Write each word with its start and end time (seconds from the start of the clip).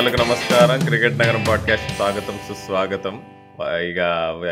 శ్రోతలకు 0.00 0.28
నమస్కారం. 0.28 0.86
క్రికెట్ 0.86 1.18
నగరం 1.18 1.44
పాడ్కాస్ట్ 1.48 1.96
స్వాగతం 1.96 2.38
సుస్వాగతం. 2.48 3.22
ఇక 3.62 3.98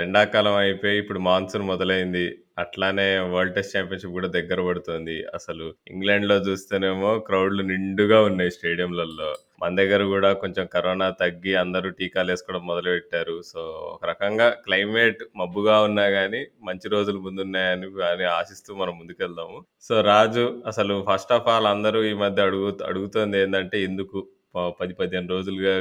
ఎండాకాలం 0.03 0.55
అయిపోయి 0.55 0.99
ఇప్పుడు 0.99 1.19
మాన్సూన్ 1.19 1.63
మొదలైంది. 1.63 2.39
అట్లానే 2.59 3.19
వరల్డ్ 3.19 3.55
టెస్ట్ 3.55 3.77
ఛాంపియన్షిప్ 3.77 4.13
కూడా 4.13 4.29
దగ్గర 4.29 4.61
పడుతుంది. 4.61 5.25
అసలు 5.35 5.75
ఇంగ్లాండ్లో 5.89 6.35
చూస్తేనేమో 6.35 7.19
క్రౌడ్లు 7.19 7.63
నిండుగా 7.63 8.23
ఉన్నాయి 8.23 8.51
స్టేడియంలలో. 8.51 9.35
మన 9.63 9.77
దగ్గర 9.77 10.03
కూడా 10.03 10.33
కొంచెం 10.33 10.69
కరోనా 10.73 11.11
తగ్గి 11.11 11.55
అందరూ 11.55 11.91
టీకాలు 11.91 12.31
వేసుకోవడం 12.31 12.67
మొదలు 12.67 12.91
పెట్టారు 12.91 13.43
సో 13.55 13.61
ఒక 13.61 14.07
రకంగా 14.09 14.51
క్లైమేట్ 14.51 15.23
మబ్బుగా 15.37 15.81
ఉన్నా 15.81 16.07
గానీ 16.07 16.47
మంచి 16.63 16.89
రోజులు 16.89 17.19
ముందున్నాయని 17.19 17.87
అని 18.05 18.25
ఆశిస్తూ 18.25 18.75
మనం 18.75 18.99
ముందుకెళ్దాము. 18.99 19.65
సో 19.83 20.01
రాజు 20.01 20.63
అసలు 20.67 21.07
ఫస్ట్ 21.13 21.33
ఆఫ్ 21.33 21.49
ఆల్ 21.49 21.67
అందరూ 21.67 22.03
ఈ 22.03 22.13
మధ్య 22.13 22.43
అడుగు 22.43 22.79
అడుగుతుంది 22.87 23.39
ఏంటంటే 23.39 23.83
ఎందుకు 23.83 24.27
పది 24.57 24.95
పదిహేను 24.95 25.29
రోజులుగా 25.29 25.77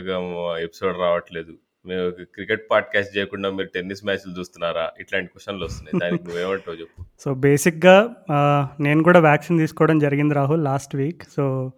ఎపిసోడ్ 0.57 0.98
రావట్లేదు. 0.98 1.53
మేము 1.85 2.09
క్రికెట్ 2.09 2.71
పాడ్కాస్ట్ 2.71 3.17
చేయకుండా 3.17 3.52
మీరు 3.52 3.67
టెన్నిస్ 3.67 4.05
మ్యాచ్లు 4.05 4.39
చూస్తున్నారా? 4.39 4.91
ఇట్లాంటి 4.99 5.31
క్వశ్చన్లు 5.31 5.66
వస్తున్నాయి. 5.66 5.99
దానికి 5.99 6.23
నువ్వేమంటావు 6.23 6.77
చెప్పు. 6.77 7.05
సో 7.20 7.34
బేసిక్గా 7.34 8.16
నేను 8.80 9.03
కూడా 9.03 9.20
వ్యాక్సిన్ 9.20 9.59
తీసుకోవడం 9.59 9.99
జరిగింది 9.99 10.34
Rahul 10.34 10.63
last 10.63 10.95
week. 10.95 11.22
So 11.35 11.72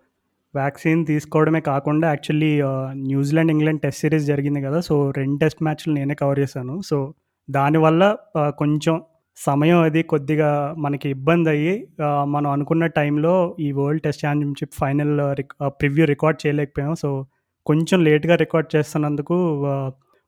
vaccine 0.55 1.05
తీసుకోవడమే 1.05 1.61
కాకుండా 1.61 2.07
actually 2.07 2.61
New Zealand 2.91 3.51
England 3.51 3.81
test 3.81 4.01
series 4.01 4.25
జరిగింది 4.25 4.61
కదా 4.61 4.79
సో 4.79 5.11
రెండు 5.17 5.39
టెస్ట్ 5.39 5.63
మ్యాచ్లు 5.63 5.93
నేనే 5.93 6.15
కవర్ 6.15 6.39
చేశాను. 6.39 6.81
సో 6.81 7.13
దానివల్ల 7.49 8.17
కొంచెం 8.37 9.03
సమయం 9.45 9.81
అది 9.81 10.03
కొద్దిగా 10.03 10.75
మనకి 10.77 11.09
ఇబ్బంది 11.09 11.49
అయ్యి 11.49 11.87
మనం 12.23 12.51
అనుకున్న 12.51 12.85
టైంలో 12.85 13.55
ఈ 13.59 13.71
world 13.71 14.01
test 14.01 14.25
championship 14.25 14.73
final 14.73 15.35
preview 15.65 16.05
record 16.05 16.47
చేయలేకపోయాం. 16.47 16.95
సో 16.95 17.25
కొంచెం 17.65 18.03
లేట్గా 18.03 18.35
రికార్డ్ 18.35 18.75
చేస్తున్నందుకు 18.75 19.33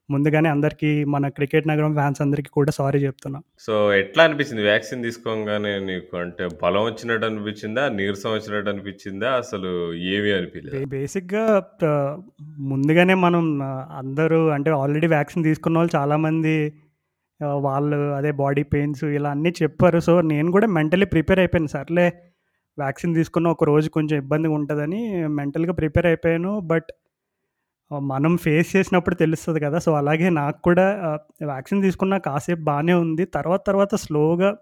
ముందుగానే 0.09 0.49
అందరికీ 0.49 1.03
మన 1.03 1.27
క్రికెట్ 1.27 1.67
నగరం 1.67 1.93
ఫ్యాన్స్ 1.93 2.21
అందరికీ 2.21 2.49
కూడా 2.53 2.71
సారీ 2.71 2.99
చెప్తున్నా. 2.99 3.41
సో 3.59 3.93
ఎట్లా 3.93 4.23
అనిపించింది 4.23 4.63
వ్యాక్సిన్ 4.63 5.03
తీసుకోగానే 5.03 5.79
నీకు 5.79 6.17
అంటే 6.17 6.47
బలం 6.63 6.83
వచ్చినట్టు 6.83 7.25
అనిపించిందా? 7.25 7.89
నీరసం 7.89 8.29
వచ్చినట్టు 8.33 8.69
అనిపించిందా? 8.69 9.31
అసలు 9.31 9.93
ఏమీ 9.93 10.31
అనిపించలేదు 10.31 10.77
బే- 10.77 10.89
బేసిక్గా 10.89 11.67
ముందుగానే 12.59 13.13
మనం 13.13 13.61
అందరూ 13.97 14.47
అంటే 14.47 14.71
ఆల్రెడీ 14.71 15.07
వ్యాక్సిన్ 15.07 15.43
తీసుకున్న 15.43 15.77
వాళ్ళు 15.77 15.97
చాలామంది 15.97 16.73
వాళ్ళు 17.43 17.97
అదే 18.13 18.31
బాడీ 18.31 18.63
పెయిన్స్ 18.63 19.03
ఇలా 19.03 19.29
అన్నీ 19.29 19.53
చెప్పారు. 19.63 19.99
సో 19.99 20.21
నేను 20.21 20.51
కూడా 20.51 20.67
మెంటలీ 20.67 21.05
ప్రిపేర్ 21.05 21.39
అయిపోయాను. 21.39 21.67
సర్లే 21.67 22.13
వ్యాక్సిన్ 22.77 23.15
తీసుకున్న 23.15 23.47
ఒక 23.47 23.63
రోజు 23.63 23.89
కొంచెం 23.89 24.17
ఇబ్బందిగా 24.17 24.53
ఉంటుందని 24.53 25.27
మెంటల్గా 25.27 25.73
ప్రిపేర్ 25.73 26.05
అయిపోయాను. 26.05 26.59
బట్ 26.59 26.89
మనం 28.01 28.37
ఫేస్ 28.37 28.75
చేసినప్పుడు 28.75 29.15
తెలుస్తుంది 29.15 29.59
కదా. 29.59 29.79
సో 29.79 29.93
అలాగే 29.93 30.29
నాకు 30.29 30.59
కూడా 30.61 30.85
వ్యాక్సిన్ 31.43 31.81
తీసుకున్న 31.81 32.17
కాసేపు 32.17 32.61
బాగానే 32.61 32.93
ఉంది. 32.93 33.25
తర్వాత 33.25 33.61
తర్వాత 33.67 33.95
స్లోగా 33.95 34.57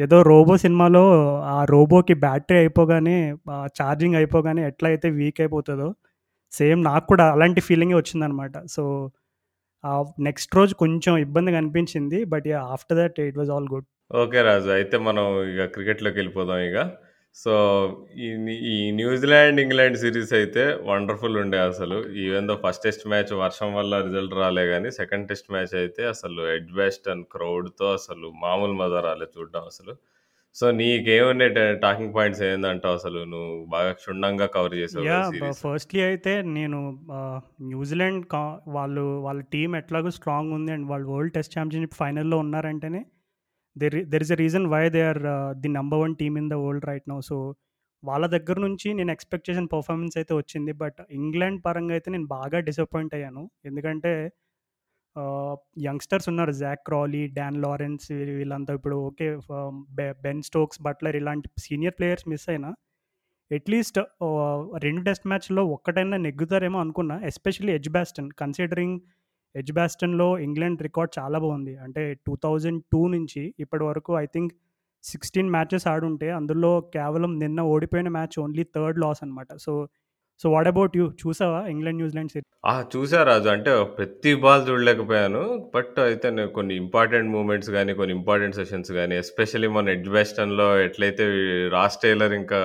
ఏదో 0.00 0.22
రోబో 0.22 0.56
సినిమాలో 0.56 1.04
ఆ 1.42 1.64
రోబోకి 1.64 2.14
బ్యాటరీ 2.14 2.58
అయిపోగానే 2.58 3.34
ఛార్జింగ్ 3.66 4.14
అయిపోగానే 4.14 4.66
ఎట్లా 4.66 4.88
అయితే 4.88 5.10
వీక్ 5.10 5.40
అయిపోతుందో 5.40 5.94
సేమ్ 6.52 6.84
నాకు 6.84 7.06
కూడా 7.06 7.32
అలాంటి 7.32 7.60
ఫీలింగే 7.60 7.94
వచ్చిందనమాట. 7.94 8.52
సో 8.66 9.10
నెక్స్ట్ 10.28 10.56
రోజు 10.56 10.74
కొంచెం 10.84 11.12
ఇబ్బందిగా 11.26 11.58
అనిపించింది 11.62 12.18
but 12.32 12.46
ya 12.52 12.60
after 12.76 12.98
that 13.00 13.18
it 13.28 13.38
was 13.40 13.50
all 13.56 13.68
good 13.74 13.86
okay 14.22 14.40
Raju 14.48 14.70
అయితే 14.78 14.96
మనం 15.08 15.24
ఇక 15.52 15.64
క్రికెట్లోకి 15.74 16.16
వెళ్ళిపోదాం 16.20 16.60
ఇక. 16.68 16.78
సో 17.36 17.52
ఈ 18.26 18.28
ఈ 18.72 18.76
న్యూజిలాండ్ 19.00 19.60
ఇంగ్లాండ్ 19.64 19.98
సిరీస్ 20.02 20.32
అయితే 20.38 20.62
వండర్ఫుల్ 20.90 21.36
ఉండే 21.42 21.58
అసలు. 21.70 21.98
Even 22.24 22.48
though 22.50 22.54
first 22.64 22.84
test 22.86 23.04
match 23.12 23.32
వర్షం 23.42 23.70
వల్ల 23.78 24.00
రిజల్ట్ 24.06 24.34
రాలే 24.42 24.64
కానీ 24.72 24.90
సెకండ్ 25.00 25.28
టెస్ట్ 25.30 25.50
మ్యాచ్ 25.54 25.74
అయితే 25.82 26.02
అసలు 26.14 26.40
ఎడ్ 26.56 26.72
బెస్ట్ 26.80 27.06
అండ్ 27.14 27.26
క్రౌడ్తో 27.34 27.88
అసలు 27.98 28.28
మామూలు 28.44 28.76
మజా 28.82 29.02
రాలే 29.08 29.28
చూడడం 29.36 29.64
అసలు. 29.72 29.94
సో 30.56 30.66
నీకేమున్నాయి 30.78 31.50
టాకింగ్ 31.82 32.14
పాయింట్స్ 32.14 32.40
ఏందంటావు 32.46 32.94
అసలు? 32.98 33.20
నువ్వు 33.32 33.52
బాగా 33.74 33.90
క్షుణ్ణంగా 33.98 34.46
కవర్ 34.54 34.74
చేసావు 34.80 35.04
సిరీస్. 35.34 35.60
ఫస్ట్లీ 35.66 36.00
అయితే 36.08 36.32
నేను 36.56 36.78
న్యూజిలాండ్ 37.72 38.24
కా 38.32 38.42
వాళ్ళు 38.76 39.04
వాళ్ళ 39.26 39.40
టీం 39.54 39.76
ఎట్లాగో 39.80 40.10
స్ట్రాంగ్ 40.18 40.52
ఉంది 40.58 40.72
అండ్ 40.76 40.86
వాళ్ళు 40.92 41.06
వరల్డ్ 41.14 41.34
టెస్ట్ 41.36 41.54
ఛాంపియన్షిప్ 41.58 41.96
ఫైనల్లో 42.02 42.38
ఉన్నారంటేనే 42.44 43.02
there 43.76 43.96
there 44.12 44.24
is 44.26 44.34
a 44.36 44.38
reason 44.44 44.66
why 44.74 44.82
they 44.96 45.02
are 45.10 45.22
the 45.64 45.70
number 45.78 46.00
one 46.04 46.16
team 46.22 46.36
in 46.42 46.50
the 46.54 46.58
world 46.64 46.88
right 46.90 47.06
now 47.12 47.20
so 47.30 47.38
వాళ్ళ 48.02 48.24
దగ్గర 48.34 48.58
నుంచి 48.66 48.88
నేను 48.98 49.10
ఎక్స్పెక్ట్ 49.16 49.46
చేసిన 49.50 49.66
పర్ఫార్మెన్స్ 49.76 50.16
అయితే 50.20 50.32
వచ్చింది. 50.40 50.72
బట్ 50.82 50.98
ఇంగ్లాండ్ 51.20 51.60
పరంగా 51.66 51.94
అయితే 51.98 52.08
నేను 52.14 52.28
బాగా 52.36 52.58
డిసప్పాయింట్ 52.68 53.14
అయ్యాను. 53.18 53.42
ఎందుకంటే 53.70 54.12
యంగ్స్టర్స్ 55.86 56.28
ఉన్నారు. 56.28 56.52
జాక్ 56.62 56.82
క్రాలీ 56.86 57.22
డాన్ 57.38 57.56
లారెన్స్ 57.64 58.06
వీళ్ళంతా 58.38 58.74
ఇప్పుడు 58.74 58.96
ఓకే 59.08 59.28
బెన్ 60.26 60.42
స్టోక్స్ 60.42 60.80
బట్లర్ 60.82 61.16
ఇలాంటి 61.16 61.48
సీనియర్ 61.66 61.96
ప్లేయర్స్ 61.98 62.28
మిస్ 62.28 62.46
అయినా 62.48 62.70
అట్లీస్ట్ 63.50 63.98
రెండు 64.86 65.02
టెస్ట్ 65.02 65.26
మ్యాచ్లో 65.26 65.62
ఒక్కటైనా 65.66 66.16
నెగ్గుతారేమో 66.26 66.78
అనుకున్నా 66.84 67.16
ఎస్పెషల్లీ 67.30 67.72
ఎజ్ 67.72 67.90
బ్యాస్టన్ 67.90 68.28
కన్సిడరింగ్ 68.40 68.98
ఎజ్ 69.54 69.72
బ్యాస్టన్లో 69.72 70.26
ఇంగ్లాండ్ 70.38 70.82
రికార్డ్ 70.82 71.12
చాలా 71.18 71.38
బాగుంది. 71.38 71.74
అంటే 71.76 72.02
టూ 72.26 72.32
థౌజండ్ 72.44 72.80
టూ 72.92 73.00
నుంచి 73.08 73.42
ఇప్పటి 73.58 73.84
వరకు 73.84 74.12
ఐ 74.18 74.26
థింక్ 74.34 74.52
సిక్స్టీన్ 75.04 75.50
మ్యాచెస్ 75.50 75.86
ఆడుంటే 75.86 76.28
అందులో 76.30 76.70
కేవలం 76.96 77.38
నిన్న 77.38 77.60
ఓడిపోయిన 77.74 78.08
మ్యాచ్ 78.08 78.36
ఓన్లీ 78.44 78.64
థర్డ్ 78.76 78.98
లాస్ 78.98 79.20
అనమాట 79.24 79.50
so 79.64 79.72
so 80.40 80.46
what 80.54 80.68
about 80.72 80.94
you 80.96 81.04
చూసావా 81.22 81.60
ఇంగ్లాండ్ 81.72 81.98
న్యూజిలాండ్ 82.00 82.32
సిరీస్ 82.32 82.46
ఆ 82.72 82.74
చూసా 82.94 83.20
రాజు. 83.22 83.48
అంటే 83.48 83.70
ప్రతి 83.98 84.32
బాల్ 84.44 84.62
చూడలేకపోయాను. 84.68 85.42
బట్ 85.74 85.98
అయితే 85.98 86.28
నేను 86.30 86.50
కొన్ని 86.58 86.74
ఇంపార్టెంట్ 86.76 87.30
మూమెంట్స్ 87.36 87.70
కానీ 87.70 87.92
కొన్ని 87.94 88.14
ఇంపార్టెంట్ 88.18 88.58
సెషన్స్ 88.60 88.92
కానీ 88.92 89.14
ఎస్పెషల్లీ 89.16 89.68
మన 89.68 89.88
ఎడ్బెస్టన్లో 89.88 90.16
వెస్టన్లో 90.18 90.68
ఎట్లయితే 90.86 91.24
రాస్ 91.76 91.98
టైలర్ 92.02 92.34
ఇంకా 92.42 92.60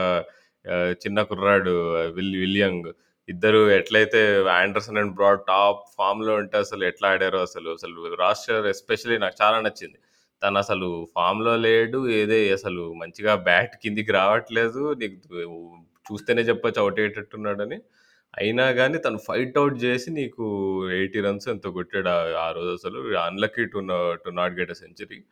చిన్న 1.03 1.19
కుర్రాడు 1.21 1.73
విల్ 2.17 2.35
విలియంగ్ 2.43 2.89
ఇద్దరు 3.29 3.59
ఎట్లయితే 3.79 4.21
ఆండర్సన్ 4.61 4.99
అండ్ 5.01 5.13
బ్రాడ్ 5.15 5.41
టాప్ 5.47 5.81
ఫామ్లో 5.97 6.33
ఉంటే 6.35 6.57
అసలు 6.57 6.83
ఎట్లా 6.85 7.09
ఆడారో 7.09 7.39
అసలు 7.41 7.69
అసలు 7.69 8.15
రాస్ 8.21 8.43
టైలర్ 8.47 8.67
ఎస్పెషల్లీ 8.67 9.17
నాకు 9.17 9.37
చాలా 9.43 9.57
నచ్చింది. 9.61 9.97
తను 10.41 10.57
అసలు 10.57 10.87
ఫామ్లో 11.15 11.53
లేడు 11.67 11.99
ఏదే 12.19 12.39
అసలు 12.53 12.83
మంచిగా 13.01 13.33
బ్యాట్ 13.47 13.75
కిందికి 13.83 14.11
రావట్లేదు. 14.11 14.81
నీకు 15.01 15.17
చూస్తేనే 16.11 16.41
చెప్పొచ్చు 16.41 16.81
అవుట్ 16.81 16.99
అయ్యేటట్టున్నాడని. 16.99 17.79
అయినా 18.37 18.71
కానీ 18.71 18.97
తను 18.97 19.17
ఫైట్ 19.17 19.57
అవుట్ 19.57 19.83
చేసి 19.83 20.11
నీకు 20.11 20.43
ఎయిటీ 20.91 21.21
రన్స్ 21.21 21.49
ఎంతో 21.49 21.71
కొట్టాడు 21.71 22.09
ఆ- 22.35 22.51
రోజు 22.51 22.73
అసలు. 22.73 23.17
Unlucky 23.17 23.65
to 23.65 23.87
to 24.25 24.29
not 24.29 24.59
get 24.59 24.71
a 24.71 24.73
century. 24.73 25.23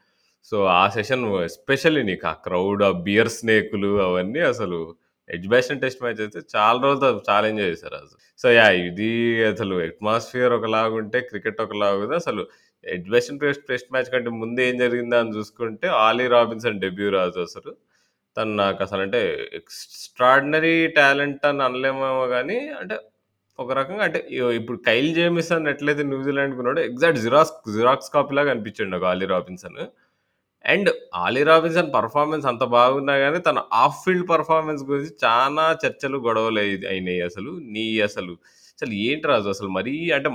So 0.43 0.65
ఆ 0.65 0.89
సెషన్ 0.89 1.25
ఎస్పెషల్లీ 1.25 2.03
నీకు 2.03 2.27
ఆ 2.27 2.33
క్రౌడ్ 2.33 2.83
ఆ 2.83 2.91
బియర్ 2.91 3.29
స్నేకులు 3.29 4.01
అవన్నీ 4.01 4.39
అసలు 4.39 4.95
ఎడ్జ్ 5.29 5.79
టెస్ట్ 5.81 6.03
మ్యాచ్ 6.03 6.21
అయితే 6.21 6.39
చాలా 6.55 6.81
రోజులు 6.81 7.21
చాలా 7.29 7.47
ఎంజాయ్ 7.47 7.69
చేశారు 7.69 7.95
అసలు. 7.95 8.41
సో 8.41 8.51
యా 8.51 8.69
ఇది 8.69 9.43
అసలు 9.45 9.75
అట్మాస్ఫియర్ 9.75 10.53
ఒకలాగుంటే 10.53 11.19
క్రికెట్ 11.19 11.61
ఒకలాగుంది 11.61 12.15
అసలు 12.15 12.47
ఎడ్జ్ 12.85 13.39
టెస్ట్ 13.39 13.67
టెస్ట్ 13.67 13.87
మ్యాచ్ 13.91 14.05
కంటే 14.05 14.29
ముందు 14.29 14.61
ఏం 14.61 14.77
జరిగిందా 14.77 15.19
అని 15.19 15.37
చూసుకుంటే 15.37 15.87
ఆలీ 15.87 16.27
రాబిన్సన్ 16.27 16.81
డెబ్యూ 16.81 17.09
రాజు 17.09 17.39
అసలు. 17.39 17.75
తను 18.37 18.53
నాకు 18.55 18.79
అసలు 18.83 19.01
అంటే 19.01 19.21
ఎక్స్ట్రాడినరీ 19.53 20.75
టాలెంట్ 20.97 21.45
అని 21.45 21.63
అనలేమేమో 21.63 22.25
కానీ 22.27 22.57
అంటే 22.79 22.95
ఒక 23.59 23.71
రకంగా 23.73 24.03
అంటే 24.03 24.19
ఇప్పుడు 24.59 24.77
కైల్ 24.85 25.09
జేమిసన్ 25.15 25.67
ఎట్లయితే 25.67 26.03
న్యూజిలాండ్ 26.03 26.55
కొన్నాడో 26.55 26.81
ఎగ్జాక్ట్ 26.81 27.19
జిరాక్స్ 27.21 27.55
జిరాక్స్ 27.73 28.11
కాపీలాగా 28.13 28.51
అనిపించండి 28.51 28.97
ఒక 28.97 29.05
Ollie 29.05 29.25
Robinson. 29.25 29.79
And 30.65 30.89
Ollie 31.15 31.43
Robinson 31.43 31.93
performance 31.93 32.45
అంత 32.45 32.63
బాగున్నా 32.75 33.15
కానీ 33.17 33.39
తన 33.39 33.59
ఆఫ్ 33.83 33.99
ఫీల్డ్ 34.05 34.27
పర్ఫార్మెన్స్ 34.29 34.83
గురించి 34.83 35.13
చాలా 35.25 35.65
చర్చలు 35.85 36.17
గొడవలు 36.27 36.59
అయినాయి 36.93 37.21
అసలు. 37.29 37.51
నీ 37.75 37.85
అసలు 38.01 38.35
అసలు 38.81 38.93
ఏంటి 38.93 39.27
రాజు 39.27 39.49
అసలు 39.49 39.67
మరీ 39.67 40.11
అంటే 40.11 40.29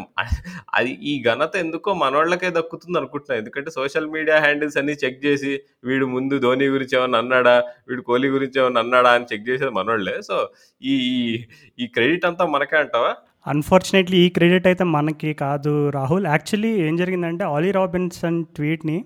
అది 0.74 0.90
ఈ 0.90 1.22
ఘనత 1.22 1.56
ఎందుకో 1.56 1.94
మనోళ్ళకే 1.94 2.50
దక్కుతుంది 2.50 2.98
అనుకుంటున్నాను 2.98 3.40
ఎందుకంటే 3.40 3.70
సోషల్ 3.70 4.06
మీడియా 4.06 4.38
హ్యాండిల్స్ 4.38 4.76
అన్ని 4.76 4.92
చెక్ 4.92 5.24
చేసి 5.24 5.60
వీడు 5.84 6.06
ముందు 6.06 6.38
ధోని 6.38 6.64
గురించి 6.64 6.98
ఏమన్నా 6.98 7.18
అన్నాడా 7.18 7.64
వీడు 7.88 8.02
కోహ్లీ 8.02 8.28
గురించి 8.28 8.60
ఏమన్నా 8.60 8.80
అన్నాడా 8.80 9.10
అని 9.10 9.24
చెక్ 9.32 9.48
చేసేది 9.48 9.70
మనోళ్ళే. 9.70 10.22
సో 10.22 10.48
ఈ 10.82 10.94
ఈ- 10.94 11.42
ఈ 11.78 11.86
క్రెడిట్ 11.86 12.26
అంతా 12.26 12.46
మనకే 12.46 12.76
అంటావా? 12.76 13.16
అన్ఫార్చునేట్లీ 13.46 14.16
ఈ 14.16 14.28
క్రెడిట్ 14.28 14.66
అయితే 14.66 14.84
మనకి 14.84 15.34
కాదు 15.34 15.88
రాహుల్. 15.88 16.26
యాక్చువల్లీ 16.26 16.68
ఏం 16.68 16.96
జరిగిందంటే 16.96 17.44
ఆలీ 17.44 17.70
రాబిన్సన్ 17.70 18.44
ట్వీట్ని 18.44 19.04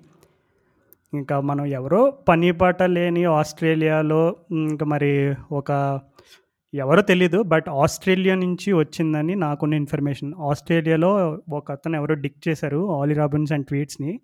ఇంకా 1.14 1.40
మనం 1.40 1.66
ఎవరో 1.66 2.10
పని 2.28 2.52
పాట 2.52 2.82
లేని 2.82 3.24
ఆస్ట్రేలియాలో 3.24 4.36
ఇంకా 4.50 4.86
మరి 4.86 5.34
ఒక 5.52 6.00
ఎవరో 6.74 7.02
తెలీదు 7.02 7.42
బట్ 7.42 7.68
ఆస్ట్రేలియా 7.68 8.34
నుంచి 8.34 8.72
వచ్చిందని 8.72 9.34
నాకున్న 9.34 9.74
ఇన్ఫర్మేషన్. 9.74 10.34
ఆస్ట్రేలియాలో 10.34 11.40
ఒక 11.50 11.72
అతను 11.72 11.96
ఎవరో 11.96 12.14
డిక్ 12.14 12.48
చేశారు 12.48 13.00
ఆలీ 13.00 13.14
అండ్ 13.52 13.66
ట్వీట్స్ని. 13.66 14.20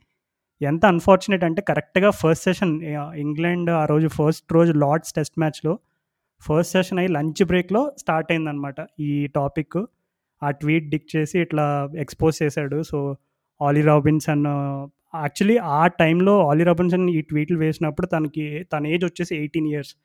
ఎంత 0.63 0.87
అన్ఫార్చునేట్ 0.87 1.45
అంటే 1.45 1.63
కరెక్ట్గా 1.63 2.11
ఫస్ట్ 2.11 2.45
సెషన్ 2.45 2.83
ఇంగ్లాండ్ 3.17 3.71
ఆ 3.71 3.85
రోజు 3.85 4.09
ఫస్ట్ 4.09 4.53
రోజు 4.53 4.73
లార్డ్స్ 4.73 5.13
టెస్ట్ 5.13 5.39
మ్యాచ్లో 5.39 5.79
ఫస్ట్ 6.49 6.73
సెషన్ 6.73 6.99
అయ్యి 6.99 7.13
లంచ్ 7.13 7.45
బ్రేక్లో 7.45 7.93
స్టార్ట్ 7.99 8.33
అయిందనమాట 8.33 8.87
ఈ 9.01 9.27
టాపిక్ 9.27 9.79
ఆ 10.43 10.51
ట్వీట్ 10.51 10.91
డిక్ 10.91 11.17
చేసి 11.17 11.39
ఇట్లా 11.41 11.91
ఎక్స్పోజ్ 11.99 12.43
చేశాడు. 12.43 12.83
సో 12.83 13.17
ఆలీ 13.63 13.83
రాబిన్సన్ 13.83 14.47
యాక్చువల్లీ 15.15 15.57
ఆ 15.57 15.87
టైంలో 15.87 16.49
ఆలీ 16.49 16.65
రాబిన్సన్ 16.65 17.11
ఈ 17.11 17.21
ట్వీట్లు 17.21 17.59
వేసినప్పుడు 17.59 18.07
తనకి 18.07 18.65
తన 18.65 18.87
ఏజ్ 18.87 19.05
వచ్చేసి 19.05 19.37
ఎయిటీన్ 19.37 19.67
ఇయర్స్ 19.67 19.97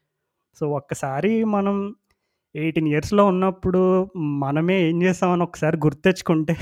సో 0.59 0.69
ఒక్కసారి 0.69 1.43
మనం 1.43 1.95
ఎయిటీన్ 2.55 2.87
ఇయర్స్లో 2.87 3.23
ఉన్నప్పుడు 3.25 3.81
మనమే 4.43 4.77
ఏం 4.89 4.97
చేస్తామని 5.03 5.43
ఒకసారి 5.43 5.77
గుర్తెచ్చుకుంటే 5.77 6.55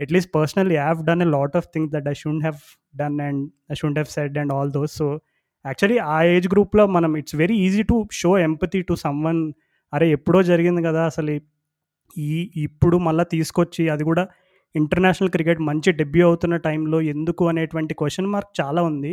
at least 0.00 0.30
personally 0.34 0.76
have 0.76 1.00
done 1.04 1.22
a 1.22 1.28
lot 1.36 1.56
of 1.56 1.68
things 1.74 1.92
that 1.92 2.08
I 2.08 2.14
should 2.14 2.42
have 2.42 2.60
done 2.96 3.20
and 3.20 3.42
I 3.72 3.74
should 3.74 3.98
have 3.98 4.10
said 4.16 4.38
and 4.38 4.52
all 4.52 4.70
those 4.70 4.94
so 4.96 5.08
actually 5.64 5.98
ఆ 5.98 6.18
ఏజ్ 6.34 6.48
గ్రూప్లో 6.48 6.86
మనం 6.86 7.16
it's 7.16 7.36
very 7.36 7.56
easy 7.66 7.82
to 7.82 7.96
show 8.12 8.38
empathy 8.38 8.80
to 8.82 8.94
someone 9.04 9.40
అరే 9.92 10.06
ఎప్పుడో 10.10 10.42
జరిగింది 10.42 10.82
కదా 10.82 11.02
అసలు. 11.04 11.34
ఈ 12.16 12.50
ఇప్పుడు 12.56 12.96
మళ్ళీ 12.98 13.24
తీసుకొచ్చి 13.32 13.82
అది 13.88 14.04
కూడా 14.04 14.24
ఇంటర్నేషనల్ 14.74 15.30
క్రికెట్ 15.30 15.60
మంచి 15.60 15.90
డెబ్యూ 15.92 16.24
అవుతున్న 16.26 16.56
టైంలో 16.56 17.00
ఎందుకు 17.12 17.44
అనేటువంటి 17.48 17.94
క్వశ్చన్ 17.94 18.26
మార్క్ 18.26 18.52
చాలా 18.60 18.80
ఉంది. 18.82 19.12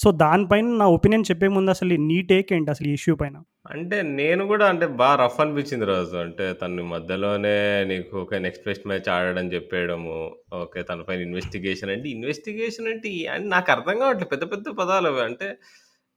సో 0.00 0.08
దానిపైన 0.20 0.66
నా 0.80 0.86
ఒపీనియన్ 0.96 1.24
చెప్పే 1.30 1.48
ముందు 1.48 1.70
అసలు 1.70 1.96
నీ 2.10 2.18
టేక్ 2.22 2.52
ఏంటి 2.52 2.70
అసలు 2.70 2.88
ఈ 2.88 2.92
ఇష్యూ 2.92 3.14
పైన? 3.14 3.36
అంటే 3.70 4.02
నేను 4.02 4.42
కూడా 4.46 4.66
అంటే 4.68 4.86
బాగా 5.00 5.16
రఫ్ 5.24 5.40
అనిపించింది 5.40 5.84
రోజు. 5.84 6.14
అంటే 6.16 6.52
తను 6.52 6.84
మధ్యలోనే 6.84 7.56
నీకు 7.84 8.14
ఒక 8.20 8.34
నెక్స్ట్ 8.34 8.64
టెస్ట్ 8.64 8.86
మ్యాచ్ 8.86 9.08
ఆడడం 9.08 9.46
చెప్పేయడము 9.52 10.14
ఓకే 10.60 10.82
తన 10.82 11.02
పైన 11.02 11.20
ఇన్వెస్టిగేషన్ 11.20 11.90
అంటే 11.90 12.08
ఇన్వెస్టిగేషన్ 12.08 12.88
అంటే 12.88 13.10
అని 13.26 13.46
నాకు 13.48 13.70
అర్థం 13.72 13.98
కావట్లేదు. 13.98 14.30
పెద్ద 14.30 14.46
పెద్ద 14.52 14.68
పదాలు 14.80 15.08
అవి. 15.08 15.20
అంటే 15.20 15.48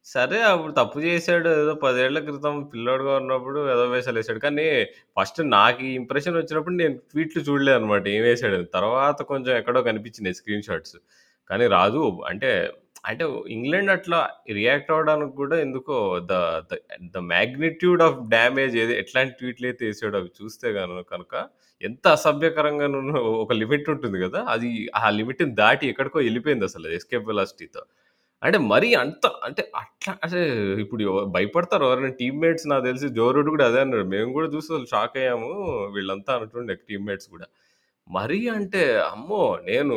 సరే 0.06 0.39
అప్పుడు 0.51 0.74
తప్పు 0.74 1.00
చేశాడు. 1.00 1.50
ఏదో 1.62 1.74
పదేళ్ళ 1.83 2.19
క్రితం 2.19 2.56
పిల్లోడుగా 2.74 3.15
ఉన్నప్పుడు 3.15 3.59
ఏదో 3.74 3.83
వేసాలు 3.85 4.18
వేసాడు 4.18 4.39
కానీ 4.39 4.65
ఫస్ట్ 5.18 5.41
నాకు 5.50 5.81
ఈ 5.83 5.91
ఇంప్రెషన్ 5.94 6.38
వచ్చినప్పుడు 6.38 6.75
నేను 6.75 6.95
ట్వీట్లు 7.12 7.44
చూడలేదు 7.44 7.77
అనమాట 7.77 8.07
ఏం 8.07 8.24
వేసాడు 8.24 8.59
తర్వాత 8.77 9.21
కొంచెం 9.31 9.53
ఎక్కడో 9.57 9.81
కనిపించింది 9.81 10.33
స్క్రీన్ 10.33 10.65
షాట్స్ 10.69 10.97
కానీ 11.50 11.68
రాజు 11.68 12.01
అంటే 12.31 12.51
అంటే 13.04 13.24
ఇంగ్లాండ్ 13.56 13.92
అట్లా 13.96 14.20
రియాక్ట్ 14.60 14.92
అవ్వడానికి 14.94 15.34
కూడా 15.42 15.56
ఎందుకో 15.66 15.96
the 16.30 16.34
the 17.14 17.18
magnitude 17.34 18.02
of 18.08 18.20
damage 18.34 18.76
ఏది 18.84 18.94
ఎట్లాంటి 19.02 19.34
ట్వీట్లు 19.40 19.68
అయితే 19.70 19.84
వేసాడో 19.90 20.18
అవి 20.22 20.30
చూస్తే 20.40 20.70
గాను 20.78 21.04
కనుక 21.14 21.34
ఎంత 21.82 22.06
అసభ్యకరంగా 22.18 22.88
ఒక 23.44 23.54
లిమిట్ 23.62 23.90
ఉంటుంది 23.94 24.18
కదా 24.26 24.42
అది 24.54 24.70
ఆ 25.02 25.10
లిమిట్ని 25.20 25.54
దాటి 25.62 25.86
ఎక్కడికో 25.94 26.20
వెళ్ళిపోయింది 26.28 26.66
అసలు 26.72 26.88
ఎస్కేప్ 27.00 27.28
వెలాసిటీతో. 27.32 27.84
అంటే 28.42 28.58
మరీ 28.72 28.90
అంత 29.04 29.26
అంటే 29.48 29.62
అట్లా 29.82 30.14
అంటే 30.26 30.40
ఇప్పుడు 30.84 31.04
భయపడతారు 31.36 31.84
ఎవరైనా 31.88 32.12
టీమ్మేట్స్ 32.22 32.66
నాకు 32.72 32.84
తెలిసి 32.90 33.08
జోరుడు 33.20 33.50
కూడా 33.56 33.66
అదే 33.70 33.80
అన్నాడు. 33.86 34.08
మేము 34.16 34.30
కూడా 34.38 34.48
చూసి 34.56 34.68
అసలు 34.74 34.88
షాక్ 34.94 35.16
అయ్యాము 35.22 35.52
వీళ్ళంతా 35.96 36.34
అంటుండే 36.40 36.76
టీమ్మేట్స్ 36.90 37.30
కూడా. 37.36 37.48
మరీ 38.08 38.48
అంటే 38.50 38.82
అమ్మో! 39.04 39.42
నేను 39.64 39.96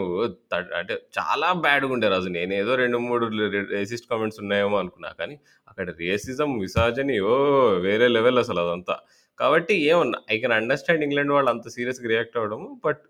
తడ్ 0.53 0.73
అంటే 0.73 0.95
చాలా 1.17 1.53
బ్యాడ్గా 1.57 1.93
ఉండే 1.93 2.09
రాజు. 2.09 2.29
నేనేదో 2.29 2.75
రెండు 2.75 2.99
మూడు 2.99 3.27
రేసిస్ట్ 3.71 4.07
కామెంట్స్ 4.11 4.41
ఉన్నాయేమో 4.41 4.79
అనుకున్నా. 4.79 5.11
కానీ 5.21 5.37
అక్కడ 5.69 5.91
రేసిజం 5.99 6.59
విసాజని 6.59 7.21
ఓ 7.23 7.35
వేరే 7.81 8.09
లెవెల్ 8.09 8.39
అసలు 8.39 8.61
అదంతా. 8.61 8.97
కాబట్టి 9.39 9.75
ఏమన్నా 9.85 10.19
ఐ 10.31 10.39
కెన్ 10.39 10.53
అండర్స్టాండ్ 10.53 11.05
ఇంగ్లాండ్ 11.05 11.33
వాళ్ళు 11.33 11.51
అంత 11.51 11.69
సీరియస్గా 11.69 12.09
రియాక్ట్ 12.09 12.37
అవ్వడం. 12.37 12.63
బట్ 12.85 13.03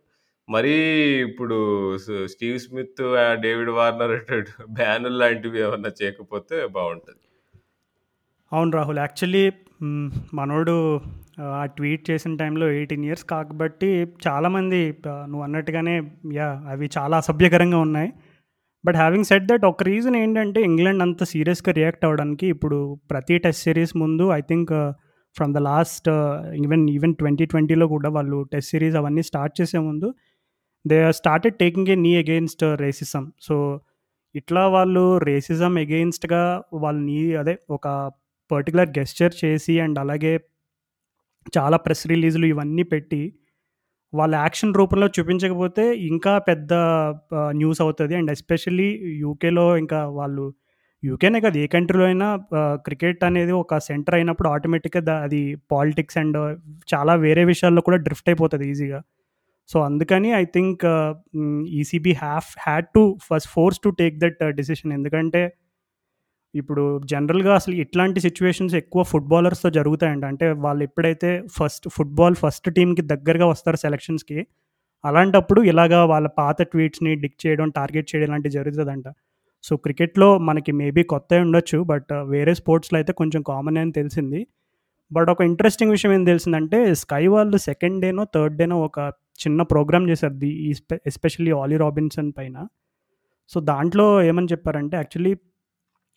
మరీ 0.48 0.74
ఇప్పుడు 1.22 1.56
స్- 1.96 2.26
స్టీవ్ 2.26 2.58
స్మిత్ 2.58 3.02
డేవిడ్ 3.40 3.70
వార్నర్ 3.70 4.16
బ్యానుల్ 4.70 5.18
లాంటివి 5.18 5.60
ఏమన్నా 5.60 5.90
చేయకపోతే 6.02 6.66
బాగుంటుంది 6.68 7.22
అవును 8.52 8.70
రాహుల్. 8.70 8.98
యాక్చువల్లీ 8.98 9.44
మ్, 9.82 10.10
మనోడు 10.34 10.74
ఆ, 11.36 11.46
ట్వీట్ 11.74 12.04
చేసిన 12.08 12.32
టైంలో 12.36 12.66
ఎయిటీన్ 12.74 13.04
ఇయర్స్ 13.06 13.24
కాబట్టి 13.30 13.88
చాలామంది 14.26 14.78
నువ్వు 15.26 15.44
అన్నట్టుగానే 15.46 15.94
యా 16.34 16.48
అవి 16.72 16.86
చాలా 16.96 17.16
అసభ్యకరంగా 17.22 17.78
ఉన్నాయి. 17.80 18.10
బట్ 18.84 18.96
హ్యావింగ్ 18.96 19.28
సెట్ 19.30 19.46
దట్ 19.46 19.64
ఒక 19.68 19.84
రీజన్ 19.88 20.16
ఏంటంటే 20.16 20.60
ఇంగ్లాండ్ 20.68 21.02
అంత 21.02 21.24
సీరియస్గా 21.30 21.72
రియాక్ట్ 21.72 22.04
అవ్వడానికి 22.06 22.46
ఇప్పుడు 22.54 22.78
ప్రతి 23.10 23.36
టెస్ట్ 23.44 23.64
సిరీస్ 23.64 23.94
ముందు 23.96 24.24
I 24.32 24.42
think 24.50 24.72
from 25.36 25.54
the 25.54 25.62
last 25.66 26.08
even 26.60 26.84
even 26.90 27.14
twenty 27.14 27.46
ట్వంటీలో 27.50 27.86
కూడా 27.94 28.08
వాళ్ళు 28.16 28.38
టెస్ట్ 28.52 28.70
సిరీస్ 28.70 28.96
అవన్నీ 28.96 29.22
స్టార్ట్ 29.30 29.54
చేసే 29.60 29.78
ముందు 29.86 30.08
they 30.84 30.98
started 31.18 31.56
taking 31.60 31.88
a 31.88 32.02
knee 32.02 32.12
against 32.16 32.64
racism 32.82 33.24
so 33.40 33.56
ఇట్లా 34.34 34.62
వాళ్ళు 34.68 35.02
రేసిజం 35.26 35.74
అగెయిన్స్ట్గా 35.82 36.42
వాళ్ళు 36.82 37.02
నీ 37.04 37.18
అదే 37.36 37.54
ఒక 37.70 37.86
పర్టికులర్ 38.50 38.90
గెస్చర్ 38.98 39.34
చేసి 39.42 39.74
అండ్ 39.80 39.98
అలాగే 39.98 40.32
చాలా 41.56 41.76
ప్రెస్ 41.76 42.04
రిలీజులు 42.06 42.46
ఇవన్నీ 42.46 42.82
పెట్టి 42.82 43.22
వాళ్ళ 44.12 44.34
యాక్షన్ 44.34 44.72
రూపంలో 44.74 45.06
చూపించకపోతే 45.16 45.84
ఇంకా 46.10 46.32
పెద్ద 46.38 46.72
న్యూస్ 47.60 47.80
అవుతుంది. 47.80 48.14
అండ్ 48.14 48.30
ఎస్పెషల్లీ 48.30 48.88
యూకేలో 49.24 49.66
ఇంకా 49.76 50.00
వాళ్ళు 50.18 50.44
యూకేనే 51.02 51.38
కాదు 51.40 51.56
ఏ 51.58 51.66
కంట్రీలో 51.66 52.04
అయినా 52.04 52.28
క్రికెట్ 52.86 53.24
అనేది 53.24 53.52
ఒక 53.52 53.78
సెంటర్ 53.78 54.14
అయినప్పుడు 54.14 54.48
ఆటోమేటిక్గా 54.48 55.14
అది 55.26 55.42
పాలిటిక్స్ 55.72 56.18
అండ్ 56.18 56.38
చాలా 56.94 57.14
వేరే 57.24 57.44
విషయాల్లో 57.44 57.82
కూడా 57.88 57.98
డ్రిఫ్ట్ 58.06 58.28
అయిపోతుంది 58.28 58.66
ఈజీగా. 58.70 59.00
సో 59.68 59.76
అందుకని 59.80 60.28
I 60.32 60.44
think 60.44 60.84
ECB 61.80 62.12
have 62.24 62.48
had 62.66 62.88
to 62.94 63.02
first 63.28 63.50
force 63.52 63.80
to 63.84 63.88
take 64.00 64.16
that 64.18 64.42
decision. 64.60 64.92
ఎందుకంటే 64.92 65.42
ఇప్పుడు 66.54 67.00
జనరల్గా 67.04 67.54
అసలు 67.54 67.74
ఇట్లాంటి 67.74 68.20
సిచ్యువేషన్స్ 68.20 68.74
ఎక్కువ 68.74 69.02
ఫుట్బాలర్స్తో 69.02 69.70
జరుగుతాయంట 69.70 70.24
అంటే 70.24 70.52
వాళ్ళు 70.52 70.84
ఎప్పుడైతే 70.84 71.42
ఫస్ట్ 71.56 71.88
ఫుట్బాల్ 71.88 72.34
ఫస్ట్ 72.34 72.70
టీంకి 72.74 73.02
దగ్గరగా 73.02 73.46
వస్తారు 73.46 73.76
సెలక్షన్స్కి 73.76 74.46
అలాంటప్పుడు 75.04 75.60
ఇలాగా 75.62 76.04
వాళ్ళ 76.04 76.28
పాత 76.28 76.62
ట్వీట్స్ని 76.62 77.14
డిక్ 77.14 77.46
చేయడం 77.46 77.68
టార్గెట్ 77.68 78.08
చేయడం 78.14 78.28
ఇలాంటివి 78.28 78.52
జరుగుతుందంట. 78.52 79.08
సో 79.62 79.76
క్రికెట్లో 79.76 80.38
మనకి 80.38 80.72
మేబీ 80.72 81.02
కొత్త 81.02 81.34
ఉండొచ్చు 81.34 81.82
బట్ 81.82 82.12
వేరే 82.12 82.54
స్పోర్ట్స్లో 82.54 82.96
అయితే 82.98 83.12
కొంచెం 83.12 83.42
కామన్ 83.42 83.78
అని 83.78 83.92
తెలిసింది. 83.92 84.46
బట్ 85.12 85.30
ఒక 85.30 85.42
ఇంట్రెస్టింగ్ 85.42 85.90
విషయం 85.90 86.12
ఏం 86.12 86.24
తెలిసిందంటే 86.24 86.94
స్కై 86.94 87.26
వాళ్ళు 87.26 87.56
సెకండ్ 87.56 88.00
డేనో 88.00 88.24
థర్డ్ 88.34 88.56
డేనో 88.56 88.80
ఒక 88.80 89.12
చిన్న 89.46 89.62
ప్రోగ్రామ్ 89.62 90.10
చేశారు 90.10 90.34
ది 90.34 90.48
ఈ 90.48 90.74
ఎస్పెషల్లీ 91.06 91.50
ఆలీ 91.50 91.76
రాబిన్సన్ 91.76 92.32
పైన. 92.38 92.66
సో 93.48 93.60
దాంట్లో 93.60 94.22
ఏమని 94.22 94.46
చెప్పారంటే 94.52 94.96
యాక్చువల్లీ 94.96 95.34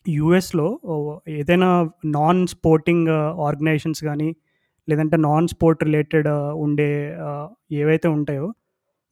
యూఎస్లో 0.08 0.80
ఏదైనా 1.28 1.90
నాన్ 2.04 2.46
స్పోర్టింగ్ 2.46 3.08
ఆర్గనైజేషన్స్ 3.40 4.04
కానీ 4.04 4.36
లేదంటే 4.88 5.16
నాన్ 5.16 5.48
స్పోర్ట్ 5.48 5.84
రిలేటెడ్ 5.84 6.28
ఉండే 6.56 7.16
ఏవైతే 7.72 8.08
ఉంటాయో 8.08 8.54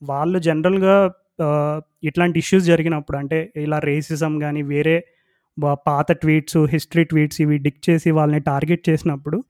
వాళ్ళు 0.03 0.39
జనరల్గా 0.39 1.13
ఇట్లాంటి 2.05 2.39
ఇష్యూస్ 2.39 2.65
జరిగినప్పుడు 2.65 3.19
అంటే 3.19 3.53
ఇలా 3.57 3.79
రేసిజం 3.79 4.39
కానీ 4.39 4.63
వేరే 4.63 5.05
పాత 5.63 6.13
ట్వీట్స్ 6.13 6.57
హిస్టరీ 6.57 7.05
ట్వీట్స్ 7.05 7.41
ఇవి 7.41 7.59
డిక్ 7.59 7.91
చేసి 7.91 8.11
వాళ్ళని 8.11 8.41
టార్గెట్ 8.41 8.89
చేసినప్పుడు 8.89 9.43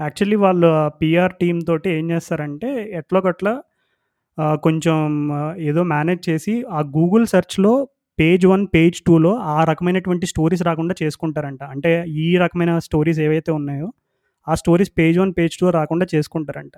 యాక్చువల్లీ 0.00 0.36
వాళ్ళు 0.36 0.88
పిఆర్ 0.88 1.32
టీమ్ 1.40 1.62
తోటి 1.62 1.90
ఏం 1.90 2.10
చేస్తారంటే 2.10 2.90
ఎట్లోకట్లా 2.92 3.62
కొంచెం 4.40 5.30
ఏదో 5.58 5.82
మేనేజ్ 5.82 6.30
చేసి 6.30 6.64
ఆ 6.64 6.80
గూగుల్ 6.80 7.26
సెర్చ్లో 7.26 7.88
పేజ్ 8.18 8.44
వన్ 8.52 8.64
పేజ్ 8.74 8.98
టూలో 9.06 9.32
ఆ 9.54 9.58
రకమైనటువంటి 9.70 10.26
స్టోరీస్ 10.32 10.62
రాకుండా 10.68 10.94
చేసుకుంటారంట. 11.02 11.62
అంటే 11.74 11.92
ఈ 12.24 12.28
రకమైన 12.42 12.72
స్టోరీస్ 12.86 13.20
ఏవైతే 13.26 13.50
ఉన్నాయో 13.58 13.88
ఆ 14.46 14.54
stories 14.60 14.92
page 14.98 15.16
one 15.22 15.32
page 15.38 15.54
two 15.60 15.66
రాకుండా 15.78 16.06
చేసుకుంటారంట. 16.14 16.76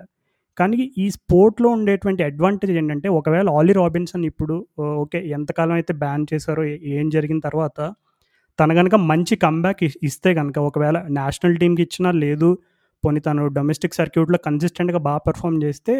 కానీ 0.57 0.77
ఈ 1.03 1.05
స్పోర్ట్లో 1.15 1.67
ఉండేటువంటి 1.77 2.21
అడ్వాంటేజ్ 2.27 2.71
ఏంటంటే 2.81 3.07
ఒకవేళ 3.19 3.47
ఆలీ 3.59 3.73
రాబిన్సన్ 3.79 4.23
ఇప్పుడు 4.29 4.55
ఓకే 5.03 5.19
ఎంతకాలం 5.37 5.75
అయితే 5.79 5.93
బ్యాన్ 6.03 6.23
చేశారో 6.31 6.63
ఏం 6.95 7.07
జరిగిన 7.15 7.39
తర్వాత 7.47 7.79
తన 8.59 8.73
కనుక 8.79 8.95
మంచి 9.11 9.35
కంబ్యాక్ 9.45 9.83
ఇస్తే 10.07 10.29
కనుక 10.39 10.57
ఒకవేళ 10.69 10.97
నేషనల్ 11.17 11.57
టీంకి 11.61 11.81
ఇచ్చినా 11.87 12.11
లేదు 12.23 12.49
పోనీ 13.03 13.19
తను 13.27 13.43
డొమెస్టిక్ 13.57 13.97
సర్క్యూట్లో 13.99 14.37
కన్సిస్టెంట్గా 14.47 14.99
బాగా 15.07 15.21
పెర్ఫామ్ 15.27 15.57
చేస్తే 15.65 15.93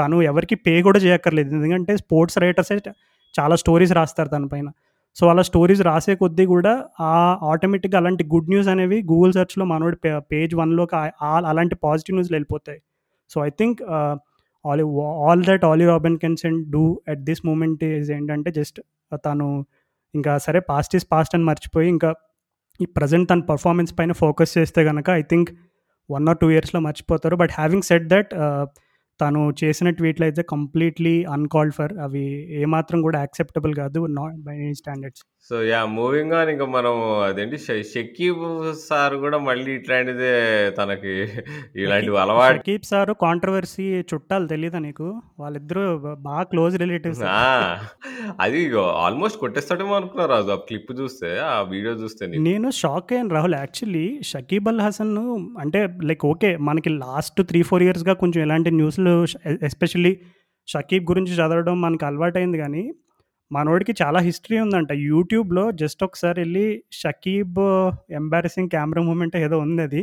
తను 0.00 0.16
ఎవరికి 0.30 0.56
పే 0.66 0.74
కూడా 0.88 0.98
చేయక్కర్లేదు. 1.06 1.50
ఎందుకంటే 1.58 1.92
స్పోర్ట్స్ 2.02 2.38
రైటర్సే 2.44 2.78
చాలా 3.40 3.56
స్టోరీస్ 3.56 3.92
రాస్తారు 3.92 4.28
దానిపైన 4.28 4.68
సో 5.16 5.26
అలా 5.26 5.42
స్టోరీస్ 5.42 5.82
రాసే 5.82 6.14
కొద్దీ 6.14 6.46
కూడా 6.46 6.84
ఆ 7.00 7.38
ఆటోమేటిక్గా 7.42 7.98
అలాంటి 7.98 8.24
గుడ్ 8.24 8.48
న్యూస్ 8.48 8.68
అనేవి 8.68 9.02
గూగుల్ 9.02 9.32
సెర్చ్లో 9.32 9.64
మనోడి 9.64 9.96
పేజ్ 10.32 10.54
వన్లోకి 10.54 10.96
అలాంటి 11.24 11.74
పాజిటివ్ 11.74 12.16
న్యూస్లు 12.16 12.34
వెళ్ళిపోతాయి. 12.34 12.80
So 13.30 13.40
I 13.44 13.48
think 13.48 13.82
all 14.64 14.82
all 15.26 15.44
that 15.44 15.64
Ollie 15.64 15.86
Robin 15.86 16.18
can 16.18 16.36
send 16.36 16.70
do 16.70 17.00
at 17.08 17.18
this 17.18 17.46
moment 17.46 17.84
is 17.84 18.10
ఏంటంటే 18.10 18.50
జస్ట్ 18.50 18.80
తను 19.26 19.66
ఇంకా 20.14 20.38
సరే 20.38 20.60
పాస్ట్ 20.60 20.96
ఈస్ 20.96 21.06
పాస్ట్ 21.12 21.34
అని 21.34 21.44
మర్చిపోయి 21.44 21.88
ఇంకా 21.88 22.14
ఈ 22.80 22.84
ప్రజెంట్ 22.84 23.30
తన 23.30 23.40
పర్ఫార్మెన్స్ 23.40 23.98
పైన 23.98 24.12
ఫోకస్ 24.12 24.58
చేస్తే 24.58 24.84
కనుక 24.84 25.10
I 25.10 25.22
think 25.22 25.50
one 26.10 26.28
or 26.28 26.38
two 26.38 26.50
ఇయర్స్లో 26.50 26.80
మర్చిపోతారు. 26.80 27.36
బట్ 27.36 27.50
హ్యావింగ్ 27.52 27.82
సెట్ 27.82 28.06
దట్ 28.08 28.32
తను 29.20 29.40
చేసిన 29.60 29.88
ట్వీట్లు 29.98 30.24
అయితే 30.28 30.42
కంప్లీట్లీ 30.52 31.14
అన్కాల్డ్ 31.36 31.74
ఫర్ 31.78 31.94
అవి 32.06 32.24
ఏమాత్రం 32.62 33.00
కూడా 33.06 33.18
యాక్సెప్టబుల్ 33.24 33.74
కాదు 33.82 34.00
not 34.18 34.38
by 34.46 34.54
any 34.62 34.74
standards. 34.82 35.22
So 35.50 35.54
yeah! 35.64 35.86
Moving 35.94 36.34
on 36.38 36.50
ఇంక 36.52 36.64
మనం 36.74 36.96
అదేంటి 37.24 37.56
షకీబ్ 37.88 38.42
సార్ 38.82 39.14
గూడా 39.22 39.38
మళ్ళీ 39.46 39.70
ఇట్లాంటిదే 39.78 40.34
తనకి 40.76 41.14
షకీ 41.28 41.80
ఇలాంటివి 41.80 42.18
అలవాటు 42.22 42.58
షకీబ్ 42.58 42.84
సారు 42.90 43.12
కాంట్రోవర్సీ 43.22 43.86
చుట్టాలు 44.10 44.46
తెలీదా 44.52 44.80
నీకు? 44.84 45.08
వాళ్ళిద్దరూ 45.42 45.82
బాగా 46.26 46.44
క్లోజ్ 46.52 46.76
రిలేటివ్స్. 46.82 47.22
అది 48.40 48.60
ఆల్మోస్ట్ 49.02 49.40
కొట్టేస్తాడేమో 49.42 49.96
అనుకున్నా 49.98 50.26
రాజు. 50.32 50.52
ఆ 50.52 50.60
క్లిప్ 50.68 50.92
చూస్తే, 51.00 51.30
ఆ 51.48 51.56
వీడియో 51.72 51.94
చూస్తే. 52.02 52.30
నేను 52.46 52.70
షాక్ 52.80 53.10
అయ్యాను 53.12 53.34
రాహుల్. 53.36 53.56
యాక్చువల్లీ 53.60 54.06
షకీబ్ 54.30 54.68
అల్ 54.68 54.82
హసన్ 54.86 55.12
అంటే 55.62 55.80
లైక్ 56.10 56.24
ఓకే. 56.26 56.52
మనకి 56.68 56.92
లాస్ట్ 57.04 57.40
3, 57.42 57.64
4 57.64 57.86
ఇయర్స్‌గా 57.88 58.14
కొంచెం 58.22 58.40
ఇలాంటి 58.46 58.72
న్యూస్‌లు 58.78 59.14
ఎస్పెషల్లీ 59.70 60.14
షకీబ్ 60.68 61.06
గురించి 61.08 61.32
చదవడం 61.34 61.76
మనకు 61.82 62.04
అలవాటయింది 62.06 62.58
గానీ, 62.58 62.82
మనోడికి 63.52 63.92
చాలా 64.02 64.18
హిస్టరీ 64.26 64.56
ఉందంట. 64.64 64.90
యూట్యూబ్‌లో 65.08 65.64
జస్ట్ 65.80 66.02
ఒకసారి 66.06 66.38
వెళ్ళి 66.42 66.66
షకీబ్ 67.00 67.60
ఎంబారసింగ్ 68.18 68.70
కెమెరా 68.74 69.02
మూమెంట్ 69.08 69.36
ఏదో 69.42 69.58
ఉంది 69.64 69.82
అది 69.88 70.02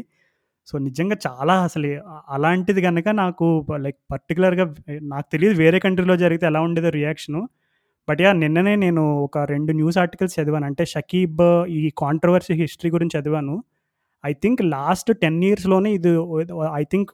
సో, 0.68 0.76
నిజంగా 0.88 1.16
చాలా 1.28 1.56
అసలు 1.68 1.90
అలాంటిది 2.30 2.82
కనుక 2.88 3.10
నాకు 3.22 3.48
లైక్ 3.86 4.00
పర్టిక్యులర్‌గా 4.14 4.66
నాకు 5.14 5.28
తెలియదు 5.34 5.56
వేరే 5.62 5.80
కంట్రీలో 5.86 6.16
జరిగితే 6.24 6.46
ఎలా 6.48 6.62
ఉండేదో 6.68 6.90
రియాక్షను. 6.98 7.42
బట్ 8.08 8.22
యా 8.24 8.32
నిన్ననే 8.44 8.74
నేను 8.78 9.04
ఒక 9.26 9.38
రెండు 9.52 9.72
న్యూస్ 9.74 9.98
ఆర్టికల్స్ 10.04 10.36
చదివాను. 10.40 10.68
అంటే 10.70 10.84
షకీబ్ 10.94 11.42
ఈ 11.78 11.82
కాంట్రవర్సీ 12.04 12.56
హిస్టరీ 12.62 12.92
గురించి 12.96 13.16
చదివాను. 13.20 13.56
ఐ 14.24 14.34
థింక్ 14.44 14.62
లాస్ట్ 14.76 15.12
10 15.24 15.44
ఇయర్స్‌లోనే 15.50 15.92
ఇది 16.00 16.14
ఐ 16.80 16.84
థింక్ 16.94 17.12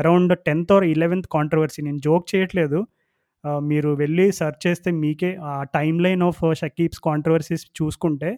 అరౌండ్ 0.00 0.34
10థ్ 0.40 0.72
ఆర్ 0.76 0.86
ఇలెవెన్త్ 0.94 1.28
కాంట్రవర్సీ 1.36 1.82
నేను 1.88 2.00
జోక్ 2.06 2.26
చేయట్లేదు. 2.34 2.80
మీరు 3.64 3.90
వెళ్ళి 3.94 4.26
సెర్చ్ 4.32 4.60
చేస్తే 4.66 4.90
మీకే 5.02 5.30
ఆ 5.50 5.54
టైమ్‌లైన్ 5.74 6.22
ఆఫ్ 6.22 6.40
షకీబ్స్ 6.54 7.00
కాంట్రవర్సీస్ 7.00 7.64
చూసుకుంటే 7.78 8.30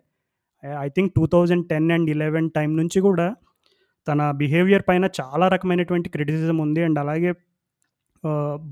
I 0.84 0.88
think 0.88 1.12
2010 1.16 1.92
and 1.96 2.10
eleven 2.10 2.50
time 2.50 2.70
నుంచి 2.76 3.00
కూడా 3.00 3.28
తన 4.06 4.20
బిహేవియర్ 4.32 4.84
పైన 4.88 5.04
చాలా 5.20 5.46
రకమైనటువంటి 5.48 6.08
క్రిటిసిజం 6.10 6.58
ఉంది. 6.58 6.82
అండ్ 6.82 6.98
అలాగే 6.98 7.30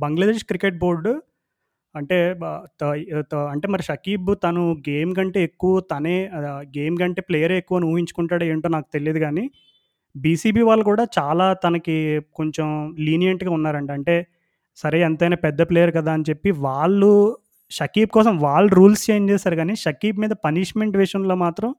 బంగ్లాదేశ్ 0.00 0.44
క్రికెట్ 0.44 0.78
బోర్డు 0.78 1.12
అంటే 1.94 2.18
అంటే 3.52 3.66
మరి 3.68 3.82
షకీబ్ 3.82 4.30
తను 4.44 4.62
గేమ్ 4.88 5.12
కంటే 5.14 5.40
ఎక్కువ 5.42 5.80
తనే 5.92 6.16
గేమ్ 6.76 6.96
కంటే 6.98 7.22
ప్లేయరే 7.22 7.56
ఎక్కువ 7.58 7.78
అని 7.78 7.86
ఊహించుకుంటాడో 7.86 8.44
ఏంటో 8.44 8.68
నాకు 8.68 8.88
తెలియదు 8.94 9.20
కానీ 9.20 9.44
బీసీబీ 10.14 10.62
వాళ్ళు 10.62 10.84
కూడా 10.84 11.04
చాలా 11.18 11.46
తనకి 11.64 11.96
కొంచెం 12.34 12.68
లీనియంట్‌గా 13.00 13.50
ఉన్నారంట. 13.50 13.90
అంటే 13.92 14.16
సరే 14.78 14.98
ఎంతైనా 15.02 15.38
పెద్ద 15.44 15.60
ప్లేయర్ 15.70 15.92
కదా! 15.94 16.12
అని 16.16 16.26
చెప్పి 16.30 16.50
వాళ్ళు 16.66 17.12
షకీబ్ 17.70 18.10
కోసం 18.10 18.34
వాళ్ళు 18.40 18.70
రూల్స్ 18.74 19.04
చేంజ్ 19.08 19.30
చేశారు 19.32 19.56
కానీ 19.56 19.74
షకీబ్ 19.78 20.20
మీద 20.20 20.34
పనిష్మెంట్ 20.44 20.96
విషయంలో 20.96 21.36
మాత్రం 21.42 21.70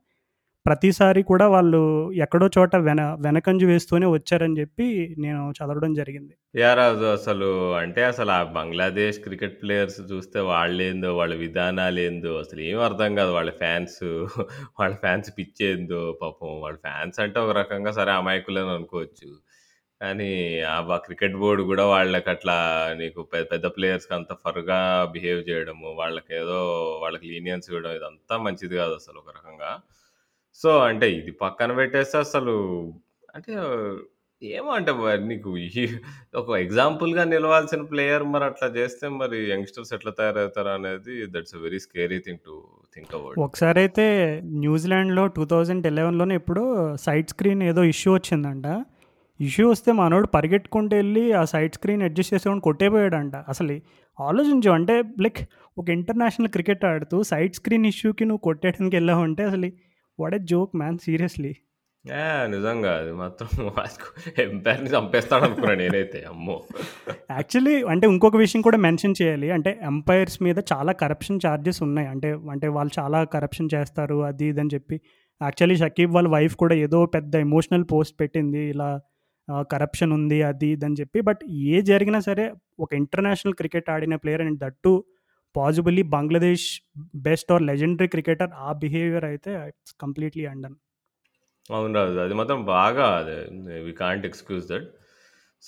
ప్రతిసారి 0.66 1.22
కూడా 1.30 1.46
వాళ్ళు 1.48 1.80
ఎక్కడో 2.24 2.48
చోట 2.56 2.74
వెన 2.88 3.02
వెనకంజు 3.26 3.66
వేస్తూనే 3.66 4.08
వచ్చారని 4.14 4.58
చెప్పి 4.60 4.88
నేను 5.18 5.42
చదవడం 5.58 5.92
జరిగింది. 6.00 6.34
యారాజు 6.56 7.06
అసలు 7.14 7.50
అంటే 7.80 8.02
అసలు 8.06 8.32
ఆ 8.32 8.42
బంగ్లాదేశ్ 8.56 9.20
క్రికెట్ 9.26 9.56
ప్లేయర్స్ 9.62 10.00
చూస్తే 10.12 10.40
వాళ్ళేందో, 10.50 11.12
వాళ్ళ 11.20 11.34
విధానాలు 11.44 12.02
ఏందో 12.02 12.34
అసలు 12.44 12.62
ఏం 12.68 12.80
అర్థం 12.88 13.12
కాదు. 13.20 13.32
వాళ్ళ 13.38 13.52
ఫ్యాన్స్ 13.62 14.00
వాళ్ళ 14.80 14.94
ఫ్యాన్స్ 15.04 15.30
పిచ్చేందో 15.38 16.02
పాపం 16.22 16.54
వాళ్ళ 16.66 16.78
ఫ్యాన్స్ 16.86 17.20
అంటే 17.26 17.40
ఒక 17.40 17.54
రకంగా 17.60 17.94
సరే 18.00 18.14
అమాయకులని 18.20 18.74
అనుకోవచ్చు. 18.78 19.30
కానీ 20.02 20.30
ఆ 20.70 20.78
బ 20.84 20.98
క్రికెట్ 21.06 21.36
బోర్డ్ 21.40 21.62
గూడా 21.70 21.86
వాళ్ళకట్లా 21.88 22.56
నీకు 23.00 23.22
పె 23.32 23.40
పెద్ద 23.52 23.66
ప్లేయర్స్‌కి 23.76 24.14
అంత 24.18 24.34
ఫర్‌గా 24.44 24.78
బిహేవ్ 25.16 25.42
చేయడము, 25.50 25.88
వాళ్ళకేదో 26.00 26.60
వాళ్ళకి 27.04 27.26
లీనియన్స్ 27.32 27.68
ఇవ్వడం 27.72 27.94
ఇదంతా 28.00 28.36
మంచిది 28.46 28.76
కాదు 28.82 28.94
అసలు 29.02 29.18
ఒక 29.24 29.32
రకంగా. 29.40 29.72
సో, 30.60 30.70
అంటే 30.90 31.08
ఇది 31.20 31.32
పక్కన 31.44 31.72
పెట్టేస్తే 31.80 32.18
అసలు 32.26 32.56
అంటే 33.36 33.54
ఏమో 34.42 34.70
అంటే 34.76 34.92
మరి 35.00 35.24
నీకు 35.30 35.50
ఈ 35.72 35.82
ఒక 36.42 36.50
ఎగ్జాంపుల్‌గా 36.64 37.24
నిలవాల్సిన 37.34 37.82
ప్లేయర్ 37.92 38.24
మరి 38.34 38.46
అట్లా 38.50 38.68
చేస్తే 38.78 39.06
మరి 39.18 39.38
యంగ్‌స్టర్స్ 39.52 39.92
ఎట్లా 39.98 40.12
తయారవుతారు 40.20 40.72
అనేది 40.78 41.16
that's 41.34 41.56
a 41.58 41.64
very 41.66 41.80
scary 41.86 42.20
thing 42.28 42.42
to 42.48 42.56
think 42.96 43.12
about. 43.18 43.36
ఒకసారైతే 43.46 44.08
న్యూజిలాండ్‌లో 44.64 45.26
2011లోనే 45.34 46.38
ఎప్పుడో 46.42 46.66
సైడ్ 47.06 47.30
స్క్రీన్ 47.34 47.64
ఏదో 47.72 47.84
ఇష్యూ 47.94 48.14
వచ్చిందంట. 48.18 48.68
ఇష్యూ 49.40 49.66
వస్తే 49.70 49.92
మనోడు 49.94 50.28
పరిగెట్టుకుంటూ 50.28 50.94
ఎళ్ళి 50.98 51.24
ఆ 51.34 51.44
సైడ్ 51.46 51.74
స్క్రీన్ 51.74 52.04
అడ్జస్ట్ 52.04 52.34
చేసుకొని 52.34 52.62
కొట్టేపోయాడంట. 52.62 53.36
అసలు 53.48 53.76
ఆలోచించు 54.18 54.70
అంటే 54.72 54.96
లైక్ 55.20 55.40
ఒక 55.78 55.88
ఇంటర్నేషనల్ 55.90 56.50
క్రికెట్ 56.50 56.84
ఆడుతూ 56.86 57.18
సైడ్ 57.24 57.54
స్క్రీన్ 57.54 57.86
ఇష్యూకి 57.86 58.24
నువ్వు 58.26 58.44
కొట్టేయడానికి 58.48 58.98
ఎళ్ళావంటే 58.98 59.44
అసలు 59.44 59.70
what 60.20 60.36
a 60.36 60.44
joke 60.52 60.74
man 60.76 61.00
seriously. 61.00 61.54
నిజంగా 62.52 62.92
అది 63.00 63.12
మాత్రం 63.14 63.50
ఎంపైర్‌ని 64.44 64.90
చంపేస్తాడనుకున్నా 64.94 65.74
నేనైతే 65.76 66.20
అమ్మో! 66.30 66.56
యాక్చువల్లీ 67.32 67.76
అంటే 67.94 68.06
ఇంకొక 68.08 68.38
విషయం 68.38 68.62
కూడా 68.62 68.78
మెన్షన్ 68.86 69.16
చేయాలి. 69.20 69.48
అంటే 69.52 69.72
ఎంపైర్స్ 69.84 70.38
మీద 70.44 70.60
చాలా 70.72 70.92
కరప్షన్ 71.02 71.42
చార్జెస్ 71.46 71.82
ఉన్నాయి. 71.88 72.08
అంటే 72.08 72.30
అంటే 72.54 72.70
వాళ్ళు 72.78 72.94
చాలా 73.00 73.20
కరప్షన్ 73.36 73.70
చేస్తారు 73.76 74.18
అది 74.30 74.48
ఇది 74.52 74.62
అని 74.62 74.74
చెప్పి. 74.76 74.98
యాక్చువల్లీ 75.42 75.78
షకీబ్ 75.84 76.14
వాళ్ళ 76.16 76.30
వైఫ్ 76.30 76.56
కూడా 76.56 76.78
ఏదో 76.86 77.02
పెద్ద 77.16 77.36
ఎమోషనల్ 77.48 77.86
పోస్ట్ 77.92 78.16
పెట్టింది. 78.22 78.64
ఇలా 78.74 78.90
కరప్షన్ 79.72 80.12
ఉంది 80.16 80.40
అది 80.48 80.70
ఇది 80.72 80.86
అని 80.88 80.98
చెప్పి. 81.00 81.20
బట్ 81.30 81.42
ఏ 81.70 81.82
జరిగినా 81.90 82.20
సరే 82.28 82.46
ఒక 82.80 82.92
ఇంటర్నేషనల్ 83.00 83.56
క్రికెట్ 83.60 83.90
ఆడిన 83.94 84.16
player 84.24 84.44
and 84.46 84.60
that 84.64 84.78
too 84.86 84.94
possibly 85.56 86.04
Bangladesh 86.14 86.68
best 87.26 87.52
or 87.52 87.64
legendary 87.70 88.10
cricketer 88.14 88.52
ఆ 88.64 88.72
బిహేవియర్ 88.84 89.28
అయితే 89.30 89.52
ఇట్స్ 89.70 89.96
కంప్లీట్‌లీ 90.02 90.46
అండన్. 90.52 90.78
అవును 91.70 91.94
రాజు. 92.00 92.18
అది 92.20 92.36
మాత్రం 92.40 92.60
బాగా 92.72 93.08
అదే 93.20 93.38
we 93.86 93.94
can't 94.00 94.26
excuse 94.30 94.66
that. 94.72 94.88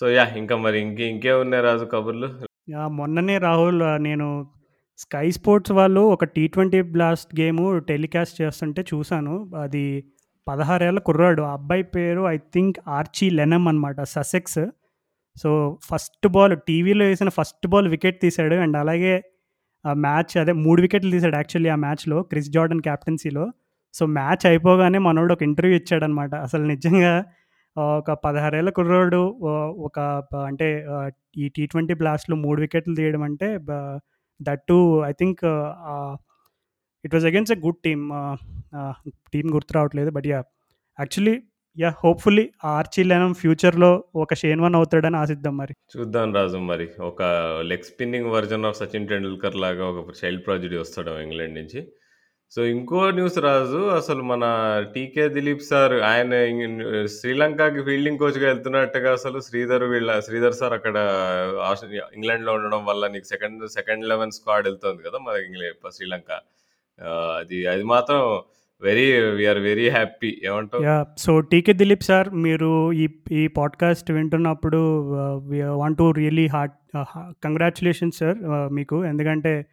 So 0.01 0.05
yeah! 0.13 0.33
ఇంకా 0.41 0.55
మరి 0.65 0.77
ఇంకే 0.85 1.05
ఇంకేమున్నాయి 1.13 1.63
రాజు 1.67 1.85
కబుర్లు? 1.93 2.29
మొన్ననే 2.97 3.35
రాహుల్ 3.45 3.79
నేను 4.05 4.27
స్కై 4.99 5.27
స్పోర్ట్స్ 5.35 5.73
వాళ్ళు 5.73 6.01
ఒక 6.15 6.23
టీ20 6.35 6.57
బ్లాస్ట్ 6.93 7.31
గేము 7.39 7.65
టెలికాస్ట్ 7.87 8.35
చేస్తుంటే 8.41 8.81
చూసాను. 8.91 9.33
అది 9.63 9.85
పదహారేళ్ళ 10.47 10.99
కుర్రాడు. 10.99 11.41
ఆ 11.41 11.53
అబ్బాయి 11.53 11.83
పేరు 11.95 12.21
ఐ 12.27 12.37
థింక్ 12.53 12.77
ఆర్చీ 12.89 13.29
లెనమ్ 13.29 13.67
అనమాట. 13.67 14.01
ససెక్స్. 14.09 14.61
సో, 15.35 15.49
ఫస్ట్ 15.83 16.27
బాల్ 16.27 16.55
టీవీలో 16.67 17.05
వేసిన 17.05 17.29
ఫస్ట్ 17.29 17.67
బాల్ 17.67 17.87
వికెట్ 17.87 18.21
తీశాడు 18.21 18.55
అండ్ 18.55 18.77
అలాగే 18.77 19.13
ఆ 19.85 19.93
మ్యాచ్ 19.97 20.33
అదే 20.37 20.53
మూడు 20.65 20.81
వికెట్లు 20.81 21.11
తీసాడు 21.11 21.35
యాక్చువల్లీ 21.35 21.69
ఆ 21.69 21.77
మ్యాచ్‌లో 21.77 22.17
క్రిస్ 22.23 22.49
జార్డన్ 22.51 22.81
క్యాప్టెన్సీలో 22.81 23.45
సో, 23.93 24.05
మ్యాచ్ 24.11 24.45
అయిపోగానే 24.45 24.99
మనోడు 24.99 25.33
ఒక 25.33 25.43
ఇంటర్వ్యూ 25.43 25.77
ఇచ్చాడనమాట. 25.77 26.33
అసలు 26.45 26.63
నిజంగా 26.65 27.13
ఒక 27.75 28.11
16 28.25 28.55
ఏళ్ళ 28.55 28.69
కుర్రోడు 28.69 29.21
ఒక 29.81 29.97
అంటే 30.47 30.67
ఈ 31.37 31.49
టీ 31.49 31.65
ట్వంటీ 31.67 31.93
బ్లాస్ట్‌లో 31.93 32.35
మూడు 32.37 32.59
వికెట్లు 32.61 32.95
తీయడం 32.95 33.23
అంటే 33.23 33.49
that 34.39 34.63
to 34.69 34.77
I 35.05 35.13
think 35.13 35.43
it 37.05 37.13
was 37.15 37.25
against 37.25 37.53
a 37.55 37.61
good 37.63 37.79
team. 37.83 38.03
Team 39.33 39.47
గుర్తు 39.55 39.73
రావట్లేదు. 39.77 40.11
But 40.17 40.27
yeah 40.27 40.39
actually 40.97 41.35
yeah 41.77 41.89
hopefully 42.01 42.43
Archie 42.71 43.01
Lenham 43.03 43.33
ఫ్యూచర్‌లో 43.41 43.89
ఒక 44.23 44.33
షేన్ 44.41 44.61
వన్ 44.61 44.75
అవుతాడని 44.79 45.17
ఆశిద్దాం 45.17 45.55
మరి. 45.61 45.73
చూద్దాం 45.93 46.33
రాజు 46.37 46.59
మరి. 46.71 46.87
ఒక 47.09 47.21
leg 47.69 47.87
spinning 47.89 48.29
version 48.35 48.65
of 48.69 48.77
Sachin 48.81 49.07
Tendulkar 49.11 49.57
లాగా 49.63 49.87
ఒక 49.93 50.13
చైల్డ్ 50.21 50.43
ప్రాజెక్ట్ 50.47 50.77
వస్తాడు 50.81 51.13
ఇంగ్లాండ్ 51.25 51.57
నుంచి. 51.59 51.81
సో, 52.51 52.61
ఇంకో 52.71 53.01
న్యూస్ 53.17 53.37
రాజు 53.45 53.81
అసలు 53.97 54.21
మన 54.23 54.43
టీకే 54.93 55.25
దిలీప్ 55.35 55.63
సార్ 55.69 55.95
ఆయన 56.09 56.33
శ్రీలంకకి 57.15 57.81
ఫీల్డింగ్ 57.87 58.21
కోచ్‌గా 58.23 58.45
వెళ్తున్నట్టుగా 58.49 59.11
అసలు 59.19 59.39
శ్రీధర్ 59.47 59.85
వీళ్ళ 59.93 60.19
శ్రీధర్ 60.27 60.57
సార్ 60.61 60.75
అక్కడ 60.79 60.97
ఇంగ్లాండ్‌లో 62.17 62.53
ఉండడం 62.59 62.83
వల్ల 62.89 63.07
నీకు 63.15 63.29
సెకండ్ 63.33 63.63
సెకండ్ 63.77 64.05
11 64.05 64.35
స్క్వాడ్ 64.39 64.67
వెళ్తుంది 64.69 65.03
కదా! 65.07 65.19
మన 65.27 65.37
ఇంగ్లాండ్ 65.47 65.95
శ్రీలంక. 65.99 66.31
అది 67.37 67.65
అది 67.65 67.83
మాత్రం 67.83 68.19
very 68.81 69.21
we 69.21 69.45
are 69.45 69.57
very 69.57 69.89
happy 69.89 70.41
ఏమంటావు? 70.45 71.19
So, 71.19 71.39
T K 71.39 71.73
Dilip 71.73 72.03
sir 72.03 72.29
మీరు 72.29 72.93
ఈ 72.93 73.09
ఈ 73.31 73.47
పాడ్‌కాస్ట్ 73.47 74.11
వింటున్నప్పుడు 74.11 75.11
want 75.67 75.97
to 75.97 76.11
really 76.11 76.47
heart 76.47 77.05
congratulation 77.43 78.11
sir 78.11 78.37
మీకు. 78.73 79.05
ఎందుకంటే 79.05 79.65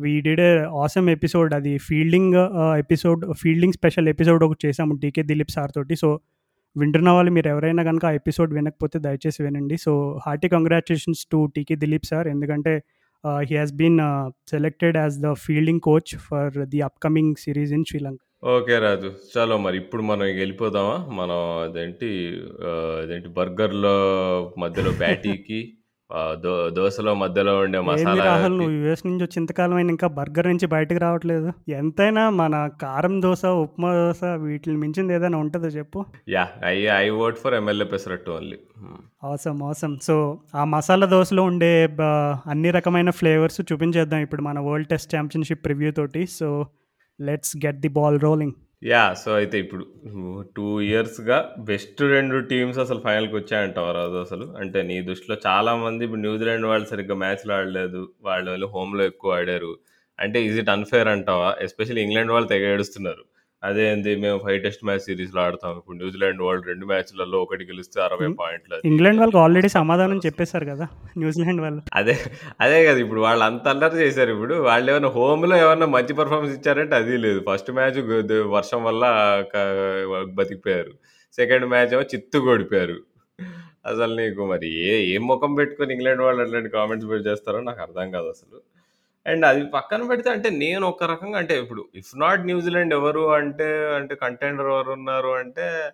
we 0.00 0.20
did 0.20 0.40
a 0.40 0.58
awesome 0.58 1.10
episode 1.10 1.54
అది 1.54 1.78
fielding 1.78 2.34
episode 2.78 3.34
fielding 3.34 3.72
special 3.72 4.08
episode 4.08 4.44
ఒకటి 4.44 4.66
చేసాము 4.66 4.94
టీకే 4.94 5.22
దిలీప్ 5.22 5.50
సార్ 5.50 5.70
తోటి. 5.74 5.96
సో, 5.96 6.20
వింటున్న 6.76 7.10
వాళ్ళు 7.10 7.32
మీరు 7.32 7.48
ఎవరైనా 7.48 7.82
కనుక 7.82 8.06
ఆ 8.06 8.10
ఎపిసోడ్ 8.10 8.54
వినకపోతే 8.54 8.98
దయచేసి 8.98 9.42
వినండి. 9.42 9.76
So, 9.76 10.20
hearty 10.26 10.48
congratulations 10.48 11.26
to 11.32 11.52
T K 11.56 11.76
Dilip 11.76 12.04
sir. 12.04 12.28
ఎందుకంటే 12.28 12.82
ఆహ్, 13.24 13.42
he 13.48 13.56
has 13.56 13.74
been 13.74 13.98
selected 14.50 14.96
as 14.96 15.16
the 15.20 15.32
fielding 15.44 15.82
coach 15.82 16.12
for 16.26 16.54
the 16.72 16.80
upcoming 16.88 17.34
series 17.44 17.72
in 17.72 17.86
Sri Lanka. 17.90 18.20
Okay 18.52 18.76
Raju. 18.80 19.10
చలో 19.30 19.56
మరి 19.58 19.76
ఇప్పుడు 19.78 20.02
మనం 20.02 20.24
ఇగ 20.26 20.40
ఎళ్ళిపోదామా? 20.40 20.96
మనం 21.12 21.38
అదేంటి 21.62 22.08
అదేంటి 22.98 23.28
బర్గర్‌లో 23.38 23.94
మధ్యలో 24.58 24.90
బ్యాటీకి 25.02 25.60
ఆ, 26.14 26.34
దో 26.42 26.50
దోసలో 26.70 27.12
మధ్యలో 27.20 27.52
ఉండే 27.60 27.78
మసాలా 27.86 28.24
రాహుల్ 28.26 28.56
నువ్వు 28.58 28.74
యూఎస్ 28.76 29.02
నుంచి 29.06 29.22
వచ్చి 29.24 29.38
ఇంతకాలం 29.40 29.76
అయినా 29.76 29.90
ఇంకా 29.94 30.08
బర్గర్ 30.16 30.46
నుంచి 30.50 30.66
బయటకు 30.74 31.00
రావట్లేదు? 31.04 31.48
ఎంతైనా 31.74 32.24
మన 32.36 32.54
కారం 32.82 33.14
దోశ 33.22 33.42
ఉప్మా 33.62 33.90
దోశ 33.98 34.20
వీటిని 34.44 34.76
మించింది 34.76 35.14
ఏదైనా 35.14 35.38
ఉంటుందో 35.38 35.70
చెప్పు? 35.76 36.00
Yeah 36.28 36.44
I 36.66 36.76
I 36.96 37.06
vote 37.22 37.40
for 37.42 37.54
MLA 37.54 37.86
pesarattu 37.92 38.30
only 38.30 38.58
అవసరం 39.24 39.58
అవసరం 39.64 39.94
సో 40.02 40.16
ఆ 40.54 40.64
మసాలా 40.70 41.06
దోశలో 41.12 41.44
ఉండే 41.44 41.72
అన్ని 42.46 42.70
రకమైన 42.70 43.10
ఫ్లేవర్స్ 43.18 43.60
చూపించేద్దాం 43.70 44.20
ఇప్పుడు 44.20 44.42
మన 44.42 44.58
వరల్డ్ 44.60 44.88
టెస్ట్ 44.88 45.12
ఛాంపియన్షిప్ 45.14 45.66
రివ్యూ 45.66 45.92
తోటి. 45.92 46.24
So 46.38 46.48
let's 47.18 47.54
get 47.64 47.80
the 47.80 47.90
ball 47.96 48.18
rolling 48.20 48.54
yeah 48.82 49.14
so 49.14 49.34
అయితే 49.34 49.58
ఇప్పుడు 49.58 49.84
టూ 50.56 50.80
ఇయర్స్గా 50.80 51.54
బెస్ట్ 51.58 52.02
రెండు 52.02 52.38
టీమ్స్ 52.40 52.78
అసలు 52.78 52.98
ఫైనల్కి 52.98 53.34
వచ్చాయంటావు 53.36 53.92
రాజు 53.92 54.16
అసలు. 54.16 54.46
అంటే 54.60 54.82
నీ 54.82 55.02
దృష్టిలో 55.02 55.36
చాలా 55.46 55.76
మంది 55.76 56.04
ఇప్పుడు 56.04 56.20
న్యూజిలాండ్ 56.20 56.66
వాళ్ళు 56.66 56.86
సరిగ్గా 56.86 57.14
మ్యాచ్లు 57.14 57.52
ఆడలేదు 57.52 58.08
వాళ్ళు 58.22 58.66
హోమ్లో 58.66 59.04
ఎక్కువ 59.04 59.38
ఆడారు. 59.38 59.72
అంటే 60.18 60.44
ఈజ్ 60.44 60.58
ఇట్ 60.58 60.68
అన్ఫేర్ 60.68 61.08
అంటావా? 61.08 61.56
ఎస్పెషల్లీ 61.60 62.02
ఇంగ్లాండ్ 62.02 62.32
వాళ్ళు 62.32 62.48
తెగ 62.48 62.66
ఏడుస్తున్నారు. 62.74 63.24
అదేంది 63.64 64.16
మేము 64.16 64.38
ఫైవ్ 64.38 64.62
టెస్ట్ 64.62 64.84
మ్యాచ్ 64.84 64.98
సిరీస్లో 64.98 65.42
ఆడతాం 65.42 65.76
ఇప్పుడు 65.76 65.96
న్యూజిలాండ్ 65.96 66.42
వాళ్ళు 66.42 66.62
రెండు 66.64 66.86
మ్యాచ్లలో 66.86 67.42
ఒకటి 67.42 67.64
గెలిస్తే 67.64 68.02
అరవై 68.02 68.26
ఇం- 68.26 68.36
పాయింట్లు 68.40 68.74
అది. 68.74 68.88
ఇంగ్లాండ్ 68.88 69.18
వాళ్ళకి 69.20 69.38
ఆల్రెడీ 69.38 69.68
సమాధానం 69.68 70.18
చెప్పేశారు 70.26 70.64
కదా 70.64 70.86
న్యూజిలాండ్ 71.18 71.60
వాళ్ళు. 71.60 71.82
అదే 71.94 72.18
అదే 72.60 72.86
కదా 72.86 72.98
ఇప్పుడు 72.98 73.20
వాళ్ళు 73.20 73.44
అంత 73.44 73.68
అల్లరి 73.68 73.96
చేశారు 73.96 74.32
ఇప్పుడు. 74.32 74.54
వాళ్ళు 74.54 74.90
ఏమైనా 74.90 75.08
హోమ్లో 75.08 75.56
ఏమన్నా 75.56 75.86
మంచి 75.86 76.12
పర్ఫార్మెన్స్ 76.14 76.58
ఇచ్చారంటే 76.58 76.94
అది 76.94 77.16
లేదు. 77.16 77.44
ఫస్ట్ 77.50 77.70
మ్యాచ్ 77.70 78.00
వర్షం 78.46 78.84
వల్ల 78.84 79.04
బతికిపోయారు. 80.34 80.92
సెకండ్ 81.32 81.66
మ్యాచ్ 81.66 81.92
ఏమో 81.92 82.02
చిత్తు 82.02 82.38
ఓడిపోయారు 82.38 82.96
అసలు 83.86 84.14
నీకు 84.16 84.46
మరి 84.46 84.68
ఏ 84.84 85.14
ఏం 85.14 85.26
ముఖం 85.26 85.54
పెట్టుకొని 85.54 85.94
ఇంగ్లాండ్ 85.94 86.22
వాళ్ళు 86.22 86.42
అట్లాంటి 86.42 86.68
కామెంట్స్ 86.68 87.26
చేస్తారో 87.26 87.60
నాకు 87.60 87.80
అర్థం 87.80 88.10
కాదు 88.10 88.26
అసలు. 88.26 88.58
అండ్ 89.26 89.44
అది 89.44 89.66
పక్కన 89.66 90.06
పెడితే 90.06 90.30
అంటే 90.30 90.50
నేను 90.50 90.86
ఒక 90.86 91.04
రకంగా 91.04 91.38
అంటే 91.38 91.58
ఇప్పుడు 91.58 91.84
ఇఫ్ 91.94 92.18
నాట్ 92.18 92.40
న్యూజిలాండ్ 92.40 92.94
ఎవరు 92.94 93.32
అంటే 93.32 93.94
అంటే 93.94 94.14
కంటెండర్ 94.14 94.66
ఎవరు 94.66 94.90
ఉన్నారు 94.90 95.28
అంటే 95.28 95.90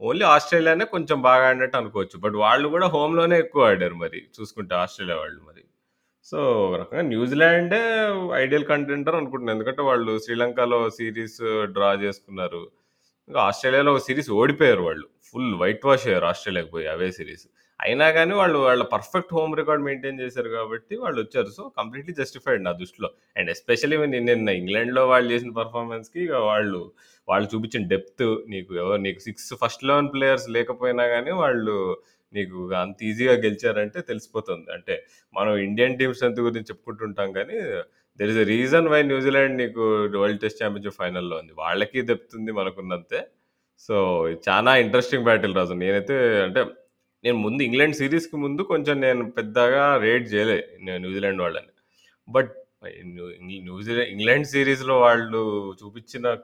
ఓన్లీ 0.00 0.24
ఆస్ట్రేలియానే 0.24 0.84
కొంచెం 0.84 1.22
బాగా 1.22 1.48
ఆడినట్టు 1.48 1.76
అనుకోవచ్చు. 1.76 2.18
బట్ 2.18 2.34
వాళ్ళు 2.34 2.68
కూడా 2.68 2.86
హోమ్లోనే 2.86 3.38
ఎక్కువ 3.38 3.66
ఆడారు 3.66 3.94
మరి. 3.94 4.22
చూసుకుంటే 4.40 4.74
ఆస్ట్రేలియా 4.74 5.18
వాళ్ళు 5.18 5.40
మరి. 5.48 5.64
సో 6.24 6.38
ఒక 6.68 6.80
రకంగా 6.80 7.02
న్యూజిలాండే 7.02 7.80
ఐడియల్ 8.34 8.64
కంటెంటర్ 8.64 9.14
అనుకుంటున్నాను 9.14 9.58
ఎందుకంటే 9.58 9.82
వాళ్ళు 9.82 10.18
శ్రీలంకలో 10.18 10.90
సిరీస్ 10.90 11.66
డ్రా 11.72 11.92
చేసుకున్నారు. 11.92 12.70
ఇంకా 13.28 13.40
ఆస్ట్రేలియాలో 13.40 13.92
ఒక 13.92 13.98
సిరీస్ 13.98 14.30
ఓడిపోయారు 14.30 14.82
వాళ్ళు. 14.82 15.08
ఫుల్ 15.32 15.54
వైట్ 15.54 15.86
వాష్ 15.86 16.06
అయ్యారు 16.06 16.24
ఆస్ట్రేలియాకి 16.24 16.70
పోయి 16.70 16.86
అవే 16.86 17.12
సిరీస్ 17.12 17.46
అయినా 17.84 18.06
కానీ 18.10 18.34
వాళ్ళు 18.34 18.58
వాళ్ళ 18.58 18.82
పర్ఫెక్ట్ 18.92 19.32
హోమ్ 19.34 19.56
రికార్డ్ 19.60 19.84
మెయింటైన్ 19.84 20.20
చేశారు 20.20 20.48
కాబట్టి 20.48 20.96
వాళ్ళు 20.96 21.18
వచ్చారు. 21.22 21.50
సో 21.56 21.62
కంప్లీట్లీ 21.78 22.14
జస్టిఫైడ్ 22.14 22.64
నా 22.64 22.72
దృష్టిలో. 22.72 23.10
అండ్ 23.36 23.50
ఎస్పెషల్లీ 23.50 23.98
నిన్న 24.06 24.48
ఇంగ్లాండ్లో 24.60 25.08
వాళ్ళు 25.08 25.28
చేసిన 25.32 25.50
పర్ఫార్మెన్స్కి 25.50 26.24
వాళ్ళు 26.50 26.92
వాళ్ళు 27.28 27.48
చూపించిన 27.54 27.82
డెప్త్ 27.86 28.24
నీకు 28.48 28.74
ఎవరు 28.74 29.00
నీకు 29.02 29.18
సిక్స్ 29.18 29.54
ఫస్ట్ 29.64 29.84
లెవెన్ 29.84 30.08
ప్లేయర్స్ 30.14 30.50
లేకపోయినా 30.50 31.06
కానీ 31.06 31.30
వాళ్ళు 31.30 31.76
నీకు 32.34 32.72
అంత 32.74 32.96
ఈజీగా 33.02 33.32
గెలిచారంటే 33.32 34.00
తెలిసిపోతుంది. 34.00 34.72
అంటే 34.72 34.94
మనం 35.34 35.56
ఇండియన్ 35.56 35.98
టీమ్స్ 35.98 36.24
అంత 36.24 36.40
గురించి 36.40 36.68
చెప్పుకుంటుంటాం 36.70 37.32
కానీ 37.32 37.58
there 38.18 38.30
is 38.30 38.38
a 38.38 38.42
reason 38.42 38.88
why 38.88 39.02
New Zealand 39.02 39.56
నీకు 39.62 39.82
వరల్డ్ 40.22 40.40
టెస్ట్ 40.40 40.62
ఛాంపియన్షిప్ 40.62 40.94
ఫైనల్లో 40.94 41.36
ఉంది. 41.36 41.52
వాళ్ళకి 41.58 42.02
దెప్తుంది 42.02 42.52
మనకున్నంతే. 42.52 43.20
సో 43.80 43.96
చాలా 44.48 44.76
ఇంట్రెస్టింగ్ 44.76 45.24
బ్యాటిల్ 45.24 45.54
రాజు. 45.54 45.72
నేనైతే 45.72 46.16
అంటే 46.42 46.62
నేను 47.24 47.38
ముందు 47.44 47.62
ఇంగ్లాండ్ 47.62 47.96
సిరీస్కి 48.00 48.36
ముందు 48.36 48.62
కొంచెం 48.72 48.96
నేను 49.00 49.24
పెద్దగా 49.38 49.84
రేట్ 50.04 50.26
చేయలే 50.34 50.58
న్యూజిలాండ్ 50.84 51.42
వాళ్ళని. 51.42 51.72
బట్ 52.28 52.52
న్యూజిలాండ్ 53.66 54.10
ఇంగ్లాండ్ 54.14 54.46
సిరీస్లో 54.46 54.94
వాళ్ళు 55.00 55.42
చూపించిన 55.80 56.36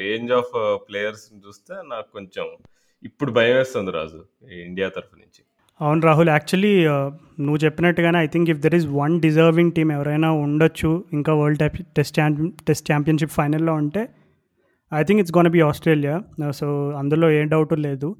రేంజ్ 0.00 0.32
ఆఫ్ 0.32 0.52
ప్లేయర్స్ని 0.88 1.38
చూస్తే 1.46 1.74
నాకు 1.92 2.08
కొంచెం 2.12 2.46
ఇప్పుడు 3.02 3.30
భయం 3.38 3.56
వేస్తుంది 3.56 3.90
రాజు 3.90 4.20
ఇండియా 4.68 4.88
తరఫు 4.88 5.16
నుంచి. 5.16 5.42
అవును 5.80 6.00
రాహుల్ 6.06 6.28
యాక్చువల్లీ 6.28 6.72
నువ్వు 7.44 7.60
చెప్పినట్టుగానే 7.64 8.18
I 8.18 8.26
think 8.26 8.48
if 8.50 8.58
there 8.64 8.74
is 8.78 8.88
one 9.02 9.14
deserving 9.20 9.72
team 9.76 9.88
ఎవరైనా 9.92 10.30
ఉండొచ్చు 10.46 10.90
ఇంకా 11.12 11.34
world 11.34 11.62
test 11.98 12.14
champion 12.20 12.50
test 12.68 12.86
championship 12.92 13.34
ఫైనల్లో 13.38 13.74
ఉంటే 13.82 14.02
I 14.92 15.02
think 15.02 15.20
it's 15.22 15.34
gonna 15.36 15.48
be 15.56 15.62
Australia. 15.70 16.16
So 16.60 16.66
అందులో 17.00 17.30
ఏ 17.30 17.40
డౌట్ 17.54 17.72
లేదు. 17.88 18.10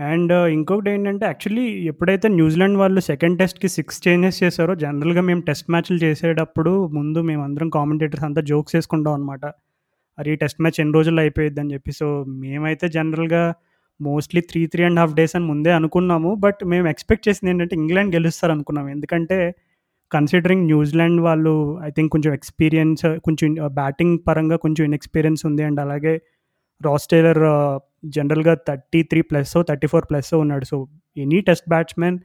అండ్ 0.00 0.32
ఇంకొకటి 0.32 0.90
ఏంటంటే 0.90 1.26
యాక్చువల్లీ 1.26 1.64
ఎప్పుడైతే 1.86 2.28
న్యూజిలాండ్ 2.28 2.78
వాళ్ళు 2.78 3.00
సెకండ్ 3.00 3.38
టెస్ట్కి 3.38 3.68
సిక్స్ 3.68 4.08
చేంజెస్ 4.08 4.42
చేశారో 4.42 4.74
జనరల్గా 4.74 5.20
మేము 5.20 5.40
టెస్ట్ 5.40 5.70
మ్యాచ్లు 5.70 5.96
చేసేటప్పుడు 5.96 6.86
ముందు 6.86 7.20
మేము 7.20 7.42
అందరం 7.42 7.70
కామెంటేటర్స్ 7.70 8.24
అంతా 8.24 8.40
జోక్స్ 8.40 8.76
వేసుకుంటాం 8.76 9.14
అనమాట 9.14 9.44
అరే 10.18 10.32
ఈ 10.32 10.36
టెస్ట్ 10.36 10.60
మ్యాచ్ 10.60 10.80
ఎన్ని 10.80 10.94
రోజుల్లో 10.94 11.20
అయిపోయిద్ది 11.22 11.60
అని 11.60 11.72
చెప్పి. 11.74 11.92
సో 11.92 12.24
మేమైతే 12.24 12.88
జనరల్గా 12.88 13.54
mostly 14.00 14.40
three 14.40 14.66
three 14.66 14.84
and 14.84 15.00
half 15.00 15.14
days 15.14 15.36
అని 15.36 15.46
ముందే 15.46 15.70
అనుకున్నాము. 15.70 16.34
బట్ 16.34 16.64
మేము 16.64 16.88
ఎక్స్పెక్ట్ 16.88 17.28
చేసింది 17.28 17.50
ఏంటంటే 17.52 17.76
ఇంగ్లాండ్ 17.76 18.14
గెలుస్తారు 18.14 18.52
అనుకున్నాం. 18.52 18.88
ఎందుకంటే 18.88 19.54
కన్సిడరింగ్ 20.12 20.66
న్యూజిలాండ్ 20.66 21.20
వాళ్ళు 21.20 21.80
ఐ 21.86 21.90
థింక్ 21.90 22.12
కొంచెం 22.12 22.32
ఎక్స్పీరియన్స్ 22.34 23.06
కొంచెం 23.24 23.54
బ్యాటింగ్ 23.74 24.18
పరంగా 24.28 24.56
కొంచెం 24.56 24.84
ఇన్ఎక్స్పీరియన్స్ 24.84 25.46
ఉంది. 25.46 25.62
అండ్ 25.62 25.80
అలాగే 25.80 26.20
రాస్ 26.86 27.06
టైలర్ 27.12 27.42
జనరల్గా 28.16 28.54
thirty 28.68 29.00
three 29.10 29.20
plus 29.30 29.54
thirty 29.70 29.88
four 29.92 30.06
plus 30.10 30.30
ఉన్నాడు. 30.44 30.64
So 30.72 30.76
any 31.24 31.40
test 31.48 31.66
batsmen 31.74 32.18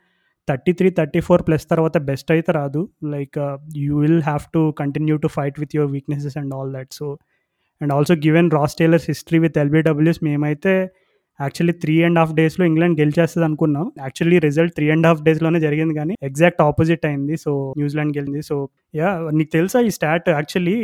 thirty 0.49 0.71
three 0.79 0.89
thirty 0.99 1.21
four 1.27 1.43
plus 1.47 1.63
తర్వాత 1.71 1.97
బెస్ట్ 2.09 2.29
అయితే 2.35 2.51
రాదు. 2.59 2.81
Like 3.13 3.37
you 3.85 3.93
will 4.03 4.21
have 4.29 4.43
to 4.55 4.61
continue 4.81 5.15
to 5.23 5.29
fight 5.37 5.57
with 5.61 5.73
your 5.77 5.89
weaknesses 5.95 6.37
and 6.41 6.53
all 6.57 6.71
that. 6.77 6.91
So 6.99 7.07
and 7.81 7.93
also 7.95 8.15
given 8.25 8.49
Ross 8.57 8.75
Taylor's 8.81 9.07
history 9.11 9.39
with 9.45 9.57
LBWs 9.63 10.21
మేమైతే 10.27 10.73
actually 11.39 11.73
three 11.83 11.95
and 12.07 12.17
half 12.21 12.33
డేస్లో 12.37 12.63
England 12.71 12.95
గెలిచేస్తుంది 13.01 13.45
అనుకున్నాం. 13.47 13.85
Actually 14.03 14.37
result 14.45 14.73
three 14.77 14.85
and 14.93 15.07
half 15.09 15.23
డేస్లోనే 15.27 15.59
జరిగింది 15.65 15.93
కానీ 15.99 16.13
exact 16.29 16.61
opposite 16.67 17.05
అయింది. 17.09 17.35
So 17.45 17.51
New Zealand 17.79 18.13
గెలింది 18.17 18.41
so 18.49 18.55
yeah 18.99 19.09
నీకు 19.39 19.51
తెలుసా 19.57 19.81
ఈ 19.87 19.91
స్టాట్? 19.97 20.29
యాక్చువల్లీ 20.37 20.77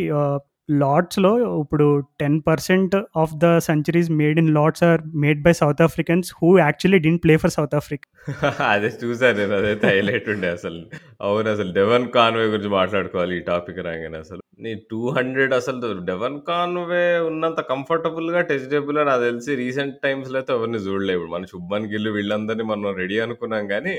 లార్డ్స్లో 0.79 1.31
ఇప్పుడు 1.61 1.87
ten 2.19 2.37
percent 2.41 2.95
of 3.17 3.33
the 3.35 3.57
centuries 3.59 4.09
made 4.11 4.39
in 4.39 4.51
Lord's 4.53 4.83
are 4.83 5.01
made 5.15 5.41
by 5.41 5.51
South 5.51 5.81
Africans 5.81 6.29
who 6.41 6.59
actually 6.59 6.99
didn't 6.99 7.19
play 7.19 7.35
for 7.37 7.49
South 7.49 7.75
Africa. 7.75 8.07
అదే 8.73 8.91
చూసాను 9.03 9.37
నేను 9.37 9.53
అదైతే 9.53 9.87
హైలైట్ 9.87 10.29
ఉండే 10.29 10.49
అసలు. 10.49 10.81
అవును 11.21 11.49
అసలు 11.49 11.71
డెవన్ 11.71 12.07
కాన్వే 12.09 12.45
గురించి 12.45 12.69
మాట్లాడుకోవాలి 12.69 13.35
ఈ 13.37 13.43
టాపిక్ 13.43 13.79
రాగానే 13.79 14.17
అసలు. 14.17 14.41
నీ 14.59 14.73
టూ 14.91 15.09
హండ్రెడ్ 15.09 15.53
అసలు 15.53 15.99
డెవన్ 16.03 16.39
కాన్వే 16.41 17.05
ఉన్నంత 17.19 17.59
కంఫర్టబుల్గా 17.61 18.41
గా 18.41 18.41
అని 18.41 19.05
నాకు 19.05 19.23
తెలిసి 19.23 19.55
రీసెంట్ 19.55 19.95
టైమ్స్లో 20.03 20.37
అయితే 20.39 20.53
ఎవరిని 20.53 20.77
చూడలేదు 20.77 21.17
ఇప్పుడు 21.17 21.31
మన 21.31 21.45
శుభ్మన్ 21.45 21.87
గిల్లు 21.87 22.11
వీళ్ళందరినీ 22.11 22.63
మనం 22.63 22.95
రెడీ 22.95 23.19
అనుకున్నాం 23.19 23.67
కానీ 23.67 23.95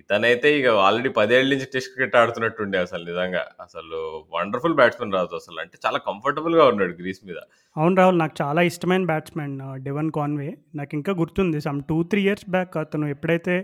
ఇతనైతే 0.00 0.48
ఇక 0.58 0.68
ఆల్రెడీ 0.84 1.10
పదేళ్ళ 1.18 1.48
నుంచి 1.52 1.66
టెస్ట్ 1.74 1.90
క్రికెట్ 1.92 2.16
ఆడుతున్నట్టుండే 2.20 2.78
అసలు 2.78 3.02
నిజంగా. 3.04 3.42
అసలు 3.60 3.98
వండర్ఫుల్ 4.36 4.74
బ్యాట్స్మెన్ 4.74 5.12
రాదు 5.12 5.34
అసలు. 5.34 5.58
అంటే 5.60 5.78
చాలా 5.86 5.98
కంఫర్టబుల్గా 6.08 6.64
ఉన్నాడు 6.66 6.94
గ్రీస్ 7.00 7.20
మీద. 7.26 7.38
అవును 7.76 7.96
రాహుల్ 7.96 8.18
నాకు 8.18 8.34
చాలా 8.42 8.62
ఇష్టమైన 8.62 9.04
బ్యాట్స్మెన్ 9.04 9.56
డెవన్ 9.82 10.10
కాన్వే 10.10 10.50
నాకు 10.74 10.94
ఇంకా 10.94 11.12
గుర్తుంది 11.12 11.60
some 11.60 11.80
two 11.88 11.98
three 12.02 12.22
years 12.22 12.48
back 12.50 12.76
అతను 12.76 13.06
ఎప్పుడైతే 13.06 13.56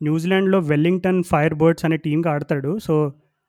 న్యూజిలాండ్లో 0.00 0.58
వెల్లింగ్టన్ 0.72 1.22
ఫైర్ 1.22 1.54
బర్డ్స్ 1.54 1.84
అనే 1.84 1.96
టీంకి 1.96 2.28
ఆడతాడు. 2.28 2.78
సో 2.78 2.94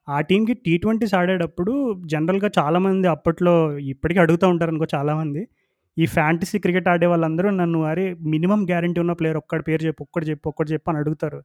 ఆ 0.07 0.17
టీంకి 0.21 0.53
టీ 0.53 0.77
ట్వంటీస్ 0.77 1.13
ఆడేటప్పుడు 1.13 1.73
జనరల్గా 2.05 2.49
చాలామంది 2.59 3.07
అప్పట్లో 3.07 3.53
ఇప్పటికీ 3.77 4.19
అడుగుతూ 4.19 4.45
ఉంటారు 4.47 4.71
అనుకో 4.71 4.87
చాలామంది 4.95 5.41
ఈ 5.97 6.05
ఫ్యాంటసీ 6.05 6.57
క్రికెట్ 6.59 6.87
ఆడే 6.87 7.05
వాళ్ళందరూ 7.05 7.49
నన్ను 7.49 7.83
అరే 7.83 8.05
మినిమం 8.33 8.61
గ్యారంటీ 8.63 8.99
ఉన్న 8.99 9.13
ప్లేయర్ 9.13 9.37
ఒక్కడి 9.37 9.63
పేరు 9.63 9.81
చెప్పు 9.85 10.03
ఒక్కటి 10.03 10.25
చెప్పు 10.29 10.49
ఒక్కటి 10.49 10.69
చెప్పు 10.73 10.89
అని 10.89 10.99
అడుగుతారు. 10.99 11.39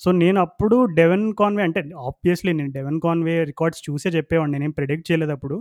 సో 0.00 0.08
నేను 0.22 0.38
అప్పుడు 0.46 0.76
డెవెన్ 0.98 1.26
కాన్వే 1.40 1.62
అంటే 1.68 1.80
ఆబ్వియస్లీ 2.08 2.52
నేను 2.58 2.70
డెవెన్ 2.78 2.98
కాన్వే 3.06 3.36
రికార్డ్స్ 3.50 3.82
చూసే 3.88 4.08
చెప్పేవాడిని 4.16 4.54
నేనేం 4.56 4.72
ప్రిడిక్ట్ 4.78 5.06
చేయలేదు 5.10 5.32
అప్పుడు. 5.36 5.56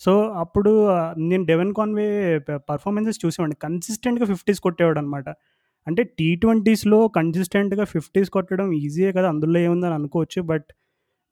సో 0.00 0.12
అప్పుడు 0.42 0.70
నేను 1.30 1.44
డెవెన్ 1.50 1.72
కాన్వే 1.78 2.06
పర్ఫార్మెన్సెస్ 2.70 3.18
చూసేవాడిని. 3.24 3.56
కన్సిస్టెంట్గా 3.66 4.26
ఫిఫ్టీస్ 4.32 4.60
కొట్టేవాడు 4.66 5.00
అనమాట 5.02 5.28
అంటే 5.86 6.02
టీ 6.18 6.28
ట్వంటీస్లో 6.42 6.98
కన్సిస్టెంట్గా 7.18 7.84
ఫిఫ్టీస్ 7.94 8.30
కొట్టడం 8.36 8.68
ఈజీయే 8.82 9.10
కదా 9.18 9.28
అందులో 9.34 9.58
ఏముందని 9.66 9.96
అనుకోవచ్చు. 10.00 10.40
బట్ 10.52 10.68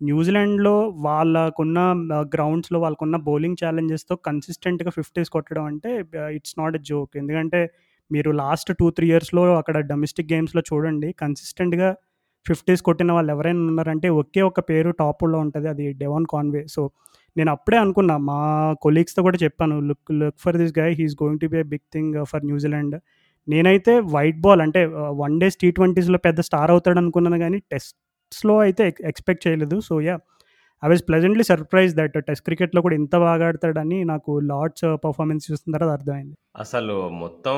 న్యూజిలాండ్లో 0.01 0.75
వాళ్ళకున్న 1.07 1.79
గ్రౌండ్స్లో 2.35 2.79
వాళ్ళకున్న 2.85 3.17
బౌలింగ్ 3.29 3.59
ఛాలెంజెస్తో 3.63 4.15
కన్సిస్టెంట్గా 4.29 4.91
ఫిఫ్టీస్ 4.99 5.31
కొట్టడం 5.31 5.65
అంటే 5.73 5.91
ఇట్స్ 6.39 6.55
నాట్ 6.61 6.77
ఎ 6.77 6.83
జోక్ 6.91 7.13
ఎందుకంటే 7.23 7.61
మీరు 8.11 8.31
లాస్ట్ 8.43 8.71
టూ 8.81 8.87
త్రీ 8.91 9.07
ఇయర్స్లో 9.09 9.43
అక్కడ 9.59 9.77
డొమెస్టిక్ 9.91 10.29
గేమ్స్లో 10.33 10.63
చూడండి 10.71 11.09
కన్సిస్టెంట్గా 11.23 11.91
ఫిఫ్టీస్ 12.47 12.83
కొట్టిన 12.83 13.11
వాళ్ళు 13.13 13.31
ఎవరైనా 13.33 13.63
ఉన్నారంటే 13.65 14.09
ఒకే 14.21 14.43
ఒక 14.43 14.61
పేరు 14.71 14.91
టాప్లో 15.01 15.39
ఉంటుంది 15.39 15.69
అది 15.69 15.87
డెవాన్ 15.95 16.27
కాన్వే 16.31 16.63
సో 16.69 16.83
నేను 17.37 17.51
అప్పుడే 17.51 17.77
అనుకున్నా 17.77 18.15
మా 18.29 18.39
కొలీగ్స్తో 18.83 19.23
కూడా 19.23 19.39
చెప్పాను 19.43 19.77
look 19.89 20.13
look 20.13 20.39
for 20.41 20.57
this 20.57 20.73
guy 20.79 20.89
he's 20.93 21.15
going 21.23 21.41
to 21.41 21.49
be 21.49 21.59
a 21.59 21.67
big 21.73 21.87
thing 21.93 22.15
for 22.25 22.45
New Zealand 22.45 22.97
నేనైతే 23.49 23.93
వైట్ 24.15 24.41
బాల్ 24.41 24.61
అంటే 24.61 24.81
వన్ 25.21 25.37
డేస్ 25.41 25.57
టీ 25.57 25.71
ట్వంటీస్లో 25.71 26.19
పెద్ద 26.19 26.41
స్టార్ 26.41 26.71
అవుతాడు 26.71 26.99
అనుకున్నాను 26.99 27.39
కానీ 27.39 27.59
టెస్ట్స్లో 27.73 28.57
అయితే 28.59 28.83
ఎక్స్‌పెక్ట్ 29.11 29.43
చేయలేదు. 29.47 29.77
So, 29.81 29.95
yeah 30.01 30.17
I 30.83 30.89
was 30.89 31.03
pleasantly 31.05 31.45
surprise 31.45 31.93
that 31.95 32.15
test 32.27 32.45
క్రికెట్‌లో 32.45 32.81
కూడా 32.83 32.95
ఇంత 32.95 33.15
బాగా 33.21 33.47
ఆడతాడని 33.47 33.99
నాకు 34.05 34.33
లార్డ్స్ 34.45 34.85
పర్ఫార్మెన్స్ 35.03 35.45
uh, 35.45 35.49
చూసిన 35.49 35.73
తర్వాత 35.77 35.93
అర్థమైంది. 35.97 36.35
అసలు 36.57 36.95
మొత్తం 37.19 37.57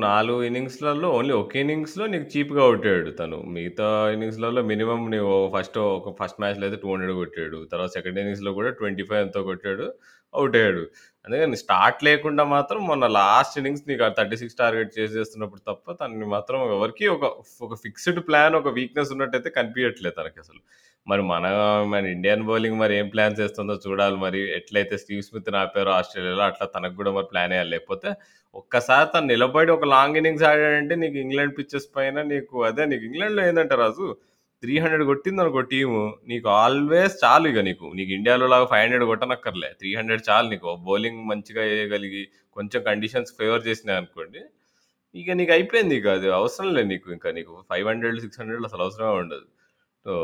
నాలుగు 0.00 0.40
ఇన్నింగ్స్‌లలో 0.42 1.08
ఓన్లీ 1.10 1.34
ఒక 1.34 1.56
ఇన్నింగ్స్‌లో 1.56 2.06
నీకు 2.06 2.26
చీప్‌గా 2.32 2.64
కొట్టాడు 2.66 3.10
తను. 3.12 3.38
మిగతా 3.54 3.86
ఇన్నింగ్స్‌లలో 4.14 4.62
మినిమమ్ 4.64 5.04
నువ్వు 5.12 5.36
ఫస్ట్ 5.54 5.78
ఒక 5.90 6.14
ఫస్ట్ 6.20 6.40
మ్యాచ్‌లో 6.40 6.66
అయితే 6.68 6.80
200 6.84 7.14
కొట్టాడు. 7.20 7.60
తర్వాత 7.72 7.90
సెకండ్ 7.90 8.18
ఇన్నింగ్స్‌లో 8.18 8.52
కూడా 8.54 8.72
25 8.72 9.22
ఎంతో 9.22 9.42
కొట్టాడు. 9.44 9.86
అవుట్ 10.34 10.56
అయ్యాడు 10.56 10.84
అందుకని 11.24 11.56
స్టార్ట్ 11.56 12.00
లేకుండా 12.04 12.44
మాత్రం 12.54 12.80
మొన్న 12.86 13.04
లాస్ట్ 13.14 13.54
ఇన్నింగ్స్ 13.58 13.84
నీకు 13.88 14.08
థర్టీ 14.18 14.36
సిక్స్ 14.36 14.58
టార్గెట్ 14.58 14.90
చేసేస్తున్నప్పుడు 14.98 15.62
తప్ప 15.68 15.92
తనని 16.00 16.26
మాత్రం 16.34 16.58
ఎవరికి 16.70 17.06
ఒక 17.08 17.24
ఒక 17.60 17.74
ఫిక్స్డ్ 17.84 18.20
ప్లాన్, 18.28 18.56
ఒక 18.56 18.68
వీక్‌నెస్ 18.78 19.12
ఉన్నట్టయితే 19.14 19.50
కనిపియట్లేదు 19.58 20.18
అసలు 20.44 20.60
మరి 21.06 21.22
మన 21.24 21.46
మన 21.92 22.04
ఇండియన్ 22.12 22.44
బౌలింగ్ 22.48 22.78
మరి 22.78 22.94
ఏం 22.98 23.08
ప్లాన్ 23.14 23.34
చేస్తుందో 23.40 23.74
చూడాలి 23.86 24.16
మరి. 24.18 24.40
ఎట్లయితే 24.58 24.96
స్టీవ్ 25.02 25.24
స్మిత్ 25.26 25.50
ఆపారో 25.62 25.92
ఆస్ట్రేలియాలో 25.98 26.44
అట్లా 26.46 26.66
తనకు 26.76 26.96
కూడా 27.00 27.12
మరి 27.12 27.28
ప్లాన్ 27.32 27.54
ఎయాలి. 27.56 27.72
లేకపోతే 27.74 28.10
ఒక్కసారి 28.54 29.08
తను 29.14 29.28
నిలబడి 29.32 29.70
ఒక 29.72 29.86
లాంగ్ 29.92 30.16
ఇన్నింగ్స్ 30.16 30.46
ఆడాడంటే 30.50 30.94
నీకు 31.02 31.16
ఇంగ్లాండ్ 31.24 31.54
పిచ్చెస్ 31.58 31.88
పైన 31.96 32.22
నీకు 32.32 32.56
అదే 32.64 32.84
నీకు 32.92 33.04
ఇంగ్లాండ్‌లో 33.10 33.42
ఏంటంటే 33.48 33.76
రాజు 33.82 34.06
త్రీ 34.64 34.74
హండ్రెడ్ 34.82 35.04
కొట్టింది 35.08 35.42
అనుకో 35.44 35.62
టీము 35.72 36.00
నీకు 36.26 36.48
ఆల్వేస్ 36.60 37.16
చాలు 37.24 37.46
ఇక 37.52 37.60
నీకు. 37.68 37.86
నీకు 37.98 38.12
ఇండియాలో 38.18 38.46
లాగా 38.54 38.66
500 38.74 39.06
కొట్టనక్కర్లే. 39.10 39.70
300 39.82 40.24
చాలు 40.28 40.48
నీకు. 40.52 40.70
బౌలింగ్ 40.86 41.22
మంచిగా 41.30 41.64
వేయగలిగి 41.70 42.22
కొంచెం 42.56 42.80
కండిషన్స్ 42.88 43.32
ఫేవర్ 43.40 43.66
చేసినాయి 43.68 44.00
అనుకోండి 44.02 44.42
ఇక 45.14 45.30
నీకు 45.40 45.52
అయిపోయింది 45.56 45.94
ఇక 46.00 46.08
అది 46.16 46.28
అవసరం 46.38 46.70
లేదు 46.76 46.88
నీకు 46.92 47.08
ఇంకా 47.16 47.30
నీకు 47.38 47.54
500, 47.72 48.22
600 48.28 48.68
అసలు 48.70 48.82
అవసరమే 48.86 49.14
ఉండదు. 49.22 49.46
సో, 50.06 50.14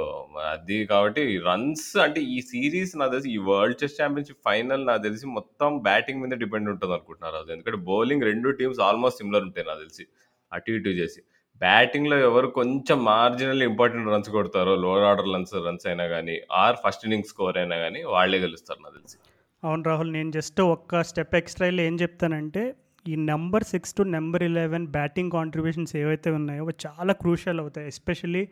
అది 0.50 0.78
కాబట్టి 0.86 1.22
రన్స్ 1.46 1.88
అంటే 2.04 2.20
ఈ 2.34 2.38
సీరీస్ 2.48 2.92
నాకు 3.00 3.12
తెలిసి 3.14 3.30
ఈ 3.36 3.40
వరల్డ్ 3.48 3.78
చెస్ 3.82 3.96
ఛాంపియన్‌షిప్ 4.00 4.42
ఫైనల్ 4.48 4.84
నాకు 4.86 5.02
తెలిసి 5.02 5.26
మొత్తం 5.38 5.70
బ్యాటింగ్ 5.86 6.22
మీద 6.24 6.34
డిపెండ్ 6.44 6.70
ఉంటుంది 6.72 6.94
అనుకుంటున్నారు 6.98 7.38
అది 7.42 7.52
ఎందుకంటే 7.56 7.80
బౌలింగ్ 7.90 8.26
రెండు 8.30 8.50
టీమ్స్ 8.60 8.82
ఆల్మోస్ట్ 8.88 9.20
సిమిలర్ 9.22 9.44
ఉంటాయి 9.48 9.66
నాకు 9.70 9.82
తెలిసి. 9.84 10.06
అటు 10.52 10.72
ఇటు 10.72 10.92
చేసి. 11.00 11.20
బ్యాటింగ్‌లో 11.60 12.16
ఎవరు 12.20 12.46
కొంచెం 12.50 12.98
మార్జినల్ 13.04 13.62
ఇంపార్టెంట్ 13.62 14.08
రన్స్ 14.08 14.30
కొడతారో 14.30 14.74
లోవర్ 14.76 15.04
ఆర్డర్ 15.04 15.34
రన్స్ 15.34 15.54
రన్స్ 15.66 15.86
అయినా 15.86 16.04
గానీ, 16.06 16.36
ఆర్ 16.54 16.76
ఫస్ట్ 16.84 17.04
ఇన్నింగ్స్ 17.04 17.28
స్కోర్ 17.28 17.58
అయినా 17.58 17.76
గానీ 17.76 18.02
వాళ్ళే 18.10 18.38
గెలుస్తారు 18.38 18.80
నాకు 18.82 18.96
తెలిసి. 18.98 19.16
అవును 19.62 19.82
రాహుల్. 19.82 20.12
నేను 20.12 20.30
జస్ట్ 20.30 20.60
ఒక్క 20.68 21.02
స్టెప్ 21.02 21.34
ఎక్స్‌ట్రా 21.34 21.66
ఎళ్ళి 21.66 21.82
ఏం 21.82 21.94
చెప్తానంటే 21.96 22.62
ఈ 23.06 23.14
number 23.26 23.64
6 23.72 23.94
to 23.96 24.02
number 24.08 24.42
11 24.46 24.86
batting 24.90 25.30
contributions 25.30 25.96
ఏవైతే 25.96 26.30
ఉన్నాయో 26.30 26.64
అవి 26.64 26.74
చాలా 26.86 27.12
క్రూషియల్ 27.14 27.60
అవుతాయి. 27.60 27.86
ఎస్పెషల్లీ 27.86 28.42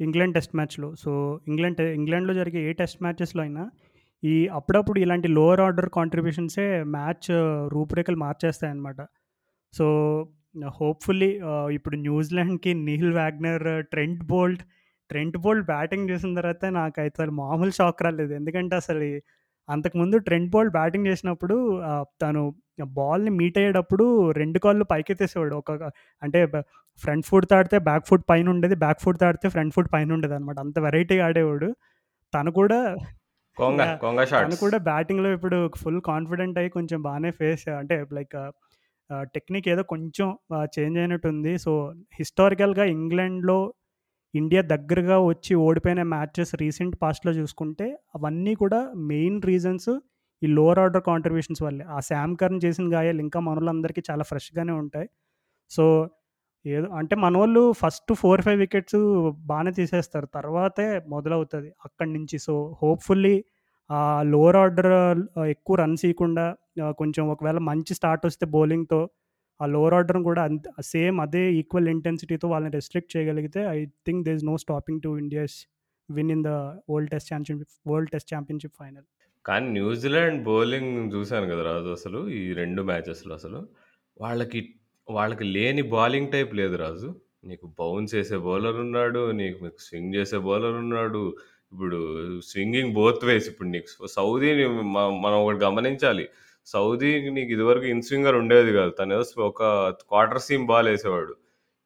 ఇంగ్లాండ్ 0.00 0.34
టెస్ట్ 0.34 0.56
మ్యాచ్‌లో. 0.56 0.94
సో, 0.94 1.10
ఇంగ్లాండ్ 1.48 1.80
ఇంగ్లాండ్‌లో 1.98 2.34
జరిగే 2.34 2.60
ఏ 2.68 2.72
టెస్ట్ 2.72 3.02
మ్యాచెస్‌లో 3.02 3.42
అయినా 3.42 3.64
ఈ 4.22 4.34
అప్పుడప్పుడు 4.52 4.98
ఇలాంటి 4.98 5.28
లోవర్ 5.28 5.60
ఆర్డర్ 5.60 5.88
కాంట్రిబ్యూషన్సే 5.90 6.66
మ్యాచ్ 6.90 7.28
రూపురేఖలు 7.68 8.16
మార్చేస్తాయన్నమాట. 8.16 9.00
సో, 9.74 9.86
హోప్‌ఫుల్లీ 10.76 11.30
ఇప్పుడు 11.74 11.96
న్యూజిలాండ్‌కి 12.04 12.72
Neil 12.86 13.12
Wagner, 13.14 13.64
Trent 13.92 14.22
Boult, 14.24 14.62
Trent 15.10 15.38
Boult 15.38 15.66
batting 15.66 16.10
చూసిన 16.10 16.30
తర్వాత 16.34 16.64
నాకైతే 16.76 17.18
అది 17.22 17.34
మామూలు 17.40 17.72
షాక్ 17.78 18.00
రాలేదు. 18.02 18.32
ఎందుకంటే 18.34 18.74
అసలు 18.76 19.08
అంతకుముందు 19.68 20.16
ట్రెంట్ 20.26 20.50
బోల్ట్ 20.50 20.72
బ్యాటింగ్ 20.72 21.06
చేసినప్పుడు 21.06 21.56
తను 22.22 22.42
బాల్‌ని 22.96 23.32
మీట్ 23.38 23.58
అయ్యేటప్పుడు 23.58 24.04
2 24.34 24.58
కాళ్ళు 24.64 24.84
పైకెత్తేసేవాడు. 24.92 25.54
ఒక 25.62 25.70
అంటే 26.22 26.40
ఫ్రంట్ 27.00 27.26
ఫుట్ 27.28 27.48
తాడితే 27.50 27.76
బ్యాక్ 27.88 28.06
ఫుట్ 28.08 28.24
పైనుండేది. 28.30 28.76
బ్యాక్ 28.84 29.00
ఫుట్ 29.04 29.20
తాడితే 29.20 29.48
ఫ్రంట్ 29.48 29.74
ఫుట్ 29.76 29.90
పైనుండేదనమాట. 29.94 30.58
అంత 30.66 30.78
వెరైటీగా 30.86 31.24
ఆడేవాడు. 31.28 31.70
తను 32.32 32.50
కూడా 32.58 32.78
తను. 33.56 34.56
కూడా 34.62 34.78
బ్యాటింగ్‌లో 34.88 35.30
ఇప్పుడు 35.32 35.58
ఫుల్ 35.78 36.00
కాన్ఫిడెంట్ 36.08 36.58
అయ్యి 36.58 36.70
కొంచెం 36.70 36.98
బానే 37.02 37.30
ఫేస్ 37.38 37.64
అంటే 37.76 37.96
లైక్ 38.12 38.36
టెక్నిక్ 39.34 39.66
ఏదో 39.68 39.82
కొంచెం 39.90 40.28
చేంజ్ 40.74 40.98
అయినట్టుంది. 40.98 41.52
సో, 41.64 41.72
హిస్టారికల్‌గా 42.18 42.84
ఇంగ్లాండ్‌లో 42.96 43.58
ఇండియా 44.34 44.62
దగ్గరగా 44.72 45.16
వచ్చి 45.26 45.52
ఓడిపోయిన 45.64 46.02
మ్యాచెస్ 46.12 46.52
రీసెంట్ 46.62 46.96
పాస్ట్‌లో 47.02 47.32
చూసుకుంటే 47.38 47.86
అవన్నీ 48.16 48.54
కూడా 48.62 48.80
మెయిన్ 49.10 49.38
రీజన్స్ 49.46 49.90
ఈ 50.42 50.48
లోవర్ 50.56 50.80
ఆర్డర్ 50.82 51.04
కాంట్రిబ్యూషన్స్ 51.08 51.62
వల్లే. 51.66 51.84
ఆ 51.90 52.00
శామ్ 52.08 52.34
కర్న్ 52.38 52.60
చేసిన 52.64 52.86
గాయాలు 52.94 53.20
ఇంకా 53.26 53.40
మనోళ్ళందరికీ 53.46 54.02
చాలా 54.10 54.24
ఫ్రెష్‌గానే 54.30 54.74
ఉంటాయి. 54.82 55.08
సో, 55.70 55.84
ఏదో 56.64 56.88
అంటే 57.00 57.14
మన 57.24 57.34
వాళ్ళు 57.38 57.62
ఫస్ట్ 57.80 58.12
4, 58.14 58.24
5 58.46 58.60
వికెట్స్ 58.62 58.98
బాగానే 59.50 59.72
తీసేస్తారు. 59.78 60.28
తర్వాతే 60.36 60.86
మొదలవుతుంది 61.08 61.70
అక్కడి 61.86 62.10
నుంచి. 62.16 62.38
సో, 62.46 62.54
హోప్‌ఫుల్లీ 62.82 63.36
ఆ 63.90 64.00
లోవర్ 64.32 64.58
ఆర్డర్ 64.62 64.92
ఎక్కువ 65.50 65.76
రన్స్ 65.82 66.04
ఇవ్వకుండా 66.06 66.46
కొంచెం 66.98 67.24
ఒకవేళ 67.30 67.58
మంచి 67.70 67.94
స్టార్ట్ 67.94 68.24
వస్తే 68.26 68.46
బౌలింగ్‌తో 68.54 69.00
ఆ 69.60 69.66
లోవర్ 69.66 69.94
ఆర్డర్‌ని 69.94 70.24
కూడా 70.24 70.42
అంత 70.42 70.66
సేమ్ 70.88 71.18
అదే 71.20 71.44
ఈక్వల్ 71.60 71.88
ఇంటెన్సిటీతో 71.88 72.46
వాళ్ళని 72.48 72.72
రెస్ట్రిక్ట్ 72.74 73.10
చేయగలిగితే 73.16 73.60
I 73.74 73.78
think 74.06 74.22
they 74.26 74.32
is 74.32 74.44
no 74.44 74.56
stopping 74.64 75.00
to 75.02 75.12
India's 75.18 75.56
win 76.08 76.30
in 76.30 76.44
the 76.44 76.52
world 76.90 77.10
test 77.14 77.30
championship 77.32 77.74
world 77.92 78.10
test 78.14 78.30
championship 78.34 78.76
final. 78.82 79.06
కానీ 79.44 79.66
న్యూజిలాండ్ 79.76 80.40
బౌలింగ్ 80.44 80.94
చూశాను 81.14 81.46
కదా 81.52 81.62
రాజు 81.68 81.90
అసలు 81.98 82.20
ఈ 82.38 82.42
రెండు 82.54 82.82
మ్యాచెస్‌లో 82.90 83.34
అసలు. 83.36 83.60
వాళ్ళకి 84.16 84.60
వాళ్ళకి 85.08 85.44
లేని 85.56 85.82
బౌలింగ్ 85.92 86.30
టైప్ 86.32 86.52
లేదు 86.60 86.76
రాజు. 86.76 87.08
నీకు 87.44 87.66
బౌన్స్ 87.78 88.14
చేసే 88.14 88.36
బౌలర్ 88.46 88.78
ఉన్నాడు. 88.84 89.22
నీకు 89.40 89.58
మీకు 89.64 89.80
స్వింగ్ 89.86 90.14
చేసే 90.16 90.38
బౌలర్ 90.46 90.76
ఉన్నాడు. 90.84 91.22
ఇప్పుడు 91.72 91.98
స్వింగింగ్ 92.50 92.92
బోత్ 92.94 93.24
వేస్ 93.28 93.46
ఇప్పుడు 93.52 93.68
నీకు 93.68 93.88
సౌదీని 94.16 94.64
మనం 95.24 95.38
ఒకటి 95.44 95.60
గమనించాలి. 95.64 96.24
సౌదీ 96.66 97.08
నీకు 97.36 97.50
ఇదివరకు 97.56 97.86
ఇన్స్వింగర్ 97.92 98.36
ఉండేది 98.40 98.70
కాదు. 98.78 98.92
తను 99.00 99.16
ఒక 99.46 99.60
క్వార్టర్ 100.04 100.42
సీమ్ 100.46 100.64
బాల్ 100.70 100.88
వేసేవాడు 100.92 101.34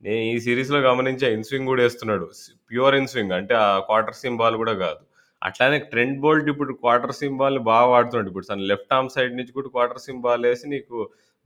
నేను 0.02 0.22
ఈ 0.28 0.36
సిరీస్లో 0.44 0.78
గమనించే 0.86 1.28
ఇన్ 1.34 1.46
స్వింగ్ 1.48 1.70
కూడా 1.70 1.82
వేస్తున్నాడు 1.86 2.26
ప్యూర్ 2.70 2.94
ఇన్ 3.00 3.10
స్వింగ్ 3.12 3.34
అంటే 3.38 3.54
ఆ 3.64 3.70
క్వార్టర్ 3.88 4.18
సీమ్ 4.20 4.38
బాల్ 4.42 4.56
కూడా 4.62 4.74
కాదు. 4.84 5.00
అట్లానే 5.42 5.78
ట్రెంట్ 5.92 6.18
బోల్ట్ 6.22 6.48
ఇప్పుడు 6.52 6.72
క్వార్టర్ 6.82 7.14
సీమ్ 7.18 7.36
బాల్‌ని 7.40 7.62
బాగా 7.68 7.88
వాడుతున్నాడు. 7.92 8.28
ఇప్పుడు 8.30 8.48
తను 8.50 8.64
లెఫ్ట్ 8.70 8.94
ఆర్మ్ 8.96 9.12
సైడ్ 9.16 9.36
నుంచి 9.38 9.52
కూడా 9.58 9.68
క్వార్టర్ 9.74 10.02
సీమ్ 10.06 10.22
బాల్ 10.26 10.46
వేసి 10.48 10.66
నీకు 10.74 10.96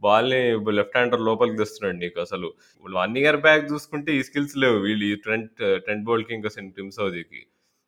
బాల్‌ని 0.02 0.40
లెఫ్ట్ 0.78 0.96
హ్యాండర్ 0.98 1.26
లోపలికి 1.28 1.58
తెస్తున్నాడు 1.60 1.98
నీకు 2.04 2.18
అసలు. 2.26 2.48
వన్ 2.84 3.16
ఇయర్ 3.22 3.40
బ్యాక్ 3.44 3.64
చూసుకుంటే 3.72 4.12
ఈ 4.18 4.22
స్కిల్స్ 4.28 4.56
లేవు. 4.64 4.78
వీళ్ళు 4.86 5.06
ఈ 5.10 5.16
ట్రెంట్ 5.26 5.52
ట్రెంట్ 5.84 6.06
బోల్ట్‌కి 6.08 6.34
ఇంకా 6.38 6.50
టిమ్ 6.78 6.92
సౌదీకి. 6.98 7.42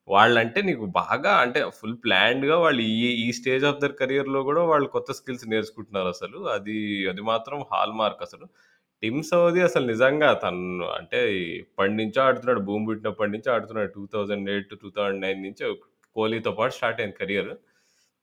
వాళ్ళంటే 0.08 0.60
నీకు 0.62 0.84
బాగా 0.98 1.32
అంటే 1.42 1.60
ఫుల్ 1.78 1.96
ప్లాన్డ్‌గా 2.04 2.56
వాళ్ళు 2.64 2.82
ఈ 2.96 3.22
ఈ 3.22 3.28
స్టేజ్ 3.38 3.64
ఆఫ్ 3.70 3.80
దర్ 3.82 3.94
కెరియర్‌లో 4.00 4.40
కూడా 4.48 4.62
వాళ్ళు 4.70 4.88
కొత్త 4.94 5.10
స్కిల్స్ 5.18 5.46
నేర్చుకుంటున్నారు 5.52 6.10
అసలు. 6.14 6.38
అది 6.54 6.76
అది 7.12 7.22
మాత్రం 7.30 7.58
హాల్ 7.72 7.94
మార్క్ 8.00 8.22
అసలు. 8.26 8.46
టిమ్ 9.02 9.22
సౌదీ 9.30 9.60
అసలు 9.68 9.86
నిజంగా 9.92 10.28
తను 10.44 10.60
అంటే 10.98 11.18
ఎప్పటినుంచో 11.60 12.20
ఆడుతున్నాడు. 12.26 12.62
భూమి 12.68 12.86
పుట్టినప్పటి 12.88 13.32
నుంచి 13.34 13.50
ఆడుతున్నాడు. 13.54 13.90
2008-2009 13.96 15.16
నుంచి 15.46 15.64
కోహ్లీతో 16.16 16.52
పాటు 16.58 16.74
స్టార్ట్ 16.78 17.00
అయింది 17.02 17.18
కెరియర్. 17.20 17.50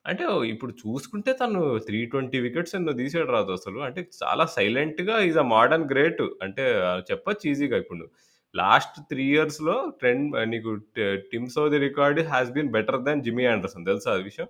అంటే 0.06 0.24
ఇప్పుడు 0.54 0.74
చూసుకుంటే 0.82 1.32
తను 1.42 1.60
320 1.82 2.16
వికెట్స్ 2.46 2.76
ఎన్నో 2.78 2.94
తీసాడు 3.00 3.30
రాదు 3.36 3.52
అసలు. 3.60 3.80
అంటే 3.88 4.02
చాలా 4.22 4.46
సైలెంట్‌గా 4.58 5.18
ఈజ్ 5.30 5.40
అ 5.40 5.48
మోడర్న్ 5.54 5.88
గ్రేట్. 5.94 6.24
అంటే 6.46 6.66
చెప్పచ్చు 7.12 7.46
ఈజీగా 7.54 7.80
ఇప్పుడు. 7.86 8.08
లాస్ట్ 8.56 8.98
3 9.04 9.24
ఇయర్స్‌లో 9.28 9.76
ట్రెండ్ 10.00 10.36
నీకు 10.48 10.72
T 10.96 11.04
Tim 11.32 11.48
Southee 11.56 11.78
record 11.86 12.20
has 12.32 12.52
been 12.52 12.70
better 12.76 13.00
than 13.08 13.24
Jimmy 13.26 13.46
Anderson 13.54 13.88
తెలుసా 13.90 14.10
ఆ 14.14 14.20
విషయం? 14.28 14.48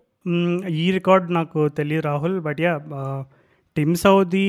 ఈ 0.77 0.85
రికార్డ్ 0.97 1.27
నాకు 1.31 1.61
తెలియదు 1.79 2.05
Rahul. 2.09 2.37
But 2.47 2.59
yeah 2.65 2.73
Tim 3.77 3.95
Southee 4.03 4.45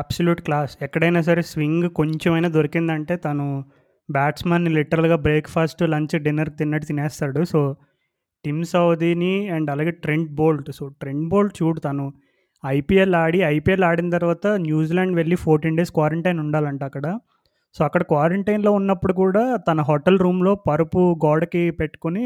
absolute 0.00 0.42
class. 0.42 0.72
ఎక్కడైనా 0.82 1.20
సరే 1.22 1.42
స్వింగ్ 1.50 1.86
కొంచెమైనా 1.98 2.48
దొరికిందంటే 2.56 3.16
తను 3.26 3.46
బ్యాట్స్మెన్ 4.08 4.68
లిటరల్‌గా 4.76 5.16
బ్రేక్‌ఫాస్ట్, 5.26 5.82
లంచ్, 5.92 6.16
డిన్నర్ 6.24 6.50
తిన్నట్టు 6.60 6.86
తినేస్తాడు. 6.86 7.42
సో, 7.52 7.60
టిమ్ 8.44 8.64
సౌదీని 8.72 9.34
అండ్ 9.56 9.68
అలాగే 9.70 9.92
Trent 10.04 10.30
Boult. 10.34 10.70
So, 10.78 10.84
Trent 11.02 11.26
Boult 11.28 11.54
చూడు 11.60 11.80
తను 11.80 12.06
ఐపీఎల్ 12.64 13.14
ఆడి, 13.16 13.38
ఐపీఎల్ 13.54 13.84
ఆడిన 13.84 14.10
తర్వాత 14.16 14.46
న్యూజిలాండ్ 14.64 15.14
వెళ్ళి 15.16 15.36
14 15.44 15.76
డేస్ 15.78 15.92
క్వారంటైన్ 15.98 16.40
ఉండాలంట 16.44 16.82
అక్కడ. 16.90 17.06
సో, 17.74 17.80
అక్కడ 17.84 18.02
క్వారంటైన్‌లో 18.10 18.70
ఉన్నప్పుడు 18.72 19.14
కూడా 19.20 19.42
తన 19.68 19.80
హోటల్ 19.88 20.18
రూమ్‌లో 20.20 20.52
పరుపు 20.68 21.02
గోడకి 21.24 21.62
పెట్టుకొని 21.80 22.24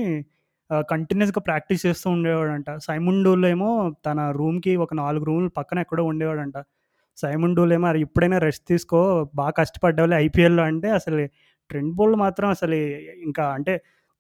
కంటిన్యూస్గా 0.89 1.41
ప్రాక్టీస్ 1.49 1.83
చేస్తూ 1.87 2.07
ఉండేవాడంట. 2.11 2.71
సైమన్ 2.87 3.21
డూల్ 3.25 3.45
ఏమో 3.47 3.71
తన 4.07 4.21
రూమ్‌కి 4.33 4.73
ఒక 4.85 4.95
నాలుగు 5.01 5.25
రూములు 5.25 5.51
పక్కన 5.59 5.79
ఎక్కడో 5.79 6.05
ఉండేవాడంట. 6.13 6.57
సైమన్ 7.19 7.55
డూల్ 7.57 7.73
ఏమో 7.73 7.89
ఇప్పుడైనా 8.05 8.39
రెస్ట్ 8.39 8.65
తీసుకో. 8.69 9.01
బాగా 9.35 9.55
కష్టపడ్డావులే 9.61 10.17
ఐపీఎల్‌లో" 10.25 10.63
అంటే 10.71 10.89
అసలు 10.99 11.19
ట్రెండ్ 11.71 11.93
బోల్ 11.97 12.15
మాత్రం 12.25 12.49
అసలు 12.57 12.77
ఇంకా 13.27 13.45
అంటే 13.57 13.75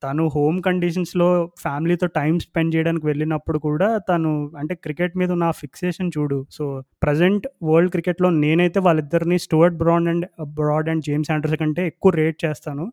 తను 0.04 0.24
హోమ్ 0.28 0.58
కండిషన్స్‌లో 0.62 1.28
ఫ్యామిలీతో 1.58 2.06
టైం 2.16 2.34
స్పెండ్ 2.38 2.72
చేయడానికి 2.74 3.06
వెళ్ళినప్పుడు 3.06 3.58
కూడా 3.58 3.88
తను 4.08 4.30
అంటే 4.56 4.74
క్రికెట్ 4.74 5.14
మీద 5.16 5.32
నా 5.42 5.50
ఫిక్సేషన్ 5.52 6.10
చూడు. 6.18 6.38
సో, 6.50 6.64
ప్రెజెంట్ 7.02 7.46
వరల్డ్ 7.62 7.90
క్రికెట్‌లో 7.90 8.30
నేనైతే 8.36 8.80
వాళ్ళిద్దరిని 8.80 9.38
Stuart 9.38 9.76
Broad 9.76 10.08
and 10.08 10.26
Broad 10.60 10.88
and 10.88 11.04
James 11.04 11.30
Anderson 11.30 11.56
కంటే 11.56 11.86
ఎక్కువ 11.86 12.12
రేట్ 12.12 12.38
చేస్తాను. 12.44 12.86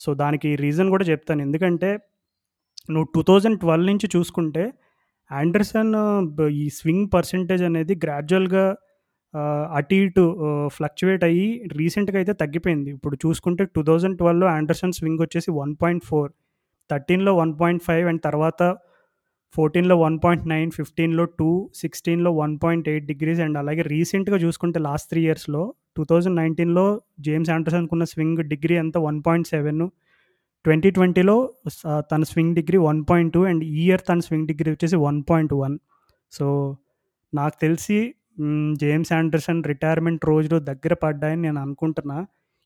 సో 0.00 0.14
దానికి 0.14 0.50
రీజన్ 0.56 0.90
కూడా 0.90 1.04
చెప్తాను 1.04 1.42
ఎందుకంటే 1.42 1.90
నువ్వు 2.90 3.08
టూ 3.14 3.20
థౌజండ్ 3.22 3.58
ట్వెల్వ్ 3.60 3.86
నుంచి 3.86 4.06
చూసుకుంటే 4.16 4.64
ఆండర్సన్ 5.30 5.92
ఈ 6.54 6.64
స్వింగ్ 6.68 7.06
పర్సంటేజ్ 7.14 7.62
అనేది 7.62 7.94
గ్రాడ్యువల్గా 8.04 8.64
అటు 9.74 9.94
ఇటు 9.94 10.24
ఫ్లక్చువేట్ 10.66 11.24
అయ్యి 11.24 11.46
రీసెంట్గా 11.76 12.18
అయితే 12.18 12.32
తగ్గిపోయింది 12.32 12.90
ఇప్పుడు 12.90 13.16
చూసుకుంటే 13.26 13.64
టూ 13.76 13.82
థౌజండ్ 13.82 14.16
ట్వెల్వ్లో 14.18 14.46
ఆండర్సన్ 14.48 14.92
స్వింగ్ 14.92 15.20
వచ్చేసి 15.20 15.50
వన్ 15.50 15.72
పాయింట్ 15.82 16.04
ఫోర్ 16.04 16.30
థర్టీన్లో 16.92 17.32
వన్ 17.42 17.52
పాయింట్ 17.60 17.82
ఫైవ్ 17.88 18.06
అండ్ 18.10 18.22
తర్వాత 18.28 18.62
ఫోర్టీన్లో 19.54 19.94
వన్ 20.02 20.16
పాయింట్ 20.24 20.44
నైన్ 20.52 20.70
ఫిఫ్టీన్లో 20.76 21.24
టూ 21.38 21.48
సిక్స్టీన్లో 21.80 22.30
one 22.42 22.54
point 22.62 22.86
eight 22.92 23.06
degrees 23.10 23.40
and 23.46 23.56
అలాగే 23.62 23.82
రీసెంట్గా 23.94 24.36
చూసుకుంటే 24.44 24.78
లాస్ట్ 24.86 25.08
త్రీ 25.10 25.22
ఇయర్స్లో 25.28 25.62
టూ 25.96 26.02
థౌజండ్ 26.10 26.36
నైన్టీన్లో 26.42 26.84
జేమ్స్ 27.26 27.50
ఆండర్సన్కున్న 27.56 28.04
స్వింగ్ 28.12 28.40
డిగ్రీ 28.52 28.76
అంతా 28.82 29.00
వన్ 29.08 29.18
పాయింట్ 29.26 29.48
సెవెన్ 29.54 29.82
ట్వంటీ 30.64 30.90
ట్వంటీలో 30.96 31.36
తన 32.10 32.22
swing 32.30 32.54
degree 32.58 32.78
one 32.88 33.00
point 33.10 33.32
two 33.36 33.40
and 33.50 33.62
ఈ 33.70 33.80
ఇయర్ 33.86 34.02
తన 34.08 34.20
స్వింగ్ 34.26 34.46
డిగ్రీ 34.50 34.68
వచ్చేసి 34.74 34.96
వన్ 35.06 35.18
పాయింట్ 35.30 35.52
వన్. 35.62 35.74
సో 36.32 36.46
నాకు 37.32 37.56
తెలిసి 37.64 37.98
జేమ్స్ 38.82 39.10
ఆండర్సన్ 39.18 39.60
రిటైర్మెంట్ 39.70 40.22
రోజులు 40.30 40.58
దగ్గర 40.70 40.92
పడ్డాయని 41.04 41.42
నేను 41.46 41.60
అనుకుంటున్నా. 41.64 42.18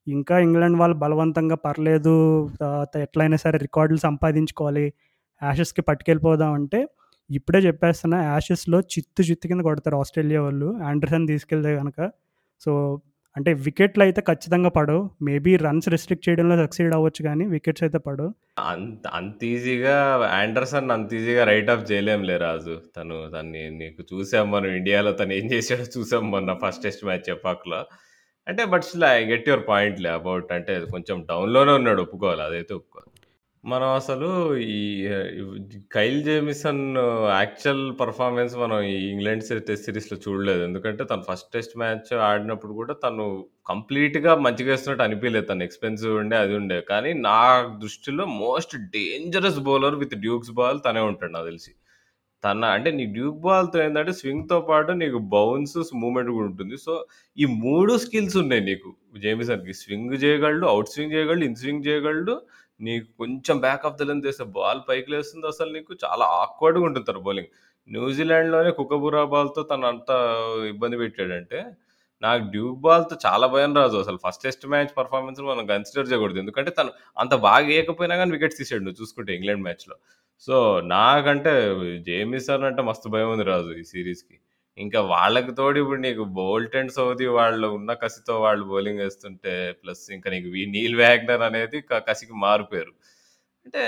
ఇంకా 0.06 0.34
ఇంగ్లాండ్ 0.38 0.78
వాళ్ళు 0.80 0.96
బలవంతంగా 0.96 1.56
పర్లేదు 1.66 2.14
ఎట్లయినా 3.06 3.38
సరే 3.44 3.58
రికార్డులు 3.58 4.00
సంపాదించుకోవాలి 4.08 4.86
యాషెస్కి 5.42 5.82
పట్టుకెళ్ళిపోదాం 5.88 6.52
అంటే 6.52 6.80
ఇప్పుడే 7.30 7.58
చెప్పేస్తున్నా 7.58 8.18
యాషెస్లో 8.24 8.78
చిత్తు 8.92 9.22
చిత్తు 9.28 9.46
కింద 9.50 9.62
కొడతారు 9.68 9.96
ఆస్ట్రేలియా 10.02 10.40
వాళ్ళు. 10.46 10.68
ఆండర్సన్ 10.90 11.26
తీసుకెళ్తే 11.32 11.72
కనుక 11.80 12.00
సో 12.62 12.72
అంటే 13.36 13.50
వికెట్లు 13.64 14.02
అయితే 14.04 14.20
ఖచ్చితంగా 14.28 14.70
పడవు. 14.76 15.00
మేబీ 15.26 15.52
రన్స్ 15.64 15.88
రెస్ట్రిక్ట్ 15.94 16.24
చేయడంలో 16.28 16.56
సక్సీడ్ 16.62 16.94
అవ్వచ్చు 16.98 17.22
కానీ 17.28 17.44
వికెట్స్ 17.54 17.82
అయితే 17.86 17.98
పడవు. 18.06 18.30
అంత 18.70 19.06
అంత 19.18 19.38
ఈజీగా 19.44 19.96
ఆండర్సన్ 20.40 20.90
అంత 20.96 21.14
ఈజీగా 21.18 21.42
రైట్ 21.50 21.70
ఆఫ్ 21.74 21.84
చేయలేంలే 21.90 22.36
రాజు. 22.46 22.76
తను 22.96 23.16
తన్ని 23.34 23.64
నీకు 23.80 24.02
చూసాం 24.12 24.46
మనం 24.50 24.70
ఇండియాలో 24.78 25.12
తను 25.20 25.34
ఏం 25.40 25.46
చేశాడో 25.54 25.86
చూసాం 25.96 26.24
మొన్న 26.34 26.52
ఫస్ట్ 26.64 26.84
టెస్ట్ 26.86 27.04
మ్యాచ్ 27.08 27.26
చెప్పాకలో 27.30 27.80
అంటే 28.46 28.62
but 28.72 28.84
still 28.84 29.04
I 29.04 29.16
get 29.30 29.48
your 29.50 29.64
point 29.68 30.00
లే 30.04 30.10
అబౌట్ 30.20 30.50
అంటే 30.56 30.74
కొంచెం 30.94 31.16
డౌన్లోనే 31.30 31.72
ఉన్నాడు 31.72 32.00
ఒప్పుకోవాలి 32.06 32.42
అదైతే 32.42 32.72
ఒప్పుకోవాలి. 32.74 33.10
మనం 33.64 33.88
అసలు 34.00 34.28
ఈ 34.74 34.82
కైల్ 35.94 36.18
జేమిసన్ 36.24 36.82
యాక్చువల్ 37.38 37.82
పర్ఫార్మెన్స్ 38.00 38.54
మనం 38.56 38.78
ఈ 38.90 38.94
ఇంగ్లాండ్ 39.14 39.44
టెస్ట్ 39.68 39.86
సిరీస్లో 39.86 40.18
చూడలేదు. 40.26 40.62
ఎందుకంటే 40.62 41.04
తను 41.04 41.24
ఫస్ట్ 41.30 41.48
టెస్ట్ 41.52 41.74
మ్యాచ్ 41.78 42.12
ఆడినప్పుడు 42.28 42.72
కూడా 42.72 42.94
తను 43.04 43.24
కంప్లీట్గా 43.68 44.34
మంచిగా 44.46 44.70
వేస్తున్నట్టు 44.70 45.04
అనిపించలేదు. 45.04 45.46
తను 45.46 45.64
ఎక్స్పెన్సివ్ 45.68 46.14
ఉండే 46.16 46.36
అది 46.36 46.54
ఉండే. 46.60 46.78
కానీ 46.92 47.12
నా 47.28 47.40
దృష్టిలో 47.82 48.26
most 48.26 48.76
dangerous 48.96 49.60
bowler 49.70 49.98
with 50.04 50.16
Dukes 50.26 50.54
ball 50.60 50.80
తనే 50.86 51.00
ఉంటాడు 51.10 51.32
నాకు 51.32 51.48
తెలిసి. 51.52 51.72
తన 52.46 52.64
అంటే 52.76 52.90
నీ 52.98 53.04
డ్యూక్ 53.16 53.38
బాల్తో 53.46 53.78
ఏంటంటే 53.84 54.12
స్వింగ్తో 54.20 54.58
పాటు 54.70 54.92
నీకు 55.02 55.18
బౌన్స్ 55.34 55.78
మూమెంట్ 56.02 56.30
కూడా 56.36 56.46
ఉంటుంది. 56.50 56.76
సో 56.86 56.92
ఈ 57.42 57.46
మూడు 57.64 57.92
స్కిల్స్ 58.04 58.36
ఉన్నాయి 58.42 58.62
నీకు 58.70 58.90
జేమిసన్కి. 59.24 59.74
స్వింగ్ 59.82 60.14
చేయగలడు 60.24 60.66
అవుట్ 60.74 60.92
స్వింగ్ 60.94 61.14
చేయగలడు 61.16 61.44
ఇన్ 61.48 61.56
స్వింగ్ 61.62 61.86
చేయగలడు. 61.88 62.34
నీకు 62.80 63.06
కొంచెం 63.22 63.56
బ్యాక్ 63.66 63.86
ఆఫ్ 63.88 63.96
ద 64.00 64.08
లెంత్ 64.08 64.26
చేస్తే 64.28 64.44
బాల్ 64.58 64.80
పైకి 64.88 65.08
లేస్తుంది 65.14 65.46
అసలు 65.52 65.70
నీకు. 65.76 65.92
చాలా 66.04 66.24
ఆక్వర్డ్గా 66.42 66.84
ఉంటుంది 66.88 67.08
తన 67.10 67.20
బౌలింగ్. 67.28 67.50
న్యూజిలాండ్లోనే 67.88 68.70
కుకబురా 68.78 69.24
బాల్తో 69.34 69.62
తను 69.72 69.86
అంత 69.92 70.10
ఇబ్బంది 70.72 70.96
పెట్టాడంటే 71.02 71.58
నాకు 72.22 72.42
డ్యూక్ 72.54 72.78
బాల్తో 72.86 73.14
చాలా 73.26 73.46
భయం 73.54 73.72
రాదు 73.80 73.96
అసలు. 74.02 74.18
ఫస్ట్ 74.24 74.42
టెస్ట్ 74.46 74.64
మ్యాచ్ 74.72 74.92
పర్ఫార్మెన్స్ 74.98 75.40
మనం 75.50 75.64
కన్సిడర్ 75.72 76.08
చేయకూడదు. 76.10 76.38
ఎందుకంటే 76.44 76.70
తను 76.78 76.90
అంత 77.22 77.34
బాగా 77.48 77.64
వేయకపోయినా 77.72 78.16
కానీ 78.20 78.32
వికెట్స్ 78.36 78.58
తీసాడు 78.60 78.82
నువ్వు 78.86 79.00
చూసుకుంటే 79.02 79.32
ఇంగ్లాండ్ 79.38 79.64
మ్యాచ్లో. 79.66 79.96
సో 80.44 80.56
నాకంటే 80.94 81.52
జేమిసన్ 82.08 82.66
అంటే 82.68 82.82
మస్తు 82.88 83.08
భయం 83.14 83.30
ఉంది 83.34 83.44
రాజు 83.50 83.70
ఈ 83.80 83.84
సిరీస్కి. 83.92 84.36
ఇంకా 84.78 85.00
వాళ్ళకి 85.12 85.52
తోడు 85.58 85.78
ఇప్పుడు 85.82 86.00
నీకు 86.00 86.22
బోల్ట్ 86.38 86.74
అండ్ 86.80 86.92
సౌదీ 86.96 87.26
వాళ్ళు 87.38 87.68
ఉన్న 87.78 87.90
కసితో 88.02 88.34
వాళ్ళు 88.44 88.64
బౌలింగ్ 88.72 89.02
వేస్తుంటే 89.04 89.54
ప్లస్ 89.82 90.02
ఇంకా 90.16 90.28
నీకు 90.34 90.48
నీల్ 90.74 90.96
వ్యాగ్నర్ 91.02 91.44
అనేది 91.48 91.78
కసికి 92.08 92.34
మారిపోయారు. 92.46 92.92
అంటే 93.66 93.82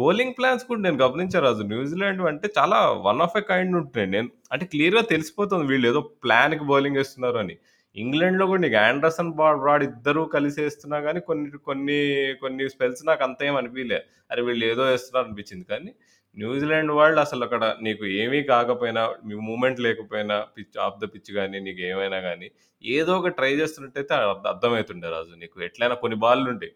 బౌలింగ్ 0.00 0.36
ప్లాన్స్ 0.38 0.64
కూడా 0.68 0.80
నేను 0.80 0.98
గమనించాను 1.04 1.44
రాజు. 1.46 1.62
న్యూజిలాండ్ 1.72 2.22
అంటే 2.32 2.46
చాలా 2.58 2.78
వన్ 3.08 3.20
ఆఫ్ 3.26 3.36
ఎ 3.40 3.44
కైండ్ 3.50 3.74
ఉంటున్నాయి. 3.80 4.10
నేను 4.14 4.28
అంటే 4.54 4.64
క్లియర్గా 4.74 5.02
తెలిసిపోతుంది 5.14 5.66
వీళ్ళు 5.72 5.88
ఏదో 5.92 6.00
ప్లాన్కి 6.24 6.64
బౌలింగ్ 6.72 6.98
వేస్తున్నారు 7.00 7.38
అని. 7.44 7.56
ఇంగ్లాండ్లో 7.96 8.46
కూడా 8.46 8.60
నీకు 8.60 8.76
ఆండర్సన్ 8.76 9.32
బ్రాడ్ 9.32 9.82
ఇద్దరు 9.84 10.20
కలిసి 10.34 10.62
వేస్తున్నా 10.62 11.00
కానీ 11.00 11.20
కొన్ని 11.20 11.58
కొన్ని 11.58 11.98
కొన్ని 12.40 12.70
స్పెల్స్ 12.70 13.06
నాకు 13.06 13.22
అంత 13.24 13.44
ఏం 13.44 13.56
అనిపించలే 13.56 14.02
అరే 14.30 14.42
వీళ్ళు 14.42 14.64
ఏదో 14.64 14.84
వేస్తున్నారు 14.84 15.26
అనిపించింది. 15.26 15.64
కానీ 15.64 15.94
న్యూజిలాండ్ 16.36 16.92
వాళ్ళు 16.92 17.20
అసలు 17.20 17.42
అక్కడ 17.44 17.76
నీకు 17.82 18.04
ఏమీ 18.06 18.42
కాకపోయినా 18.42 19.14
మీ 19.24 19.34
మూమెంట్ 19.34 19.80
లేకపోయినా 19.80 20.46
పిచ్ 20.58 20.78
ఆఫ్ 20.78 20.98
ద 21.00 21.04
పిచ్ 21.04 21.34
కానీ 21.34 21.60
నీకు 21.60 21.80
ఏమైనా 21.80 22.20
కానీ 22.20 22.50
ఏదో 22.84 23.18
ఒక 23.18 23.28
ట్రై 23.28 23.52
చేస్తున్నట్టయితే 23.54 24.14
అర్థమవుతుండే 24.14 25.10
రాజు 25.10 25.34
నీకు. 25.36 25.62
ఎట్లయినా 25.62 25.94
కొన్ని 25.94 26.18
బాళ్ళు 26.18 26.50
ఉంటాయి 26.50 26.72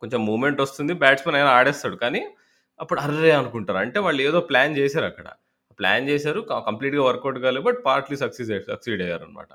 కొంచెం 0.00 0.26
మూమెంట్ 0.26 0.60
వస్తుంది 0.60 0.92
బ్యాట్స్మెన్ 0.92 1.36
అయినా 1.36 1.50
ఆడేస్తాడు. 1.50 1.96
కానీ 1.96 2.22
అప్పుడు 2.80 3.00
అర్రే 3.00 3.30
అనుకుంటారు. 3.30 3.78
అంటే 3.78 3.98
వాళ్ళు 3.98 4.22
ఏదో 4.22 4.40
ప్లాన్ 4.40 4.76
చేశారు 4.78 5.04
అక్కడ. 5.04 5.28
ప్లాన్ 5.78 6.08
చేశారు 6.08 6.40
కంప్లీట్గా 6.68 7.02
వర్కౌట్ 7.02 7.38
కాలేదు 7.38 7.64
బట్ 7.64 7.78
పార్ట్లీ 7.86 8.16
సక్సెస్ 8.16 8.50
సక్సీడ్ 8.70 9.02
అయ్యారు 9.02 9.24
అనమాట 9.24 9.48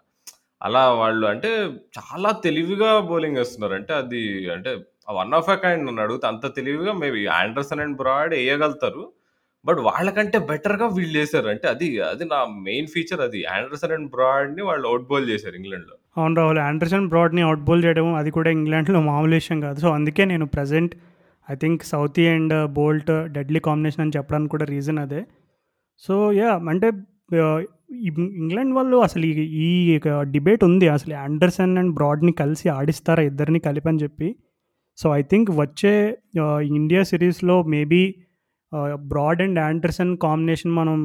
అలా 0.62 0.90
వాళ్ళు 0.92 1.28
అంటే 1.28 1.48
చాలా 1.98 2.32
తెలివిగా 2.32 3.00
బౌలింగ్ 3.00 3.38
వేస్తున్నారు. 3.38 3.74
అంటే 3.74 3.94
అది 3.94 4.52
అంటే 4.52 4.78
వన్ 5.12 5.34
ఆఫ్ 5.34 5.50
ఎ 5.50 5.56
కైండ్ 5.56 5.86
నన్ను 5.86 6.20
అంత 6.28 6.56
తెలివిగా 6.56 6.94
మేబీ 6.94 7.26
ఆండర్సన్ 7.26 7.80
అండ్ 7.80 7.98
బ్రాడ్ 7.98 8.34
వేయగలుగుతారు. 8.34 9.12
బట్ 9.66 9.78
వాళ్ళకంటే 9.78 10.40
బెటర్గా 10.40 10.88
వీళ్ళు 10.88 11.20
చేశారు 11.20 11.48
అంటే 11.48 11.68
అది 11.68 12.00
అది 12.00 12.26
నా 12.26 12.46
మెయిన్ 12.46 12.88
ఫీచర్ 12.88 13.22
అది. 13.22 13.46
ఆండర్సన్ 13.46 13.92
అండ్ 13.92 14.12
బ్రాడ్ని 14.12 14.62
వాళ్ళు 14.62 14.88
అవుట్ 14.88 15.08
బౌల్ 15.08 15.30
చేశారు 15.30 15.56
ఇంగ్లాండ్లో. 15.56 15.96
అవును 16.18 16.36
రాహుల్ 16.36 16.60
ఆండర్సన్ 16.60 17.08
బ్రాడ్ని 17.08 17.42
అవుట్ 17.42 17.60
బౌల్ 17.60 17.84
చేయడం 17.84 18.16
అది 18.16 18.32
కూడా 18.32 18.50
ఇంగ్లాండ్లో 18.50 19.02
మామూలు 19.02 19.34
విషయం 19.34 19.62
కాదు. 19.62 19.80
సో 19.80 19.90
అందుకే 19.90 20.26
నేను 20.26 20.46
present 20.46 20.96
I 21.52 21.56
think 21.56 21.84
Southee 21.84 22.28
and 22.28 22.68
Boult 22.68 23.12
deadly 23.26 23.60
combination 23.60 24.02
అని 24.02 24.12
చెప్పడానికి 24.18 24.52
కూడా 24.52 24.66
రీజన్ 24.66 25.00
అదే. 25.00 25.26
సో 26.00 26.32
యా 26.32 26.62
అంటే 26.70 26.92
uh, 27.34 27.60
ఇంగ్లాండ్ 27.92 28.74
వాళ్ళు 28.76 28.98
అసలు 28.98 29.26
ఈ 29.26 30.00
డిబేట్ 30.32 30.64
ఉంది. 30.64 30.88
అసలు 30.88 31.14
ఆండర్సన్ 31.16 31.78
అండ్ 31.78 31.94
బ్రాడ్ని 31.96 32.32
కలిసి 32.32 32.70
ఆడిస్తారా 32.70 33.24
ఇద్దరిని 33.24 33.60
కలిపి 33.60 33.90
అని 33.90 34.02
చెప్పి. 34.04 34.36
సో 34.98 35.10
ఐ 35.16 35.22
థింక్ 35.22 35.52
వచ్చే 35.56 35.94
ఇండియా 36.78 37.04
సిరీస్లో 37.04 37.56
maybe 37.64 38.04
Broad 38.96 39.42
and 39.42 39.60
Anderson 39.60 40.12
combination 40.18 40.72
మనం 40.72 40.98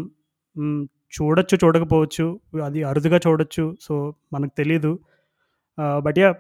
చూడొచ్చు 1.13 1.57
చూడకపోవచ్చు. 1.65 2.27
అది 2.65 2.81
అరుదుగా 2.83 3.19
చూడొచ్చు. 3.27 3.65
సో 3.81 3.95
మనకు 4.33 4.53
తెలీదు. 4.59 4.93
But 5.99 6.19
yeah 6.19 6.31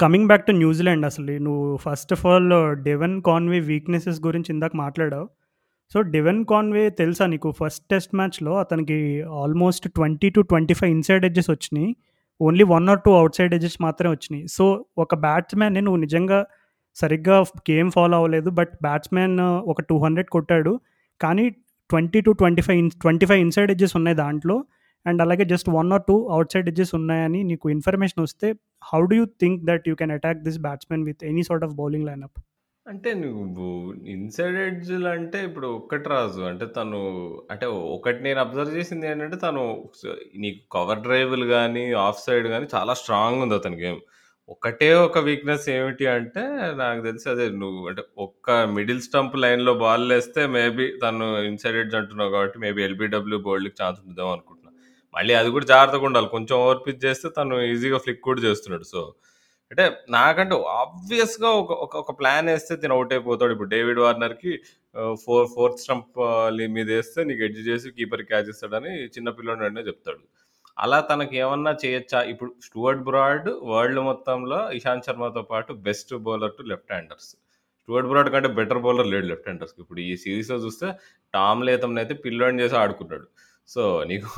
coming 0.00 0.26
back 0.26 0.46
to 0.46 0.52
New Zealand 0.52 1.06
అసలు. 1.06 1.32
నువ్వు 1.38 1.76
first 1.76 2.12
of 2.12 2.24
all 2.26 2.50
Devon 2.82 3.14
Conway 3.22 3.60
weaknesses 3.60 4.20
గురించి 4.26 4.50
ఇందాక 4.52 4.72
మాట్లాడావు. 4.76 5.28
సో 5.92 6.00
డివెన్ 6.14 6.44
కాన్వే 6.44 6.90
తెలుసా 6.90 7.26
నీకు? 7.26 7.48
ఫస్ట్ 7.60 7.84
టెస్ట్ 7.90 8.12
మ్యాచ్లో 8.18 8.52
అతనికి 8.58 8.98
almost 9.42 9.88
twenty 9.96 10.30
two 10.30 10.40
twenty 10.40 10.74
five 10.74 10.90
inside 10.90 11.24
edges 11.28 11.50
వచ్చినాయి. 11.50 11.88
Only 12.40 12.64
one 12.64 12.88
or 12.88 13.00
two 13.00 13.12
outside 13.38 13.54
edges 13.54 13.82
మాత్రమే 13.82 14.10
వచ్చినాయి. 14.10 14.48
సో 14.48 14.84
ఒక 14.98 15.14
బ్యాట్స్మెన్ 15.14 15.74
నువ్వు 15.74 16.00
నిజంగా 16.00 16.46
సరిగ్గా 16.96 17.40
గేమ్ 17.70 17.90
ఫాలో 17.90 18.16
అవ్వలేదు. 18.16 18.50
బట్ 18.50 18.72
బ్యాట్స్మెన్ 18.82 19.40
ఒక 19.72 19.80
టూ 19.80 19.96
హండ్రెడ్ 20.04 20.30
కొట్టాడు. 20.36 20.80
కానీ 21.20 21.50
twenty 21.90 22.20
two 22.20 22.30
twenty 22.30 22.62
five 22.62 22.78
in 22.78 22.90
twenty 22.90 23.26
five 23.26 23.40
inside 23.40 23.70
edges 23.70 23.96
ఉన్నాయి 23.96 24.16
దాంట్లో. 24.16 24.64
అండ్ 25.06 25.22
అలాగే 25.22 25.44
just 25.44 25.68
one 25.70 25.92
or 25.92 26.02
two 26.08 26.16
outside 26.52 26.68
edges 26.68 26.94
ఉన్నాయని 26.94 27.42
నీకు 27.42 27.70
ఇన్ఫర్మేషన్ 27.70 28.22
వస్తే 28.22 28.48
how 28.92 29.00
do 29.00 29.16
you 29.16 29.24
think 29.42 29.58
that 29.64 29.88
you 29.88 29.94
can 29.94 30.10
attack 30.10 30.40
this 30.46 30.58
batsmen 30.58 31.04
with 31.04 31.24
any 31.24 31.42
sort 31.42 31.64
of 31.64 31.74
bowling 31.74 32.06
lineup? 32.06 32.36
అంటే 32.90 33.10
నువ్వు 33.22 33.66
inside 34.14 34.56
ఎడ్జ్లు 34.66 35.08
అంటే 35.08 35.38
ఇప్పుడు 35.48 35.66
ఒక్కటి 35.78 36.06
రాజు. 36.12 36.40
అంటే 36.50 36.66
తను 36.76 37.00
అంటే 37.52 37.66
ఒకటి 37.96 38.20
నేను 38.26 38.40
అబ్జర్వ్ 38.44 38.76
చేసింది 38.78 39.06
ఏంటంటే 39.10 39.36
తను 39.44 39.62
నీకు 40.44 40.60
కవర్ 40.76 41.02
డ్రైవ్లు 41.06 41.46
కానీ 41.56 41.84
ఆఫ్ 42.06 42.22
సైడ్ 42.26 42.46
కానీ 42.54 42.66
చాలా 42.74 42.94
స్ట్రాంగ్ 43.02 43.42
ఉంది 43.44 43.56
అతని 43.60 43.78
గేమ్ 43.84 44.00
ఒకటే 44.48 44.88
ఒక 45.06 45.18
వీక్నెస్ 45.28 45.66
ఏమిటి 45.76 46.04
అంటే 46.16 46.42
నాకు 46.82 47.00
తెలిసి 47.08 47.26
అదే 47.32 47.46
నువ్వు 47.62 47.82
అంటే 47.90 48.02
ఒక్క 48.26 48.50
మిడిల్ 48.76 49.02
స్టంప్ 49.08 49.36
లైన్లో 49.44 49.74
బాల్ 49.84 50.06
వేస్తే 50.14 50.42
మేబీ 50.56 50.86
తను 51.04 51.26
ఇన్సైడ్ 51.50 51.78
ఎడ్జ్ 51.82 51.96
అంటున్నావు 52.00 52.32
కాబట్టి 52.36 52.58
మేబీ 52.64 52.82
ఎల్బిడబ్ల్యూ 52.88 53.38
బోల్డ్కి 53.48 53.76
ఛాన్స్ 53.82 54.00
ఉంటుందేమో 54.02 54.32
అనుకుంటున్నా. 54.36 54.70
మళ్ళీ 55.14 55.34
అది 55.40 55.50
కూడా 55.56 55.66
జాగ్రత్తగా 55.74 56.06
ఉండాలి. 56.10 56.28
కొంచెం 56.36 56.56
ఓవర్ 56.64 56.82
పిచ్ 56.86 57.02
చేస్తే 57.06 57.28
తను 57.38 57.56
ఈజీగా 57.72 58.00
ఫ్లిక్ 58.06 58.22
కూడా 58.30 58.42
చేస్తున్నాడు. 58.48 58.86
సో 58.94 59.02
అంటే 59.72 59.84
నాకంటే 60.16 60.54
ఆబ్వియస్గా 60.82 61.50
ఒక 61.62 61.72
ఒక 61.84 61.94
ఒక 62.02 62.12
ప్లాన్ 62.20 62.48
వేస్తే 62.52 62.74
తిన 62.82 62.92
అవుట్ 62.96 63.12
అయిపోతాడు. 63.16 63.52
ఇప్పుడు 63.54 63.72
డేవిడ్ 63.74 64.00
వార్నర్కి 64.04 64.52
ఫోర్ 65.24 65.48
ఫోర్త్ 65.54 65.82
స్టంప్ 65.84 66.18
మీద 66.76 66.86
వేస్తే 66.96 67.20
నీకు 67.28 67.42
ఎడ్జ్ 67.48 67.60
చేసి 67.68 67.90
కీపర్ 67.98 68.24
క్యాచ్ 68.30 68.50
ఇస్తాడని 68.54 68.94
చిన్న 69.16 69.28
అంటే 69.68 69.82
చెప్తాడు. 69.90 70.22
అలా 70.84 70.98
తనకి 71.10 71.34
ఏమన్నా 71.44 71.72
చేయొచ్చా? 71.84 72.18
ఇప్పుడు 72.32 72.50
స్టూవర్ట్ 72.66 73.04
బ్రాడ్ 73.08 73.48
వరల్డ్ 73.70 74.00
మొత్తంలో 74.08 74.58
ఇషాంత్ 74.78 75.06
శర్మతో 75.08 75.42
పాటు 75.52 75.72
best 75.86 76.12
bowler 76.26 76.54
to 76.58 76.64
left 76.72 76.92
handers 76.94 77.30
Stuart 77.82 78.08
Broad 78.10 78.28
కంటే 78.34 78.48
బెటర్ 78.58 78.80
బౌలర్ 78.84 79.08
లేడు 79.12 79.26
లెఫ్ట్ 79.30 79.48
హ్యాండర్స్ 79.48 79.74
ఇప్పుడు 79.82 80.00
ఈ 80.08 80.10
సిరీస్లో 80.24 80.58
చూస్తే 80.64 80.88
టామ్ 81.34 81.62
లేతంని 81.68 82.00
అయితే 82.02 82.14
పిల్లోని 82.24 82.60
చేసి 82.62 82.76
ఆడుకున్నాడు. 82.82 83.26
సో 83.68 83.82
నీకు 84.10 84.30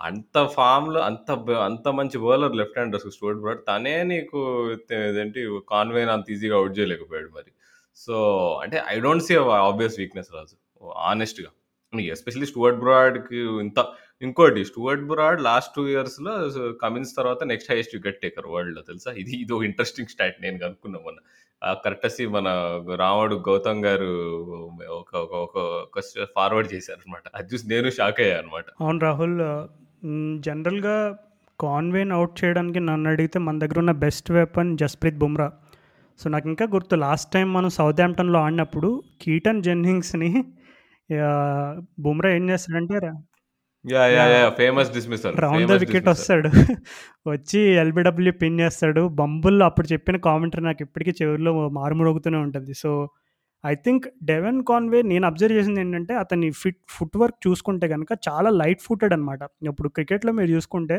అంత 0.00 0.46
ఫామ్లో 0.46 1.00
అంత 1.00 1.34
బ- 1.34 1.50
అంత 1.50 1.88
మంచి 1.88 2.18
bowler 2.18 2.56
left 2.56 2.78
handers 2.78 3.10
Stuart 3.10 3.40
Broad. 3.40 3.58
తనే 3.68 4.02
నీకు 4.02 4.74
తే- 4.90 5.18
ఏంటి 5.18 5.60
కాన్వేన్ 5.68 6.10
అంత 6.10 6.30
ఈజీగా 6.30 6.56
అవుట్ 6.56 6.78
చేయలేకపోయాడు 6.78 7.28
మరి. 7.28 7.52
సో 7.96 8.48
అంటే 8.62 8.82
I 8.88 9.00
don't 9.00 9.24
see 9.24 9.36
obvious 9.36 9.98
weakness 9.98 10.28
Raju. 10.34 10.86
ఆనెస్ట్గా. 10.96 11.48
Especially 12.00 12.46
Stuart 12.46 12.78
బ్రాడ్కి 12.78 13.36
ఇంత 13.36 13.86
ఇంకోటి 14.22 14.64
స్టూవర్ట్ 14.64 15.04
బ్రాడ్ 15.04 15.42
లాస్ట్ 15.42 15.74
టూ 15.74 15.86
ఇయర్స్లో 15.86 16.32
కమిన్స్ 16.72 17.16
తర్వాత 17.16 17.44
నెక్స్ట్ 17.44 17.72
హైయెస్ట్ 17.72 17.96
వికెట్ 17.96 18.20
టేకర్ 18.20 18.46
వరల్డ్లో 18.46 18.82
తెలుసా? 18.82 19.10
ఇది 19.10 19.36
ఇది 19.36 19.52
ఒక 19.52 19.64
ఇంట్రెస్టింగ్ 19.64 20.08
స్టాట్ 20.08 20.42
నేను 20.42 20.58
కనుక్కున్నా 20.58 20.98
మొన్న. 20.98 21.18
కరెక్టసీ 21.72 22.26
మన 22.26 22.48
రాముడు 22.94 23.34
గౌతమ్ 23.34 23.84
గారు 23.84 24.04
ఒక 24.90 25.16
ఒక 25.16 25.56
ఒక 25.56 26.00
ఫార్వర్డ్ 26.36 26.72
చేశారు 26.72 26.98
అనమాట 26.98 27.22
అది 27.34 27.54
చూసి 27.54 27.68
నేను 27.68 27.90
షాక్ 27.90 28.20
అయ్యా 28.20 28.38
అనమాట 28.38 28.64
అవును 28.80 28.98
రాహుల్ 28.98 29.40
జనరల్గా 30.40 30.96
కాన్వేన్ 31.58 32.12
అవుట్ 32.12 32.44
చేయడానికి 32.44 32.80
నన్ను 32.80 33.10
అడిగితే 33.10 33.38
మన 33.38 33.58
దగ్గర 33.58 33.78
ఉన్న 33.78 33.90
best 34.02 34.30
weapon 34.30 34.78
Jasprit 34.78 35.18
Bumrah. 35.18 35.48
So 36.20 36.28
నాకు 36.30 36.48
ఇంకా 36.48 36.64
గుర్తు 36.66 36.94
లాస్ట్ 36.96 37.32
టైం 37.32 37.52
మనం 37.52 37.68
సౌత్ 37.70 38.00
హాంప్టన్లో 38.00 38.38
ఆడినప్పుడు 38.38 38.88
కీటన్ 39.22 39.62
జెన్నింగ్స్ని 39.62 40.30
బుమ్రా 42.00 42.30
ఏం 42.30 42.50
చేస్తాడంటే 42.50 42.98
రా- 42.98 43.18
yeah 43.84 44.06
yeah 44.06 44.24
yeah 44.34 44.48
famous 44.50 44.92
dismissal 44.92 45.34
round 45.40 45.68
the 45.68 45.72
wicket 45.74 46.08
వస్తాడు. 46.08 46.48
వచ్చి 47.26 47.60
ఎల్బిడబ్ల్యూ 47.74 48.32
పిన్ 48.42 48.60
చేస్తాడు. 48.60 49.08
బంబుల్లో 49.20 49.64
అప్పుడు 49.64 49.86
చెప్పిన 49.92 50.16
కామెంటరీ 50.18 50.62
నాకు 50.62 50.82
ఇప్పటికీ 50.82 51.12
చెవిలో 51.20 51.52
మారుమోగుతూనే 51.70 52.38
ఉంటుంది. 52.38 52.74
So 52.74 52.90
I 53.64 53.74
think 53.84 54.04
Devon 54.22 54.58
Conway 54.64 54.98
నేను 55.02 55.24
అబ్జర్వ్ 55.26 55.56
చేసింది 55.58 55.80
ఏంటంటే 55.80 56.14
అతని 56.14 56.48
ఫిట్ 56.60 56.80
ఫుట్ 56.90 57.16
వర్క్ 57.16 57.38
చూసుకుంటే 57.46 57.86
కనుక 57.88 58.12
చాలా 58.28 58.50
లైట్ 58.60 58.82
ఫుటెడ్ 58.82 59.12
అనమాట 59.12 59.40
ఇప్పుడు 59.70 59.88
క్రికెట్లో 59.88 60.32
మీరు 60.32 60.50
చూసుకుంటే 60.56 60.98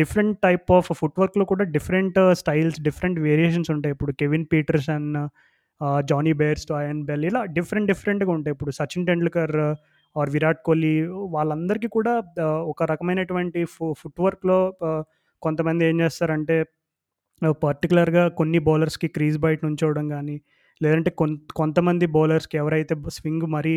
డిఫరెంట్ 0.00 0.36
టైప్ 0.42 0.70
ఆఫ్ 0.72 0.88
ఫుట్ 1.00 1.18
వర్క్లో 1.20 1.44
కూడా 1.52 1.64
డిఫరెంట్ 1.76 2.18
స్టైల్స్ 2.40 2.78
డిఫరెంట్ 2.80 3.18
వేరియేషన్స్ 3.20 3.70
ఉంటాయి. 3.74 3.92
ఇప్పుడు 3.96 4.12
Kevin 4.20 4.46
Pietersen 4.52 5.08
Jonny 6.10 6.32
Bairstow 6.40 6.66
Ian 6.80 7.00
Bell 7.08 7.24
ఇలా 7.30 7.40
డిఫరెంట్ 7.56 7.88
డిఫరెంట్గా 7.92 8.30
ఉంటాయి. 8.36 8.52
ఇప్పుడు 8.56 8.72
సచిన్ 8.78 9.06
టెండూల్కర్ 9.08 9.54
ఆర్ 10.16 10.30
విరాట్ 10.30 10.60
కోహ్లీ 10.66 10.94
వాళ్ళందరికీ 11.36 11.88
కూడా 11.96 12.12
ఒక 12.72 12.82
రకమైనటువంటి 12.92 13.60
ఫు 13.74 13.86
ఫుట్ 14.00 14.20
వర్క్లో 14.26 14.58
కొంతమంది 15.42 15.84
ఏం 15.90 15.96
చేస్తారంటే 16.00 16.56
పర్టికులర్గా 17.64 18.24
కొన్ని 18.38 18.58
బౌలర్స్కి 18.68 19.08
క్రీజ్ 19.16 19.38
బయట 19.38 19.58
నుంచోవడం 19.66 20.06
కానీ 20.08 20.36
లేదంటే 20.80 21.10
కొంత 21.20 21.40
కొంతమంది 21.56 22.06
బౌలర్స్కి 22.16 22.56
ఎవరైతే 22.58 22.94
స్వింగ్ 23.08 23.46
మరీ 23.56 23.76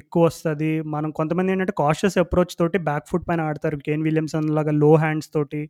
ఎక్కువ 0.00 0.22
వస్తుంది 0.24 0.70
మనం 0.94 1.10
కొంతమంది 1.10 1.52
ఏంటంటే 1.52 1.74
కాషియస్ 1.78 2.16
అప్రోచ్ 2.18 2.54
తోటి 2.58 2.78
బ్యాక్ 2.88 3.06
ఫుట్ 3.10 3.26
పైన 3.28 3.40
ఆడతారు. 3.40 3.76
కేన్ 3.86 4.02
విలియమ్సన్ 4.02 4.48
లాగా 4.56 4.72
లో 4.82 4.90
హ్యాండ్స్ 4.94 5.30
తోటి 5.34 5.60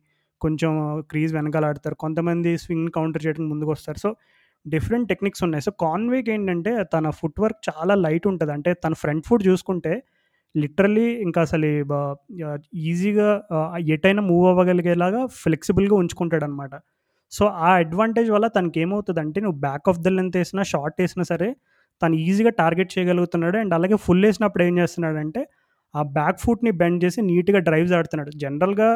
కొంచెం 0.41 0.71
క్రీజ్ 1.11 1.33
వెనకాల 1.35 1.65
ఆడతారు. 1.65 1.95
కొంతమంది 1.95 2.51
స్వింగ్ 2.57 2.89
కౌంటర్ 2.89 3.23
చేయడానికి 3.25 3.49
ముందుకు 3.53 3.71
వస్తారు 3.71 3.99
సో 3.99 4.09
డిఫరెంట్ 4.65 5.07
టెక్నిక్స్ 5.09 5.43
ఉన్నాయి. 5.43 5.63
సో 5.63 5.71
కాన్వేకి 5.71 6.31
ఏంటంటే 6.31 6.71
తన 6.93 7.09
ఫుట్ 7.09 7.39
వర్క్ 7.41 7.61
చాలా 7.69 7.95
లైట్ 7.95 8.27
ఉంటుంది. 8.27 8.51
అంటే 8.51 8.73
తన 8.73 8.93
ఫ్రంట్ 8.93 9.25
ఫుట్ 9.27 9.43
చూసుకుంటే 9.47 9.93
లిటరలీ 10.55 11.05
ఇంకా 11.25 11.39
అసలు 11.41 11.67
ఈజీగా 12.73 13.29
ఎటైనా 13.95 14.21
మూవ్ 14.21 14.45
అవ్వగలిగేలాగా 14.47 15.21
ఫ్లెక్సిబుల్గా 15.41 15.95
ఉంచుకుంటాడు 15.95 16.45
అనమాట 16.45 16.73
సో 17.35 17.43
ఆ 17.67 17.69
అడ్వాంటేజ్ 17.83 18.29
వల్ల 18.35 18.47
తనకి 18.57 18.79
ఏమవుతుంది 18.83 19.21
అంటే 19.23 19.39
నువ్వు 19.45 19.57
బ్యాక్ 19.67 19.87
ఆఫ్ 19.91 19.99
ద 20.05 20.11
లెంత్ 20.17 20.35
వేసినా 20.39 20.63
షార్ట్ 20.73 20.97
వేసినా 21.01 21.23
సరే 21.31 21.49
తను 22.01 22.15
ఈజీగా 22.27 22.51
టార్గెట్ 22.61 22.91
చేయగలుగుతున్నాడు. 22.95 23.57
అండ్ 23.63 23.73
అలాగే 23.77 23.97
ఫుల్ 24.05 24.23
వేసినప్పుడు 24.27 24.63
ఏం 24.67 24.75
చేస్తున్నాడంటే 24.81 25.41
ఆ 25.93 26.01
బ్యాక్ 26.17 26.39
ఫుట్ని 26.43 26.71
బెండ్ 26.81 26.99
చేసి 27.05 27.19
నీట్గా 27.29 27.59
డ్రైవ్స్ 27.67 27.93
ఆడుతున్నాడు. 27.97 28.31
జనరల్గా 28.43 28.89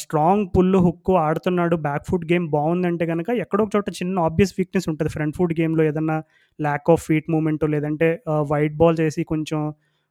స్ట్రాంగ్ 0.00 0.44
పుల్ 0.54 0.76
హుక్ 0.84 1.10
ఆడుతున్నాడు. 1.26 1.76
బ్యాక్ 1.86 2.04
ఫుట్ 2.08 2.26
గేమ్ 2.32 2.46
బాగుందంటే 2.56 3.04
కనుక 3.12 3.28
ఎక్కడో 3.44 3.62
ఒక 3.66 3.70
చోట 3.76 3.88
చిన్న 4.00 4.16
ఆబ్వియస్ 4.28 4.52
వీక్నెస్ 4.58 4.86
ఉంటుంది. 4.92 5.10
ఫ్రంట్ 5.16 5.36
ఫుట్ 5.38 5.54
గేమ్లో 5.60 5.84
ఏదన్నా 5.90 6.16
ల్యాక్ 6.58 6.88
ఆఫ్ 6.94 7.02
ఫీట్ 7.08 7.28
మూమెంట్ 7.34 7.64
లేదంటే 7.74 8.08
వైట్ 8.52 8.76
బాల్ 8.82 8.96
చేసి 9.02 9.22
కొంచెం 9.32 9.60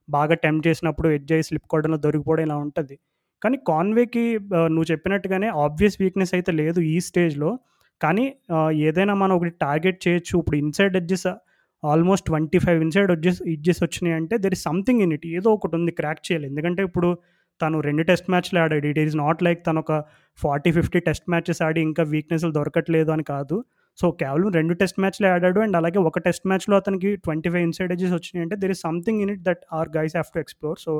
బాగా 0.08 0.36
టెంప్ట్ 0.46 0.66
చేసినప్పుడు 0.70 1.10
ఎడ్జ్ 1.18 1.32
అయ్యి 1.36 1.46
స్లిప్ 1.50 1.68
కొట్టడంలో 1.74 2.00
దొరికిపోవడం 2.06 2.44
ఇలా 2.48 2.58
ఉంటుంది. 2.66 2.96
కానీ 3.44 3.58
కాన్వేకి 3.70 4.24
నువ్వు 4.74 4.88
చెప్పినట్టుగానే 4.92 5.48
ఆబ్వియస్ 5.66 5.98
వీక్నెస్ 6.02 6.34
అయితే 6.38 6.52
లేదు 6.62 6.80
ఈ 6.94 6.96
స్టేజ్లో. 7.08 7.52
కానీ 8.02 8.26
ఏదైనా 8.88 9.14
మనం 9.24 9.34
ఒకటి 9.40 9.54
టార్గెట్ 9.66 10.00
చేయొచ్చు. 10.06 10.34
ఇప్పుడు 10.42 10.58
inside 10.64 10.96
edges 11.02 11.28
almost 11.84 12.26
twenty 12.30 12.60
five 12.66 12.80
inside 12.86 13.12
edges 13.16 13.40
edges 13.54 13.82
వచ్చినాయి 13.86 14.16
అంటే 14.20 14.36
there 14.44 14.56
is 14.58 14.64
something 14.70 15.02
in 15.06 15.14
it 15.16 15.26
ఏదో 15.38 15.50
ఒకటి 15.58 15.76
ఉంది 15.80 15.92
క్రాక్ 16.00 16.22
చేయాలి. 16.28 16.46
ఎందుకంటే 16.52 16.82
ఇప్పుడు 16.90 17.10
తను 17.62 17.78
రెండు 17.88 18.04
టెస్ట్ 18.10 18.28
మ్యాచ్లు 18.34 18.60
ఆడాడు. 18.64 18.86
ఇట్ 18.92 19.00
ఈస్ 19.04 19.16
నాట్ 19.24 19.42
లైక్ 19.48 19.60
తను 19.68 19.80
ఒక 19.84 19.94
ఫార్టీ 20.40 20.72
ఫిఫ్టీ 20.78 21.00
టెస్ట్ 21.08 21.26
మ్యాచెస్ 21.34 21.62
ఆడి 21.68 21.82
ఇంకా 21.90 22.04
వీక్నెస్లు 22.14 22.52
దొరకట్లేదు 22.60 23.12
అని 23.16 23.26
కాదు. 23.34 23.58
సో 24.00 24.06
కేవలం 24.22 24.48
రెండు 24.60 24.74
టెస్ట్ 24.82 25.00
మ్యాచ్లు 25.04 25.28
ఆడాడు. 25.34 25.60
అండ్ 25.66 25.76
అలాగే 25.80 26.00
ఒక 26.10 26.20
టెస్ట్ 26.28 26.46
మ్యాచ్లో 26.52 26.76
అతనికి 26.82 27.10
ట్వంటీ 27.26 27.50
ఫైవ్ 27.54 27.66
ఇన్సైడ్ 27.70 27.92
ఎడ్జెస్ 27.96 28.16
వచ్చినాయి 28.20 28.44
అంటే 28.46 28.56
there 28.64 28.74
is 28.76 28.84
something 28.88 29.20
in 29.26 29.32
it 29.36 29.44
that 29.50 29.64
are 29.80 29.90
guys 29.98 30.16
have 30.18 30.32
to 30.36 30.42
explore 30.44 30.80
so 30.86 30.94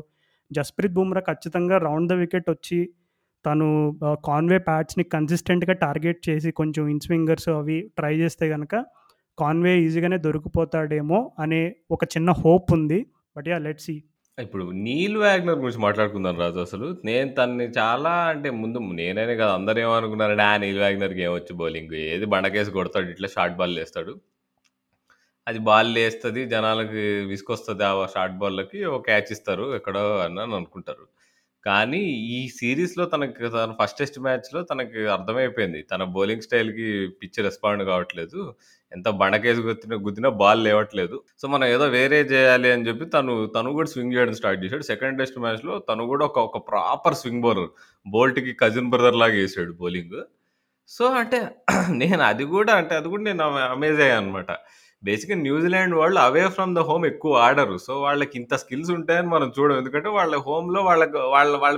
Jasprit 0.58 0.94
Bumrah 0.94 1.22
ఖచ్చితంగా 1.30 1.78
రౌండ్ 1.78 2.10
ద 2.10 2.14
వికెట్ 2.14 2.50
వచ్చి 2.50 2.80
తను 3.46 3.68
కాన్వే 4.26 4.58
ప్యాడ్స్ని 4.68 5.04
కన్సిస్టెంట్గా 5.14 5.74
టార్గెట్ 5.86 6.22
చేసి 6.30 6.50
కొంచెం 6.52 6.84
ఇన్స్వింగర్స్ 6.88 7.50
అవి 7.60 7.78
ట్రై 7.98 8.14
చేస్తే 8.16 8.46
కనుక 8.50 8.76
కాన్వే 9.38 9.74
ఈజీగానే 9.86 10.18
దొరికిపోతాడేమో 10.18 11.20
అనే 11.40 11.62
ఒక 11.92 12.04
చిన్న 12.14 12.32
హోప్ 12.42 12.70
ఉంది. 12.74 13.00
బట్ 13.36 13.48
యా 13.48 13.58
లెట్ 13.58 13.82
సి 13.82 13.96
ఇప్పుడు 14.38 14.64
నీల్ 14.86 15.18
వ్యాగ్నర్ 15.18 15.60
గురించి 15.64 15.82
మాట్లాడుకుందాం 15.86 16.38
రాజు 16.44 16.60
అసలు. 16.60 16.88
నేను 17.06 17.30
తన్ని 17.40 17.66
చాలా 17.80 18.12
అంటే 18.32 18.50
ముందు 18.62 18.78
నేనైనా 19.00 19.36
కదా 19.42 19.52
అందరూ 19.54 19.80
ఏమనుకున్నారంటే 19.86 20.46
ఆ 20.52 20.54
నీల్ 20.64 20.80
వ్యాగ్నర్కి 20.84 21.22
ఏమొచ్చు 21.28 21.54
బౌలింగ్? 21.62 21.94
ఏది 22.14 22.28
బండకేసి 22.34 22.72
కొడతాడు 22.78 23.10
ఇట్లా 23.16 23.30
షార్ట్ 23.36 23.58
బాల్ 23.60 23.76
వేస్తాడు. 23.82 24.14
అది 25.48 25.60
బాల్ 25.60 25.90
లేస్తుంది 25.96 26.42
జనాలకి 26.46 27.02
విసుకొస్తుంది 27.32 27.84
ఆ 27.84 27.94
షార్ట్ 28.16 28.38
బాల్లకి 28.38 28.80
ఒక 28.86 29.02
క్యాచ్ 29.06 29.32
ఇస్తారు 29.36 29.66
ఎక్కడో 29.76 30.04
అని 30.20 30.40
అని 30.42 30.56
అనుకుంటారు. 30.56 31.06
కానీ 31.66 32.00
ఈ 32.36 32.40
సిరీస్లో 32.58 33.04
తనకి 33.06 33.50
తన 33.50 33.74
ఫస్ట్ 33.82 34.00
టెస్ట్ 34.00 34.18
మ్యాచ్లో 34.20 34.60
తనకి 34.64 35.02
అర్థమైపోయింది. 35.08 35.82
తన 35.92 36.04
బౌలింగ్ 36.16 36.46
స్టైల్కి 36.48 36.88
పిచ్ 37.22 37.40
రెస్పాండ్ 37.40 37.84
కావట్లేదు. 37.84 38.40
ఎంత 38.92 39.08
బండకేసి 39.22 39.62
గుర్తిన 39.62 39.96
గుద్దినా 40.08 40.30
బాల్ 40.42 40.62
లేవట్లేదు. 40.64 41.18
సో 41.42 41.48
మనం 41.48 41.68
ఏదో 41.68 41.86
వేరే 41.98 42.20
చేయాలి 42.34 42.70
అని 42.72 42.88
చెప్పి 42.88 43.06
తను 43.06 43.34
తను 43.56 43.74
కూడా 43.74 43.90
స్వింగ్ 43.94 44.16
చేయడం 44.18 44.36
స్టార్ట్ 44.42 44.64
చేశాడు. 44.66 44.86
సెకండ్ 44.92 45.20
టెస్ట్ 45.20 45.40
మ్యాచ్లో 45.40 45.76
తను 45.90 46.06
కూడా 46.06 46.26
ఒక 46.26 46.40
ఒక 46.50 46.60
ప్రాపర్ 46.72 47.20
స్వింగ్ 47.22 47.42
బౌలర్ 47.42 47.72
బోల్ట్కి 48.06 48.54
కజిన్ 48.54 48.92
బ్రదర్ 48.92 49.20
లాగా 49.24 49.38
వేసాడు 49.42 49.74
బౌలింగ్. 49.74 50.18
సో 50.90 51.06
అంటే 51.22 51.40
నేను 52.02 52.24
అది 52.32 52.46
కూడా 52.56 52.74
అంటే 52.76 52.94
అది 52.96 53.08
కూడా 53.08 53.24
నేను 53.24 53.44
అమేజ్ 53.76 54.00
అయ్యాను 54.02 54.22
అనమాట 54.24 54.52
బేసిక్గా 55.04 55.38
న్యూజిలాండ్ 55.46 55.96
వాళ్ళు 56.02 56.20
అవే 56.28 56.44
ఫ్రమ్ 56.56 56.74
ద 56.78 56.82
హోమ్ 56.90 57.06
ఎక్కువ 57.12 57.34
ఆడరు. 57.48 57.78
సో 57.88 57.94
వాళ్ళకి 58.06 58.36
ఇంత 58.42 58.54
స్కిల్స్ 58.64 58.92
ఉంటాయని 58.98 59.30
మనం 59.36 59.50
చూడం. 59.58 59.76
ఎందుకంటే 59.82 60.10
వాళ్ళ 60.20 60.36
హోమ్లో 60.48 60.82
వాళ్ళకి 60.90 61.18
వాళ్ళ 61.36 61.54
వాళ్ళ 61.66 61.78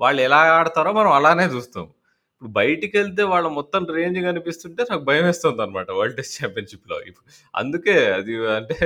వాళ్ళు 0.00 0.20
ఎలా 0.26 0.40
ఆడతారో 0.58 0.90
మనం 0.98 1.10
అలానే 1.18 1.46
చూస్తాం. 1.54 1.86
ఇప్పుడు 2.34 2.52
బయటికి 2.58 2.94
వెళ్తే 2.98 3.22
వాళ్ళ 3.32 3.46
మొత్తం 3.58 3.82
రేంజ్ 3.96 4.18
కనిపిస్తుంటే 4.26 4.82
నాకు 4.90 5.02
భయం 5.08 5.24
వేస్తుంది 5.28 5.62
అనమాట 5.64 5.88
వరల్డ్ 5.98 6.16
టెస్ట్ 6.18 6.36
ఛాంపియన్షిప్లో. 6.40 6.96
అందుకే 7.54 7.94
అది 8.18 8.34
అంటే 8.58 8.76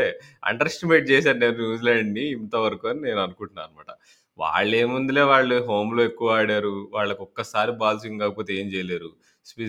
అండర్ 0.51 0.71
ఎస్టిమేట్ 0.73 1.07
చేశాను 1.13 1.41
నేను 1.45 1.57
న్యూజిలాండ్ని 1.63 2.25
ఇంతవరకు 2.39 2.87
అని 2.93 3.01
నేను 3.09 3.21
అనుకుంటున్నాను 3.27 3.69
అనమాట 3.71 3.91
వాళ్ళు 4.39 4.75
ఏముందిలే 4.83 5.25
వాళ్ళు 5.33 5.57
హోమ్లో 5.71 6.03
ఎక్కువ 6.11 6.37
ఆడారు. 6.39 6.75
వాళ్ళకి 6.97 7.23
ఒక్కసారి 7.29 7.73
బాల్ 7.83 8.01
స్వింగ్ 8.03 8.23
కాకపోతే 8.25 8.53
ఏం 8.61 8.67
చేయలేరు. 8.75 9.11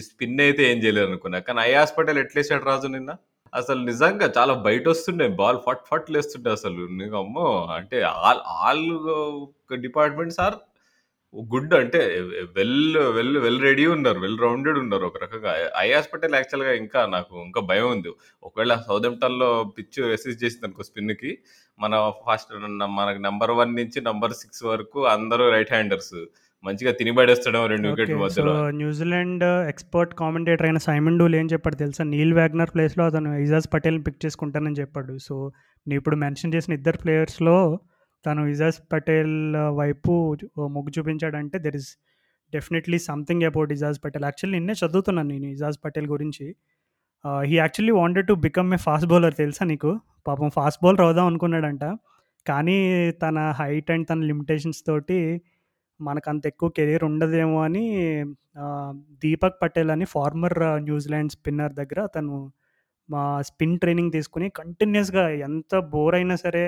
స్పిన్ 0.09 0.39
అయితే 0.47 0.63
ఏం 0.71 0.77
చేయలేరు 0.85 1.09
అనుకున్నా. 1.11 1.39
కానీ 1.47 1.59
ఐ 1.69 1.71
హాస్పిటల్ 1.81 2.19
ఎట్లేసాడు 2.25 2.65
రాజు 2.71 2.89
నిన్న? 2.97 3.11
అసలు 3.53 3.79
నిజంగా 3.89 4.27
చాలా 4.37 4.53
బయట 4.67 4.85
వస్తుండే 4.93 5.25
బాల్ 5.39 5.59
ఫట్ 5.65 5.85
ఫట్ 5.89 6.11
లేస్తుండే 6.15 6.49
అసలు. 6.57 6.81
నీకు 6.99 7.15
అమ్మో 7.23 7.47
అంటే 7.77 7.97
all 8.27 8.41
all 8.59 8.85
departments 9.87 10.39
are 10.45 10.57
good 11.51 11.73
అంటే 11.79 11.99
వెల్ 12.57 12.97
వెల్ 13.17 13.37
వెల్ 13.45 13.61
రెడీ 13.61 13.85
ఉన్నారు 13.93 14.19
వెల్ 14.19 14.39
రౌండెడ్ 14.39 14.77
ఉన్నారు 14.81 15.05
ఒక 15.09 15.17
రకంగా. 15.23 15.51
ఐ 15.83 15.87
పటేల్ 16.13 16.35
యాక్చువల్గా 16.39 16.73
ఇంకా 16.83 17.01
నాకు 17.15 17.33
ఇంకా 17.47 17.61
భయం 17.71 17.87
ఉంది. 17.95 18.11
ఒకవేళ 18.43 18.73
సౌదంప్టన్లో 18.89 19.49
పిచ్ 19.77 19.99
రెసిస్ట్ 20.11 20.43
చేసింది 20.43 20.67
అనుకో 20.67 20.83
స్పిన్కి 20.89 21.31
మన 21.79 21.93
ఫస్ట్ 22.27 22.53
మనకి 22.99 23.21
నెంబర్ 23.27 23.53
వన్ 23.61 23.73
నుంచి 23.75 24.01
నెంబర్ 24.09 24.35
సిక్స్ 24.41 24.63
వరకు 24.71 25.01
అందరూ 25.15 25.45
రైట్ 25.55 25.73
హ్యాండర్స్. 25.73 26.15
మంచిగా 26.65 26.91
తినిబడేస్తాడేమో 26.99 27.65
రెండు 27.71 28.17
మధ్యలో. 28.23 28.53
న్యూజిలాండ్ 28.81 29.43
ఎక్స్పర్ట్ 29.71 30.13
కామెంటేటర్ 30.21 30.67
అయిన 30.67 30.79
సైమన్ 30.87 31.17
డూల్ 31.19 31.35
ఏం 31.39 31.47
చెప్పాడు 31.53 31.77
తెలుసా? 31.81 32.03
నీల్ 32.13 32.33
వ్యాగ్నర్ 32.39 32.71
ప్లేస్లో 32.75 33.03
అతను 33.09 33.31
ఇజాజ్ 33.45 33.67
పటేల్ని 33.73 34.03
పిక్ 34.03 34.21
చేసుకుంటానని 34.25 34.79
చెప్పాడు. 34.81 35.13
సో 35.27 35.35
నేను 35.87 35.99
ఇప్పుడు 36.01 36.17
మెన్షన్ 36.23 36.53
చేసిన 36.55 36.73
ఇద్దరు 36.79 36.99
ప్లేయర్స్లో 37.03 37.57
తను 38.25 38.41
ఇజాజ్ 38.53 38.79
పటేల్ 38.93 39.35
వైపు 39.81 40.13
మొగ్గు 40.75 40.91
చూపించాడంటే 40.99 41.59
there 41.65 41.77
is 41.81 41.91
definitely 42.53 42.97
something 43.09 43.43
about 43.43 43.71
Ajaz 43.77 43.99
Patel 44.05 44.25
actually 44.29 44.57
నిన్నే 44.59 44.75
చదువుతున్నాను 44.81 45.29
నేను 45.33 45.47
ఇజాజ్ 45.55 45.77
పటేల్ 45.85 46.07
గురించి. 46.07 46.45
He 47.49 47.55
actually 47.63 47.93
wanted 48.01 48.27
to 48.27 48.35
become 48.47 48.69
a 48.73 48.79
fast 48.87 49.09
bowler 49.11 49.35
తెలుసా 49.43 49.65
నీకు? 49.65 49.91
పాపం 50.27 50.49
ఫాస్ట్ 50.57 50.81
బౌలర్ 50.83 51.03
అవుదాం 51.07 51.25
అనుకున్నాడంట. 51.31 51.85
కానీ 52.45 52.77
తన 53.23 53.37
హైట్ 53.59 53.91
అండ్ 53.91 54.07
తన 54.09 54.21
లిమిటేషన్స్ 54.31 54.81
తోటి 54.87 55.19
మనకు 55.99 56.27
అంత 56.29 56.43
ఎక్కువ 56.45 56.69
కెరీర్ 56.69 57.03
ఉండదేమో 57.03 57.57
అని 57.61 57.83
దీపక్ 59.23 59.59
పటేల్ 59.61 59.91
అని 59.91 60.05
ఫార్మర్ 60.05 60.57
న్యూజిలాండ్ 60.89 61.31
స్పిన్నర్ 61.31 61.73
దగ్గర 61.73 62.05
తను 62.15 62.35
మా 63.09 63.23
స్పిన్ 63.41 63.77
ట్రైనింగ్ 63.79 64.11
తీసుకుని 64.11 64.47
కంటిన్యూస్గా 64.49 65.23
ఎంత 65.47 65.75
బోర్ 65.93 66.15
అయినా 66.15 66.35
సరే 66.35 66.65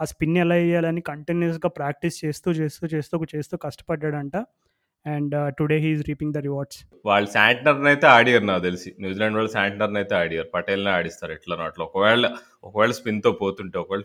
ఆ 0.00 0.04
స్పిన్ 0.04 0.36
ఎలా 0.38 0.54
వేయాలని 0.54 1.00
కంటిన్యూస్గా 1.00 1.68
ప్రాక్టీస్ 1.68 2.16
చేస్తూ 2.24 2.50
చేస్తూ 2.52 2.86
చేస్తూ 2.94 3.24
చేస్తూ 3.34 3.54
కష్టపడ్డాడంట. 3.56 4.36
And 5.06 5.34
today 5.58 5.76
he is 5.78 6.02
reaping 6.08 6.34
the 6.34 6.38
rewards. 6.46 6.78
వాళ్ళు 7.04 7.28
శాంట్నర్ 7.36 7.80
అయితే 7.92 8.06
ఆడియర్ 8.06 8.44
నాకు 8.46 8.62
తెలిసి. 8.62 8.90
న్యూజిలాండ్ 9.00 9.36
వాళ్ళు 9.36 9.52
శాంట్నర్ 9.52 9.96
అయితే 9.96 10.14
ఆడియర్. 10.14 10.48
పటేల్నే 10.54 10.90
ఆడిస్తారు 10.90 11.32
ఎట్లా 11.32 11.56
అట్లా. 11.68 11.84
ఒకవేళ 11.84 12.24
ఒకవేళ 12.64 12.90
స్పిన్తో 12.90 13.32
పోతుంటే 13.42 13.78
ఒకవేళ 13.78 14.02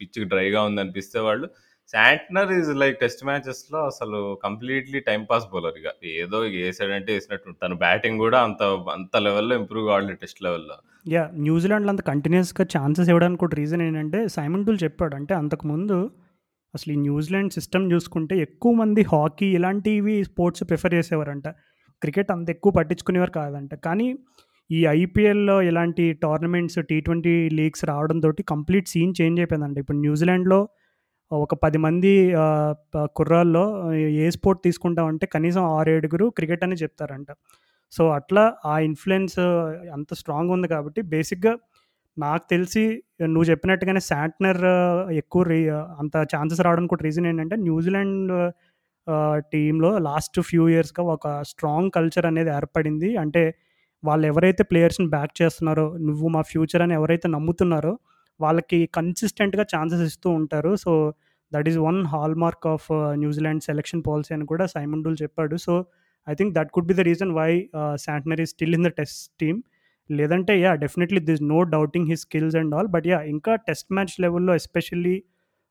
పిచ్ 0.00 0.20
డ్రైగా 0.34 0.62
ఉంది 0.62 0.80
అనిపిస్తే 0.84 1.20
వాళ్ళు 1.28 1.48
శాంట్నర్ 1.92 2.50
ఈజ్ 2.52 2.70
లైక్ 2.80 3.00
టెస్ట్ 3.00 3.24
మ్యాచెస్లో 3.24 3.78
అసలు 3.86 4.18
కంప్లీట్లీ 4.42 5.00
టైం 5.00 5.26
పాస్ 5.30 5.46
బౌలర్ 5.52 5.78
ఇక. 5.80 5.88
ఏదో 6.22 6.38
వేసాడంటే 6.38 7.12
వేసినట్టు 7.12 7.54
తన 7.62 7.72
బ్యాటింగ్ 7.72 8.18
కూడా 8.18 8.40
అంత 8.40 8.62
అంత 8.96 9.16
లెవెల్లో 9.16 9.56
ఇంప్రూవ్ 9.56 9.86
కావాలి 9.88 10.14
టెస్ట్ 10.14 10.42
లెవెల్లో. 10.42 10.76
యా 11.08 11.30
న్యూజిలాండ్లో 11.46 11.90
అంత 11.90 12.00
కంటిన్యూస్గా 12.00 12.66
ఛాన్సెస్ 12.76 13.08
ఇవ్వడానికి 13.08 13.40
కూడా 13.40 13.56
రీజన్ 13.56 13.82
ఏంటంటే 13.82 14.28
సైమన్ 14.28 14.66
టూల్ 14.66 14.78
చెప్పాడు 14.84 15.14
అంటే 15.16 15.34
అంతకుముందు 15.34 16.10
అసలు 16.74 16.92
ఈ 16.92 16.96
న్యూజిలాండ్ 16.96 17.52
సిస్టమ్ 17.52 17.92
చూసుకుంటే 17.92 18.38
ఎక్కువ 18.38 18.72
మంది 18.72 19.02
హాకీ 19.02 19.46
ఇలాంటివి 19.46 20.24
స్పోర్ట్స్ 20.24 20.64
ప్రిఫర్ 20.64 20.94
చేసేవారంట. 20.94 21.48
క్రికెట్ 22.02 22.30
అంత 22.30 22.50
ఎక్కువ 22.50 22.72
పట్టించుకునేవారు 22.72 23.30
కాదంట. 23.30 23.74
కానీ 23.74 24.18
ఈ 24.70 24.86
ఐపీఎల్లో 24.86 25.62
ఇలాంటి 25.62 26.12
టోర్నమెంట్స్ 26.12 26.78
టీ 26.90 27.00
ట్వంటీ 27.00 27.48
లీగ్స్ 27.48 27.84
రావడంతో 27.84 28.30
కంప్లీట్ 28.48 28.88
సీన్ 28.88 29.14
చేంజ్ 29.20 29.40
అయిపోయిందంట. 29.40 29.78
ఇప్పుడు 29.78 29.96
న్యూజిలాండ్లో 29.96 30.68
ఒక 31.32 31.54
పది 31.54 31.78
మంది 31.78 32.12
కుర్రాల్లో 33.16 33.64
ఏ 33.94 34.30
స్పోర్ట్ 34.30 34.60
తీసుకుంటామంటే 34.64 35.26
కనీసం 35.26 35.62
ఆరు 35.78 35.90
ఏడుగురు 35.90 36.26
క్రికెట్ 36.28 36.64
అని 36.64 36.74
చెప్తారంట. 36.74 37.26
సో 37.92 38.02
అట్లా 38.08 38.54
ఆ 38.64 38.78
ఇన్ఫ్లుయెన్స్ 38.78 39.38
అంత 39.92 40.14
స్ట్రాంగ్ 40.14 40.50
ఉంది 40.50 40.68
కాబట్టి 40.68 41.00
బేసిక్గా 41.02 41.52
నాకు 42.18 42.44
తెలిసి 42.50 43.02
నువ్వు 43.22 43.46
చెప్పినట్టుగానే 43.50 44.00
శాంట్నర్ 44.00 44.62
ఎక్కువ 45.12 45.42
రీ 45.42 45.60
అంత 46.00 46.16
ఛాన్సెస్ 46.34 46.60
రావడానికి 46.60 46.90
కూడా 46.90 47.04
రీజన్ 47.04 47.26
ఏంటంటే 47.26 47.56
న్యూజిలాండ్ 47.56 48.32
టీంలో 49.52 49.98
లాస్ట్ 49.98 50.40
ఫ్యూ 50.40 50.68
ఇయర్స్గా 50.68 51.04
ఒక 51.04 51.42
స్ట్రాంగ్ 51.42 51.90
కల్చర్ 51.90 52.26
అనేది 52.26 52.50
ఏర్పడింది. 52.50 53.16
అంటే 53.16 53.54
వాళ్ళు 54.04 54.26
ఎవరైతే 54.26 54.62
ప్లేయర్స్ని 54.62 55.08
బ్యాక్ 55.08 55.42
చేస్తున్నారో 55.42 55.96
నువ్వు 55.98 56.28
మా 56.28 56.42
ఫ్యూచర్ 56.42 56.82
అని 56.82 56.94
ఎవరైతే 56.94 57.28
నమ్ముతున్నారో 57.28 57.98
వాళ్ళకి 58.44 58.78
కన్సిస్టెంట్గా 58.98 59.64
ఛాన్సెస్ 59.74 60.04
ఇస్తూ 60.10 60.28
ఉంటారు. 60.40 60.72
So 60.84 60.92
that 61.52 61.68
is 61.70 61.78
one 61.88 61.98
hallmark 62.44 62.66
of 62.74 62.86
New Zealand 63.22 63.64
selection 63.68 64.02
policy 64.08 64.32
అని 64.36 64.46
కూడా 64.52 64.64
సైమన్ 64.74 65.02
డూల్ 65.06 65.18
చెప్పాడు. 65.22 65.56
So 65.66 65.74
I 66.26 66.34
think 66.40 66.52
that 66.58 66.70
could 66.76 66.88
be 66.90 66.94
the 67.00 67.04
reason 67.10 67.32
why 67.40 67.50
Santner 68.06 68.42
still 68.52 68.74
in 68.78 68.86
the 68.88 68.92
test 69.00 69.24
team 69.42 69.58
లేదంటే 70.10 70.52
yeah 70.64 70.70
definitely 70.84 71.20
this 71.30 71.42
no 71.52 71.58
doubting 71.74 72.08
his 72.12 72.22
skills 72.26 72.56
and 72.60 72.72
all 72.76 72.88
but 72.94 73.06
yeah 73.12 73.18
ఇంకా 73.34 73.52
test 73.68 73.90
match 73.96 74.14
లెవెల్లో 74.24 74.54
especially 74.60 75.16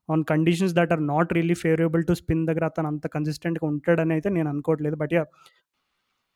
on 0.10 0.24
conditions 0.32 0.74
that 0.78 0.92
are 0.96 1.04
not 1.14 1.32
really 1.38 1.58
favourable 1.64 2.04
to 2.10 2.14
spin 2.22 2.44
దగ్గర 2.50 2.66
అతను 2.72 2.88
అంత 2.92 3.08
కన్సిస్టెంట్గా 3.16 3.66
ఉంటాడని 3.72 4.14
అయితే 4.18 4.30
నేను 4.38 4.50
అనుకోవట్లేదు. 4.54 4.98
బట్ 5.02 5.14
యా 5.18 5.24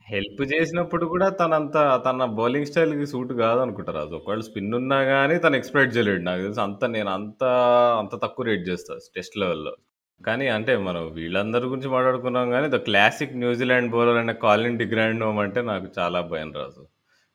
హెల్ప్ 0.07 0.41
చేసినప్పుడు 0.51 1.05
కూడా 1.11 1.27
తనంత 1.39 1.75
తన 2.05 2.25
బౌలింగ్ 2.39 2.67
స్టైల్కి 2.69 3.05
సూట్ 3.11 3.31
కాదు 3.41 3.59
అనుకుంటారు 3.65 3.99
అది 4.03 4.15
ఒకవేళ 4.17 4.41
స్పిన్ 4.47 4.75
ఉన్నా 4.79 4.97
కానీ 5.11 5.35
తను 5.43 5.55
ఎక్స్పెక్ట్ 5.59 5.93
చేయలేడు. 5.95 6.23
నాకు 6.29 6.41
తెలిసి 6.45 6.61
అంత 6.65 6.83
నేను 6.95 7.09
అంత 7.17 7.43
అంత 8.01 8.13
తక్కువ 8.23 8.45
రేట్ 8.49 8.65
చేస్తా 8.69 8.95
టెస్ట్ 9.17 9.37
లెవెల్లో. 9.43 9.73
కానీ 10.21 10.45
అంటే 10.57 10.73
మనం 10.87 11.03
వీళ్ళందరి 11.17 11.69
గురించి 11.71 11.89
మాట్లాడుకున్నాం 11.95 12.49
కానీ 12.55 12.67
ద 12.75 12.79
క్లాసిక్ 12.87 13.39
న్యూజిలాండ్ 13.43 13.91
బౌలర్ 13.95 14.19
అనే 14.23 14.35
కాలిన్ 14.45 14.79
డిగ్రాండ్ 14.83 15.23
హోమ్ 15.25 15.39
అంటే 15.45 15.61
నాకు 15.71 15.87
చాలా 15.99 16.21
భయం 16.33 16.51
రాదు 16.61 16.83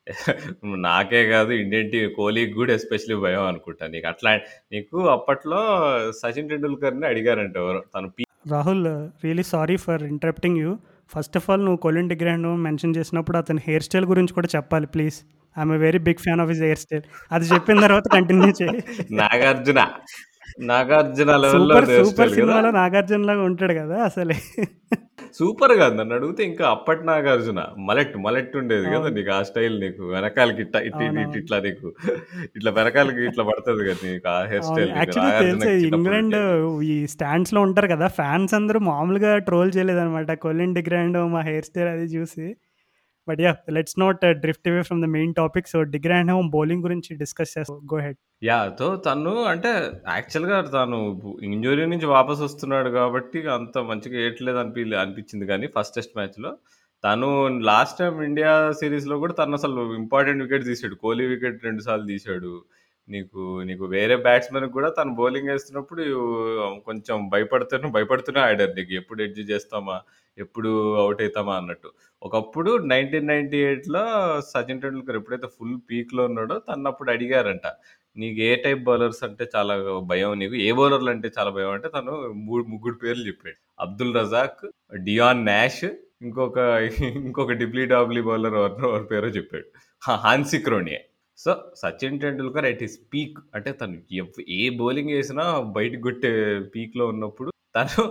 నాకే 0.85 1.21
కాదు 1.33 1.51
ఇండియన్ 1.63 1.91
టీం 1.93 2.05
కోహ్లీకి 2.19 2.55
కూడా 2.59 2.71
ఎస్పెషలీ 2.79 3.17
భయం 3.25 3.43
అనుకుంటా. 3.51 3.85
నీకు 3.95 4.07
అట్లా 4.13 4.31
నీకు 4.75 4.99
అప్పట్లో 5.17 5.59
సచిన్ 6.21 6.49
టెండూల్కర్ని 6.53 7.07
అడిగారంట 7.11 7.57
ఎవరు. 7.65 7.81
తను 7.95 8.09
Rahul 8.53 8.87
really 9.25 9.45
sorry 9.53 9.77
for 9.85 10.03
interrupting 10.13 10.61
you 10.63 10.71
first 11.15 11.37
of 11.37 11.51
all 11.51 11.61
నువ్వు 11.61 11.77
కొలిన్ 11.77 12.09
డిగ్రాండ్ 12.09 12.47
మెన్షన్ 12.59 12.97
చేసినప్పుడు 12.97 13.37
అతని 13.39 13.61
హెయిర్ 13.67 13.83
స్టైల్ 13.83 14.05
గురించి 14.05 14.33
కూడా 14.33 14.49
చెప్పాలి 14.57 14.87
please 14.87 15.17
I'm 15.59 15.71
very 15.71 15.99
big 15.99 16.23
fan 16.23 16.41
of 16.41 16.49
his 16.49 16.61
hair 16.61 16.79
style 16.79 17.03
అది 17.33 17.45
చెప్పిన 17.45 17.81
తర్వాత 17.81 18.09
కంటిన్యూ 18.13 18.51
చేయి. 18.63 18.83
నాగార్జున. 19.15 19.81
నాగార్జున 20.61 21.31
సూపర్ 21.51 21.87
సూపర్ 21.87 22.31
సినిమాలో 22.31 22.71
నాగార్జున 22.71 23.23
లాగా 23.23 23.43
ఉంటాడు 23.43 23.73
కదా 23.73 23.99
అసలే. 24.03 24.37
సూపర్ 25.39 25.75
కాదు 25.81 25.95
నన్ను 25.99 26.15
అడిగితే 26.15 26.43
ఇంకా 26.45 26.65
అప్పటి 26.75 27.03
నాగార్జున 27.07 27.61
మలెట్ 27.89 28.15
మలెట్ 28.27 28.55
ఉండేది 28.57 28.87
కదా 28.95 29.09
నీకు 29.17 29.31
ఆ 29.31 29.41
స్టైల్ 29.43 29.77
నీకు 29.81 30.03
వెనకాలకి 30.15 30.61
ఇట్లా 30.63 30.81
ఇటు 30.81 31.03
ఇటు 31.23 31.39
ఇట్లా 31.39 31.59
నీకు 31.67 31.89
ఇట్లా 32.57 32.71
వెనకాలకి 32.71 33.23
ఇట్లా 33.25 33.45
పడుతుంది 33.51 33.85
కదా 33.89 34.01
నీకు 34.09 34.29
ఆ 34.29 34.39
హెయిర్ 34.45 34.67
స్టైల్ 34.69 34.93
ఇంగ్లాండ్ 35.91 36.39
ఈ 36.93 37.07
స్టాండ్స్లో 37.07 37.61
ఉంటారు 37.61 37.91
కదా 37.95 38.09
ఫ్యాన్స్ 38.21 38.55
అందరూ 38.55 38.81
మామూలుగా 38.91 39.33
ట్రోల్ 39.39 39.73
చేయలేదన్నమాట. 39.77 40.31
కొలిన్ 40.47 40.75
డిగ్రాండ్ 40.75 41.19
మా 41.35 41.43
హెయిర్ 41.51 41.65
స్టైల్ 41.65 41.89
అది 41.89 42.09
చూసి. 42.17 42.47
But 43.29 43.41
yeah 43.41 43.53
let's 43.71 43.99
not 43.99 44.25
drift 44.45 44.69
away 44.69 44.83
from 44.83 45.03
the 45.03 45.09
main 45.17 45.35
topic 45.35 45.69
so 45.69 45.83
de Grandhomme 46.33 46.49
bowling 46.51 46.83
గురించి 46.83 47.17
డిస్కస్ 47.17 47.53
చేస్తాం. 47.59 47.81
గో 47.93 47.99
హెడ్ 48.07 48.19
యా 48.45 48.59
తో 48.81 48.89
తను 48.97 49.45
అంటే 49.45 49.71
యాక్చువల్గా 50.09 50.61
తను 50.61 50.99
ఇంజురీ 51.43 51.87
నుంచి 51.87 52.07
వాపస్ 52.07 52.41
వస్తున్నాడు 52.41 52.91
కాబట్టి 52.91 53.41
అంత 53.49 53.79
మంచిగా 53.79 54.19
వేయట్లేదు 54.19 54.59
అనిపి 54.59 54.83
అనిపించింది. 54.97 55.47
కానీ 55.47 55.69
ఫస్ట్ 55.77 55.95
టెస్ట్ 55.95 56.17
మ్యాచ్లో 56.17 56.53
తను 57.05 57.27
లాస్ట్ 57.49 57.99
టైం 57.99 58.15
ఇండియా 58.23 58.53
సిరీస్లో 58.73 59.19
కూడా 59.19 59.33
తను 59.33 59.55
అసలు 59.55 59.95
ఇంపార్టెంట్ 59.95 60.43
వికెట్ 60.43 60.65
తీసాడు. 60.65 60.95
కోహ్లీ 60.95 61.27
వికెట్ 61.27 61.65
రెండు 61.65 61.83
సార్లు 61.83 62.07
తీసాడు. 62.07 62.53
నీకు 63.09 63.63
నీకు 63.63 63.85
వేరే 63.85 64.17
బ్యాట్స్మెన్ 64.17 64.71
కూడా 64.71 64.89
తను 64.89 65.15
బౌలింగ్ 65.15 65.49
వేస్తున్నప్పుడు 65.49 66.03
కొంచెం 66.87 67.29
భయపడుతూనే 67.29 67.91
భయపడుతూనే 67.91 68.41
ఆడారు 68.41 68.73
నీకు. 68.73 68.93
ఎప్పుడు 68.95 69.23
ఎడ్జ్ 69.23 69.51
చేస్తామా 69.51 70.01
ఎప్పుడు 70.39 70.95
అవుట్ 70.97 71.23
అవుతామా 71.23 71.55
అన్నట్టు. 71.57 71.89
ఒకప్పుడు 72.23 72.71
నైన్టీన్ 72.79 73.27
నైన్టీ 73.27 73.57
ఎయిట్లో 73.57 74.03
సచిన్ 74.41 74.83
టెండూల్కర్ 74.83 75.17
ఎప్పుడైతే 75.17 75.47
ఫుల్ 75.47 75.79
పీక్లో 75.91 76.25
ఉన్నాడో 76.25 76.59
తను 76.59 76.87
అప్పుడు 76.87 77.11
అడిగారంట 77.11 77.67
నీకు 78.17 78.41
ఏ 78.41 78.55
టైప్ 78.55 78.85
బౌలర్స్ 78.85 79.25
అంటే 79.25 79.47
చాలా 79.57 79.75
భయం 80.01 80.39
నీకు 80.39 80.55
ఏ 80.55 80.73
బౌలర్లు 80.73 81.11
అంటే 81.11 81.31
చాలా 81.39 81.51
భయం? 81.51 81.71
అంటే 81.71 81.89
తను 81.89 82.13
మూడు 82.35 82.65
ముగ్గురు 82.65 82.95
పేర్లు 82.95 83.27
చెప్పాడు. 83.27 83.57
అబ్దుల్ 83.81 84.15
రజాక్ 84.15 84.65
డియాన్ 85.05 85.47
నాష్ 85.47 85.85
ఇంకొక 86.23 86.59
ఇంకొక 87.01 87.53
డిబ్లీ 87.53 87.87
డాబ్లీ 87.87 88.21
బౌలర్ 88.21 88.55
ఎవరి 88.55 89.05
పేరో 89.05 89.29
చెప్పాడు. 89.29 89.65
Hansie Cronje 90.03 91.08
so 91.45 91.51
Sachin 91.75 92.21
Tendulkar 92.21 92.67
at 92.67 92.83
his 92.83 92.99
peak 93.15 93.39
అంటే 93.55 93.73
తను 93.73 93.99
ఏ 94.61 94.63
బౌలింగ్ 94.81 95.13
వేసినా 95.17 95.45
బయట 95.77 96.01
కొట్టే 96.07 96.33
పీక్లో 96.75 97.07
ఉన్నప్పుడు 97.07 97.51
తను 97.77 98.03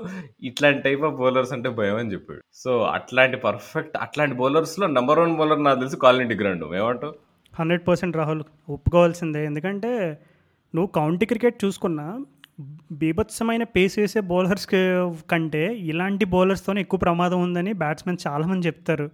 ఇట్లాంటి 0.43 0.81
టైప్ 0.81 1.03
ఆఫ్ 1.03 1.15
బౌలర్స్ 1.15 1.53
అంటే 1.53 1.69
భయం 1.69 1.95
అని 1.95 2.11
చెప్పాడు. 2.13 2.41
సో 2.53 2.71
అట్లాంటి 2.97 3.37
పర్ఫెక్ట్ 3.37 3.97
అట్లాంటి 3.97 4.35
బౌలర్స్లో 4.35 4.87
నెంబర్ 4.87 5.19
వన్ 5.19 5.35
బౌలర్ 5.35 5.63
నాకు 5.63 5.79
తెలిసి 5.79 5.97
కాలనీ 5.97 6.25
డిగ్రాండ్. 6.33 6.65
ఏమంటావు? 6.79 7.13
హండ్రెడ్ 7.59 7.83
పర్సెంట్ 7.87 8.17
రాహుల్ 8.17 8.43
ఒప్పుకోవాల్సిందే. 8.69 9.45
ఎందుకంటే 9.45 9.91
నువ్వు 10.75 10.87
కౌంటీ 10.87 11.25
క్రికెట్ 11.25 11.63
చూసుకున్నా 11.65 12.07
బీభత్సమైన 12.91 13.63
పేస్ 13.75 13.99
వేసే 13.99 14.19
బౌలర్స్ 14.31 14.67
కంటే 15.31 15.63
ఇలాంటి 15.91 16.25
బౌలర్స్తోనే 16.25 16.81
ఎక్కువ 16.81 16.99
ప్రమాదం 16.99 17.41
ఉందని 17.41 17.73
బ్యాట్స్మెన్ 17.73 18.23
చాలామంది 18.27 18.67
చెప్తారు. 18.67 19.07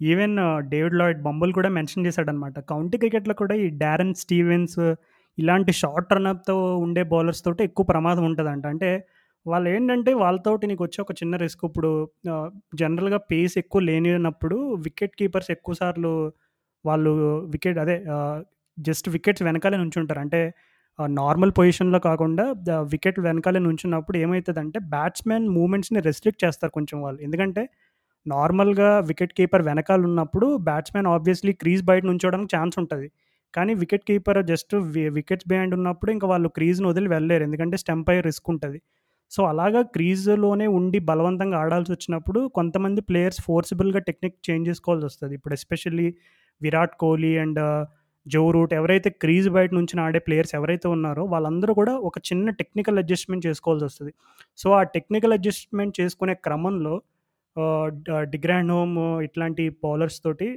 ఈవెన్ 0.00 0.36
డేవిడ్ 0.68 0.94
లాయిడ్ 0.94 1.20
బొమ్మలు 1.22 1.52
కూడా 1.52 1.68
మెన్షన్ 1.68 2.06
చేశాడనమాట 2.06 2.58
కౌంటీ 2.60 2.98
క్రికెట్లో 2.98 3.34
కూడా 3.34 3.54
ఈ 3.54 3.66
డారెన్ 3.78 4.14
స్టీవెన్స్ 4.14 4.78
ఇలాంటి 5.38 5.72
షార్ట్ 5.72 6.12
రన్అప్తో 6.12 6.76
ఉండే 6.76 7.02
బౌలర్స్ 7.02 7.44
తోటి 7.44 7.64
ఎక్కువ 7.64 7.86
ప్రమాదం 7.86 8.24
ఉంటుందంట. 8.24 8.66
అంటే 8.66 8.90
వాళ్ళు 9.46 9.68
ఏంటంటే 9.68 10.14
వాళ్ళతోటి 10.14 10.66
నీకు 10.66 10.84
వచ్చే 10.84 11.02
ఒక 11.02 11.12
చిన్న 11.12 11.36
రిస్క్ 11.36 11.64
ఇప్పుడు 11.64 11.90
జనరల్గా 12.74 13.16
పేస్ 13.16 13.58
ఎక్కువ 13.58 13.80
లేనినప్పుడు 13.80 14.74
వికెట్ 14.74 15.16
కీపర్స్ 15.18 15.50
ఎక్కువ 15.50 15.74
సార్లు 15.74 16.12
వాళ్ళు 16.84 17.10
వికెట్ 17.46 17.78
అదే 17.78 17.96
జస్ట్ 18.78 19.08
వికెట్స్ 19.08 19.42
వెనకాలే 19.42 19.76
నుంచుంటారు. 19.76 20.20
అంటే 20.20 20.40
నార్మల్ 20.98 21.52
పొజిషన్లో 21.58 21.98
కాకుండా 21.98 22.44
వికెట్ 22.82 23.20
వెనకాలే 23.20 23.58
నుంచున్నప్పుడు 23.58 24.16
ఏమవుతుందంటే 24.16 24.78
బ్యాట్స్మెన్ 24.78 25.48
మూమెంట్స్ని 25.48 26.00
రెస్ట్రిక్ట్ 26.00 26.44
చేస్తారు 26.44 26.72
కొంచెం 26.72 27.02
వాళ్ళు. 27.02 27.20
ఎందుకంటే 27.22 27.62
నార్మల్గా 28.26 28.88
వికెట్ 29.08 29.34
కీపర్ 29.34 29.62
వెనకాల 29.62 30.00
ఉన్నప్పుడు 30.04 30.46
బ్యాట్స్మెన్ 30.68 31.08
ఆబ్వియస్లీ 31.08 31.52
క్రీజ్ 31.54 31.82
బయట 31.84 32.04
నుంచోవడానికి 32.04 32.52
ఛాన్స్ 32.56 32.76
ఉంటుంది. 32.82 33.08
కానీ 33.54 33.72
wicket 33.82 34.04
keeper 34.08 34.40
just 34.46 34.74
wickets 35.16 35.48
behind 35.48 35.74
ఉన్నప్పుడు 35.74 36.10
ఇంకా 36.12 36.26
వాళ్ళు 36.26 36.48
క్రీజ్ని 36.56 36.86
వదిలి 36.88 37.08
వెళ్ళలేరు. 37.08 37.44
ఎందుకంటే 37.44 37.76
స్టెంప్ 37.76 38.08
అయ్యే 38.10 38.22
రిస్క్ 38.28 38.48
ఉంటుంది. 38.54 38.78
సో, 39.32 39.40
అలాగా 39.44 39.80
క్రీజ్‌లోనే 39.94 40.66
ఉండి 40.78 40.98
బలవంతంగా 41.10 41.58
ఆడాల్సి 41.60 41.92
వచ్చినప్పుడు 41.92 42.40
కొంతమంది 42.58 43.00
ప్లేయర్స్ 43.02 43.40
ఫోర్సిబుల్‌గా 43.42 44.00
టెక్నిక్ 44.08 44.36
చేంజ్ 44.48 44.68
చేసుకోవాల్సి 44.70 45.06
వస్తుంది. 45.06 45.34
ఇప్పుడు 45.34 45.54
especially 45.54 46.08
Virat 46.60 46.94
Kohli 46.96 47.32
and 47.38 47.60
Joe 48.26 48.42
Root 48.50 48.72
ఎవరైతే 48.74 49.08
క్రీజ్ 49.22 49.48
బయట 49.50 49.70
నుంచి 49.74 49.94
ఆడే 50.00 50.20
ప్లేయర్స్ 50.26 50.54
ఎవరైతే 50.54 50.86
ఉన్నారో 50.88 51.24
వాళ్ళందరూ 51.26 51.72
కూడా 51.74 51.94
ఒక 52.08 52.16
చిన్న 52.28 52.50
టెక్నికల్ 52.60 52.98
అడ్జస్ట్‌మెంట్ 52.98 53.44
చేసుకోవాల్సి 53.46 53.84
వస్తుంది. 53.84 54.12
సో, 54.58 54.68
ఆ 54.72 54.82
టెక్నికల్ 54.96 55.32
అడ్జస్ట్‌మెంట్ 55.32 55.94
చేసుకునే 56.00 56.34
క్రమంలో 56.46 56.94
డిగ్రాండ్ 58.32 58.72
హోమ్ 58.72 58.94
ఇట్లాంటి 59.22 59.64
బౌలర్స్ 59.82 60.18
తోటి 60.20 60.48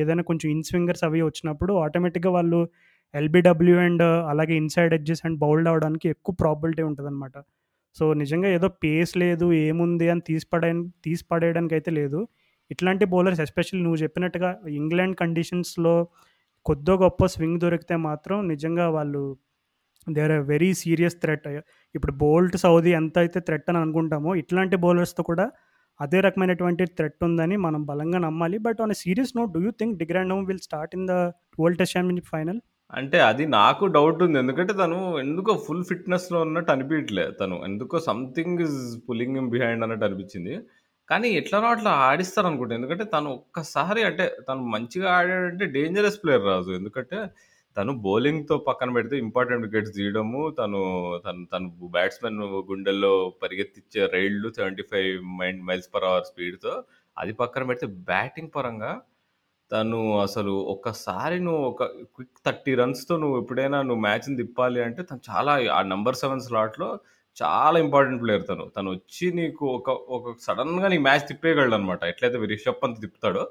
ఏదైనా 0.00 0.22
కొంచెం 0.22 0.48
ఇన్ 0.50 0.62
స్వింగర్స్ 0.62 1.04
అవి 1.04 1.20
వచ్చినప్పుడు 1.22 1.72
ఆటోమేటిక్‌గా 1.84 2.30
వాళ్ళు 2.30 2.60
ఎల్‌బిడబ్ల్యూ 3.14 3.76
అండ్ 3.78 4.04
అలాగే 4.30 4.54
ఇన్‌సైడ్ 4.56 4.94
ఎడ్జెస్ 4.94 5.22
అండ్ 5.24 5.38
బౌల్డ్ 5.38 5.68
అవ్వడానికి 5.68 6.06
ఎక్కువ 6.08 6.34
ప్రాబిలిటీ 6.34 6.82
ఉంటుంది 6.82 7.08
అనమాట 7.08 7.36
సో, 7.96 8.06
నిజంగా 8.14 8.48
ఏదో 8.48 8.68
పేస్ 8.84 9.12
లేదు, 9.16 9.46
ఏముంది 9.64 10.06
అని 10.10 10.22
తీసి 10.22 10.46
తీసిపడేయడానికి 11.04 11.74
తీసి 11.76 11.92
లేదు. 11.92 12.20
ఇట్లాంటి 12.70 13.04
బౌలర్స్ 13.06 13.40
ఎస్పెషల్లీ 13.40 13.82
నువ్వు 13.84 14.00
చెప్పినట్టుగా 14.02 14.50
ఇంగ్లాండ్ 14.76 15.16
కండిషన్స్‌లో 15.16 15.94
కొద్దో 16.66 16.94
గొప్ప 17.02 17.26
స్వింగ్ 17.26 17.58
దొరికితే 17.60 17.96
మాత్రం 18.08 18.36
నిజంగా 18.48 18.86
వాళ్ళు 18.88 19.22
they 20.06 20.22
are 20.26 20.34
very 20.50 20.70
serious 20.82 21.16
threat. 21.22 21.46
ఇప్పుడు 21.94 22.12
బోల్ట్, 22.20 22.56
సౌదీ 22.56 22.92
ఎంత 23.00 23.16
అయితే 23.18 23.40
థ్రెట్ 23.48 23.68
అని 23.72 23.78
అనుకుంటామో 23.78 24.32
ఇట్లాంటి 24.42 24.76
బౌలర్స్‌తో 24.84 25.24
కూడా 25.24 25.46
అదే 26.00 26.18
రకమైనటువంటి 26.26 26.84
థ్రెట్ 26.96 27.22
ఉందని 27.22 27.56
మనం 27.58 27.82
బలంగా 27.86 28.18
నమ్మాలి. 28.26 28.58
But 28.66 28.80
on 28.82 28.94
serious 29.02 29.34
note 29.38 29.52
do 29.52 29.62
you 29.62 29.72
think 29.80 29.94
de Grandhomme 30.34 30.46
will 30.48 30.64
start 30.66 30.94
in 30.94 31.06
the 31.06 31.14
world 31.60 31.80
test 31.82 31.96
championship 31.96 32.32
final? 32.34 32.60
అంటే 32.90 33.18
అది 33.28 33.44
నాకు 33.54 33.84
డౌట్ 33.94 34.20
ఉంది. 34.24 34.38
ఎందుకంటే 34.38 34.72
తను 34.74 34.98
ఎందుకో 35.22 35.52
ఫుల్ 35.64 35.84
ఫిట్‌నెస్‌లో 35.88 36.38
ఉన్నట్టు 36.46 36.70
అనిపియట్లే 36.74 37.24
తను. 37.40 37.56
ఎందుకో 37.68 37.96
సంథింగ్ 38.08 38.60
ఇస్ 38.66 38.76
పుల్లింగ్ 39.06 39.40
బిహైండ్ 39.54 39.84
అన్నట్టు 39.86 40.06
అనిపించింది. 40.08 40.54
కానీ 41.08 41.28
ఎట్లనో 41.40 41.66
అట్లా 41.74 41.90
ఆడిస్తారనుకుంటా. 42.06 42.76
ఎందుకంటే 42.78 43.04
తను 43.14 43.28
ఒక్కసారి 43.38 44.00
అంటే 44.04 44.24
తను 44.48 44.62
మంచిగా 44.74 45.08
ఆడాడంటే 45.18 45.66
డేంజరస్ 45.76 46.20
ప్లేయర్ 46.22 46.46
రాజు. 46.50 46.70
ఎందుకంటే 46.80 47.18
తను 47.76 47.92
బౌలింగ్‌తో 48.04 48.56
పక్కన 48.68 48.90
పెడితే 48.96 49.16
ఇంపార్టెంట్ 49.24 49.64
వికెట్స్ 49.66 49.94
తీయడము, 49.96 50.42
తను 50.58 50.80
తను 51.24 51.42
తను 51.52 51.66
బ్యాట్స్‌మెన్ 51.94 52.38
గుండెల్లో 52.70 53.12
పరిగెత్తిచ్చే 53.42 54.02
రైడ్‌లు 54.14 54.50
75 54.58 55.02
మైన్ 55.40 55.60
మైల్స్ 55.68 55.90
పర్ 55.94 56.06
అవర్ 56.10 56.26
స్పీడ్‌తో 56.30 56.72
అది 57.16 57.32
పక్కన 57.40 57.64
పెడితే 57.68 57.88
బ్యాటింగ్ 58.10 58.54
పరంగా 58.56 58.92
తను 59.70 59.98
అసలు 60.24 60.52
ఒక్కసారి 60.72 61.38
నువ్వు 61.46 61.62
ఒక 61.70 61.84
క్విక్ 62.14 62.36
30 62.42 62.72
రన్స్‌తో 62.80 63.14
నువ్వు 63.22 63.36
ఎప్పుడైనా 63.42 63.78
నువ్వు 63.82 64.02
మ్యాచ్‌ని 64.02 64.36
తిప్పాలి 64.38 64.80
అంటే 64.86 65.02
తను 65.08 65.22
చాలా 65.30 65.52
ఆ 65.76 65.82
నెంబర్ 65.92 66.18
సెవెన్ 66.22 66.44
స్లాట్‌లో 66.46 66.90
చాలా 67.36 67.76
ఇంపార్టెంట్ 67.84 68.20
ప్లేయర్ 68.22 68.44
తను. 68.48 68.64
తను 68.76 68.88
వచ్చి 68.94 69.26
నీకు 69.38 69.64
ఒక 69.74 69.88
ఒక 70.16 70.34
సడన్గా 70.46 70.88
నీ 70.88 70.98
మ్యాచ్ 71.00 71.26
తిప్పేయగలడనమాట. 71.30 72.02
ఎట్లయితే 72.12 72.38
రిషబ్ 72.54 72.80
పంత్ 72.82 73.00
తిప్పుతాడో. 73.04 73.42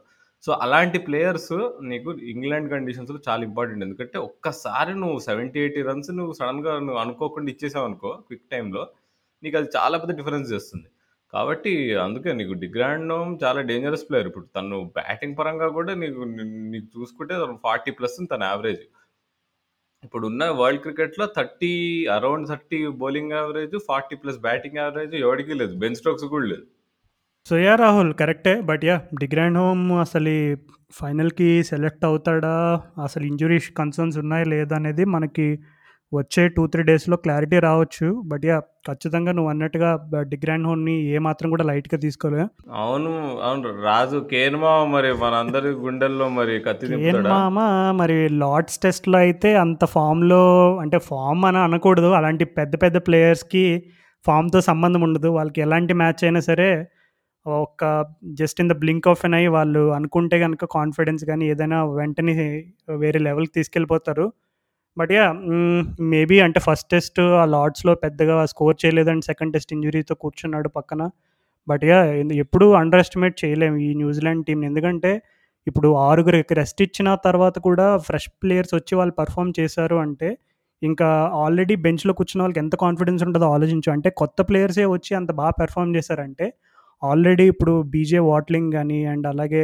సో, 0.43 0.51
అలాంటి 0.63 0.97
ప్లేయర్స్ 1.05 1.53
నీకు 1.89 2.09
ఇంగ్లాండ్ 2.33 2.69
కండిషన్స్‌లో 2.73 3.19
చాలా 3.27 3.41
ఇంపార్టెంట్. 3.49 3.83
ఎందుకంటే 3.85 4.17
ఒక్కసారి 4.27 4.93
నువ్వు 5.01 5.17
70, 5.27 5.39
80 5.61 5.81
రన్స్ 5.89 6.11
నువ్వు 6.19 6.33
సడన్గా 6.39 6.73
నువ్వు 6.79 6.99
అనుకోకుండా 7.03 7.49
ఇచ్చేసావనుకో 7.53 8.11
క్విక్ 8.27 8.45
టైంలో 8.53 8.83
నీకు 9.43 9.57
అది 9.59 9.69
చాలా 9.77 9.95
పెద్ద 10.01 10.13
డిఫరెన్స్ 10.19 10.51
చేస్తుంది. 10.53 10.87
కాబట్టి 11.33 11.71
అందుకే 12.03 12.31
నీకు 12.33 12.53
డిగ్రాండోమ్ 12.63 13.31
చాలా 13.43 13.61
డేంజరస్ 13.69 14.05
ప్లేయర్. 14.09 14.29
ఇప్పుడు 14.31 14.47
తను 14.57 14.77
బ్యాటింగ్ 14.97 15.37
పరంగా 15.39 15.67
కూడా 15.77 15.93
నీకు 16.03 16.21
నీకు 16.73 16.87
చూసుకుంటే 16.95 17.35
40 17.59 17.93
ప్లస్ 17.99 18.17
తన 18.33 18.43
యావరేజ్. 18.51 18.83
ఇప్పుడు 20.03 20.25
ఉన్న 20.27 20.43
వరల్డ్ 20.57 20.81
క్రికెట్‌లో 20.83 21.25
30 21.29 21.71
around 22.15 22.47
30 22.49 22.79
bowling 23.01 23.33
average, 23.33 23.75
40 23.85 24.17
plus 24.23 24.39
batting 24.41 24.79
average 24.81 25.15
ఎవడికి 25.21 25.55
లేదు. 25.61 25.73
బెన్ 25.83 25.99
స్టోక్స్ 26.01 26.27
కూడా 26.33 26.47
లేదు. 26.47 26.65
So, 27.45 27.55
yeah! 27.59 27.79
రాహుల్ 27.79 28.11
కరెక్టే. 28.19 28.53
But 28.67 28.83
yeah! 28.87 29.01
డిగ్రాండ్ 29.21 29.57
హోమ్ 29.59 29.81
అసలీ 30.03 30.37
ఫైనల్‌కి 30.93 31.49
సెలెక్ట్ 31.69 32.05
అవుతాడా? 32.07 32.53
అసలు 33.03 33.23
ఇంజ్యూరీ 33.25 33.57
కన్సర్న్స్ 33.79 34.17
ఉన్నాయా 34.21 34.45
లేదా 34.53 34.75
అనేది 34.79 35.03
మనకి 35.15 35.45
వచ్చే 36.11 36.41
2, 36.47 36.63
3 36.65 36.83
డేస్‌లో 36.89 37.17
క్లారిటీ 37.23 37.57
రావచ్చు. 37.65 38.07
But 38.31 38.45
yeah! 38.49 38.63
ఖచ్చితంగా 38.87 39.31
నువ్వన్నట్టుగా 39.37 39.89
బ 40.11 40.23
డిగ్రాండ్ 40.33 40.67
హోమ్‌ని 40.67 40.95
ఏమాత్రం 41.13 41.49
కూడా 41.53 41.65
లైట్‌గా 41.69 41.97
తీసుకోలే. 42.03 42.41
అవును. 42.79 43.11
అవును. 43.45 43.69
రాజు 43.85 44.19
కేన్ 44.31 44.57
మామ 44.57 44.81
మరి 44.93 45.11
మనందరి 45.21 45.71
గుండెల్లో 45.83 46.27
మరి 46.35 46.55
కేన్? 46.93 47.21
మామ 47.27 47.57
మరి 47.99 48.17
లార్డ్స్ 48.41 48.81
టెస్ట్‌లో 48.83 49.19
అయితే 49.19 49.51
అంత 49.63 49.85
ఫామ్‌లో 49.93 50.43
అంటే 50.83 50.99
ఫామ్ 51.09 51.45
అని 51.45 51.61
అనకూడదు. 51.65 52.11
అలాంటి 52.15 52.47
పెద్ద 52.57 52.73
పెద్ద 52.83 52.97
ప్లేయర్స్‌కి 53.07 53.65
ఫామ్‌తో 54.25 54.61
సంబంధం 54.69 55.01
ఉండదు. 55.03 55.31
వాళ్ళకి 55.37 55.59
ఎలాంటి 55.61 55.95
మ్యాచ్ 55.95 56.23
అయినా 56.23 56.43
సరే 56.45 56.69
ఒక 57.45 57.83
just 58.33 58.59
in 58.61 58.69
the 58.71 58.75
blink 58.79 59.07
of 59.07 59.23
an 59.25 59.35
eye 59.35 59.43
వాళ్ళు 59.55 59.81
అనుకుంటే 59.93 60.37
కనుక 60.39 60.65
కాన్ఫిడెన్స్ 60.75 61.23
కానీ 61.29 61.45
ఏదైనా 61.53 61.79
వెంటనే 61.97 62.33
వేరే 63.03 63.19
లెవెల్‌కి 63.27 63.53
తీసుకెళ్ళిపోతారు. 63.57 64.25
బట్ 64.97 65.11
యా 65.11 65.25
మేబీ 66.13 66.37
అంటే 66.45 66.59
ఫస్ట్ 66.67 66.87
టెస్ట్ 66.91 67.19
ఆ 67.39 67.45
లార్డ్స్‌లో 67.53 67.93
పెద్దగా 68.05 68.35
స్కోర్ 68.53 68.77
చేయలేదు 68.83 69.09
అండ్ 69.13 69.25
సెకండ్ 69.29 69.53
టెస్ట్ 69.55 69.73
ఇంజురీతో 69.77 70.15
కూర్చున్నాడు 70.23 70.69
పక్కన. 70.77 71.01
బట్ 71.67 71.83
యా 71.85 71.99
ఎప్పుడూ 72.43 72.67
అండర్ 72.81 73.01
ఎస్టిమేట్ 73.05 73.37
చేయలేము 73.43 73.77
ఈ 73.85 73.91
న్యూజిలాండ్ 74.01 74.43
టీంని 74.47 74.67
ఎందుకంటే 74.71 75.11
ఇప్పుడు 75.67 75.89
ఆరుగురికి 76.07 76.55
రెస్ట్ 76.59 76.81
ఇచ్చిన 76.87 77.09
తర్వాత 77.25 77.57
కూడా 77.67 77.87
ఫ్రెష్ 78.07 78.29
ప్లేయర్స్ 78.41 78.73
వచ్చి 78.75 78.93
వాళ్ళు 78.99 79.13
పర్ఫామ్ 79.21 79.53
చేశారు 79.59 79.97
అంటే 80.05 80.29
ఇంకా 80.81 81.07
ఆల్రెడీ 81.43 81.75
బెంచ్‌లో 81.85 82.13
కూర్చున్న 82.19 82.43
వాళ్ళకి 82.43 82.61
ఎంత 82.63 82.75
కాన్ఫిడెన్స్ 82.83 83.23
ఉంటుందో 83.27 83.47
ఆలోచించు. 83.55 83.89
అంటే 83.95 84.09
కొత్త 84.21 84.39
ప్లేయర్సే 84.49 84.85
వచ్చి 84.93 85.11
అంత 85.19 85.31
బాగా 85.39 85.53
పెర్ఫార్మ్ 85.61 85.93
చేశారంటే 85.97 86.47
ఆల్రెడీ 87.03 87.45
ఇప్పుడు 87.47 87.73
బీజే 87.89 88.19
వాట్లింగ్ 88.25 88.71
కానీ 88.71 88.99
అండ్ 89.05 89.27
అలాగే 89.27 89.63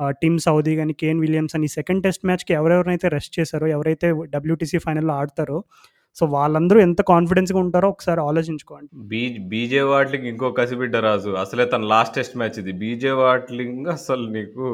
టీమ్ 0.00 0.16
టిమ్ 0.22 0.38
సౌదీ 0.38 0.72
కానీ 0.76 0.92
కేన్ 0.94 1.20
విలియమ్స్ 1.20 1.54
అని 1.54 1.68
సెకండ్ 1.68 2.02
టెస్ట్ 2.02 2.24
మ్యాచ్‌కి 2.26 2.52
ఎవరెవరినైతే 2.52 3.08
రెస్ట్ 3.08 3.34
చేశారో, 3.38 3.66
ఎవరైతే 3.68 4.08
డబ్ల్యూటీసీ 4.34 4.78
ఫైనల్‌లో 4.78 5.14
ఆడతారో 5.14 5.58
సో, 6.16 6.24
వాళ్ళందరూ 6.34 6.78
ఎంత 6.84 7.00
కాన్ఫిడెన్స్‌గా 7.10 7.58
ఉంటారో 7.62 7.88
ఒకసారి 7.94 8.20
ఆలోచించుకో 8.22 8.72
అండి. 8.76 8.90
బీ 9.08 9.20
బీజే 9.50 9.80
వాట్లింగ్ 9.88 10.26
ఇంకో 10.30 10.48
కసిబిడ్డ 10.58 10.96
రాజు. 11.06 11.30
అసలే 11.42 11.64
తన 11.66 11.82
లాస్ట్ 11.92 12.14
టెస్ట్ 12.16 12.36
మ్యాచ్ 12.40 12.58
ఇది. 12.62 12.72
బీజే 12.80 13.12
వాట్లింగ్ 13.20 13.88
అసలు 13.94 14.24
నీకు 14.36 14.66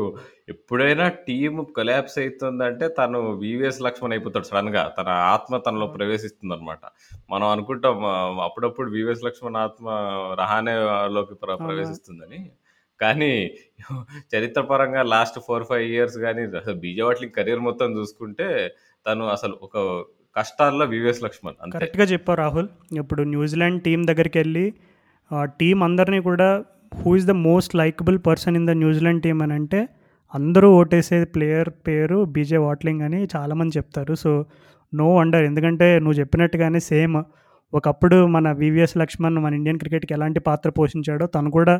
ఎప్పుడైనా 0.48 1.06
టీమ్ 1.26 1.58
కొలాప్స్ 1.76 2.16
అయితుందంటే 2.22 2.86
తను 2.98 3.18
వీవీఎస్ 3.42 3.80
లక్ష్మణ్ 3.86 4.14
అయిపోతాడు 4.16 4.48
సడెన్‌గా. 4.50 4.84
తన 4.98 5.08
ఆత్మ 5.32 5.60
తనలో 5.66 5.88
ప్రవేశిస్తుందనమాట. 5.96 6.82
మనం 7.30 7.46
అనుకుంటాం 7.54 7.98
అప్పుడప్పుడు 8.46 8.88
వీవీఎస్ 8.96 9.26
లక్ష్మణ్ 9.28 9.58
ఆత్మ 9.64 9.86
రహానేలోకి 10.42 11.36
ప్ర 11.36 11.50
అవునా? 11.52 11.66
ప్రవేశిస్తుందని. 11.66 12.40
కానీ 13.00 13.32
చరిత్ర 14.32 14.60
పరంగా 14.68 15.02
లాస్ట్ 15.12 15.38
4, 15.40 15.62
5 15.72 15.92
ఇయర్స్ 15.92 16.18
గానీ 16.24 16.42
అసలు 16.58 16.76
బీజే 16.82 17.04
వాట్లింగ్ 17.06 17.36
కెరియర్ 17.38 17.62
మొత్తం 17.66 17.88
చూసుకుంటే 17.98 18.48
తను 19.06 19.24
అసలు 19.32 19.54
ఒక 19.62 19.76
కష్టాల్లో 20.36 20.84
వీవీఎస్ 20.84 21.22
లక్ష్మణ్ 21.24 21.56
కరెక్ట్‌గా 21.74 22.04
చెప్పావు 22.12 22.36
రాహుల్. 22.36 22.68
ఇప్పుడు 23.00 23.22
న్యూజిలాండ్ 23.32 23.80
టీం 23.82 24.00
దగ్గరికి 24.06 24.38
వెళ్ళి 24.38 24.66
టీం 25.60 25.78
అందరిని 25.82 26.20
కూడా 26.28 26.48
who 27.00 27.10
is 27.16 27.26
the 27.26 27.34
most 27.42 27.74
likeable 27.74 28.18
person 28.26 28.56
in 28.56 28.66
the 28.66 28.74
New Zealand 28.82 29.22
team 29.22 29.38
అని 29.42 29.54
అంటే 29.58 29.80
అందరూ 30.34 30.68
ఓటేసే 30.78 31.18
ప్లేయర్ 31.34 31.70
పేరు 31.86 32.18
బీజే 32.34 32.58
వాట్లింగ్ 32.58 33.02
అని 33.02 33.20
చాలామంది 33.34 33.72
చెప్తారు. 33.78 34.14
సో, 34.14 34.30
నో 34.92 35.06
వండర్ 35.14 35.44
ఎందుకంటే 35.44 35.98
నువ్వు 35.98 36.16
చెప్పినట్టుగానే 36.20 36.80
సేమ్ 36.90 37.16
ఒకప్పుడు 37.72 38.16
మన 38.26 38.46
వివిఎస్ 38.62 38.96
లక్ష్మణ్ 38.96 39.38
మన 39.38 39.52
ఇండియన్ 39.54 39.78
క్రికెట్‌కి 39.78 40.12
ఎలాంటి 40.14 40.40
పాత్ర 40.40 40.70
పోషించాడో 40.70 41.26
తను 41.36 41.50
కూడా 41.50 41.74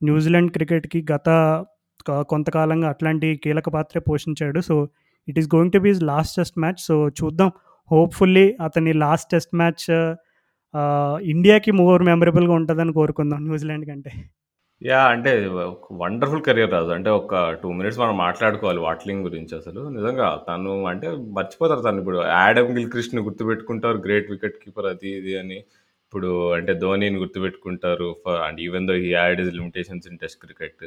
న్యూజిలాండ్ 0.00 0.50
క్రికెట్‌కి 0.52 1.00
గత 1.12 1.28
కొంతకాలంగా 2.28 2.88
అట్లాంటి 2.88 3.28
కీలక 3.44 3.68
పాత్రే 3.68 4.00
పోషించాడు. 4.08 4.60
So, 4.60 4.74
it 5.28 5.38
is 5.38 5.48
going 5.54 5.72
to 5.72 5.78
be 5.78 5.90
his 5.90 6.02
last 6.04 6.36
test 6.36 6.58
match. 6.58 6.80
So, 6.80 6.96
చూద్దాం. 7.18 7.50
హోప్‌ఫుల్లీ 7.90 8.46
అతని 8.60 8.92
లాస్ట్ 9.04 9.30
టెస్ట్ 9.30 9.54
మ్యాచ్ 9.60 9.86
ఇండియాకి 11.32 11.72
మోర్ 11.80 12.02
మెమరబుల్‌గా 12.08 12.54
ఉంటుందని 12.60 12.92
కోరుకుందాం 12.98 13.40
న్యూజిలాండ్ 13.48 13.86
కంటే. 13.90 14.12
యా 14.82 15.00
అంటే 15.12 15.30
వండర్‌ఫుల్ 16.00 16.42
కెరియర్ 16.46 16.72
రాజు. 16.74 16.90
అంటే 16.96 17.10
ఒక 17.18 17.32
టూ 17.62 17.68
మినిట్స్ 17.78 18.00
మనం 18.02 18.16
మాట్లాడుకోవాలి 18.20 18.80
వాట్లింగ్ 18.84 19.24
గురించి 19.28 19.54
అసలు. 19.60 19.82
నిజంగా 19.96 20.28
తను 20.48 20.72
అంటే 20.92 21.08
మర్చిపోతారు 21.38 21.82
తను 21.86 22.00
ఇప్పుడు 22.02 22.18
యాడంగుల్ 22.36 22.86
క్రిష్ని 22.94 23.22
గుర్తుపెట్టుకుంటారు. 23.28 23.98
గ్రేట్ 24.06 24.30
వికెట్ 24.34 24.58
కీపర్ 24.64 24.88
అది 24.92 25.10
ఇది 25.20 25.34
అని. 25.42 25.58
ఇప్పుడు 26.06 26.28
అంటే 26.56 26.72
ధోనిని 26.82 27.18
గుర్తుపెట్టుకుంటారు. 27.24 28.10
For 28.24 28.40
and 28.46 28.60
even 28.66 28.86
though 28.90 28.96
he 29.02 29.10
had 29.14 29.40
his 29.44 29.52
limitations 29.58 30.08
in 30.10 30.20
test 30.22 30.40
cricket. 30.44 30.84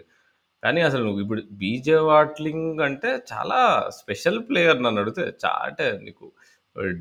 కానీ 0.64 0.82
అసలు 0.88 1.04
నువ్వు 1.08 1.22
ఇప్పుడు 1.26 1.42
బీజే 1.62 2.00
వాట్లింగ్ 2.10 2.68
అంటే 2.88 3.12
చాలా 3.32 3.60
స్పెషల్ 4.00 4.40
ప్లేయర్ 4.50 4.80
నన్నడిగితే. 4.86 5.26
చా 5.44 5.54
అంటే 5.68 5.88
నీకు 6.04 6.26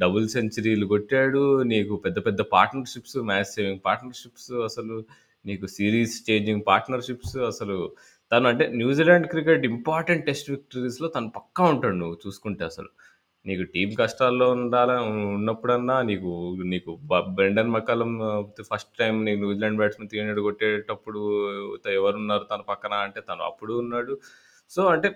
డబుల్ 0.00 0.26
సెంచరీలు 0.28 0.86
కొట్టాడు. 0.86 1.42
నీకు 1.72 1.94
పెద్ద 2.04 2.18
పెద్ద 2.26 2.40
పార్ట్నర్‌షిప్స్, 2.54 3.16
మ్యాచ్ 3.28 3.50
సేవింగ్ 3.54 3.82
పార్ట్నర్‌షిప్స్ 3.84 4.50
అసలు 4.66 4.96
నీకు 5.44 5.66
సిరీస్ 5.76 6.16
చేంజింగ్ 6.26 6.64
పార్ట్నర్‌షిప్స్ 6.66 7.36
అసలు 7.50 7.76
తను 8.32 8.46
అంటే 8.50 8.64
New Zealand 8.80 9.26
cricket 9.30 9.64
important 9.70 10.26
test 10.26 10.50
విక్టరీస్‌లో 10.52 11.08
తను 11.14 11.30
పక్కా 11.38 11.62
ఉంటాడు 11.72 11.96
నువ్వు 11.96 12.16
చూసుకుంటే 12.24 12.64
అసలు. 12.70 12.90
నీకు 13.46 13.64
టీం 13.74 13.90
కష్టాల్లో 13.98 14.46
ఉండాల 14.56 14.92
ఉన్నప్పుడన్నా 15.34 15.96
నీకు 16.08 16.30
నీకు 16.72 16.90
బ 17.10 17.20
బ్రెండన్ 17.36 17.72
మకాలం 17.76 18.10
ఫస్ట్ 18.70 18.92
టైం 19.00 19.14
నీకు 19.26 19.40
న్యూజిలాండ్ 19.44 19.78
బ్యాట్స్‌మెన్ 19.80 20.10
300 20.12 20.44
కొట్టేటప్పుడు 20.46 21.22
ఎవరున్నారు 21.94 22.44
తన 22.52 22.62
పక్కన 22.70 22.94
అంటే 23.06 23.20
తను 23.28 23.42
అప్పుడు 23.50 23.74
ఉన్నాడు. 23.82 24.14
సో, 24.70 24.82
అంటే 24.94 25.08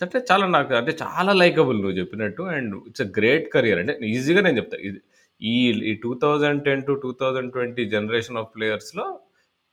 అంటే 0.00 0.18
చాలా 0.30 0.46
నాకు 0.54 0.72
అంటే 0.78 0.92
చాలా 1.02 1.32
లైకబుల్ 1.40 1.78
నువ్వు 1.82 1.96
చెప్పినట్టు 2.00 2.42
and 2.54 2.72
it's 2.88 3.04
a 3.04 3.10
great 3.18 3.46
career. 3.54 3.78
అంటే 3.82 3.92
ఈజీగా 4.10 4.40
నేను 4.46 4.58
చెప్తా. 4.60 4.76
ఇది 4.88 4.98
ఈ 5.40 5.54
ఈ 5.82 5.92
2010-2020 5.96 7.54
జనరేషన్ 7.94 8.38
ఆఫ్ 8.42 8.50
ప్లేయర్స్‌లో 8.54 9.06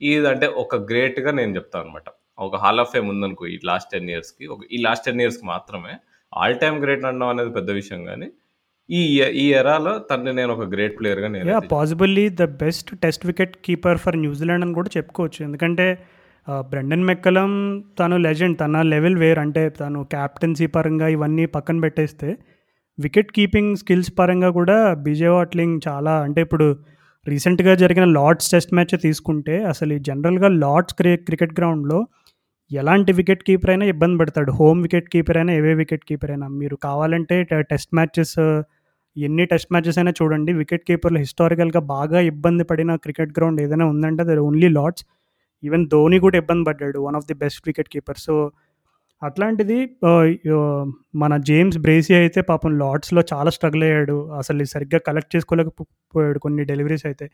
ఇదంటే 0.01 0.47
ఒక 0.63 0.75
గ్రేట్‌గా 0.89 1.31
నేను 1.39 1.51
చెప్తాననమాట. 1.57 2.07
ఒక 2.37 2.55
హాల్ 2.63 2.81
ఆఫ్ 2.83 2.91
ఫేమ్ 2.93 3.09
ఉందనుకో 3.13 3.43
ఈ 3.47 3.67
లాస్ట్ 3.69 3.89
10 3.93 4.07
ఇయర్స్‌కి. 4.13 4.45
ఒక 4.53 4.61
ఈ 4.71 4.79
లాస్ట్ 4.85 5.05
10 5.07 5.21
ఇయర్స్‌కి 5.23 5.45
మాత్రమే. 5.51 5.93
ఆల్ 6.33 6.57
టైమ్ 6.63 6.77
గ్రేట్ 6.83 7.03
అనడం 7.05 7.29
అనేది 7.33 7.51
పెద్ద 7.57 7.69
విషయం 7.79 8.01
గానీ, 8.09 8.27
ఈ 8.89 9.01
ఈ 9.41 9.53
ఎరాలో 9.59 9.93
తనని 10.09 10.33
నేను 10.39 10.51
ఒక 10.55 10.65
గ్రేట్ 10.73 10.95
ప్లేయర్‌గా! 10.99 11.29
నేనైతే 11.35 11.67
possibly 11.73 12.25
the 12.39 12.53
best 12.63 12.89
test 13.03 13.25
wicket 13.29 13.55
keeper 13.67 13.99
for 14.05 14.17
New Zealand 14.23 14.65
అని 14.65 14.75
కూడా 14.79 14.91
చెప్పుకోవచ్చు. 14.97 15.39
ఎందుకంటే 15.47 15.87
బ్రెండన్ 16.71 17.05
మెక్కలం 17.09 17.51
తను 17.99 18.15
లెజెండ్. 18.25 18.57
తన 18.59 18.81
లెవెల్ 18.93 19.17
వేర్ 19.17 19.39
అంటే 19.43 19.63
తను 19.77 19.99
క్యాప్టెన్సీ 20.13 20.65
పరంగా 20.75 21.07
ఇవన్నీ 21.15 21.45
పక్కన 21.55 21.77
పెట్టేస్తే, 21.85 22.29
వికెట్ 22.97 23.31
కీపింగ్ 23.37 23.73
స్కిల్స్ 23.81 24.11
పరంగా 24.19 24.49
కూడా 24.57 24.75
బీజే 25.05 25.29
వాట్లింగ్ 25.35 25.77
చాలా 25.87 26.13
అంటే 26.25 26.41
ఇప్పుడు 26.47 26.67
రీసెంట్‌గా 27.27 27.73
జరిగిన 27.83 28.05
లార్డ్స్ 28.17 28.49
టెస్ట్ 28.53 28.73
మ్యాచ్ 28.75 28.95
తీసుకుంటే 29.05 29.55
అసలు 29.71 29.91
ఈ 29.93 30.01
జనరల్‌గా 30.07 30.49
లార్డ్స్ 30.63 30.95
క్రి 30.99 31.11
క్రికెట్ 31.27 31.53
గ్రౌండ్‌లో 31.59 31.99
ఎలాంటి 32.71 33.11
వికెట్ 33.19 33.43
కీపర్ 33.47 33.71
అయినా 33.73 33.85
ఇబ్బంది 33.93 34.17
పెడతాడు. 34.21 34.51
హోమ్ 34.59 34.79
వికెట్ 34.85 35.07
కీపర్ 35.13 35.37
అయినా, 35.39 35.53
ఏవే 35.59 35.73
వికెట్ 35.81 36.05
కీపర్ 36.09 36.31
అయినా. 36.33 36.47
మీరు 36.59 36.75
కావాలంటే 36.85 37.35
టెస్ట్ 37.71 37.91
మ్యాచెస్ 37.97 38.35
ఎన్ని 39.15 39.43
టెస్ట్ 39.51 39.71
మ్యాచెస్ 39.73 39.97
అయినా 40.01 40.13
చూడండి. 40.19 40.51
వికెట్ 40.61 40.85
కీపర్‌లు 40.87 41.19
హిస్టారికల్‌గా 41.23 41.81
బాగా 41.93 42.19
ఇబ్బంది 42.31 42.63
పడిన 42.71 42.91
క్రికెట్ 43.03 43.33
గ్రౌండ్ 43.37 43.59
ఏదైనా 43.65 43.87
ఉందంటే 43.93 44.23
అది 44.27 44.41
ఓన్లీ 44.47 44.69
లార్డ్స్. 44.77 45.03
ఈవెన్ 45.63 45.85
ధోని 45.89 46.19
కూడా 46.21 46.37
ఇబ్బంది 46.41 46.65
పడ్డాడు. 46.69 46.99
One 47.07 47.17
of 47.19 47.27
the 47.27 47.37
best 47.43 47.61
wicket 47.69 47.91
keeper. 47.93 48.19
So, 48.25 48.35
అట్లాంటిది 49.21 49.77
మన 51.21 51.33
జేమ్స్ 51.49 51.77
బ్రేసీ 51.83 52.13
అయితే 52.19 52.41
పాపం 52.49 52.71
లార్డ్స్‌లో 52.79 53.21
చాలా 53.31 53.51
స్ట్రగుల్ 53.57 53.83
అయ్యాడు. 53.87 54.17
అసలు 54.39 54.65
సరిగ్గా 54.73 54.99
కలెక్ట్ 55.07 55.33
చేసుకోలేకపోయాడు 55.35 55.81
కొన్ని 56.45 56.63
డెలివరీస్ 56.71 57.05
అయితే. 57.09 57.27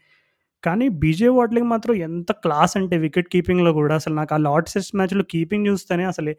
కానీ 0.63 0.87
బీజే 1.01 1.29
వాట్లింగ్ 1.35 1.69
మాత్రం 1.73 1.93
ఎంత 2.07 2.31
క్లాస్ 2.45 2.73
అంటే 2.79 2.97
వికెట్ 3.03 3.29
కీపింగ్‌లో 3.33 3.71
కూడా 3.77 3.95
అసలు 4.01 4.15
నాకు 4.19 4.33
ఆ 4.35 4.47
లార్డ్స్ 4.47 4.75
టెస్ట్ 4.77 4.95
మ్యాచ్‌లో 4.99 5.25
కీపింగ్ 5.33 5.67
చూస్తేనే 5.69 6.05
అసలు 6.11 6.33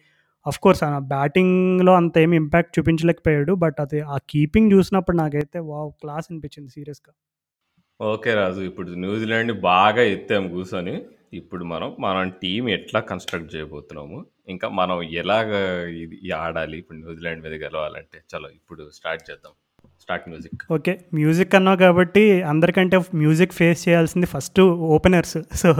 ఆఫ్‌కోర్స్ 0.46 0.82
ఆ 0.86 1.00
బ్యాటింగ్‌లో 1.12 1.92
అంత 2.00 2.16
ఏమి 2.18 2.36
ఇంపాక్ట్ 2.42 2.72
చూపించలేకపోయాడు. 2.76 3.54
బట్ 3.64 3.78
అది 3.84 4.00
ఆ 4.10 4.18
కీపింగ్ 4.30 4.72
చూసినప్పుడు 4.74 5.18
నాకైతే 5.22 5.58
వావ్! 5.70 5.90
క్లాస్ 6.02 6.28
అనిపించింది 6.32 6.70
సీరియస్‌గా. 6.76 7.12
ఓకే 8.00 8.32
రాజు. 8.36 8.60
ఇప్పుడు 8.70 8.90
న్యూజిలాండ్ 9.02 9.52
బాగా 9.66 10.02
ఎత్తాం 10.14 10.44
కూర్చొని 10.52 10.94
ఇప్పుడు 11.32 11.64
మనం 11.64 11.96
మన 12.00 12.16
టీం 12.42 12.68
ఎట్లా 12.68 13.00
కన్‌స్ట్రక్ట్ 13.00 13.54
చేయబోతున్నాము. 13.54 14.18
ఇంకా 14.48 14.68
మనం 14.70 15.02
ఎలాగా 15.14 15.60
ఇది 15.96 16.16
ఆడాలి 16.38 16.78
ఇప్పుడు 16.78 16.98
న్యూజిలాండ్ 16.98 17.42
మీద 17.42 17.54
గెలవాలంటే. 17.62 18.18
చలో 18.30 18.48
ఇప్పుడు 18.50 18.82
స్టార్ట్ 18.90 19.30
చేద్దాం. 19.30 19.52
Start 20.00 20.28
music. 20.28 20.62
ఓకే. 20.72 20.92
మ్యూజిక్ 21.14 21.54
అన్నావు 21.54 21.78
కాబట్టి 21.78 22.22
అందరికంటే 22.42 22.96
మ్యూజిక్ 23.14 23.52
ఫేస్ 23.52 23.88
చేయాల్సింది 23.88 24.26
ఫస్ట్ 24.26 24.60
ఓపెనర్స్. 24.90 25.36
సో, 25.62 25.70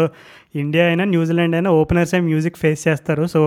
ఇండియా 0.54 0.86
అయినా, 0.86 1.04
న్యూజిలాండ్ 1.06 1.56
అయినా 1.56 1.70
ఓపెనర్సే 1.72 2.20
మ్యూజిక్ 2.20 2.56
ఫేస్ 2.56 2.88
చేస్తారు. 2.88 3.26
సో, 3.26 3.42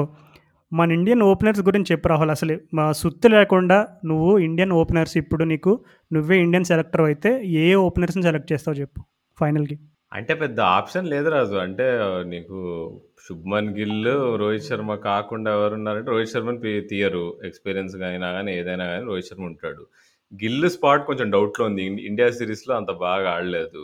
మన 0.72 0.91
ఇండియన్ 0.91 1.24
ఓపెనర్స్ 1.24 1.62
గురించి 1.62 1.91
చెప్పు 1.91 2.08
రాహుల్. 2.08 2.32
అసలు 2.32 2.60
మా 2.74 2.91
సుత్తు 2.93 3.28
లేకుండా 3.28 3.78
నువ్వు 4.06 4.39
ఇండియన్ 4.39 4.72
ఓపెనర్స్ 4.74 5.18
ఇప్పుడు 5.18 5.43
నీకు 5.43 5.72
నువ్వే 6.12 6.38
ఇండియన్ 6.38 6.66
సెలెక్టర్ 6.66 7.01
అయితే 7.01 7.32
ఏ 7.62 7.76
ఓపెనర్స్‌ని 7.84 8.24
సెలెక్ట్ 8.24 8.51
చేస్తావు 8.54 8.78
చెప్పు 8.78 9.01
ఫైనల్‌కి? 9.38 9.76
అంటే 10.14 10.34
పెద్ద 10.41 10.59
ఆప్షన్ 10.78 11.05
లేదు 11.14 11.28
రాజు. 11.30 11.55
అంటే 11.64 11.86
నీకు 12.34 12.57
శుభ్మన్ 13.26 13.70
గిల్, 13.78 14.09
రోహిత్ 14.41 14.68
శర్మ 14.70 14.95
కాకుండా 15.05 15.49
ఎవరున్నారంటే 15.57 16.09
రోహిత్ 16.14 16.34
శర్మని 16.34 16.59
పి 16.66 16.72
తీయరు. 16.91 17.26
ఎక్స్‌పీరియన్స్‌గా 17.49 18.05
అయినా 18.09 18.30
కానీ 18.36 18.51
ఏదైనా 18.59 18.86
కానీ 18.91 19.03
రోహిత్ 19.09 19.30
శర్మ 19.30 19.45
ఉంటాడు. 19.51 19.84
గిల్ 20.32 20.68
స్పాట్ 20.76 21.03
కొంచెం 21.09 21.28
డౌట్‌లో 21.36 21.64
ఉంది. 21.70 21.82
ఇండియా 22.09 22.28
సీరీస్‌లో 22.38 22.74
అంత 22.80 22.91
బాగా 23.03 23.28
ఆడలేదు. 23.36 23.84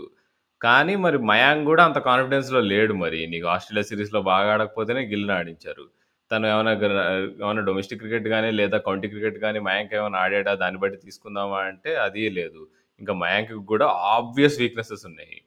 కానీ 0.61 0.93
మరి 1.03 1.17
మయాంక్ 1.31 1.63
గూడా 1.69 1.83
అంత 1.89 1.99
కాన్ఫిడెన్స్‌లో 2.09 2.61
లేడు 2.71 2.93
మరి. 3.03 3.21
నీకు 3.33 3.47
ఆస్ట్రేలియా 3.53 3.87
సీరీస్‌లో 3.91 4.21
బాగా 4.31 4.49
ఆడకపోతేనే 4.55 5.03
గిల్‌ని 5.11 5.33
ఆడించారు. 5.37 5.85
తను 6.31 6.45
ఏమైనా 6.51 6.73
గ 6.81 6.85
డొమెస్టిక్ 7.69 8.01
క్రికెట్ 8.03 8.27
గానీ, 8.33 8.49
లేదా 8.59 8.77
కౌంటీ 8.87 9.07
క్రికెట్ 9.13 9.37
గానీ 9.45 9.59
మయాంక్ 9.69 9.93
ఏమైనా 9.99 10.19
ఆడాడా? 10.23 10.53
దాన్ని 10.63 10.81
బట్టి 10.83 10.97
తీసుకుందామా 11.05 11.59
అంటే 11.69 11.93
అది 12.05 12.23
లేదు. 12.39 12.61
ఇంకా 13.01 13.13
మయాంక్‌కి 13.23 13.57
గూడా 13.71 13.87
ఆబ్వియస్ 14.15 14.57
వీక్‌నెసెస్ 14.61 15.05
ఉన్నాయి. 15.11 15.37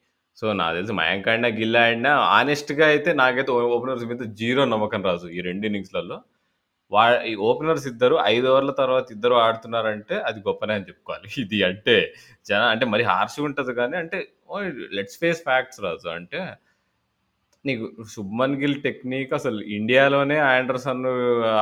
సో, 0.43 0.53
నాకు 0.59 0.75
తెలిసి 0.77 0.95
మయాంక్ 0.99 1.27
ఆడినా, 1.33 1.49
గిల్ 1.59 1.77
ఆడినా 1.81 2.13
ఆనెస్ట్గా 2.37 2.85
అయితే 2.93 3.11
నాకైతే 3.21 3.51
ఓపెనర్స్ 3.75 4.05
మీద 4.11 4.23
జీరో 4.41 4.63
నమ్మకం 4.73 5.03
రాజు 5.09 5.27
ఈ 5.37 5.41
రెండు 5.49 5.65
ఇన్నింగ్స్‌లలో. 5.69 6.17
వా 6.93 7.03
ఈ 7.31 7.35
ఓపెనర్స్ 7.49 7.87
ఇద్దరు 7.93 8.17
ఐదు 8.33 8.47
ఓవర్ల 8.53 8.73
తర్వాత 8.81 9.07
ఇద్దరు 9.17 9.37
ఆడుతున్నారంటే 9.45 10.17
అది 10.29 10.41
గొప్పనే 10.49 10.75
అని 10.79 10.87
చెప్పుకోవాలి. 10.91 11.25
ఇది 11.45 11.59
అంటే 11.69 11.97
జన 12.47 12.63
అంటే 12.75 12.87
మరి 12.95 13.05
హార్ష్‌గా 13.13 13.45
ఉంటుంది 13.49 13.73
కానీ 13.81 13.97
అంటే 14.03 14.19
oh 14.51 14.59
let's 14.99 15.19
face 15.23 15.41
facts 15.49 15.81
Raju. 15.87 16.09
అంటే 16.19 16.41
నీకు 17.65 17.85
శుభ్మన్ 18.13 18.55
గిల్ 18.63 18.77
టెక్నిక్ 18.87 19.33
అసలు 19.39 19.59
ఇండియాలోనే 19.77 20.37
ఆండర్సన్ 20.49 21.03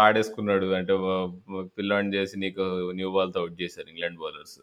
ఆడేసుకున్నాడు. 0.05 0.69
అంటే 0.79 0.95
వ 1.03 1.09
చేసి 2.17 2.37
నీకు 2.45 2.65
న్యూ 2.99 3.11
బాల్‌తో 3.17 3.41
అవుట్ 3.43 3.57
చేశారు 3.63 3.89
ఇంగ్లాండ్ 3.93 4.21
బౌలర్స్. 4.23 4.59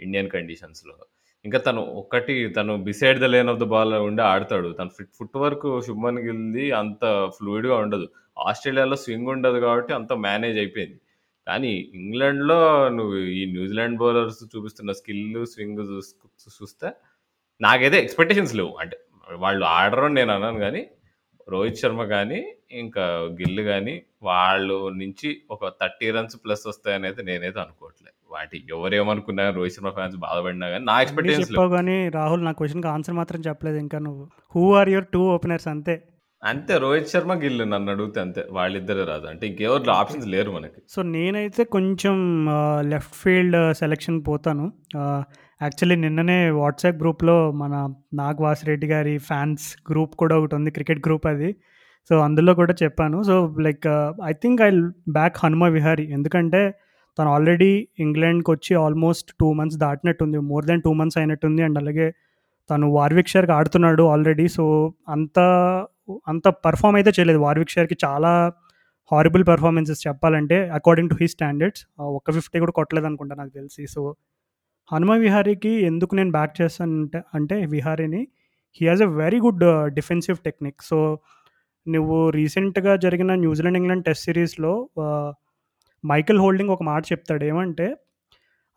ఇండియన్ 0.00 0.30
కండిషన్స్‌లో. 0.36 0.96
ఇంకా 1.44 1.58
తను 1.66 1.80
ఒక్కటి 2.00 2.34
తను 2.56 2.74
beside 2.86 3.18
the 3.22 3.26
lane 3.32 3.48
of 3.52 3.58
the 3.62 3.66
ball 3.72 3.94
ఉండి 4.06 4.22
ఆడతాడు. 4.28 4.68
తన 4.78 4.88
ఫిట్ 4.96 5.10
ఫుట్ 5.18 5.36
వర్క్ 5.42 5.66
శుభ్మన్ 5.86 6.20
గిల్‌ది 6.26 6.66
అంత 6.78 7.02
ఫ్లూయిడ్‌గా 7.36 7.76
ఉండదు. 7.84 8.06
ఆస్ట్రేలియాలో 8.44 8.96
స్వింగ్ 9.02 9.28
ఉండదు 9.34 9.58
కాబట్టి 9.64 9.92
అంత 9.98 10.12
మేనేజ్ 10.24 10.58
అయిపోయింది. 10.62 10.98
కానీ 11.46 11.72
ఇంగ్లాండ్‌లో 12.00 12.58
నువ్వు 12.96 13.16
ఈ 13.34 13.42
న్యూజిలాండ్ 13.54 13.98
బౌలర్స్ 14.02 14.40
చూపిస్తున్న 14.54 14.90
స్కిల్, 15.00 15.22
స్వింగ్ 15.52 15.82
చూస్ 15.90 16.10
చూస్తే 16.56 16.88
నాకైతే 17.60 17.98
ఎక్స్‌పెక్టేషన్స్ 18.04 18.54
లేవు. 18.60 18.72
అంటే 18.82 18.96
వాళ్ళు 19.40 19.64
ఆడరు 19.78 20.08
నేను 20.18 20.32
అనను 20.36 20.60
కానీ 20.64 20.82
రోహిత్ 21.48 21.80
శర్మ 21.82 22.02
కానీ 22.14 22.40
ఇంకా 22.82 23.04
గిల్ 23.40 23.62
కానీ 23.70 23.94
వాళ్ళు 24.28 24.76
నుంచి 25.00 25.28
ఒక 25.50 25.64
30 25.74 26.08
రన్స్ 26.16 26.36
ప్లస్ 26.44 26.64
వస్తాయనైతే 26.70 27.22
నేనైతే 27.30 27.60
అనుకోవట్లేదు 27.64 28.16
వాటి 28.34 28.58
ఎవరేమనుకున్నా 28.70 29.50
రోహిత్ 29.50 29.74
శర్మ 29.74 29.90
ఫ్యాన్స్ 29.90 30.16
బాధపడినా 30.16 30.66
గానీ 30.66 30.84
నా 30.84 30.96
లేవు. 31.00 31.40
చెప్పావు 31.40 31.72
గానీ 31.72 32.08
రాహుల్ 32.08 32.44
నా 32.44 32.52
క్వెషన్‌కి 32.52 32.88
ఆన్సర్ 32.88 33.14
మాత్రం 33.14 33.40
చెప్పలేదు 33.40 33.78
ఇంకా 33.78 33.98
నువ్వు. 33.98 34.24
హూ 34.54 34.64
ఆర్ 34.74 34.88
యువర్ 34.88 35.08
2 35.12 35.24
ఓపెనర్స్ 35.28 35.68
అంతే. 35.68 35.96
అంతే 36.42 36.78
రోహిత్ 36.78 37.08
శర్మ, 37.08 37.34
గిల్ 37.34 37.70
నన్నడిగితే 37.70 38.20
అంతే. 38.20 38.46
వాళ్ళిద్దరే 38.50 39.04
రాజు. 39.04 39.26
అంటే 39.26 39.46
ఇంకెవరు 39.46 39.90
ఆప్షన్స్ 39.90 40.26
లేరు 40.26 40.50
మనకి. 40.50 40.80
సో, 40.88 41.02
నేనైతే 41.02 41.64
కొంచెం 41.64 42.16
లెఫ్ట్ 42.90 43.14
ఫీల్డ్ 43.14 43.74
సెలక్షన్ 43.74 44.22
పోతాను. 44.28 44.66
యాక్చువల్లీ 45.62 45.96
నిన్ననే 45.96 46.50
వాట్సాప్ 46.50 46.96
గ్రూప్‌లో 46.96 47.36
మన 47.52 47.74
నాగ్ 48.14 48.42
వాసిరెడ్డి 48.42 48.86
గారి 48.86 49.18
ఫ్యాన్స్ 49.18 49.66
గ్రూప్ 49.90 50.14
కూడా 50.16 50.38
ఒకటుంది. 50.38 50.70
క్రికెట్ 50.70 51.02
గ్రూప్ 51.06 51.26
అది. 51.26 51.50
సో, 52.10 52.14
అందులో 52.18 52.54
కూడా 52.54 52.74
చెప్పాను. 52.82 53.22
So, 53.22 53.36
like 53.60 53.86
I 54.24 54.32
think 54.42 54.62
I'll 54.62 54.82
back 55.12 55.36
Hanuma 55.44 55.64
Vihari. 55.68 56.06
ఎందుకంటే 56.12 56.62
తను 57.18 57.30
ఆల్రెడీ 57.30 57.88
ఇంగ్లాండ్కి 57.98 58.50
వచ్చి 58.50 58.76
ఆల్మోస్ట్ 58.76 59.32
టూ 59.40 59.52
మంత్స్ 59.52 59.78
దాటినట్టుంది. 59.78 60.38
మోర్ 60.38 60.64
దెన్ 60.66 60.82
టూ 60.82 60.92
మంత్స్ 60.92 61.18
అయినట్టుంది. 61.18 61.62
అండ్ 61.62 61.78
అలాగే 61.78 62.14
తను 62.70 62.90
వార్విక్ 62.90 63.28
షేర్కి 63.28 63.52
ఆడుతున్నాడు 63.52 64.02
ఆల్రెడీ. 64.02 64.48
సో, 64.48 64.94
అంత 65.08 65.38
అంత 66.28 66.48
పర్ఫామ్ 66.48 66.96
అయితే 66.96 67.10
చేయలేదు. 67.10 67.38
వార్విక్ 67.38 67.70
షేర్కి 67.70 67.96
చాలా 68.04 68.52
హారిబుల్ 69.12 69.44
పెర్ఫార్మెన్సెస్ 69.48 70.06
చెప్పాలంటే 70.06 70.68
అకార్డింగ్ 70.68 71.10
టు 71.10 71.16
హీ 71.20 71.28
స్టాండర్డ్స్. 71.28 71.86
ఒక 72.00 72.30
ఫిఫ్టీ 72.30 72.58
కూడా 72.58 72.72
కొట్టలేదు 72.72 73.06
అనుకుంటా 73.06 73.34
నాకు 73.34 73.48
తెలిసి. 73.48 73.86
సో, 73.86 74.16
హనుమ 74.92 75.12
విహారీకి 75.12 75.68
ఎందుకు 75.68 76.14
నేను 76.14 76.30
బ్యాక్ 76.30 76.60
చేస్తాను 76.62 76.92
అంటే 77.00 77.22
అంటే 77.34 77.66
విహారీని 77.66 78.28
he 78.80 78.88
has 78.88 79.02
a 79.02 79.06
very 79.06 79.40
good 79.40 79.60
defensive 79.94 80.38
technique. 80.38 80.82
So, 80.82 81.18
నువ్వు 81.88 82.30
రీసెంట్‌గా 82.30 82.96
జరిగిన 82.96 83.34
న్యూజిలాండ్, 83.34 83.78
ఇంగ్లాండ్ 83.78 84.04
టెస్ట్ 84.04 84.24
సిరీస్లో 84.24 84.88
మైకిల్ 86.04 86.40
హోల్డింగ్ 86.40 86.72
ఒక 86.74 86.82
మాట 86.84 87.02
చెప్తాడు. 87.12 87.44
ఏమంటే 87.44 87.86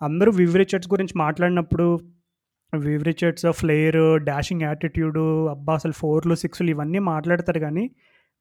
అందరూ 0.02 0.32
వివ్ 0.40 0.56
రిచర్డ్స్ 0.62 0.90
గురించి 0.94 1.16
మాట్లాడినప్పుడు 1.18 1.86
Viv 2.74 3.04
Richards 3.10 3.46
flair 3.60 4.00
dashing 4.28 4.64
attitude 4.64 5.20
అబ్బా! 5.54 5.74
అసలు 5.80 5.96
4లు, 6.02 6.36
6లు 6.44 6.70
ఇవన్నీ 6.76 7.00
మాట్లాడతారు 7.10 7.60
కానీ 7.66 7.86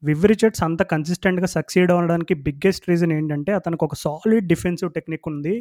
వివ్ 0.02 0.24
రిచర్డ్స్ 0.32 0.62
అంత 0.66 0.82
కన్సిస్టెంట్‌గా 0.92 1.48
సక్సీడ్ 1.56 1.90
అవ్వడానికి 1.92 2.34
బిగ్గెస్ట్ 2.46 2.86
రీజన్ 2.90 3.12
ఏంటంటే 3.12 3.52
అతనికి 3.58 3.84
ఒక 3.84 3.96
సాలిడ్ 4.04 4.46
డిఫెన్సివ్ 4.52 4.90
టెక్నిక్ 4.96 5.26
ఉంది. 5.32 5.54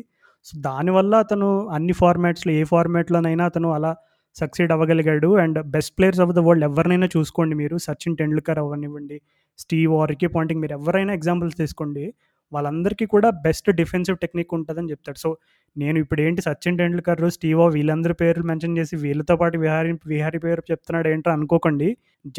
సో, 0.46 0.54
దానివల్ల 0.68 1.16
అతను 1.26 1.48
అన్ని 1.76 1.96
ఫార్మాట్స్‌లో 2.02 2.52
ఏ 2.54 2.64
ఫార్మాట్‌లోనైనా 2.72 3.46
అతను 3.52 3.70
అలా 3.78 3.92
succeed 4.36 4.72
అవ్వగలిగాడు. 4.76 5.30
And 5.44 5.60
best 5.76 5.94
players 5.98 6.22
of 6.26 6.34
the 6.38 6.44
world 6.48 6.66
ఎవరినైనా 6.70 7.08
చూసుకోండి 7.16 7.56
మీరు. 7.62 7.76
సచిన్ 7.88 8.18
టెండూల్కర్ 8.22 8.60
అవ్వనివ్వండి, 8.64 9.18
స్టీవ్ 9.60 9.92
వార్, 9.96 10.14
పాయింటింగ్ 10.36 10.62
మీరు 10.66 10.76
ఎవరైనా 10.80 11.14
ఎగ్జాంపుల్స్ 11.20 11.58
తీసుకోండి. 11.64 12.06
వాళ్ళందరికీ 12.54 13.06
కూడా 13.14 13.30
బెస్ట్ 13.46 13.70
డిఫెన్సివ్ 13.80 14.18
టెక్నిక్ 14.24 14.52
ఉంటుందని 14.58 14.92
చెప్తాడు. 14.94 15.20
సో 15.24 15.30
నేను 15.76 15.98
ఇప్పుడు 16.04 16.22
ఏంటి 16.26 16.42
సచిన్ 16.48 16.78
టెండూల్కర్ 16.82 17.22
స్టీవో 17.38 17.66
వీళ్ళందరి 17.76 18.16
పేర్లు 18.22 18.46
మెన్షన్ 18.52 18.78
చేసి 18.80 18.96
వీళ్ళతో 19.06 19.36
పాటు 19.42 19.56
విహారీ 19.64 19.94
విహారీ 20.14 20.40
పేరు 20.46 20.64
చెప్తున్నాడు 20.72 21.08
ఏంటో 21.14 21.32
అనుకోకండి. 21.38 21.90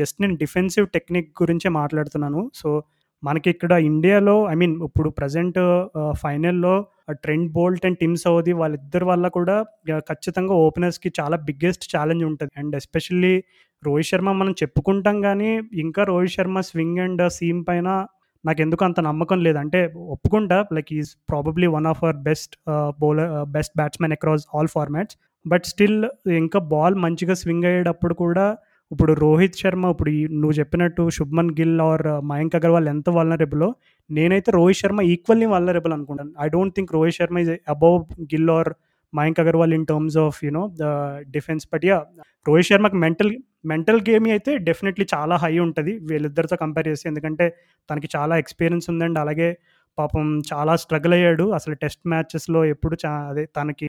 జస్ట్ 0.00 0.16
నేను 0.24 0.36
డిఫెన్సివ్ 0.44 0.86
టెక్నిక్ 0.96 1.30
గురించే 1.42 1.70
మాట్లాడుతున్నాను. 1.80 2.42
సో 2.60 2.70
మనకి 3.22 3.48
ఇక్కడ 3.54 3.72
ఇండియాలో 3.90 4.34
ఐ 4.52 4.54
మీన్ 4.60 4.74
ఇప్పుడు 4.86 5.08
ప్రజెంట్ 5.20 5.58
ఫైనల్లో 6.22 6.74
trend 7.24 7.48
Boult 7.56 7.84
and 7.88 7.98
Tim 8.02 8.16
Southee 8.24 8.52
వాళ్ళిద్దరి 8.60 9.06
వల్ల 9.10 9.26
కూడా 9.36 9.56
ఖచ్చితంగా 10.10 10.54
ఓపెనర్స్కి 10.66 11.10
చాలా 11.20 11.36
బిగ్గెస్ట్ 11.48 11.84
ఛాలెంజ్ 11.94 12.24
ఉంటుంది. 12.30 12.52
అండ్ 12.62 12.74
ఎస్పెషల్లీ 12.80 13.34
రోహిత్ 13.82 14.08
శర్మ 14.10 14.30
మనం 14.40 14.54
చెప్పుకుంటాం 14.62 15.16
కానీ 15.26 15.50
ఇంకా 15.84 16.02
Rohit 16.10 16.34
Sharma 16.36 16.60
swing 16.68 17.00
and 17.06 17.22
seam 17.38 17.62
పైన 17.68 17.88
నాకు 18.46 18.60
ఎందుకు 18.64 18.82
అంత 18.88 19.00
నమ్మకం 19.08 19.38
లేదు. 19.46 19.58
అంటే 19.64 19.80
ఒప్పుకుంటా 20.14 20.58
like 20.76 20.90
is 20.98 21.10
probably 21.30 21.68
one 21.76 21.88
of 21.92 22.00
our 22.04 22.18
best 22.28 22.54
bowler 23.02 23.32
best 23.56 23.74
batsmen 23.80 24.14
across 24.16 24.46
all 24.54 24.70
formats 24.76 25.16
but 25.44 25.66
still 25.72 25.98
ఇంకా 26.42 26.60
బాల్ 26.74 26.96
మంచిగా 27.04 27.34
స్వింగ్ 27.42 27.66
అయ్యేటప్పుడు 27.70 28.14
కూడా 28.24 28.46
ఇప్పుడు 28.90 29.12
రోహిత్ 29.22 29.56
శర్మ 29.60 29.84
ఇప్పుడు 29.94 30.10
నువ్వు 30.40 30.56
చెప్పినట్టు 30.58 31.04
శుభ్మన్ 31.16 31.50
గిల్ 31.58 31.80
ఆర్ 31.88 32.04
uh, 32.12 32.20
మయాంక్ 32.30 32.56
అగర్వాల్ 32.58 32.88
ఎంత 32.94 33.08
వల్నరబులో 33.16 33.68
నేనైతే 34.10 34.50
రోహిత్ 34.58 34.80
శర్మ 34.80 35.00
ఈక్వల్లీ 35.12 35.46
వల్నరబుల్ 35.54 35.94
అనుకుంటాను. 35.96 36.32
I 36.44 36.46
don't 36.48 36.74
think 36.76 36.90
Rohit 36.96 37.16
Sharma 37.18 37.38
is 37.44 37.50
above 37.74 37.98
Gill 38.32 38.50
or 38.58 38.70
Mayank 39.16 39.40
Agarwal 39.40 39.74
in 39.74 39.86
terms 39.86 40.16
of 40.16 40.38
you know 40.44 40.62
the 40.80 40.84
defence. 41.30 41.66
But 41.72 41.84
yeah 41.84 41.98
Rohit 42.48 42.68
శర్మకి 42.68 42.96
mental 42.96 43.32
mental 43.66 44.00
game 44.10 44.26
అయితే 44.28 44.58
డెఫినెట్లీ 44.58 45.06
చాలా 45.14 45.36
హై 45.36 45.58
ఉంటుంది. 45.58 45.98
వీళ్ళిద్దరితో 46.02 46.56
కంపేర్ 46.56 46.88
చేస్తే 46.88 47.08
ఎందుకంటే 47.08 47.46
తనకి 47.90 48.08
చాలా 48.16 48.38
ఎక్స్పీరియన్స్ 48.38 48.90
ఉందండి. 48.90 49.20
అలాగే 49.20 49.48
పాపం 49.98 50.40
చాలా 50.52 50.76
స్ట్రగుల్ 50.76 51.14
అయ్యాడు. 51.14 51.44
అసలు 51.50 51.74
టెస్ట్ 51.74 52.02
మ్యాచెస్లో 52.08 52.64
ఎప్పుడు 52.64 52.96
చా 53.06 53.12
అదే 53.30 53.44
తనకి 53.56 53.86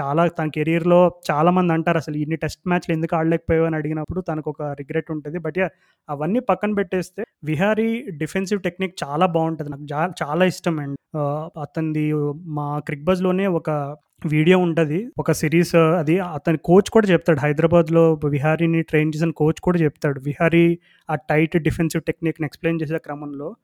చాలా 0.00 0.26
తన 0.28 0.48
కెరీర్లో 0.48 1.00
చాలామంది 1.30 1.72
అంటారు 1.72 1.96
అసలు 1.96 2.16
ఇన్ని 2.16 2.36
టెస్ట్ 2.36 2.62
మ్యాచ్లు 2.68 2.92
ఎందుకు 2.94 3.16
ఆడలేకపోయావు? 3.16 3.66
అని 3.66 3.76
అడిగినప్పుడు 3.76 4.20
తనకు 4.20 4.50
ఒక 4.50 4.62
రిగ్రెట్ 4.62 5.10
ఉంటుంది. 5.10 5.38
బట్ 5.38 5.58
యా 5.58 5.68
అవన్నీ 6.08 6.40
పక్కన 6.40 6.72
పెట్టేస్తే 6.74 7.24
విహారీ 7.44 7.90
డిఫెన్సివ్ 8.16 8.62
టెక్నిక్ 8.62 8.94
చాలా 9.04 9.26
బాగుంటుంది. 9.26 9.70
నాకు 9.70 10.12
చాలా 10.22 10.44
ఇష్టం 10.44 10.78
అండి. 10.80 10.98
అతనిది 11.60 12.06
మా 12.58 12.78
క్రిక్బజ్లోనే 12.78 13.46
ఒక 13.46 13.70
వీడియో 14.26 14.58
ఉంటుంది. 14.58 15.08
ఒక 15.18 15.32
సిరీస్ 15.32 15.74
అది 15.74 16.18
అతని 16.18 16.58
కోచ్ 16.64 16.90
కూడా 16.90 17.06
చెప్తాడు. 17.08 17.40
హైదరాబాద్లో 17.40 18.20
విహారీని 18.24 18.82
ట్రైన్ 18.82 19.12
చేసిన 19.16 19.30
కోచ్ 19.30 19.60
కూడా 19.60 19.78
చెప్తాడు. 19.78 20.20
విహారీ 20.20 20.78
ఆ 21.10 21.14
టైట్ 21.14 21.56
డిఫెన్సివ్ 21.56 22.02
టెక్నిక్ని 22.02 22.46
ఎక్స్ప్లెయిన్ 22.46 22.80
చేసే 22.82 22.98
క్రమంలో 22.98 23.56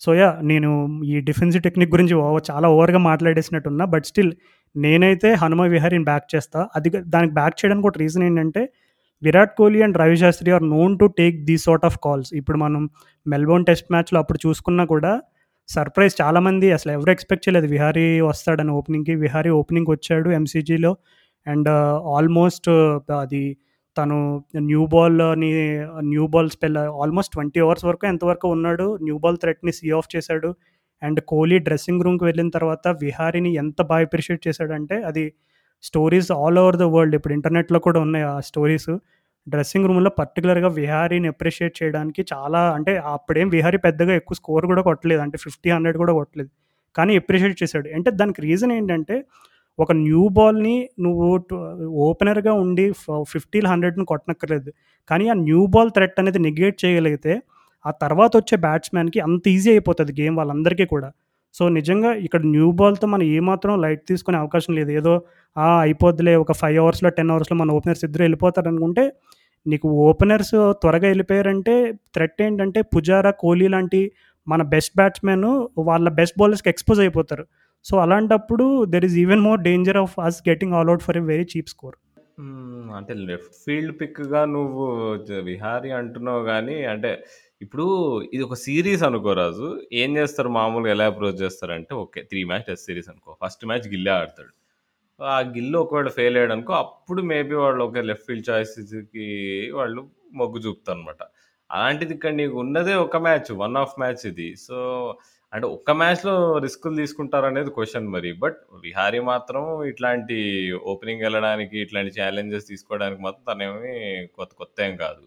సో 0.00 0.14
యా 0.14 0.38
నేను 0.42 1.00
ఈ 1.04 1.20
డిఫెన్సివ్ 1.20 1.62
టెక్నిక్ 1.62 1.90
గురించి 1.90 2.14
చాలా 2.50 2.68
ఓవర్గా 2.68 2.98
మాట్లాడేసినట్టున్నా 2.98 3.84
బట్ 3.84 4.04
స్టిల్ 4.04 4.32
నేనైతే 4.76 5.34
హనుమ 5.34 5.62
విహారీని 5.62 6.04
బ్యాక్ 6.04 6.36
చేస్తా. 6.36 6.68
అది 6.76 6.88
దానికి 6.88 7.34
బ్యాక్ 7.34 7.56
చేయడానికి 7.60 7.86
ఒక 7.86 7.98
రీజన్ 7.98 8.22
ఏంటంటే 8.22 8.72
Virat 9.22 9.56
Kohli 9.56 9.82
and 9.82 9.98
Ravi 9.98 10.16
Shastri 10.16 10.50
are 10.50 10.70
known 10.70 10.98
to 10.98 11.04
take 11.18 11.44
the 11.44 11.58
sort 11.58 11.84
of 11.84 11.98
calls. 12.04 12.34
ఇప్పుడు 12.34 12.58
మనం 12.58 12.90
మెల్బోర్న్ 13.26 13.66
టెస్ట్ 13.66 13.86
మ్యాచ్లో 13.90 14.18
అప్పుడు 14.20 14.48
చూసుకున్నా 14.48 14.84
కూడా 14.84 15.22
సర్ప్రైజ్ 15.74 16.14
చాలామంది 16.20 16.68
అసలు 16.76 16.92
ఎవరు 16.92 17.10
ఎక్స్పెక్ట్ 17.10 17.44
చేయలేదు. 17.44 17.66
విహారీ 17.74 18.06
వస్తాడని 18.20 18.72
ఓపెనింగ్కి. 18.78 19.14
విహారీ 19.24 19.50
ఓపెనింగ్ 19.60 19.90
వచ్చాడు 19.90 20.28
ఎంసీజీలో 20.30 20.92
అండ్ 21.46 21.68
ఆల్మోస్ట్ 22.16 22.68
అది 23.22 23.42
తను 23.96 24.16
న్యూ 24.70 24.82
బాల్ని 24.86 25.50
new 26.12 26.24
ball 26.26 26.50
spell 26.50 26.78
almost 27.02 27.32
twenty 27.32 27.60
hours 27.60 27.84
వరకు 27.84 28.04
ఎంతవరకు 28.06 28.48
ఉన్నాడు. 28.48 28.86
న్యూ 29.02 29.16
బాల్ 29.18 29.38
థ్రెట్ని 29.42 29.72
సీ 29.78 29.90
ఆఫ్ 29.98 30.10
చేశాడు. 30.16 30.50
అండ్ 31.02 31.20
కోహ్లీ 31.20 31.58
డ్రెస్సింగ్ 31.58 32.02
రూమ్కి 32.04 32.24
వెళ్ళిన 32.24 32.48
తర్వాత 32.56 32.88
విహారీని 33.02 33.50
ఎంత 33.54 33.82
బాగా 33.82 34.04
అప్రిషియేట్ 34.08 34.42
చేశాడంటే 34.48 34.96
అది 35.10 35.24
stories 35.82 36.30
all 36.32 36.58
over 36.62 36.76
the 36.76 36.86
world. 36.94 37.14
ఇప్పుడు 37.18 37.34
ఇంటర్నెట్లో 37.38 37.78
కూడా 37.78 38.00
ఉన్నాయి 38.00 38.24
ఆ 38.24 38.36
స్టోరీస్. 38.50 38.90
డ్రెస్సింగ్ 39.46 39.86
రూమ్లో 39.86 40.10
పర్టికులర్గా 40.10 40.68
విహారీని 40.68 41.28
అప్రిషియేట్ 41.28 41.82
చేయడానికి 41.82 42.26
చాలా 42.32 42.60
అంటే 42.72 42.96
అప్పుడేం 42.96 43.48
విహారీ 43.48 43.78
పెద్దగా 43.78 44.14
ఎక్కువ 44.14 44.34
స్కోర్ 44.34 44.66
కూడా 44.66 44.82
కొట్టలేదు. 44.82 45.22
అంటే 45.22 45.38
ఫిఫ్టీ 45.38 45.70
హండ్రెడ్ 45.70 45.98
కూడా 45.98 46.12
కొట్టలేదు. 46.12 46.50
కానీ 46.96 47.16
అప్రిషియేట్ 47.16 47.62
చేశాడు. 47.62 47.88
అంటే 47.88 48.10
దానికి 48.10 48.42
రీజన్ 48.42 48.72
ఏంటంటే 48.72 49.24
ఒక 49.78 49.92
న్యూ 49.92 50.28
బాల్ని 50.28 50.88
నువ్వు 51.00 51.26
ఓపెనర్గా 52.08 52.52
ఉండి 52.52 52.92
ఫిఫ్టీ 53.28 53.60
హండ్రెడ్ని 53.66 54.04
కొట్టనక్కర్లేదు. 54.04 54.70
కానీ 55.08 55.28
ఆ 55.28 55.34
న్యూ 55.34 55.66
బాల్ 55.66 55.90
థ్రెట్ 55.90 56.20
అనేది 56.20 56.38
నెగ్లెక్ట్ 56.38 56.84
చేయగలిగితే 56.84 57.34
ఆ 57.86 57.90
తర్వాత 57.90 58.32
వచ్చే 58.36 58.56
బ్యాట్స్మెన్కి 58.58 59.20
అంత 59.20 59.48
ఈజీ 59.48 59.70
అయిపోతుంది 59.70 60.12
గేమ్ 60.22 60.36
వాళ్ళందరికీ 60.36 60.84
కూడా. 60.84 61.08
సో 61.54 61.68
నిజంగా 61.70 62.10
ఇక్కడ 62.24 62.42
న్యూ 62.48 62.68
బాల్తో 62.72 63.06
మనం 63.08 63.24
ఏమాత్రం 63.30 63.72
లైట్ 63.82 64.02
తీసుకునే 64.08 64.38
అవకాశం 64.38 64.72
లేదు. 64.74 64.90
ఏదో 64.92 65.12
"ఆ, 65.56 65.80
అయిపోద్దిలే 65.80 66.34
ఒక 66.36 66.52
ఫైవ్ 66.54 66.78
అవర్స్లో 66.78 67.10
టెన్ 67.10 67.30
అవర్స్లో 67.30 67.56
మన 67.56 67.70
ఓపెనర్స్ 67.72 68.04
ఇద్దరు 68.04 68.22
వెళ్ళిపోతారు 68.22 68.68
అనుకుంటే 68.68 69.04
నీకు 69.66 69.86
ఓపెనర్స్ 70.04 70.52
త్వరగా 70.80 71.06
వెళ్ళిపోయారంటే 71.08 71.74
థ్రెట్ 72.14 72.38
ఏంటంటే 72.42 72.82
పుజారా 72.92 73.32
కోహ్లీ 73.40 73.68
లాంటి 73.68 74.00
మన 74.46 74.62
బెస్ట్ 74.70 74.94
బ్యాట్స్మెన్ 74.96 75.48
వాళ్ళ 75.88 76.08
బెస్ట్ 76.16 76.38
బౌలర్స్కి 76.38 76.70
ఎక్స్పోజ్ 76.70 77.00
అయిపోతారు. 77.00 77.44
సో 77.84 77.96
అలాంటప్పుడు 77.98 78.64
there 78.86 79.04
is 79.04 79.16
even 79.16 79.40
more 79.40 79.60
danger 79.62 79.98
of 79.98 80.14
us 80.20 80.38
getting 80.48 80.72
all 80.72 80.88
out 80.88 81.02
for 81.02 81.16
a 81.16 81.26
very 81.28 81.46
cheap 81.52 81.68
score 81.68 81.96
అంటే 82.98 83.14
లెఫ్ట్ 83.24 83.54
ఫీల్డ్ 83.64 83.94
పిక్గా 84.00 84.42
నువ్వు 84.52 84.84
విహారీ 85.44 85.90
అంటున్నావు 85.98 86.42
కానీ 86.44 86.76
అంటే 86.86 87.10
ఇప్పుడు 87.60 87.84
ఇది 88.34 88.42
ఒక 88.46 88.56
సిరీస్ 88.64 89.02
అనుకోరాజు 89.08 89.66
ఏం 90.02 90.10
చేస్తారు? 90.18 90.50
మామూలుగా 90.58 90.90
ఎలా 90.94 91.06
అప్రోచ్ 91.10 91.40
చేస్తారంటే 91.42 91.92
okay 92.02 92.20
three 92.30 92.40
match 92.50 92.66
test 92.68 92.86
series 92.90 93.08
అనుకో. 93.12 93.30
ఫస్ట్ 93.42 93.64
మ్యాచ్ 93.70 93.86
గిల్లే 93.94 94.12
ఆడతాడు. 94.20 94.52
ఆ 95.20 95.38
గిల్లు 95.54 95.78
ఒకవేళ 95.84 96.08
ఫెయిల్ 96.18 96.36
అయ్యాడు 96.38 96.52
అనుకో 96.56 96.72
అప్పుడు 96.84 97.22
మేబీ 97.32 97.54
వాళ్ళు 97.64 97.82
ఒక 97.88 98.04
లెఫ్ట్ 98.10 98.26
ఫీల్డ్ 98.28 98.46
చాయిస్కి 98.50 99.26
వాళ్ళు 99.78 100.02
మొగ్గు 100.40 100.58
చూపుతారు 100.66 100.98
అనమాట 100.98 101.22
అలాంటిది 101.70 102.12
ఇక్కడ 102.16 102.32
నీకు 102.40 102.54
ఉన్నదే 102.62 102.94
ఒక 103.06 103.16
మ్యాచ్ 103.26 103.50
వన్ 103.62 103.76
ఆఫ్ 103.82 103.98
మ్యాచ్ 104.02 104.22
ఇది. 104.30 104.48
సో 104.66 104.76
అంటే 105.52 105.66
ఒక్క 105.76 105.90
మ్యాచ్లో 106.00 106.34
రిస్కులు 106.64 106.96
తీసుకుంటారు 107.02 107.46
అనేది 107.50 107.70
క్వశ్చన్ 107.76 108.08
మరి. 108.16 108.30
బట్ 108.44 108.58
విహారీ 108.86 109.20
మాత్రం 109.32 109.62
ఇట్లాంటి 109.92 110.38
ఓపెనింగ్ 110.92 111.24
వెళ్ళడానికి 111.26 111.76
ఇట్లాంటి 111.84 112.12
ఛాలెంజెస్ 112.20 112.70
తీసుకోవడానికి 112.72 113.22
మాత్రం 113.26 113.44
తనేమి 113.50 113.94
కొత్త 114.38 114.52
కొత్త 114.62 114.76
ఏం 114.88 114.94
కాదు. 115.04 115.24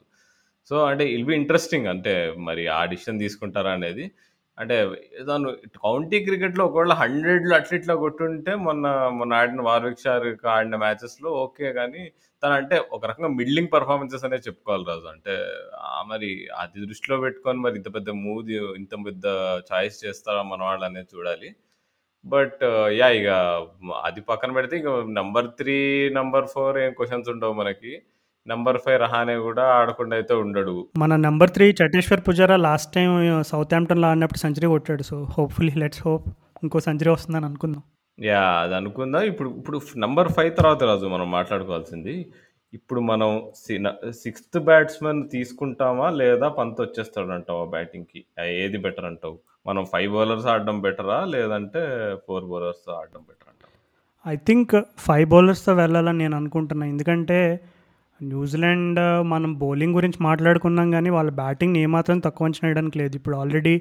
సో 0.70 0.76
అంటే 0.90 1.06
ఇల్ 1.16 1.26
బి 1.30 1.34
ఇంట్రెస్టింగ్ 1.42 1.88
అంటే 1.94 2.14
మరి 2.48 2.64
ఆ 2.78 2.82
డిసిషన్ 2.92 3.24
తీసుకుంటారా 3.24 3.72
అనేది. 3.80 4.06
అంటే 4.58 4.76
దాని 5.30 5.52
కౌంటీ 5.86 6.18
క్రికెట్లో 6.26 6.64
ఒకవేళ 6.70 6.94
హండ్రెడ్లు 7.02 7.54
అట్లా 7.58 7.76
ఇట్లా 7.80 7.94
కొట్టుంటే 8.04 8.52
మొన్న 8.66 8.86
మొన్న 9.20 9.40
ఆడిన 9.42 9.62
వార్విక్ 9.70 10.04
షార్ 10.04 10.26
ఆడిన 10.58 10.76
మ్యాచెస్లో 10.84 11.30
ఓకే 11.46 11.70
కానీ 11.80 12.04
తను 12.44 12.54
అంటే 12.60 12.76
ఒక 12.96 13.04
రకంగా 13.10 13.30
మిడ్లింగ్ 13.40 13.72
పర్ఫార్మెన్సెస్ 13.76 14.26
అనేది 14.28 14.48
చెప్పుకోవాలి 14.48 14.86
రాజు. 14.92 15.08
అంటే 15.16 15.34
మరి 16.12 16.30
అది 16.62 16.78
దృష్టిలో 16.88 17.18
పెట్టుకొని 17.26 17.60
మరి 17.66 17.76
ఇంత 17.82 17.90
పెద్ద 17.98 18.10
మూవ్ 18.24 18.52
ఇంత 18.82 18.94
పెద్ద 19.08 19.26
చాయిస్ 19.72 19.98
చేస్తారా 20.06 20.42
మన 20.52 20.62
వాళ్ళు 20.70 20.86
అనేది 20.90 21.10
చూడాలి. 21.16 21.50
బట్ 22.26 22.62
యా 23.00 23.08
ఇక 23.20 23.30
అది 24.08 24.22
పక్కన 24.32 24.52
పెడితే 24.58 24.76
ఇక 24.82 24.92
నెంబర్ 25.20 25.48
త్రీ 25.62 25.78
నెంబర్ 26.20 26.48
ఫోర్ 26.56 26.78
ఏం 26.86 26.92
క్వశ్చన్స్ 27.00 27.32
ఉండవు 27.36 27.56
మనకి. 27.62 27.94
నంబర్ 28.48 28.78
ఫైవ్ 28.86 29.00
రహానే 29.02 29.36
కూడా 29.48 29.66
ఆడకుండా 29.80 30.16
అయితే 30.16 30.34
ఉండడు. 30.44 30.76
మన 30.98 31.16
number 31.26 31.52
three 31.52 31.66
Cheteshwar 31.82 32.22
Pujara 32.28 32.56
last 32.68 32.90
time 32.94 33.12
south 33.52 33.74
ఆంప్టన్లో 33.74 34.08
ఆడినప్పుడు 34.08 34.40
సెంచరీ 34.40 34.68
కొట్టాడు. 34.68 35.04
సో 35.04 35.18
హోప్ఫుల్లీ 35.36 35.74
లెట్స్ 35.84 36.02
హోప్ 36.08 36.26
ఇంకో 36.64 36.80
సెంచరీ 36.80 37.10
వస్తుందని 37.10 37.46
అనుకుందాం. 37.46 37.84
యా 38.20 38.42
అది 38.64 38.76
అనుకుందాం. 38.76 39.24
ఇప్పుడు 39.32 39.50
ఇప్పుడు 39.60 39.78
నంబర్ 39.98 40.30
ఫైవ్ 40.32 40.52
తర్వాత 40.58 40.84
రాజు 40.84 41.06
మనం 41.06 41.32
మాట్లాడుకోవాల్సింది. 41.32 42.16
ఇప్పుడు 42.74 43.00
మనం 43.02 43.32
సిక్స్త్ 44.24 44.60
బ్యాట్స్మెన్ 44.60 45.30
తీసుకుంటామా 45.30 46.10
లేదా 46.22 46.48
పంత్ 46.60 46.80
వచ్చేస్తాడు 46.82 47.34
అంటావా 47.38 47.66
బ్యాటింగ్కి 47.66 48.20
ఏది 48.64 48.78
బెటర్ 48.78 49.06
అంటావు? 49.06 49.36
మనం 49.68 49.84
ఫైవ్ 49.86 50.10
బౌలర్స్ 50.14 50.48
ఆడడం 50.54 50.78
బెటరా 50.82 51.26
లేదంటే 51.26 51.82
ఫోర్ 52.28 52.46
బౌలర్స్ 52.46 52.86
ఆడడం 53.00 53.22
బెటర్ 53.30 53.50
అంటావా? 53.52 53.76
ఐ 54.26 54.36
థింక్ 54.48 54.74
ఫైవ్ 55.08 55.28
బౌలర్స్తో 55.30 55.74
వెళ్ళాలని 55.74 56.18
నేను 56.18 56.36
అనుకుంటున్నాను 56.42 56.92
ఎందుకంటే 56.92 57.40
న్యూజిలాండ్ 58.32 59.00
మనం 59.34 59.52
బౌలింగ్ 59.62 59.96
గురించి 59.98 60.20
మాట్లాడుకున్నాం 60.28 60.88
కానీ 60.96 61.10
వాళ్ళ 61.16 61.30
బ్యాటింగ్ని 61.42 61.80
ఏమాత్రం 61.88 62.18
తక్కువ 62.26 62.48
అంచనా 62.48 62.66
వేయడానికి 62.68 62.98
లేదు. 63.02 63.14
ఇప్పుడు 63.20 63.36
ఆల్రెడీ 63.42 63.74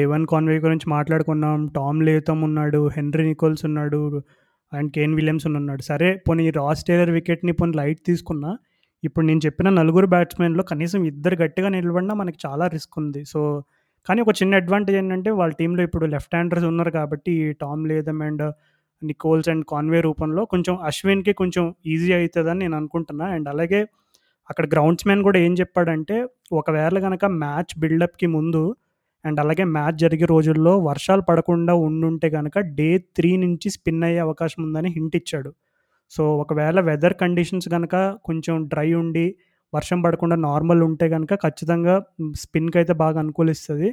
డెవన్ 0.00 0.24
కాన్వే 0.32 0.56
గురించి 0.66 0.86
మాట్లాడుకున్నాం. 0.96 1.60
టామ్ 1.76 2.00
లేతమ్ 2.08 2.42
ఉన్నాడు 2.48 2.80
హెన్రీ 2.96 3.24
నికోల్స్ 3.30 3.64
ఉన్నాడు 3.68 4.00
అండ్ 4.72 4.90
కేన్ 4.96 5.14
విలియమ్సన్ 5.18 5.56
ఉన్నాడు. 5.60 5.82
సరే 5.90 6.08
పోనీ 6.28 6.44
రాస్ 6.60 6.82
టేలర్ 6.88 7.12
వికెట్ని 7.16 7.52
పోనీ 7.60 7.74
లైట్ 7.80 8.00
తీసుకున్నా 8.10 8.52
ఇప్పుడు 9.02 9.24
నేను 9.26 9.40
చెప్పిన 9.46 9.68
నలుగురు 9.80 10.06
బ్యాట్స్మెన్లో 10.14 10.62
కనీసం 10.70 11.00
ఇద్దరు 11.10 11.36
గట్టిగా 11.42 11.68
నిలబడినా 11.74 12.14
మనకి 12.20 12.38
చాలా 12.46 12.64
రిస్క్ 12.74 12.94
ఉంది. 13.02 13.20
సో 13.32 13.40
కానీ 14.06 14.20
ఒక 14.24 14.32
చిన్న 14.40 14.60
అడ్వాంటేజ్ 14.62 14.96
ఏంటంటే 15.00 15.30
వాళ్ళ 15.40 15.52
టీంలో 15.60 15.82
ఇప్పుడు 15.88 16.04
లెఫ్ట్ 16.14 16.34
హ్యాండర్స్ 16.36 16.66
ఉన్నారు 16.70 16.92
కాబట్టి 16.98 17.32
Tom 17.62 17.82
Latham 17.90 18.20
and 18.28 18.44
Nicholls 19.02 19.48
and 19.48 19.64
Conway 19.68 20.00
రూపంలో 20.00 20.44
కొంచెం 20.44 20.74
అశ్విన్కి 20.82 21.32
కొంచెం 21.32 21.64
ఈజీ 21.86 22.10
అవుతుందని 22.12 22.58
నేను 22.58 22.76
అనుకుంటున్నా. 22.76 23.26
అండ్ 23.36 23.48
అలాగే 23.48 23.80
అక్కడ 24.50 24.66
గ్రౌండ్స్ 24.74 25.06
మ్యాన్ 25.08 25.22
కూడా 25.22 25.38
ఏం 25.38 25.52
చెప్పాడంటే 25.54 26.16
ఒకవేళ 26.52 26.98
కనుక 26.98 27.24
మ్యాచ్ 27.44 27.72
బిల్డప్కి 27.78 28.26
ముందు 28.26 28.62
అండ్ 29.24 29.40
అలాగే 29.40 29.64
మ్యాచ్ 29.76 29.98
జరిగే 29.98 30.24
రోజుల్లో 30.24 30.78
వర్షాలు 30.80 31.22
పడకుండా 31.22 31.74
ఉండుంటే 31.86 32.30
కనుక 32.30 32.58
డే 32.78 32.98
త్రీ 33.16 33.36
నుంచి 33.36 33.70
స్పిన్ 33.70 34.04
అయ్యే 34.04 34.20
అవకాశం 34.26 34.60
ఉందని 34.64 34.90
హింట్ 34.96 35.16
ఇచ్చాడు. 35.16 35.50
సో 36.12 36.22
ఒకవేళ 36.42 36.80
వెదర్ 36.80 37.14
కండిషన్స్ 37.14 37.68
కనుక 37.68 37.94
కొంచెం 38.24 38.56
డ్రై 38.68 38.90
ఉండి 38.94 39.26
వర్షం 39.72 40.02
పడకుండా 40.02 40.36
నార్మల్ 40.48 40.82
ఉంటే 40.82 41.08
కనుక 41.08 41.34
ఖచ్చితంగా 41.44 41.94
స్పిన్కి 42.34 42.78
అయితే 42.78 42.92
బాగా 42.94 43.18
అనుకూలిస్తుంది. 43.20 43.88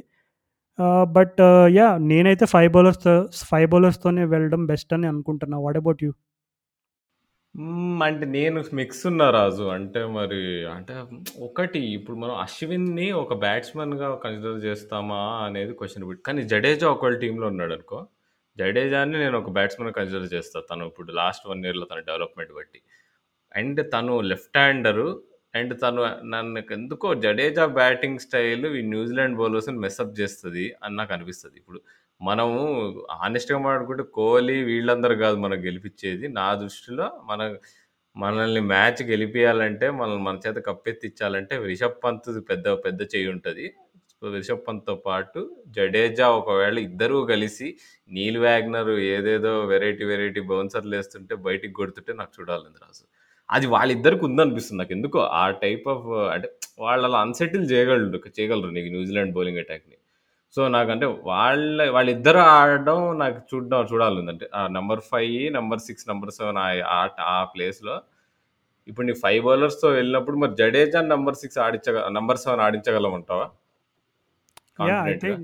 బట్ 1.16 1.40
యా 1.78 1.88
నేనైతే 2.10 2.44
ఫైవ్ 2.46 2.70
బౌలర్స్తో 2.72 3.14
ఫైవ్ 3.50 3.68
బౌలర్స్తోనే 3.70 4.22
వెళ్ళడం 4.34 4.62
బెస్ట్ 4.72 4.92
అని 4.96 5.06
అనుకుంటున్నా. 5.12 5.58
వాట్ 5.66 5.78
అబౌట్ 5.82 6.02
యూ 6.04 6.12
మ్మ్, 7.54 8.00
అంటే 8.06 8.24
నేను 8.36 8.58
మిక్స్ 8.78 9.02
ఉన్నా 9.06 9.26
రాజు. 9.30 9.64
అంటే 9.74 10.00
మరి 10.16 10.40
అంటే 10.76 10.94
ఒకటి 11.48 11.80
ఇప్పుడు 11.96 12.16
మనం 12.16 12.34
అశ్విన్ని 12.44 13.06
ఒక 13.22 13.34
బ్యాట్స్మెన్గా 13.44 14.08
కన్సిడర్ 14.24 14.58
చేస్తామా 14.64 15.20
అనేది 15.46 15.72
క్వశ్చన్ 15.80 16.06
కానీ 16.28 16.42
జడేజా 16.52 16.88
ఒకవేళ 16.94 17.16
టీంలో 17.24 17.46
ఉన్నాడు 17.52 17.74
అనుకో. 17.78 18.00
జడేజాని 18.58 19.16
నేను 19.24 19.36
ఒక 19.42 19.50
బ్యాట్స్మెన్ 19.50 19.94
కన్సిడర్ 19.98 20.26
చేస్తాను 20.34 20.66
తను 20.70 20.88
ఇప్పుడు 20.90 21.12
లాస్ట్ 21.20 21.46
వన్ 21.50 21.62
ఇయర్లో 21.66 21.86
తన 21.92 22.00
డెవలప్మెంట్ 22.10 22.52
బట్టి. 22.58 22.80
అండ్ 23.52 23.80
తను 23.94 24.14
లెఫ్ట్ 24.30 24.58
హ్యాండరు 24.58 25.08
అండ్ 25.54 25.72
తను 25.82 26.02
నన్ను 26.24 26.60
ఎందుకో 26.72 27.08
జడేజా 27.14 27.66
బ్యాటింగ్ 27.66 28.18
స్టైల్ 28.18 28.66
ఈ 28.78 28.82
న్యూజిలాండ్ 28.94 29.36
బౌలర్స్ని 29.36 29.78
మెస్అప్ 29.78 30.14
చేస్తుంది 30.20 30.64
అని 30.82 30.96
నాకు 30.96 31.12
అనిపిస్తుంది. 31.12 31.56
ఇప్పుడు 31.58 31.80
మనము 32.22 32.58
ఆనెస్ట్గా 33.26 33.58
మాట్లాడుకుంటే 33.58 34.04
కోహ్లీ 34.18 34.56
వీళ్ళందరూ 34.62 35.14
కాదు 35.16 35.36
మనకు 35.36 35.60
గెలిపించేది. 35.60 36.28
నా 36.28 36.54
దృష్టిలో 36.54 37.06
మన 37.24 37.40
మనల్ని 38.16 38.60
మ్యాచ్ 38.72 39.00
గెలిపించాలంటే 39.02 39.86
మనల్ని 39.90 40.22
మన 40.24 40.38
చేత 40.46 40.58
కప్పెత్తిచ్చాలంటే 40.66 41.54
రిషబ్ 41.66 41.98
పంత్ 42.04 42.28
పెద్ద 42.50 42.66
పెద్ద 42.84 43.00
చేయి 43.14 43.28
ఉంటుంది. 43.28 43.66
రిషబ్ 44.36 44.62
పంత్తో 44.68 44.94
పాటు 45.06 45.40
జడేజా 45.68 46.26
ఒకవేళ 46.40 46.76
ఇద్దరూ 46.78 47.18
కలిసి 47.26 47.66
నీల్ 48.10 48.38
వ్యాగ్నర్ 48.38 48.90
ఏదేదో 48.90 49.52
వెరైటీ 49.72 50.04
వెరైటీ 50.04 50.40
బౌన్సర్లు 50.40 50.94
వేస్తుంటే 50.96 51.34
బయటికి 51.48 51.74
కొడుతుంటే 51.74 52.12
నాకు 52.12 52.32
చూడాలని 52.40 52.78
రాజు 52.82 53.04
అది 53.50 53.66
వాళ్ళిద్దరికి 53.66 54.24
ఉందనిపిస్తుంది 54.24 54.78
నాకు. 54.80 54.92
ఎందుకో 54.92 55.18
ఆ 55.20 55.50
టైప్ 55.50 55.88
ఆఫ్ 55.88 56.06
అంటే 56.34 56.48
వాళ్ళు 56.78 57.06
అలా 57.06 57.20
అన్సెటిల్ 57.20 57.64
చేయగలరు 57.72 58.20
చేయగలరు 58.38 58.70
నీకు 58.70 58.88
న్యూజిలాండ్ 58.88 59.34
బౌలింగ్ 59.34 59.58
అటాక్ని. 59.58 59.96
సో 60.54 60.68
నాకంటే 60.68 61.06
వాళ్ళ 61.06 61.90
వాళ్ళిద్దరు 61.90 62.38
ఆడడం 62.38 63.18
నాకు 63.18 63.38
చూడడం 63.50 63.86
చూడాలి 63.92 64.28
అంటే 64.32 64.48
ఆ 64.54 64.66
number 64.68 65.00
five 65.00 65.52
number 65.52 65.80
six 65.80 66.08
number 66.08 66.30
seven 66.30 66.58
ఆ 66.58 66.98
ఆ 67.34 67.44
ప్లేస్లో 67.44 68.02
ఇప్పుడు 68.88 69.06
నీ 69.06 69.12
ఫైవ్ 69.12 69.44
బౌలర్స్తో 69.44 69.88
వెళ్ళినప్పుడు 69.88 70.36
మరి 70.36 70.54
జడేజా 70.54 71.00
నెంబర్ 71.02 71.34
సిక్స్ 71.34 71.58
ఆడించగ 71.58 72.08
number 72.08 72.38
seven 72.38 72.60
ఆడించగలమంటావా? 72.60 73.46
I 75.08 75.14
think 75.14 75.42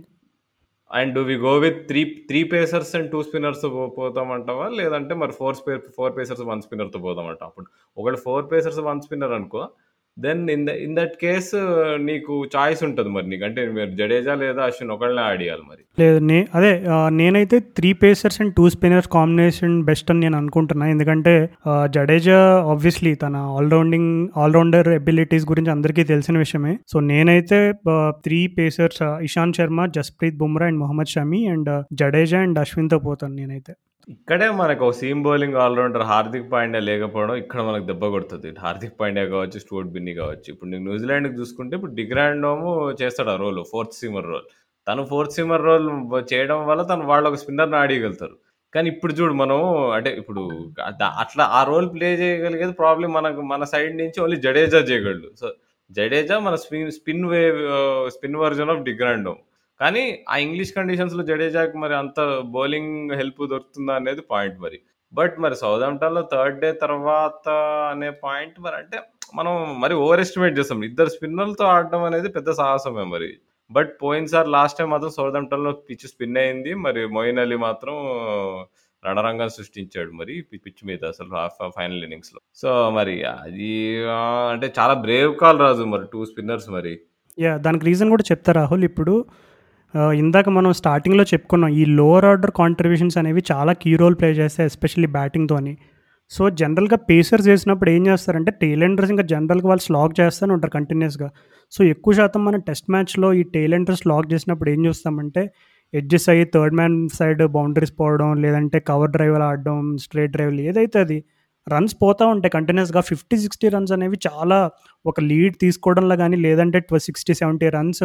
and 0.91 1.18
we 1.18 1.34
go 1.38 1.53
with 1.59 1.80
three 1.88 2.01
three 2.28 2.41
pacers 2.45 2.93
and 2.95 3.11
two 3.11 3.18
spinners 3.22 3.64
పోతామంటావా? 3.99 4.66
లేదంటే 4.68 5.14
మరి 5.14 5.32
ఫోర్ 5.32 5.57
స్పే 5.57 5.74
ఫోర్ 5.97 6.14
పేసర్స్ 6.16 6.43
వన్ 6.43 6.62
స్పిన్నర్తో 6.62 6.99
పోతామంట 6.99 7.43
అప్పుడు 7.43 7.66
ఒకటి 7.97 8.16
ఫోర్ 8.16 8.47
పేసర్స్ 8.53 8.80
వన్ 8.80 9.03
స్పిన్నర్ 9.03 9.32
అనుకో 9.32 9.62
then 10.25 10.43
in 10.55 10.64
the 10.68 10.75
in 10.87 10.95
that 10.99 11.14
case 11.25 11.51
నీకు 12.09 12.35
చాయిస్ 12.55 12.83
ఉంటుంది 12.89 13.11
మరి 13.16 13.27
నీకు. 13.33 13.45
అంటే 13.49 13.62
మీరు 13.77 13.93
జడేజా 14.01 14.35
లేదా 14.43 14.62
అశ్విన్ 14.68 14.93
ఒకళ్ళనే 14.97 15.23
ఆడియాలి 15.31 15.64
మరి. 15.71 15.83
లేదు 16.03 16.18
నే 16.31 16.39
అదే 16.59 16.73
నేనైతే 17.21 17.57
three 17.79 17.91
pacers 18.03 18.39
and 18.43 18.55
two 18.59 18.64
spinners 18.75 19.11
combination 19.16 19.75
best 19.89 20.11
అని 20.14 20.23
నేను 20.25 20.37
అనుకుంటున్నా. 20.43 20.87
ఎందుకంటే 20.95 21.35
జడేజా 21.97 22.39
ఆబ్వియస్లీ 22.75 23.12
తన 23.25 23.37
ఆల్రౌండింగ్ 23.59 24.12
ఆల్రౌండర్ 24.45 24.91
ఎబిలిటీస్ 25.01 25.47
గురించి 25.53 25.73
అందరికీ 25.77 26.05
తెలిసిన 26.12 26.39
విషయమే. 26.45 26.75
సో 26.93 26.97
నేనైతే 27.11 27.61
three 28.27 28.41
pacers 28.59 29.03
Ishant 29.29 29.59
Sharma 29.61 29.87
Jasprit 29.99 30.41
Bumrah 30.43 30.68
and 30.71 30.83
Mohammed 30.85 31.12
Shami 31.14 31.43
and 31.53 31.71
Jadeja 32.01 32.41
and 32.47 32.61
అశ్విన్తో 32.64 32.99
పోతాను 33.07 33.37
నేనైతే. 33.43 33.73
ఇక్కడే 34.12 34.47
మనకు 34.61 34.85
seam 34.99 35.21
bowling 35.25 35.57
all rounder 35.64 36.05
Hardik 36.11 36.47
Pandya 36.53 36.81
లేకపోవడం 36.87 37.35
ఇక్కడ 37.41 37.61
మనకు 37.66 37.85
దెబ్బ 37.91 38.05
కొడుతుంది. 38.14 38.49
హార్దిక్ 38.64 38.97
పాండ్యా 39.01 39.25
కావచ్చు 39.35 39.59
స్టూవర్ట్ 39.64 39.93
బిన్నీ 40.11 40.22
కావచ్చు. 40.22 40.48
ఇప్పుడు 40.52 40.68
నీకు 40.70 40.84
న్యూజిలాండ్కి 40.88 41.36
చూసుకుంటే 41.40 41.72
ఇప్పుడు 41.78 41.94
డిగ్రాండోము 42.00 42.70
చేస్తాడు 43.00 43.30
ఆ 43.34 43.36
రోల్ 43.44 43.61
ఫోర్త్ 43.72 43.96
సీమర్ 44.00 44.28
రోల్. 44.32 44.46
తను 44.86 45.02
ఫోర్త్ 45.11 45.34
సీమర్ 45.36 45.64
రోల్ 45.68 45.88
చేయడం 46.32 46.61
వల్ల 46.68 46.82
తను 46.90 47.04
వాళ్ళు 47.11 47.26
ఒక 47.30 47.38
స్పిన్నర్ని 47.42 47.76
ఆడియగలుగుతారు. 47.82 48.36
కానీ 48.74 48.86
ఇప్పుడు 48.94 49.12
చూడు 49.18 49.34
మనం 49.42 49.58
అంటే 49.96 50.11
ఇప్పుడు 50.20 50.42
అట్లా 51.22 51.44
ఆ 51.58 51.61
రోల్ 51.70 51.88
ప్లే 51.94 52.08
చేయగలిగేది 52.22 52.74
ప్రాబ్లం 52.82 53.11
మనకు 53.18 53.40
మన 53.52 53.62
సైడ్ 53.72 53.94
నుంచి 54.02 54.18
ఓన్లీ 54.24 54.38
జడేజా 54.46 54.80
చేయగలడు. 54.90 55.30
సో 55.40 55.46
జడేజా 55.90 56.36
మన 56.46 56.54
spin 56.64 56.92
spin 56.98 57.24
way 57.32 57.40
spin 58.16 58.40
version 58.44 58.72
of 58.74 58.84
de Grandhomme 58.90 59.34
కానీ 59.80 60.04
ఆ 60.32 60.34
ఇంగ్లీష్ 60.44 60.76
కండిషన్స్లో 60.78 61.22
జడేజాకి 61.30 61.76
మరి 61.84 61.94
అంత 62.02 62.20
బౌలింగ్ 62.56 62.94
హెల్ప్ 63.20 63.42
దొరుకుతుందా 63.52 63.94
అనేది 64.00 64.22
పాయింట్ 64.32 64.58
మరి. 64.64 64.78
బట్ 65.12 65.36
మరి 65.44 65.56
సౌదాంప్టన్లో 65.62 66.22
థర్డ్ 66.32 66.58
డే 66.64 66.68
తర్వాత 66.82 67.46
అనే 67.92 68.11
పాయింట్ 68.24 68.58
మరి 68.66 68.76
అంటే 68.80 68.98
మనం 69.39 69.55
మరి 69.81 69.95
ఓవర్ 70.05 70.22
ఎస్టిమేట్ 70.24 70.59
చేస్తాం. 70.59 70.83
ఇద్దరు 70.85 71.11
స్పిన్నర్లతో 71.14 71.64
ఆడడం 71.74 72.03
అనేది 72.03 72.28
పెద్ద 72.37 72.51
సాహసమే 72.61 73.05
మరి. 73.14 73.31
బట్ 73.70 73.91
పోయినసారి 74.03 74.49
లాస్ట్ 74.51 74.78
టైం 74.78 74.89
మాత్రం 74.91 75.11
సౌదాంప్టన్లో 75.16 75.72
పిచ్ 75.89 76.07
స్పిన్ 76.12 76.39
అయింది. 76.43 76.72
మరి 76.85 77.03
మొయిన్ 77.16 77.39
అలీ 77.39 77.57
మాత్రం 77.66 77.95
రణరంగం 79.05 79.49
సృష్టించాడు 79.49 80.11
మరి 80.20 80.35
పిచ్ 80.55 80.83
మీద 80.87 81.03
అసలు 81.05 81.28
ఫైనల్ 81.76 82.03
ఇన్నింగ్స్లో. 82.07 82.41
సో 82.55 82.70
మరి 82.91 83.14
అది 83.24 83.70
అంటే 84.53 84.66
చాలా 84.78 84.95
బ్రేవ్ 85.05 85.33
కాల్ 85.37 85.61
రాజు 85.61 85.87
మరి 85.93 86.07
టూ 86.12 86.22
స్పిన్నర్స్ 86.24 86.68
మరి. 86.70 86.95
యా 87.39 87.53
దానికి 87.57 87.87
రీజన్ 87.87 88.11
కూడా 88.11 88.24
చెప్తా 88.33 88.53
రాహుల్ 88.53 88.85
ఇప్పుడు. 88.85 89.14
ఇందాక 89.95 90.49
మనం 90.49 90.72
స్టార్టింగ్లో 90.72 91.24
చెప్పుకున్నాం 91.24 91.70
ఈ 91.70 91.85
లోవర్ 91.99 92.24
ఆర్డర్ 92.24 92.51
కాంట్రిబ్యూషన్స్ 92.51 93.16
అనేవి 93.18 93.43
చాలా 93.53 93.72
కీ 93.83 93.93
రోల్ 93.97 94.16
ప్లే 94.20 94.28
చేస్తాయి 94.33 94.66
ఎస్పెషల్లీ 94.66 95.09
బ్యాటింగ్తో 95.16 95.55
అని 95.55 95.72
సో 96.31 96.43
జనరల్గా 96.51 96.97
పేసర్స్ 97.11 97.49
చేసినప్పుడు 97.49 97.91
ఏం 97.91 98.07
చేస్తారంటే 98.07 98.51
టేలెండర్స్ 98.62 99.11
ఇంకా 99.11 99.22
జనరల్గా 99.22 99.68
వాళ్ళు 99.68 99.85
స్లాగ్ 99.87 100.12
చేస్తూనే 100.20 100.53
ఉంటారు 100.53 100.70
కంటిన్యూస్గా. 100.70 101.28
సో 101.72 101.85
ఎక్కువ 101.85 102.12
శాతం 102.14 102.45
మన 102.45 102.57
టెస్ట్ 102.68 102.89
మ్యాచ్లో 102.91 103.33
ఈ 103.33 103.43
టేలెండర్స్ 103.57 104.01
స్లాగ్ 104.01 104.33
చేసినప్పుడు 104.33 104.70
ఏం 104.70 104.81
చూస్తామంటే 104.87 105.43
ఎడ్జెస్ 105.95 106.28
అయ్యి 106.28 106.45
థర్డ్ 106.55 106.74
మ్యాన్ 106.74 106.97
సైడ్ 107.18 107.43
బౌండరీస్ 107.57 107.95
పోవడం 108.01 108.28
లేదంటే 108.43 108.81
కవర్ 108.91 109.11
డ్రైవ్లు 109.11 109.45
ఆడడం 109.45 109.97
స్ట్రేట్ 109.97 110.31
డ్రైవ్లు 110.31 110.61
ఏదైతే 110.61 110.99
అది 111.01 111.18
రన్స్ 111.66 111.95
పోతూ 112.03 112.24
ఉంటాయి 112.26 112.53
కంటిన్యూస్గా. 112.53 113.01
ఫిఫ్టీ 113.01 113.37
సిక్స్టీ 113.37 113.68
రన్స్ 113.68 113.93
అనేవి 113.93 114.18
చాలా 114.28 114.59
ఒక 115.05 115.20
లీడ్ 115.31 115.57
తీసుకోవడంలో 115.61 116.16
కానీ 116.16 116.37
లేదంటే 116.47 116.81
సిక్స్టీ 117.09 117.35
సెవెంటీ 117.35 117.68
రన్స్ 117.68 118.05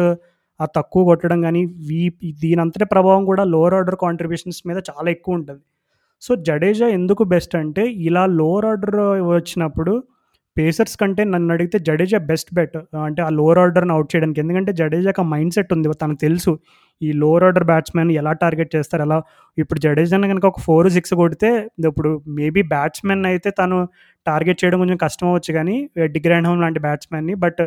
ఆ 0.60 0.66
తక్కువ 0.76 1.04
కొట్టడం 1.04 1.42
కానీ 1.42 1.62
వీ 1.88 2.02
దీని 2.42 2.60
అంతటి 2.60 2.84
ప్రభావం 2.84 3.24
కూడా 3.24 3.44
లోవర్ 3.54 3.74
ఆర్డర్ 3.74 3.96
కాంట్రిబ్యూషన్స్ 3.96 4.60
మీద 4.68 4.78
చాలా 4.90 5.08
ఎక్కువ 5.10 5.34
ఉంటుంది. 5.34 5.62
సో 6.22 6.34
జడేజా 6.48 6.86
ఎందుకు 6.98 7.22
బెస్ట్ 7.32 7.54
అంటే 7.62 7.82
ఇలా 8.08 8.22
లోవర్ 8.38 8.66
ఆర్డర్ 8.70 8.96
వచ్చినప్పుడు 9.36 9.92
పేసర్స్ 10.56 10.96
కంటే 11.00 11.22
నన్ను 11.32 11.50
అడిగితే 11.54 11.78
జడేజా 11.86 12.18
బెస్ట్ 12.28 12.50
బెట్ 12.58 12.76
అంటే 13.06 13.20
ఆ 13.22 13.30
లోవర్ 13.38 13.58
ఆర్డర్ని 13.62 13.92
అవుట్ 13.96 14.08
చేయడానికి. 14.12 14.40
ఎందుకంటే 14.44 14.70
జడేజాకి 14.80 15.20
ఆ 15.20 15.26
మైండ్ 15.32 15.54
సెట్ 15.56 15.72
ఉంది 15.76 15.88
తనకు 16.02 16.20
తెలుసు 16.26 16.52
ఈ 17.00 17.08
లోవర్ 17.22 17.44
ఆర్డర్ 17.48 17.66
బ్యాట్స్మెన్ 17.70 18.10
ఎలా 18.20 18.32
టార్గెట్ 18.42 18.70
చేస్తారు 18.76 19.02
ఎలా. 19.06 19.18
ఇప్పుడు 19.58 19.80
జడేజాని 19.86 20.28
కనుక 20.32 20.46
ఒక 20.52 20.60
ఫోర్ 20.66 20.88
సిక్స్ 20.90 21.14
కొడితే 21.14 21.50
ఇప్పుడు 21.90 22.10
మేబీ 22.38 22.62
బ్యాట్స్మెన్ 22.74 23.24
అయితే 23.26 23.50
తను 23.60 23.78
టార్గెట్ 24.26 24.60
చేయడం 24.62 24.78
కొంచెం 24.78 25.00
కష్టం 25.04 25.26
అవ్వచ్చు 25.28 25.52
కానీ 25.54 25.76
డిగ్రాండ్ 26.16 26.48
హోమ్ 26.48 26.62
లాంటి 26.62 26.80
బ్యాట్స్మెన్ని 26.80 27.34
బట్ 27.44 27.62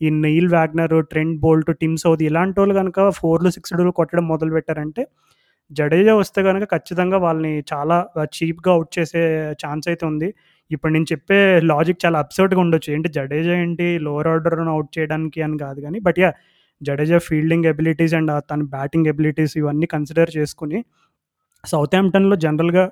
ఈ 0.00 0.10
Neil 0.26 0.48
Wagner 0.48 0.94
Trent 1.10 1.36
Boult 1.40 1.70
Tim 1.80 1.96
Southee 1.96 2.24
ఇలాంటి 2.24 2.58
వాళ్ళు 2.60 2.74
కనుక 2.74 3.08
ఫోర్లు 3.20 3.50
సిక్స్లు 3.50 3.90
కొట్టడం 3.90 4.24
మొదలు 4.28 4.52
పెట్టారంటే 4.52 5.02
జడేజా 5.70 6.12
వస్తే 6.22 6.40
కనుక 6.48 6.64
ఖచ్చితంగా 6.74 7.18
వాళ్ళని 7.26 7.52
చాలా 7.72 7.96
చీప్గా 8.36 8.70
అవుట్ 8.76 8.90
చేసే 8.98 9.22
ఛాన్స్ 9.62 9.86
అయితే 9.90 10.04
ఉంది. 10.10 10.28
ఇప్పుడు 10.70 10.90
నేను 10.96 11.06
చెప్పే 11.12 11.38
లాజిక్ 11.70 12.00
చాలా 12.04 12.18
అబ్సర్డ్గా 12.24 12.60
ఉండొచ్చు. 12.64 12.88
ఏంటి 12.94 13.08
జడేజా 13.16 13.54
ఏంటి? 13.64 13.86
లోవర్ 14.06 14.28
ఆర్డర్ను 14.32 14.72
అవుట్ 14.76 14.90
చేయడానికి 14.98 15.40
అని 15.46 15.56
కాదు 15.64 15.78
కానీ 15.86 15.98
but 16.06 16.18
yeah 16.24 16.30
Jadeja 16.80 17.18
fielding 17.28 17.66
abilities 17.72 18.14
and 18.18 18.32
తన 18.50 18.62
బ్యాటింగ్ 18.76 19.08
ఎబిలిటీస్ 19.12 19.54
ఇవన్నీ 19.60 19.86
కన్సిడర్ 19.94 20.30
చేసుకుని 20.38 20.78
సౌత్ 21.64 21.94
హాంప్టన్లో 21.98 22.36
జనరల్గా 22.46 22.84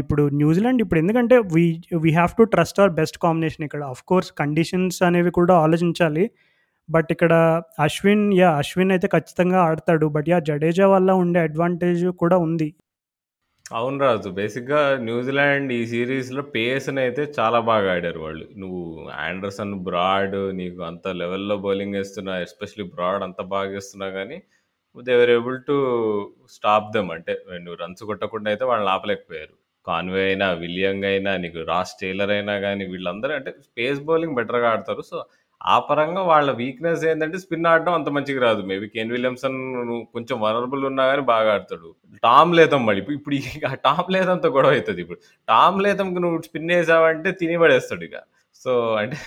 ఇప్పుడు 0.00 0.22
న్యూజిలాండ్ 0.40 0.80
ఇప్పుడు 0.84 1.00
ఎందుకంటే 1.02 1.36
we 1.54 1.64
we 2.04 2.10
have 2.18 2.32
to 2.40 2.44
trust 2.54 2.78
our 2.80 2.92
best 3.00 3.18
combination 3.24 3.64
ఇక్కడ. 3.68 3.82
ఆఫ్ 3.92 4.02
కోర్స్ 4.10 4.30
కండిషన్స్ 4.40 4.98
అనేవి 5.08 5.30
కూడా 5.38 5.54
ఆలోచించాలి. 5.66 6.24
బట్ 6.88 7.10
ఇక్కడ 7.14 7.34
అశ్విన్ 7.86 8.24
యా 8.40 8.48
అశ్విన్ 8.62 8.92
అయితే 8.96 9.08
ఖచ్చితంగా 9.16 9.58
ఆడతాడు. 9.68 10.06
బట్ 10.16 10.28
యా 10.32 10.38
జడేజా 10.48 10.86
వల్ల 10.94 11.10
ఉండే 11.24 11.40
అడ్వాంటేజ్ 11.48 12.04
కూడా 12.22 12.38
ఉంది. 12.46 12.68
అవును 13.76 13.98
రాజు 14.04 14.30
బేసిక్గా 14.38 14.80
న్యూజిలాండ్ 15.08 15.70
ఈ 15.76 15.80
సిరీస్లో 15.92 16.42
పేస్ని 16.54 17.00
అయితే 17.04 17.22
చాలా 17.38 17.58
బాగా 17.70 17.88
ఆడారు 17.96 18.20
వాళ్ళు. 18.24 18.46
నువ్వు 18.62 18.82
ఆండర్సన్ 19.26 19.74
బ్రాడ్ 19.86 20.36
నీకు 20.60 20.80
అంత 20.90 21.06
లెవెల్లో 21.20 21.56
బౌలింగ్ 21.66 21.96
వేస్తున్నా 21.98 22.34
ఎస్పెషలీ 22.46 22.86
బ్రాడ్ 22.96 23.24
అంత 23.28 23.40
బాగా 23.54 23.70
వేస్తున్నా 23.76 24.08
కానీ 24.18 24.38
they were 24.96 25.32
able 25.36 25.58
to 25.68 25.76
stop 26.56 26.90
them 26.96 27.10
అంటే 27.16 27.32
నువ్వు 27.64 27.78
రన్స్ 27.82 28.02
కొట్టకుండా 28.10 28.48
అయితే 28.52 28.64
వాళ్ళని 28.70 28.90
ఆపలేకపోయారు. 28.96 29.54
కాన్వే 29.86 30.22
అయినా 30.28 30.46
విలియంగ్ 30.64 31.06
అయినా 31.12 31.32
నీకు 31.44 31.60
రాస్ 31.70 31.94
టైలర్ 32.02 32.32
అయినా 32.36 32.54
కానీ 32.66 32.84
వీళ్ళందరూ 32.92 33.32
అంటే 33.38 33.50
స్పేస్ 33.66 33.98
బౌలింగ్ 34.10 34.36
బెటర్గా 34.40 34.68
ఆడతారు. 34.74 35.02
సో 35.10 35.16
ఆ 35.64 35.76
పరంగా 35.88 36.22
వాళ్ళ 36.30 36.50
వీక్నెస్ 36.60 37.02
ఏంటంటే 37.10 37.36
స్పిన్ 37.42 37.68
ఆడడం 37.70 37.94
అంత 37.98 38.08
మంచిగా 38.16 38.40
రాదు. 38.46 38.62
మేబీ 38.70 38.86
కేన్ 38.94 39.12
విలియమ్సన్ 39.16 39.58
కొంచెం 40.14 40.36
వనరబుల్ 40.44 40.82
ఉన్నా 40.90 41.04
కానీ 41.10 41.22
బాగా 41.32 41.50
ఆడతాడు. 41.56 41.88
టామ్ 42.26 42.52
లేతం 42.58 42.80
మళ్ళీ 42.88 43.02
ఇప్పుడు 43.18 43.34
ఇక 43.38 43.72
టామ్ 43.86 44.10
లేతంతో 44.16 44.48
గొడవ 44.56 44.74
అవుతుంది 44.78 45.00
ఇప్పుడు. 45.04 45.20
టామ్ 45.52 45.78
లేతంకి 45.86 46.22
నువ్వు 46.24 46.40
స్పిన్ 46.48 46.72
వేసావంటే 46.76 47.32
తిని 47.42 47.56
పడేస్తాడు 47.64 48.04
ఇక. 48.08 48.16
సో 48.64 48.72
అంటే 49.02 49.20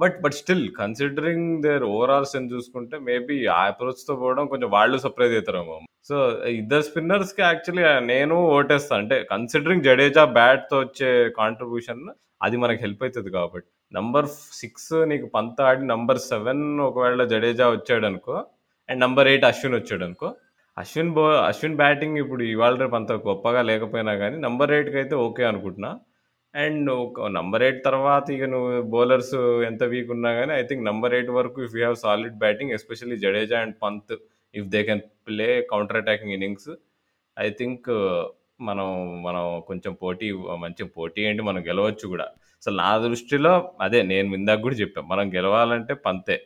but 0.00 0.16
but 0.24 0.36
still 0.40 0.66
considering 0.80 1.48
their 1.64 1.84
overall 1.94 2.26
strength 2.30 2.52
చూసుకుంటే 2.56 2.96
మేబీ 3.08 3.36
ఆ 3.56 3.62
అప్రోచ్తో 3.70 4.12
పోవడం 4.20 4.44
కొంచెం 4.52 4.68
వాళ్ళు 4.76 4.98
సర్ప్రైజ్ 5.04 5.34
అవుతారేమో 5.38 5.76
సో 6.08 6.16
ఇద్దరు 6.60 6.84
స్పిన్నర్స్కి 6.88 7.42
యాక్చువల్లీ 7.48 7.84
నేను 8.12 8.36
ఓటేస్తాను 8.58 9.02
అంటే 9.04 9.16
కన్సిడరింగ్ 9.32 9.86
జడేజా 9.88 10.24
బ్యాట్తో 10.38 10.78
వచ్చే 10.84 11.10
కాంట్రిబ్యూషన్ 11.40 12.04
అది 12.46 12.56
మనకి 12.64 12.80
హెల్ప్ 12.84 13.02
అవుతుంది 13.06 13.30
కాబట్టి. 13.38 13.68
నంబర్ 13.92 14.26
సిక్స్ 14.60 14.92
నీకు 15.10 15.26
పంత 15.36 15.60
ఆడి 15.68 15.84
నంబర్ 15.92 16.20
సెవెన్ 16.30 16.64
ఒకవేళ 16.88 17.24
జడేజా 17.32 17.66
వచ్చాడు 17.74 18.06
అనుకో 18.10 18.36
అండ్ 18.88 19.00
నంబర్ 19.04 19.28
ఎయిట్ 19.30 19.46
అశ్విన్ 19.50 19.76
వచ్చాడు 19.78 20.04
అనుకో 20.08 20.28
అశ్విన్ 20.76 21.12
బో 21.16 21.22
అశ్విన్ 21.50 21.78
బ్యాటింగ్ 21.82 22.18
ఇప్పుడు 22.22 22.42
ఇవాళ 22.54 22.74
రేపు 22.82 22.96
అంత 22.98 23.12
గొప్పగా 23.28 23.62
లేకపోయినా 23.70 24.12
కానీ 24.22 24.36
నంబర్ 24.46 24.72
ఎయిట్కి 24.76 24.98
అయితే 25.02 25.14
ఓకే 25.26 25.44
అనుకుంటున్నా. 25.50 25.90
అండ్ 26.54 26.88
ఒక 27.04 27.26
నంబర్ 27.38 27.62
ఎయిట్ 27.66 27.80
తర్వాత 27.88 28.26
ఇక 28.36 28.44
నువ్వు 28.54 28.70
బౌలర్స్ 28.94 29.34
ఎంత 29.70 29.82
వీక్ 29.92 30.10
ఉన్నా 30.16 30.30
కానీ 30.38 30.52
ఐ 30.60 30.62
థింక్ 30.68 30.84
నంబర్ 30.90 31.14
ఎయిట్ 31.16 31.32
వరకు 31.38 31.58
if 31.66 31.74
you 31.76 31.82
have 31.82 31.98
solid 32.04 32.36
batting 32.44 32.74
especially 32.76 33.16
Jadeja 33.24 33.58
and 33.64 33.76
Pant 33.84 34.14
if 34.54 34.68
they 34.74 34.80
can 34.88 35.02
play 35.28 35.48
counter 35.72 36.00
attacking 36.02 36.34
innings 36.36 36.70
I 37.36 37.48
think 37.60 37.88
మనం 38.68 38.88
మనం 39.26 39.44
కొంచెం 39.68 39.92
పోటీ 40.04 40.28
మంచి 40.64 40.84
పోటీ 40.96 41.20
ఏంటి 41.30 41.42
మనం 41.48 41.60
గెలవచ్చు 41.68 42.06
కూడా. 42.14 42.26
అసలు 42.58 42.76
నా 42.76 42.90
దృష్టిలో 42.98 43.52
అదే 43.80 43.98
నేను 44.02 44.34
ఇందాక 44.34 44.60
కూడా 44.60 44.74
చెప్పాను 44.74 45.08
మనం 45.08 45.26
గెలవాలంటే 45.34 45.94
పంతే. 46.06 46.36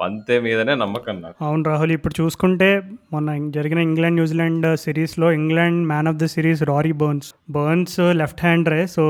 పంతే 0.00 0.34
మీదనే 0.40 0.74
నమ్మకం 0.74 1.16
నాకు. 1.22 1.36
అవును 1.44 1.64
రాహుల్ 1.64 1.92
ఇప్పుడు 1.92 2.14
చూసుకుంటే 2.20 2.68
మొన్న 3.12 3.50
జరిగిన 3.50 3.78
ఇంగ్లాండ్ 3.78 4.16
న్యూజిలాండ్ 4.16 4.66
సిరీస్లో 4.76 5.32
England 5.32 5.80
man 5.86 6.08
of 6.08 6.16
the 6.16 6.26
series 6.34 6.62
Rory 6.62 6.92
Burns 6.92 7.28
Burns 7.50 7.98
left 8.20 8.42
హ్యాండరే. 8.42 8.82
So 8.86 9.04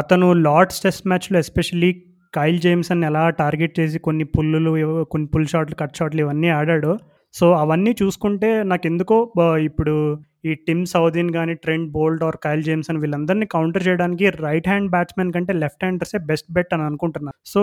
అతను 0.00 0.28
లార్డ్స్ 0.46 0.80
టెస్ట్ 0.82 1.06
మ్యాచ్లో 1.08 1.38
ఎస్పెషల్లీ 1.38 1.90
కైల్ 2.34 2.58
జేమ్సన్ 2.58 3.04
ఎలా 3.04 3.22
టార్గెట్ 3.42 3.80
చేసి 3.80 3.98
కొన్ని 3.98 4.24
పుల్లులు 4.24 5.04
కొన్ని 5.04 5.28
పుల్ 5.34 5.46
షాట్లు 5.46 5.76
కట్ 5.76 5.96
షాట్లు 5.96 6.20
ఇవన్నీ 6.20 6.48
ఆడాడు. 6.58 6.92
సో 7.34 7.46
అవన్నీ 7.52 7.94
చూసుకుంటే 8.02 8.50
నాకు 8.62 8.86
ఎందుకో 8.86 9.16
ఇప్పుడు 9.60 9.94
ఈ 10.44 10.54
టిమ్ 10.66 10.84
సౌదీన్ 10.86 11.30
కానీ 11.32 11.54
Trent 11.54 11.88
Boult 11.90 12.22
or 12.24 12.36
Kyle 12.44 12.62
Jamieson 12.62 12.98
వీళ్ళందరినీ 12.98 13.46
కౌంటర్ 13.46 13.86
చేయడానికి 13.88 14.28
రైట్ 14.36 14.68
హ్యాండ్ 14.68 14.90
బ్యాట్స్మెన్ 14.90 15.32
కంటే 15.32 15.52
లెఫ్ట్ 15.52 15.84
హ్యాండర్సే 15.84 16.18
బెస్ట్ 16.18 16.52
బెట్ 16.52 16.74
అని 16.74 16.82
అనుకుంటున్నాను 16.82 17.36
సో 17.44 17.62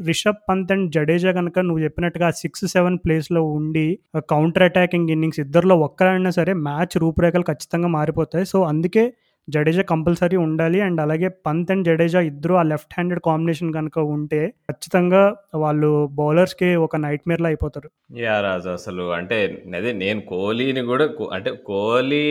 రిషబ్ 0.00 0.42
పంత్ 0.48 0.72
అండ్ 0.72 0.92
జడేజా 0.92 1.32
కనుక 1.32 1.58
నువ్వు 1.58 1.82
చెప్పినట్టుగా 1.82 2.30
సిక్స్ 2.42 2.66
సెవెన్ 2.66 2.98
ప్లేస్లో 3.04 3.42
ఉండి 3.44 3.86
కౌంటర్ 4.30 4.62
అటాకింగ్ 4.62 5.10
ఇన్నింగ్స్ 5.10 5.40
ఇద్దరిలో 5.40 5.76
ఒక్కరైనా 5.80 6.30
సరే 6.30 6.52
మ్యాచ్ 6.52 6.96
రూపురేఖలు 6.98 7.42
ఖచ్చితంగా 7.42 7.88
మారిపోతాయి. 7.88 8.46
సో 8.46 8.60
అందుకే 8.62 9.04
జడేజా 9.54 9.82
కంపల్సరీ 9.82 10.36
ఉండాలి. 10.36 10.80
అండ్ 10.80 11.00
అలాగే 11.00 11.28
పంత్ 11.46 11.70
అండ్ 11.72 11.86
జడేజా 11.88 12.20
ఇద్దరు 12.30 12.54
ఆ 12.54 12.62
లెఫ్ట్ 12.62 12.94
హ్యాండెడ్ 12.94 13.22
కాంబినేషన్ 13.26 13.72
కనుక 13.72 13.98
ఉంటే 14.14 14.40
ఖచ్చితంగా 14.70 15.22
వాళ్ళు 15.54 15.90
బౌలర్స్కి 16.12 16.70
ఒక 16.86 16.96
నైట్ 16.96 17.28
మేర్లో 17.28 17.46
అయిపోతారు. 17.46 17.90
యా 18.18 18.40
రాజు 18.40 18.68
అసలు 18.68 19.06
అంటే 19.12 19.38
అదే 19.76 19.92
నేను 19.92 20.20
కోహ్లీని 20.32 20.82
కూడా 20.82 21.06
అంటే 21.32 21.52
కోహ్లీ 21.66 22.24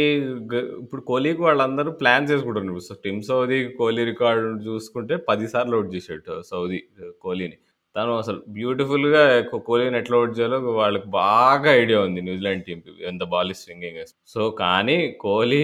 ఇప్పుడు 0.83 1.01
కోహ్లీకి 1.01 1.41
వాళ్ళందరూ 1.41 1.91
ప్లాన్ 1.91 2.29
చేసుకుంటారు 2.31 2.65
team 2.65 3.01
Tim 3.03 3.21
Southee 3.21 3.59
Kohli 3.79 4.05
record 4.05 4.47
చూసుకుంటే 4.69 5.15
పదిసార్లు 5.29 5.75
అవుట్ 5.75 5.95
చేసేట్టు 5.95 6.41
సౌదీ 6.51 6.79
కోహ్లీని. 7.21 7.57
తను 7.95 8.11
అసలు 8.21 8.39
బ్యూటిఫుల్గా 8.55 9.21
కోహ్లీని 9.67 9.97
ఎట్లా 9.97 10.15
అవుట్ 10.17 10.33
చేయాలో 10.37 10.57
వాళ్ళకి 10.79 11.07
బాగా 11.15 11.69
ఐడియా 11.81 11.99
ఉంది 12.07 12.21
న్యూజిలాండ్ 12.27 12.65
టీంకి 12.67 12.91
ఎంత 13.11 13.23
బాల్ 13.33 13.53
స్వింగింగ్ 13.61 14.01
సో 14.33 14.41
కానీ 14.61 14.97
కోహ్లీ 15.23 15.61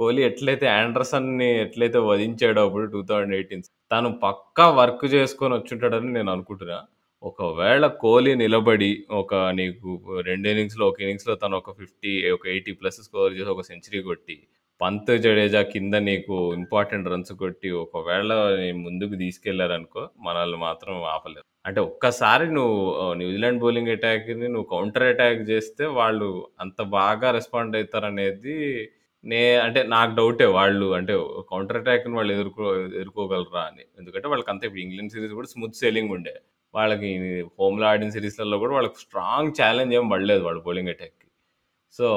కోహ్లీ 0.00 0.22
ఎట్లయితే 0.30 0.66
ఆండర్సన్ని 0.76 1.48
ఎట్లయితే 1.64 2.00
వధించాడో 2.10 2.62
అప్పుడు 2.66 2.86
టూ 2.94 3.00
థౌజండ్ 3.10 3.36
ఎయిటీన్ 3.38 3.64
తను 3.90 4.10
పక్కా 4.26 4.66
వర్క్ 4.80 5.04
చేసుకొని 5.16 5.54
వచ్చుంటాడని 5.58 6.12
నేను 6.18 6.30
అనుకుంటున్నా. 6.36 6.78
ఒకవేళ 7.22 7.84
కోహ్లీ 8.02 8.32
నిలబడి 8.42 8.90
ఒక 9.20 9.34
నీకు 9.60 9.90
రెండు 10.28 10.46
ఇన్నింగ్స్లో 10.52 10.84
ఒక 10.90 11.00
ఇన్నింగ్స్లో 11.04 11.34
తను 11.42 11.56
ఒక 11.60 11.72
ఫిఫ్టీ 11.80 12.12
ఒక 12.36 12.44
ఎయిటీ 12.54 12.72
ప్లస్ 12.80 13.00
స్కోర్ 13.06 13.34
చేసి 13.38 13.50
ఒక 13.54 13.64
సెంచరీ 13.70 14.00
కొట్టి 14.02 14.36
పంత్ 14.80 15.10
జడేజా 15.24 15.60
కింద 15.72 15.94
నీకు 16.08 16.34
ఇంపార్టెంట్ 16.58 17.10
రన్స్ 17.12 17.32
కొట్టి 17.42 17.68
ఒకవేళ 17.84 18.30
ముందుకు 18.84 19.14
తీసుకెళ్ళారనుకో 19.22 20.02
మనల్ని 20.26 20.58
మాత్రం 20.66 20.96
ఆపలేరు. 21.14 21.46
అంటే 21.66 21.80
ఒక్కసారి 21.90 22.46
నువ్వు 22.56 22.76
న్యూజిలాండ్ 23.20 23.60
బౌలింగ్ 23.62 23.90
అటాక్ని 23.94 24.48
నువ్వు 24.54 24.68
కౌంటర్ 24.74 25.04
అటాక్ 25.12 25.40
చేస్తే 25.50 25.84
వాళ్ళు 25.98 26.28
అంత 26.64 26.80
బాగా 26.98 27.28
రెస్పాండ్ 27.38 27.76
అవుతారనేది 27.78 28.56
నే 29.24 29.40
అంటే 29.64 29.80
నాకు 29.94 30.12
డౌటే 30.18 30.46
వాళ్ళు 30.58 30.86
అంటే 30.98 31.14
కౌంటర్ 31.52 31.78
అటాక్ని 31.80 32.14
వాళ్ళు 32.18 32.32
ఎదుర్కో 32.36 32.66
ఎదుర్కోగలరా 32.98 33.62
అని. 33.70 33.84
ఎందుకంటే 34.00 34.26
వాళ్ళకి 34.32 34.50
అంత 34.52 34.62
ఇప్పుడు 34.68 34.82
ఇంగ్లాండ్ 34.86 35.12
సిరీస్ 35.14 35.34
కూడా 35.38 35.48
స్మూత్ 35.54 35.80
సేలింగ్ 35.82 36.12
ఉండే. 36.16 36.34
వాళ్ళకి 36.74 37.10
హోమ్లో 37.60 37.86
ఆడిన 37.92 38.10
సిరీస్లలో 38.16 38.56
కూడా 38.64 38.74
వాళ్ళకి 38.78 38.98
స్ట్రాంగ్ 39.04 39.52
ఛాలెంజ్ 39.60 39.94
ఏం 39.98 40.06
పడలేదు 40.12 40.42
వాళ్ళు 40.48 40.62
బౌలింగ్ 40.68 40.92
అటాక్కి. 40.94 41.26
సో 41.98 42.08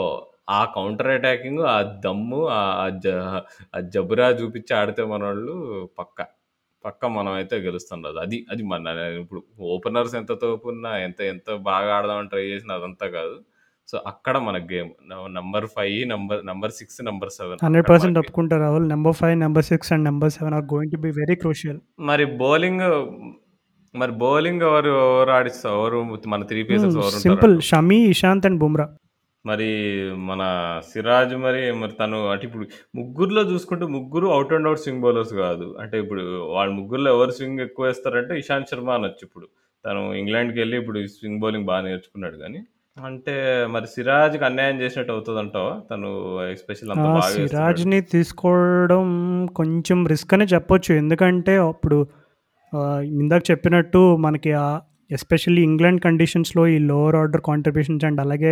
ఆ 0.49 0.61
కౌంటర్ 0.77 1.11
అటాకింగ్ 1.17 1.63
ఆ 1.75 1.77
దమ్ము 2.05 2.41
ఆ 2.57 3.79
జబురా 3.95 4.27
చూపించి 4.41 4.73
ఆడితే 4.81 5.03
మన 5.13 5.23
వాళ్ళు 5.29 5.55
పక్కా. 5.99 6.25
పక్క 6.85 7.11
మనం 7.17 7.31
అయితే 7.39 7.55
గెలుస్తాం 7.67 7.99
రాదు 8.07 8.19
అది 8.25 8.37
అది 8.51 8.63
మన 8.73 8.95
ఇప్పుడు 9.21 9.41
ఓపెనర్స్ 9.75 10.13
ఎంత 10.19 10.33
తోపున్నా 10.43 10.91
ఎంత 11.07 11.19
ఎంత 11.33 11.57
బాగా 11.69 11.89
ఆడదామని 11.97 12.31
ట్రై 12.33 12.43
చేసినా 12.51 12.73
అదంతా 12.79 13.07
కాదు. 13.17 13.35
సో 13.91 13.97
అక్కడ 14.11 14.35
మన 14.47 14.57
game 14.71 14.89
number 15.37 15.67
five 15.75 15.99
number 16.13 16.41
number 16.49 16.73
six 16.79 16.99
number 17.09 17.31
seven. 17.37 17.59
Hundred 17.65 17.87
percent 17.91 18.19
ఒప్పుకుంటారు 18.21 18.61
Rahul. 18.65 18.87
Number 18.93 19.15
five 19.21 19.35
number 19.45 19.65
six 19.71 19.91
and 19.95 20.05
number 20.09 20.31
seven 20.37 20.55
are 20.57 20.65
going 20.73 20.93
to 20.95 20.99
be 21.05 21.11
very 21.21 21.37
crucial. 21.43 21.79
మరి 22.09 22.27
బౌలింగ్ 22.43 22.85
మరి 23.93 24.13
బౌలింగ్ 24.23 24.63
ఎవరు 24.69 24.91
ఎవరు 25.05 25.31
ఆడిస్తారు 25.37 25.75
ఎవరు 25.79 25.99
మన 26.33 26.43
త్రీ 26.49 26.61
పేసర్స్ 26.69 26.97
ఎవరు 27.03 27.21
సింపుల్. 27.27 27.55
షమీ 27.69 27.99
ఇషాంత్ 28.13 28.47
అండ్ 28.49 28.59
బుమ్రా. 28.63 28.87
మరి 29.45 29.67
మన 30.29 30.41
సిరాజ్ 30.89 31.35
మరి 31.35 31.71
మరి 31.71 31.91
తను 31.91 32.17
అంటే 32.31 32.47
ఇప్పుడు 32.47 32.65
ముగ్గురులో 32.95 33.41
చూసుకుంటే 33.51 33.85
ముగ్గురు 33.85 34.27
out 34.27 34.53
and 34.53 34.67
out 34.67 34.79
swing 34.79 35.01
bowlers 35.01 35.33
కాదు. 35.33 35.75
అంటే 35.81 35.99
ఇప్పుడు 35.99 36.23
వాళ్ళ 36.55 36.71
ముగ్గురులో 36.71 37.11
ఎవరు 37.15 37.31
స్వింగ్ 37.31 37.59
ఎక్కువ 37.59 37.85
వేస్తారంటే 37.85 38.39
ఇషాంత్ 38.39 38.71
శర్మ 38.71 38.89
అనొచ్చు 38.89 39.23
ఇప్పుడు. 39.23 39.47
తను 39.85 40.01
ఇంగ్లాండ్కి 40.13 40.59
వెళ్ళి 40.59 40.77
ఇప్పుడు 40.77 40.99
స్వింగ్ 41.07 41.39
బౌలింగ్ 41.39 41.65
బాగా 41.65 41.81
నేర్చుకున్నాడు 41.81 42.37
కానీ. 42.37 42.59
అంటే 42.97 43.65
మరి 43.67 43.87
సిరాజ్కి 43.87 44.45
అన్యాయం 44.45 44.81
చేసినట్టు 44.81 45.11
అవుతుంది 45.11 45.39
అంటావా? 45.39 45.81
తను 45.91 46.09
ఎస్పెషల్ 46.51 46.91
సిరాజ్ని 47.35 48.01
తీసుకోవడం 48.01 49.03
కొంచెం 49.47 50.07
రిస్క్ 50.07 50.33
అనే 50.33 50.45
చెప్పొచ్చు. 50.45 50.91
ఎందుకంటే 50.93 51.55
అప్పుడు 51.57 52.07
ఇందాక 53.21 53.41
చెప్పినట్టు 53.51 54.15
మనకి 54.15 54.49
ఎస్పెషల్లీ 55.11 55.61
ఇంగ్లాండ్ 55.63 56.01
కండిషన్స్లో 56.01 56.67
ఈ 56.67 56.77
లోవర్ 56.77 57.15
ఆర్డర్ 57.15 57.41
కాంట్రిబ్యూషన్స్ 57.41 58.05
అండ్ 58.05 58.21
అలాగే 58.21 58.51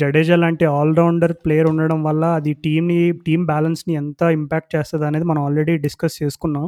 జడేజా 0.00 0.36
లాంటి 0.36 0.64
ఆల్రౌండర్ 0.78 1.32
ప్లేయర్ 1.44 1.68
ఉండడం 1.72 2.00
వల్ల 2.04 2.24
అది 2.38 2.52
టీంని 2.64 2.98
టీమ్ 3.26 3.44
బ్యాలెన్స్ని 3.46 3.94
ఎంత 3.94 4.22
ఇంపాక్ట్ 4.38 4.70
చేస్తుంది 4.76 5.06
అనేది 5.06 5.26
మనం 5.30 5.42
ఆల్రెడీ 5.46 5.74
డిస్కస్ 5.76 6.16
చేసుకున్నాం. 6.22 6.66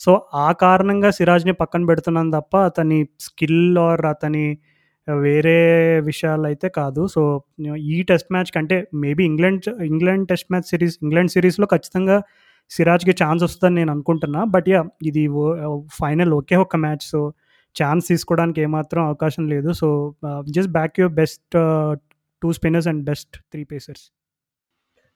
సో 0.00 0.12
ఆ 0.34 0.48
కారణంగా 0.64 1.10
సిరాజ్ని 1.10 1.52
పక్కన 1.52 1.82
పెడుతున్నాను 1.90 2.30
తప్ప 2.30 2.56
అతని 2.70 2.98
స్కిల్ 3.20 3.78
ఆర్ 3.78 4.06
అతని 4.06 4.46
వేరే 5.08 5.58
విషయాలు 6.00 6.46
అయితే 6.46 6.68
కాదు. 6.78 7.02
సో 7.14 7.22
ఈ 7.94 7.96
టెస్ట్ 8.10 8.30
మ్యాచ్ 8.34 8.50
కంటే 8.56 8.76
maybe 8.94 9.22
England 9.30 9.68
England 9.90 10.26
test 10.28 10.48
match 10.52 10.68
series 10.72 10.96
England 11.02 11.30
సిరీస్లో 11.30 11.66
ఖచ్చితంగా 11.66 12.16
సిరాజ్కి 12.70 13.14
ఛాన్స్ 13.22 13.42
వస్తుందని 13.44 13.78
నేను 13.80 13.92
అనుకుంటున్నా. 13.92 14.40
బట్ 14.54 14.68
యా 14.68 14.82
ఇది 15.10 15.24
ఫైనల్ 16.00 16.32
ఒకే 16.40 16.56
ఒక్క 16.56 16.76
మ్యాచ్. 16.76 17.04
సో 17.12 17.20
ఛాన్స్ 17.76 18.04
తీసుకోవడానికి 18.08 18.60
ఏమాత్రం 18.60 19.02
అవకాశం 19.10 19.44
లేదు. 19.48 19.70
So 19.72 19.88
just 20.56 20.72
back 20.72 21.00
your 21.00 21.14
best 21.14 21.56
two 22.42 22.50
spinners 22.58 22.88
and 22.92 23.02
best 23.10 23.36
three 23.52 23.62
pacers. 23.72 24.04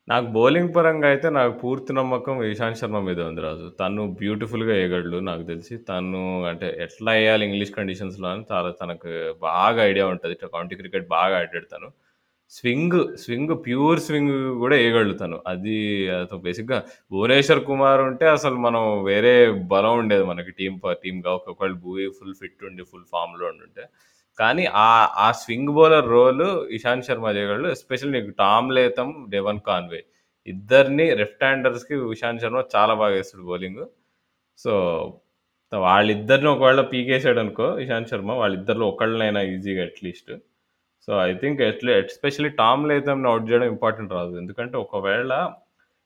నాకు 0.08 0.26
బౌలింగ్ 0.34 0.72
పరంగా 0.74 1.06
అయితే 1.12 1.28
నాకు 1.36 1.52
పూర్తి 1.62 1.92
నమ్మకం 1.92 2.36
ఇషాంత్ 2.50 2.80
శర్మ 2.80 2.98
మీద 3.06 3.20
ఉంది 3.28 3.40
రాజు. 3.46 3.66
తను 3.80 4.02
బ్యూటిఫుల్గా 4.20 4.72
వేయగలడు 4.72 5.18
నాకు 5.30 5.44
తెలిసి. 5.52 5.74
తను 5.90 6.20
అంటే 6.50 6.66
ఎట్లా 6.84 7.12
వేయాలి 7.12 7.44
ఇంగ్లీష్ 7.48 7.72
కండిషన్స్లో 7.78 8.28
అని 8.34 8.44
చాలా 8.52 8.70
తనకు 8.82 9.08
బాగా 9.48 9.80
ఐడియా 9.90 10.06
ఉంటుంది. 10.14 10.36
కౌంటీ 10.56 10.76
క్రికెట్ 10.82 11.08
బాగా 11.16 11.36
ఆడాడు 11.40 11.68
తను. 11.74 11.88
స్వింగ్ 12.52 12.98
స్వింగ్ 13.22 13.52
ప్యూర్ 13.66 14.00
స్వింగ్ 14.06 14.34
కూడా 14.62 14.74
వేయగలుగుతాను 14.76 15.36
అది 15.52 15.76
అసలు 16.22 16.40
బేసిక్గా 16.46 16.78
భువనేశ్వర్ 17.12 17.62
కుమార్ 17.70 18.02
ఉంటే 18.08 18.26
అసలు 18.36 18.56
మనం 18.66 18.82
వేరే 19.10 19.32
బలం 19.72 19.94
ఉండేది 20.02 20.24
మనకి 20.24 20.52
టీం 20.60 20.74
టీమ్గా 21.04 21.32
ఒకవేళ 21.38 21.74
భూవి 21.84 22.06
ఫుల్ 22.18 22.36
ఫిట్ 22.40 22.64
ఉండి 22.70 22.84
ఫుల్ 22.92 23.06
ఫామ్లో 23.14 23.46
ఉండుంటే. 23.52 23.84
కానీ 24.38 24.64
ఆ 24.84 24.88
ఆ 25.24 25.28
swing 25.42 25.72
bowler 25.76 26.08
role 26.16 26.46
Ishant 26.78 27.06
Sharma 27.08 27.26
చేయగలడు 27.36 27.68
ఎస్పెషల్ 27.76 28.12
నీకు 28.16 28.30
టామ్ 28.42 28.68
లేతం 28.78 29.08
డెవన్ 29.34 29.60
కాన్వే. 29.70 30.00
ఇద్దరిని 30.52 31.06
లెఫ్ట్ 31.20 31.44
హ్యాండర్స్కి 31.46 31.94
ఇషాంత్ 32.16 32.42
శర్మ 32.44 32.62
చాలా 32.74 32.94
బాగా 33.00 33.14
వేస్తాడు 33.18 33.46
బౌలింగ్. 33.52 33.82
సో 34.58 34.72
వాళ్ళిద్దరిని 35.72 36.48
ఒకవేళ 36.54 36.82
పీకేసాడు 36.92 37.40
అనుకో 37.44 37.66
ఇషాంత్ 37.84 38.10
శర్మ 38.12 38.32
వాళ్ళిద్దరిలో 38.42 38.86
ఒకళ్ళనైనా 38.92 39.40
ఈజీగా 39.54 39.84
at least 39.88 40.30
so 41.08 41.12
I 41.28 41.32
think 41.42 41.60
ఎట్లీ 41.70 41.92
especially 42.02 42.50
Tom 42.60 42.84
లేథమ్ని 42.90 43.28
అవుట్ 43.32 43.46
చేయడం 43.50 43.66
ఇంపార్టెంట్ 43.74 44.12
రాదు. 44.18 44.32
ఎందుకంటే 44.42 44.76
ఒకవేళ 44.84 45.32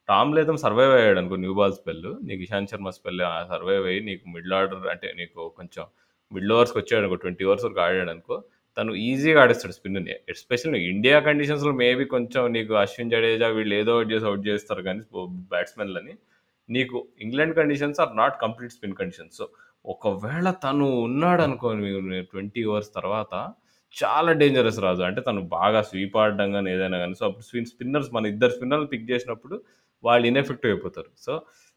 టామ్ 0.09 0.33
లేతం 0.37 0.57
సర్వైవ్ 0.64 0.93
అయ్యాడు 0.99 1.18
అనుకో 1.22 1.37
న్యూ 1.45 1.55
బాల్ 1.59 1.74
స్పెల్ 1.78 2.09
నీకు 2.28 2.41
ఇషాంత్ 2.47 2.70
శర్మ 2.72 2.91
స్పెల్ 2.99 3.20
సర్వైవ్ 3.53 3.85
అయ్యి 3.91 4.01
నీకు 4.09 4.24
మిడిల్ 4.35 4.55
ఆర్డర్ 4.61 4.87
అంటే 4.95 5.09
నీకు 5.20 5.41
కొంచెం 5.59 5.85
మిడిల్ 6.35 6.53
ఓవర్స్కి 6.57 6.78
వచ్చాడు 6.81 7.01
అనుకో 7.03 7.16
ట్వంటీ 7.24 7.45
ఓవర్స్ 7.49 7.64
వరకు 7.66 7.81
ఆడాడు 7.87 8.11
అనుకో 8.14 8.37
తను 8.76 8.91
ఈజీగా 9.07 9.39
ఆడేస్తాడు 9.43 9.74
స్పిన్ని 9.76 10.12
ఎస్పెషల్ 10.33 10.76
ఇండియా 10.91 11.16
కండిషన్స్లో 11.28 11.72
మేబీ 11.83 12.05
కొంచెం 12.14 12.43
నీకు 12.57 12.74
అశ్విన్ 12.83 13.11
జడేజా 13.14 13.49
వీళ్ళు 13.57 13.74
ఏదో 13.81 13.95
ఒకటి 13.99 14.12
చేసి 14.14 14.26
అవుట్ 14.31 14.45
చేస్తారు 14.51 14.83
కానీ 14.89 15.01
బ్యాట్స్మెన్లని 15.55 16.14
నీకు 16.68 16.97
England 17.24 17.55
conditions 17.59 18.01
are 18.03 18.12
not 18.20 18.37
complete 18.45 18.74
spin 18.76 18.97
conditions. 19.01 19.37
So 19.41 19.47
ఒకవేళ 19.95 20.47
తను 20.64 20.87
ఉన్నాడు 21.07 21.43
అనుకో 21.47 21.68
ట్వంటీ 22.33 22.62
ఓవర్స్ 22.70 22.93
తర్వాత 22.99 23.35
చాలా 23.95 24.33
డేంజరస్ 24.41 24.81
రాజు. 24.87 25.03
అంటే 25.09 25.20
తను 25.28 25.41
బాగా 25.59 25.81
స్వీప్ 25.91 26.16
ఆడడం 26.22 26.49
కానీ 26.57 26.68
ఏదైనా 26.74 26.99
కానీ 27.03 27.14
సో 27.20 27.24
అప్పుడు 27.28 27.45
స్పిన్ 27.49 27.68
స్పిన్నర్స్ 27.72 28.11
మన 28.16 28.26
ఇద్దరు 28.33 28.53
స్పిన్నర్లు 28.57 28.89
పిక్ 28.93 29.09
చేసినప్పుడు 29.12 29.57
వాళ్ళు 30.05 30.24
ఇన్ఎఫెక్టివ్ 30.31 30.70
అయిపోతారు. 30.72 31.11
సో 31.26 31.33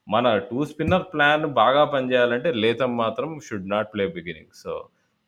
మన 0.08 0.28
టూ 0.50 0.60
స్పిన్నర్ 0.70 1.08
ప్లాన్ 1.14 1.46
బాగా 1.62 1.84
పనిచేయాలంటే 1.94 2.50
లేతం 2.64 2.92
మాత్రం 3.04 3.30
should 3.46 3.72
not 3.74 3.90
play 3.94 4.06
beginning 4.18 4.54
so 4.64 4.74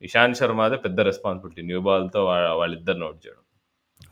Ishant 0.01 0.39
శర్మదే 0.39 0.77
పెద్ద 0.85 0.99
రెస్పాన్సిబిలిటీ 1.09 1.61
న్యూ 1.69 1.81
బాల్తో 1.87 2.21
వాళ్ళిద్దరు 2.61 2.99
నోట్ 3.03 3.19
చేయడం. 3.25 3.41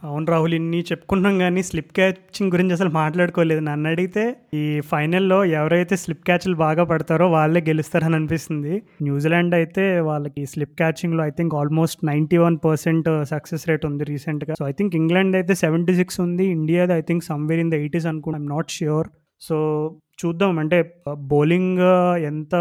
అవును 0.07 0.27
రాహుల్ 0.31 0.55
ఇన్ని 0.57 0.79
చెప్పుకున్నాం 0.89 1.35
కానీ 1.43 1.61
స్లిప్ 1.67 1.91
క్యాచింగ్ 1.97 2.51
గురించి 2.53 2.73
అసలు 2.77 2.91
మాట్లాడుకోలేదు. 2.99 3.61
నన్ను 3.67 3.87
అడిగితే 3.91 4.23
ఈ 4.61 4.63
ఫైనల్లో 4.91 5.37
ఎవరైతే 5.59 5.95
స్లిప్ 6.03 6.23
క్యాచ్లు 6.29 6.55
బాగా 6.63 6.83
పడతారో 6.91 7.25
వాళ్ళే 7.35 7.61
గెలుస్తారని 7.69 8.17
అనిపిస్తుంది. 8.19 8.73
న్యూజిలాండ్ 9.07 9.55
అయితే 9.59 9.85
వాళ్ళకి 10.09 10.43
slip 10.53 10.75
క్యాచింగ్లో 10.81 11.23
I 11.29 11.33
think 11.39 11.55
almost 11.61 11.99
ninety 12.11 12.39
one 12.45 12.57
percent 12.67 13.09
success 13.33 13.65
rate 13.71 13.85
ఉంది 13.91 14.05
రీసెంట్గా 14.13 14.55
సో 14.61 14.65
ఐ 14.71 14.73
థింక్ 14.79 14.95
ఇంగ్లాండ్ 15.01 15.37
అయితే 15.41 15.55
సెవెంటీ 15.65 15.95
సిక్స్ 16.01 16.19
ఉంది 16.27 16.47
ఇండియాది 16.57 16.95
I 16.99 17.03
think 17.11 17.25
somewhere 17.31 17.61
in 17.65 17.73
the 17.75 17.77
eighties 17.83 18.07
అనుకుంటా. 18.13 18.39
ఐమ్ 18.41 18.51
నాట్ 18.55 18.71
ష్యూర్ 18.79 19.09
సో 19.47 19.55
చూద్దాం. 20.19 20.59
అంటే 20.59 20.77
బౌలింగ్ 21.31 21.79
ఎంత 22.31 22.55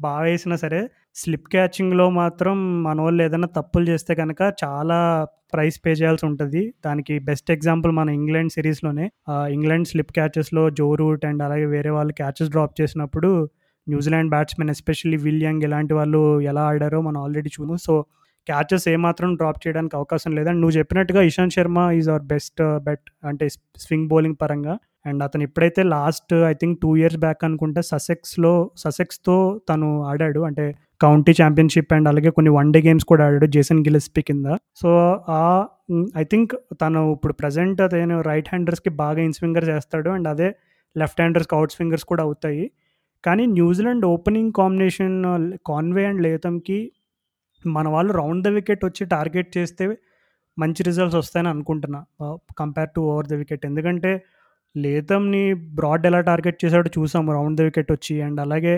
బాగా 0.00 0.22
వేసినా 0.22 0.56
సరే 0.56 0.80
స్లిప్ 1.14 1.48
క్యాచింగ్లో 1.48 2.06
మాత్రం 2.10 2.56
మన 2.82 3.00
వాళ్ళు 3.00 3.22
ఏదైనా 3.22 3.48
తప్పులు 3.56 3.84
చేస్తే 3.88 4.12
కనుక 4.14 4.40
చాలా 4.64 4.98
ప్రైస్ 5.52 5.78
పే 5.86 5.90
చేయాల్సి 5.90 6.24
ఉంటుంది. 6.26 6.62
దానికి 6.86 7.14
బెస్ట్ 7.18 7.50
ఎగ్జాంపుల్ 7.50 7.92
మన 7.92 8.08
ఇంగ్లాండ్ 8.10 8.52
సిరీస్లోనే 8.52 9.06
ఇంగ్లాండ్ 9.50 9.88
స్లిప్ 9.88 10.12
క్యాచెస్లో 10.12 10.70
జో 10.70 10.94
రూట్ 10.94 11.24
అండ్ 11.26 11.42
అలాగే 11.42 11.66
వేరే 11.66 11.90
వాళ్ళు 11.90 12.12
క్యాచెస్ 12.12 12.50
డ్రాప్ 12.50 12.74
చేసినప్పుడు 12.80 13.30
న్యూజిలాండ్ 13.86 14.30
బ్యాట్స్మెన్ 14.30 14.70
ఎస్పెషల్లీ 14.70 15.18
విలియంగ్ 15.18 15.62
ఇలాంటి 15.62 15.94
వాళ్ళు 15.94 16.40
ఎలా 16.40 16.62
ఆడారో 16.62 17.00
మనం 17.00 17.20
ఆల్రెడీ 17.22 17.50
చూము 17.60 17.76
సో 17.76 17.94
క్యాచెస్ 18.46 18.88
ఏమాత్రం 18.88 19.34
డ్రాప్ 19.34 19.66
చేయడానికి 19.66 19.96
అవకాశం 19.96 20.36
లేదండి 20.36 20.60
నువ్వు 20.60 20.78
చెప్పినట్టుగా 20.78 21.22
Ishant 21.22 21.54
Sharma 21.54 21.90
is 21.90 22.08
our 22.08 22.22
best 22.22 22.62
bet 22.62 23.26
అంటే 23.26 23.48
స్వింగ్ 23.48 24.08
బౌలింగ్ 24.08 24.36
పరంగా. 24.42 24.78
అండ్ 25.06 25.22
అతను 25.22 25.42
ఇప్పుడైతే 25.42 25.82
last 25.82 26.34
I 26.34 26.52
think 26.52 26.80
two 26.80 26.96
years 26.96 27.16
back 27.16 27.44
అనుకుంటే 27.44 27.82
ససెక్స్లో 27.82 28.70
ససెక్స్తో 28.76 29.60
తను 29.70 30.04
ఆడాడు. 30.04 30.40
అంటే 30.40 30.74
కౌంటీ 31.02 31.32
ఛాంపియన్షిప్ 31.42 31.92
అండ్ 31.94 32.08
అలాగే 32.08 32.30
కొన్ని 32.30 32.50
వన్ 32.50 32.72
డే 32.72 32.80
గేమ్స్ 32.80 33.04
కూడా 33.04 33.26
ఆడాడు 33.26 33.46
జేసన్ 33.46 33.80
గిలెస్పీ 33.80 34.22
కింద. 34.22 34.46
సో 34.76 34.90
ఆ 35.28 35.66
ఐ 36.16 36.24
థింక్ 36.24 36.54
తను 36.82 37.12
ఇప్పుడు 37.12 37.32
ప్రజెంట్ 37.32 37.80
అతను 37.80 38.20
రైట్ 38.20 38.48
హ్యాండర్స్కి 38.48 38.90
బాగా 38.90 39.20
ఇన్స్వింగర్ 39.20 39.68
చేస్తాడు. 39.68 40.10
అండ్ 40.10 40.28
అదే 40.28 40.56
లెఫ్ట్ 40.96 41.20
హ్యాండర్స్కి 41.20 41.54
అవుట్ 41.54 41.72
స్వింగర్స్ 41.72 42.04
కూడా 42.04 42.22
అవుతాయి. 42.22 42.70
కానీ 43.24 43.46
New Zealand 43.46 44.04
opening 44.06 44.52
combination 44.52 45.48
Conway 45.66 46.04
and 46.04 46.22
లేతంకి 46.22 46.92
మన 47.64 47.88
వాళ్ళు 47.88 48.12
రౌండ్ 48.12 48.44
ద 48.44 48.48
వికెట్ 48.48 48.84
వచ్చి 48.84 49.04
టార్గెట్ 49.06 49.50
చేస్తే 49.58 49.84
మంచి 50.58 50.82
రిజల్ట్స్ 50.82 51.16
వస్తాయని 51.16 51.48
అనుకుంటున్నా. 51.48 52.00
Compare 52.58 52.90
to 52.96 53.00
over 53.12 53.26
the 53.26 53.32
wicket 53.32 53.64
ఎందుకంటే 53.66 54.12
లేతంని 54.74 55.42
బ్రాడ్ 55.78 56.06
ఎలా 56.06 56.20
టార్గెట్ 56.20 56.58
చేశాడో 56.64 56.90
చూసాము 56.98 57.32
రౌండ్ 57.32 57.58
ద 57.60 57.64
వికెట్ 57.68 57.92
వచ్చి 57.92 58.14
అండ్ 58.22 58.40
అలాగే 58.40 58.74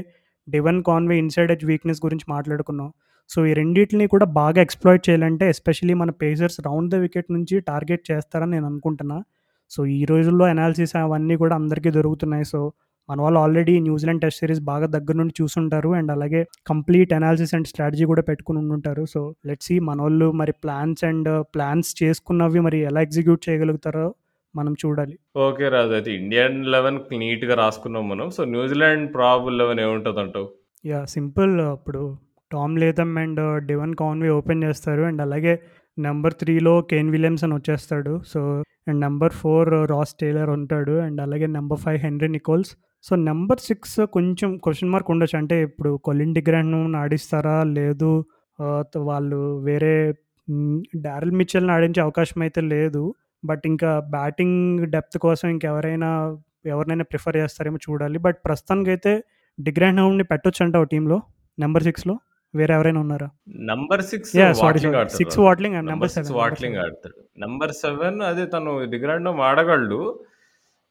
Devon 0.48 0.80
Conway 0.82 1.18
inside 1.18 1.50
edge 1.52 1.64
weakness 1.64 2.00
గురించి 2.04 2.26
మాట్లాడుకున్నాం. 2.28 2.88
సో 3.30 3.38
ఈ 3.46 3.52
రెండింటిని 3.52 4.06
కూడా 4.06 4.26
బాగా 4.40 4.60
ఎక్స్ప్లాయిట్ 4.66 5.04
చేయాలంటే 5.08 5.48
ఎస్పెషలీ 5.48 5.94
మన 5.94 6.10
పేసర్స్ 6.22 6.58
రౌండ్ 6.66 6.90
ద 6.94 6.98
వికెట్ 7.04 7.30
నుంచి 7.32 7.60
టార్గెట్ 7.60 8.04
చేస్తారని 8.10 8.50
నేను 8.50 8.66
అనుకుంటున్నా. 8.66 9.18
సో 9.70 9.86
ఈ 9.86 10.04
రోజుల్లో 10.04 10.44
అనాలిసిస్ 10.44 10.96
అవన్నీ 10.96 11.36
కూడా 11.36 11.54
అందరికీ 11.54 11.90
దొరుకుతున్నాయి. 11.90 12.44
సో 12.44 12.60
మన 13.08 13.18
వాళ్ళు 13.24 13.38
ఆల్రెడీ 13.44 13.74
న్యూజిలాండ్ 13.88 14.22
టెస్ట్ 14.24 14.40
సిరీస్ 14.42 14.62
బాగా 14.70 14.86
దగ్గర 14.96 15.16
నుండి 15.20 15.34
చూసుంటారు. 15.40 15.90
అండ్ 15.98 16.10
అలాగే 16.14 16.40
కంప్లీట్ 16.70 17.12
అనాలిసిస్ 17.18 17.54
అండ్ 17.58 17.68
స్ట్రాటజీ 17.72 18.04
కూడా 18.12 18.22
పెట్టుకుని 18.30 18.72
ఉంటారు 18.76 19.04
సో 19.14 19.20
లెట్స్ 19.50 19.70
ఈ 19.72 19.78
మన 19.88 19.98
వాళ్ళు 20.06 20.28
మరి 20.40 20.52
ప్లాన్స్ 20.64 21.04
అండ్ 21.10 21.30
ప్లాన్స్ 21.56 21.90
చేసుకున్నవి 22.02 22.62
మరి 22.68 22.80
ఎలా 22.90 23.02
ఎగ్జిక్యూట్ 23.08 23.42
చేయగలుగుతారో 23.48 24.06
మనం 24.54 24.72
చూడాలి. 24.82 25.14
ఓకే 25.46 25.66
రాజు 25.74 25.92
అయితే 25.96 26.10
ఇండియన్ 26.20 26.56
లెవెన్ 26.74 26.98
నీట్గా 27.22 27.54
రాసుకున్నాం 27.62 28.04
మనం. 28.12 28.26
సో 28.36 28.44
న్యూజిలాండ్ 28.54 29.06
ప్రాబుల్ 29.16 29.58
లెవెన్ 29.60 29.80
ఏముంటుంది 29.80 30.20
అంటావు 30.24 30.48
యా 30.84 31.00
సింపుల్ 31.14 31.52
ఇప్పుడు 31.76 32.02
Tom 32.50 32.74
Latham 32.82 33.14
and 33.22 33.40
Devon 33.68 33.94
Conway 34.02 34.30
open 34.38 34.64
చేస్తారు. 34.66 35.02
అండ్ 35.08 35.22
అలాగే 35.26 35.54
నెంబర్ 35.98 36.34
త్రీలో 36.40 36.74
కేన్ 36.90 37.10
విలియమ్సన్ 37.14 37.54
వచ్చేస్తాడు. 37.58 38.12
So 38.32 38.40
and 38.88 39.00
number 39.06 39.34
four 39.40 39.70
Ross 39.94 40.14
Taylor 40.20 40.50
ఉంటాడు. 40.58 40.94
అండ్ 41.06 41.20
అలాగే 41.26 41.46
number 41.56 41.80
five 41.84 41.98
Henry 42.06 42.28
Nicholls 42.36 42.72
so 43.02 43.16
number 43.16 43.58
six 43.58 44.00
కొంచెం 44.06 44.56
క్వశ్చన్ 44.56 44.90
మార్క్ 44.90 45.10
ఉండొచ్చు. 45.10 45.38
అంటే 45.38 45.62
ఇప్పుడు 45.62 45.96
కొలిన్ 46.04 46.34
డిగ్రాండ్ 46.34 46.96
ఆడిస్తారా 46.96 47.62
లేదు. 47.62 48.24
వాళ్ళు 48.96 49.60
వేరే 49.64 50.14
డారెల్ 50.96 51.30
మిచెల్ని 51.30 51.72
ఆడించే 51.72 52.00
అవకాశం 52.02 52.42
అయితే 52.42 52.60
లేదు. 52.60 53.14
బట్ 53.44 53.64
ఇంకా 53.66 53.90
బ్యాటింగ్ 54.10 54.86
డెప్త్ 54.86 55.18
కోసం 55.18 55.48
ఇంకెవరైనా 55.48 56.38
ఎవరినైనా 56.66 57.04
ప్రిఫర్ 57.04 57.36
చేస్తారేమో 57.36 57.78
చూడాలి. 57.90 58.18
బట్ 58.18 58.38
ప్రస్తుతానికి 58.44 58.90
అయితే 58.90 59.12
డిగ్రాండ్ 59.60 60.00
హౌండ్ని 60.00 60.24
పెట్టొచ్చు 60.24 60.64
అంటావు 60.64 60.84
టీంలో 60.84 61.22
నెంబర్ 61.58 61.82
సిక్స్లో. 61.82 62.14
వేరే 62.54 62.74
ఎవరైనా 62.74 63.00
ఉన్నారా? 63.00 63.28
Number 63.70 64.02
six 64.02 64.32
six 65.16 65.38
Watling 65.38 65.74
number 65.88 66.10
six 66.10 66.32
Watling 66.32 66.76
ఆడతాడు. 66.76 67.16
నంబర్ 67.38 67.72
సెవెన్ 67.72 68.18
అదే 68.22 68.46
తను 68.46 68.72
డిగ్రాండ్ 68.90 69.28
ఆడగలడు 69.28 70.00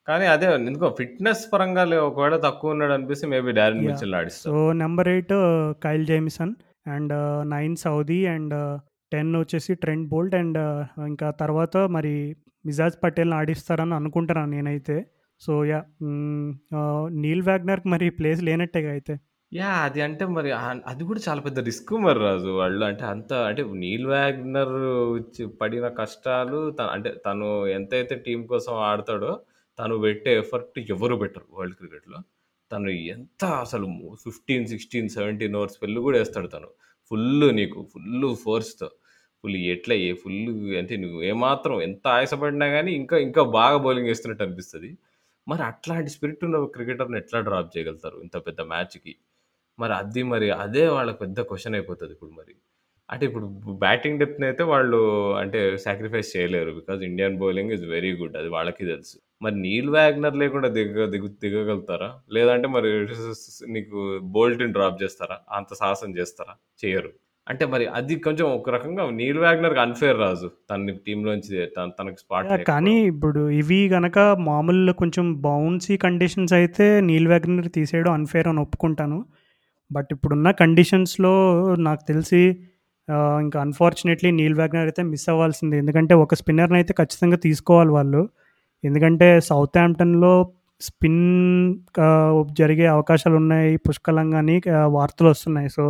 కానీ 0.07 0.25
అదే 0.25 0.53
ఎందుకో 0.53 0.95
ఫిట్నెస్ 0.97 1.53
పరంగా 1.53 1.83
లే- 1.83 1.99
ఒకవేళ 1.99 2.35
తక్కువ 2.37 2.71
ఉన్నాడు 2.71 2.91
అనిపిస్తే 2.91 3.27
maybe 3.27 3.51
Darren. 3.51 3.85
Mitchell 3.85 4.15
ఆడిస్తాడు. 4.15 4.55
So 4.55 4.73
number 4.73 5.07
eight 5.07 5.33
Kyle 5.83 6.05
Jamieson 6.05 6.53
and 6.87 7.13
nine 7.49 7.75
Southee 7.75 8.25
and 8.25 8.53
ten 9.11 9.35
వచ్చేసి 9.35 9.75
ట్రెండ్ 9.75 10.07
బోల్ట్ 10.09 10.35
అండ్ 10.35 10.57
ఇంకా 11.05 11.31
తర్వాత 11.31 11.77
మరి 11.77 12.35
మిజాజ్ 12.65 13.03
పటేల్ని 13.03 13.35
ఆడిస్తారని 13.35 13.93
అనుకుంటున్నాను 13.93 14.51
నేనైతే. 14.51 15.05
సో 15.39 15.65
యా 15.65 15.83
నీల్ 17.11 17.41
వ్యాగ్నర్కి 17.41 17.87
మరి 17.87 18.09
ప్లేస్ 18.09 18.43
లేనట్టేగా 18.43 18.91
అయితే. 18.91 19.17
యా 19.53 19.67
అది 19.67 20.01
అంటే 20.01 20.25
మరి 20.25 20.51
ఆ- 20.51 20.79
అది 20.87 21.03
కూడా 21.03 21.19
చాలా 21.29 21.41
పెద్ద 21.41 21.59
రిస్క్ 21.59 21.93
మరి 21.93 22.19
రాజు. 22.19 22.47
వాళ్ళు 22.49 22.85
అంటే 22.85 23.05
అంత 23.05 23.33
అంటే 23.33 23.63
నీల్ 23.73 24.07
వ్యాగ్నర్ 24.07 24.73
వచ్చి 25.13 25.47
పడిన 25.47 25.87
కష్టాలు 25.87 26.71
త- 26.71 26.81
అంటే 26.81 27.13
తను 27.25 27.67
ఎంతైతే 27.67 28.15
టీం 28.15 28.45
కోసం 28.45 28.73
ఆడతాడో 28.73 29.39
తను 29.79 29.97
పెట్టే 29.97 30.31
ఎఫర్ట్ 30.37 30.77
ఎవరు 30.95 31.15
పెట్టరు 31.15 31.45
వరల్డ్ 31.53 31.75
క్రికెట్లో. 31.75 32.19
తను 32.71 32.89
ఎంత 33.15 33.45
అసలు 33.65 33.87
ఫిఫ్టీన్ 34.25 34.67
సిక్స్టీన్ 34.67 35.09
సెవెంటీన్ 35.09 35.55
ఓవర్స్ 35.55 35.81
పెళ్ళి 35.81 35.99
కూడా 35.99 36.17
వేస్తాడు 36.17 36.47
తను. 36.47 36.69
ఫుల్ 37.11 37.55
నీకు 37.55 37.79
ఫుల్ 37.93 38.35
ఫోర్స్తో. 38.43 38.87
ఫుల్ 39.43 39.55
ఎట్లా 39.73 39.95
ఏ 40.07 40.13
ఫుల్ 40.13 40.39
అంటే 40.77 40.95
నువ్వు 40.97 41.19
ఏమాత్రం 41.23 41.75
ఎంత 41.81 42.07
ఆయాసపడినా 42.07 42.67
కానీ 42.67 42.91
ఇంకా 42.93 43.17
ఇంకా 43.17 43.43
బాగా 43.43 43.77
బౌలింగ్ 43.77 44.07
వేస్తున్నట్టు 44.07 44.43
అనిపిస్తుంది. 44.43 44.91
మరి 45.47 45.63
అట్లాంటి 45.63 46.09
స్పిరిట్ 46.09 46.43
ఉన్న 46.45 46.65
క్రికెటర్ని 46.75 47.17
ఎట్లా 47.17 47.39
డ్రాప్ 47.41 47.77
చేయగలుగుతారు 47.77 48.17
ఇంత 48.21 48.37
పెద్ద 48.47 48.61
మ్యాచ్కి? 48.73 49.13
మరి 49.79 49.93
అది 49.93 50.23
మరి 50.23 50.51
అదే 50.51 50.87
వాళ్ళకి 50.87 51.19
పెద్ద 51.19 51.39
క్వశ్చన్ 51.41 51.75
అయిపోతుంది 51.75 52.13
ఇప్పుడు 52.13 52.31
మరి. 52.31 52.55
అంటే 53.09 53.25
ఇప్పుడు 53.25 53.45
బ్యాటింగ్ 53.71 54.19
డెప్త్ 54.19 54.43
అయితే 54.43 54.63
వాళ్ళు 54.63 54.97
అంటే 55.35 55.77
సాక్రిఫైస్ 55.77 56.37
చేయలేరు. 56.37 56.71
Because 56.71 57.03
Indian 57.03 57.37
bowling 57.37 57.71
is 57.71 57.83
very 57.83 58.15
good. 58.15 58.37
అది 58.37 58.49
వాళ్ళకి 58.49 58.85
తెలుసు. 58.85 59.17
మరి 59.41 59.55
నీల్ 59.55 59.89
వ్యాగ్నర్ 59.89 60.35
లేకుండా 60.35 60.67
దిగ 60.67 61.05
దిగు 61.05 61.27
దిగగలుగుతారా? 61.27 62.13
లేదంటే 62.31 62.67
మరి 62.67 63.07
నీకు 63.67 64.19
బోల్ట్ని 64.23 64.71
డ్రాప్ 64.71 65.03
చేస్తారా? 65.03 65.37
అంత 65.51 65.67
సాహసం 65.73 66.17
చేస్తారా? 66.17 66.55
చేయరు. 66.85 67.09
అంటే 67.47 67.65
మరి 67.65 67.85
అది 67.85 68.15
కొంచెం 68.15 68.45
ఒక 68.51 68.69
రకంగా 68.69 69.09
నీల్ 69.09 69.37
వ్యాగ్నర్కి 69.37 69.79
అన్ఫేర్ 69.79 70.19
రాజు. 70.19 70.51
తన 70.71 70.91
టీంలోంచి 71.07 71.65
తన 71.65 71.89
తనకి 71.99 72.17
స్పాట్ 72.17 72.63
కానీ 72.63 73.05
ఇప్పుడు 73.05 73.49
ఇవి 73.49 73.89
గనక 73.89 74.19
మామూలు 74.19 74.91
కొంచెం 74.91 75.41
బౌన్సీ 75.41 75.97
కండిషన్స్ 75.97 76.53
అయితే 76.53 77.01
నీల్ 77.01 77.27
వ్యాగ్నర్ 77.27 77.71
తీసేయడం 77.71 78.11
అన్ఫేర్ 78.11 78.47
అని 78.47 78.59
ఒప్పుకుంటాను. 78.59 79.25
బట్ 79.91 80.07
ఇప్పుడున్న 80.11 80.51
కండిషన్స్లో 80.51 81.33
నాకు 81.77 81.99
తెలిసి 82.07 82.59
ఇంకా 83.41 83.57
అన్ఫార్చునేట్లీ 83.65 84.29
నీల్ 84.39 84.55
వ్యాగ్నర్ 84.55 84.87
అయితే 84.87 85.03
మిస్ 85.11 85.27
అవ్వాల్సింది 85.33 85.75
ఎందుకంటే 85.77 86.13
ఒక 86.23 86.35
స్పిన్నర్ని 86.35 86.77
అయితే 86.79 86.93
ఖచ్చితంగా 86.99 87.37
తీసుకోవాలి 87.45 87.91
వాళ్ళు 87.97 88.21
ఎందుకంటే 88.83 89.27
సౌత్ 89.49 89.77
హాంప్టన్లో 89.77 90.33
స్పిన్ 90.81 91.21
జరిగే 91.97 92.07
జరిగే 92.59 92.85
అవకాశాలున్నాయి 92.95 93.71
పుష్కలంగా 93.85 94.39
అని 94.39 94.55
వార్తలు 94.97 95.29
వస్తున్నాయి 95.33 95.69
సో, 95.69 95.83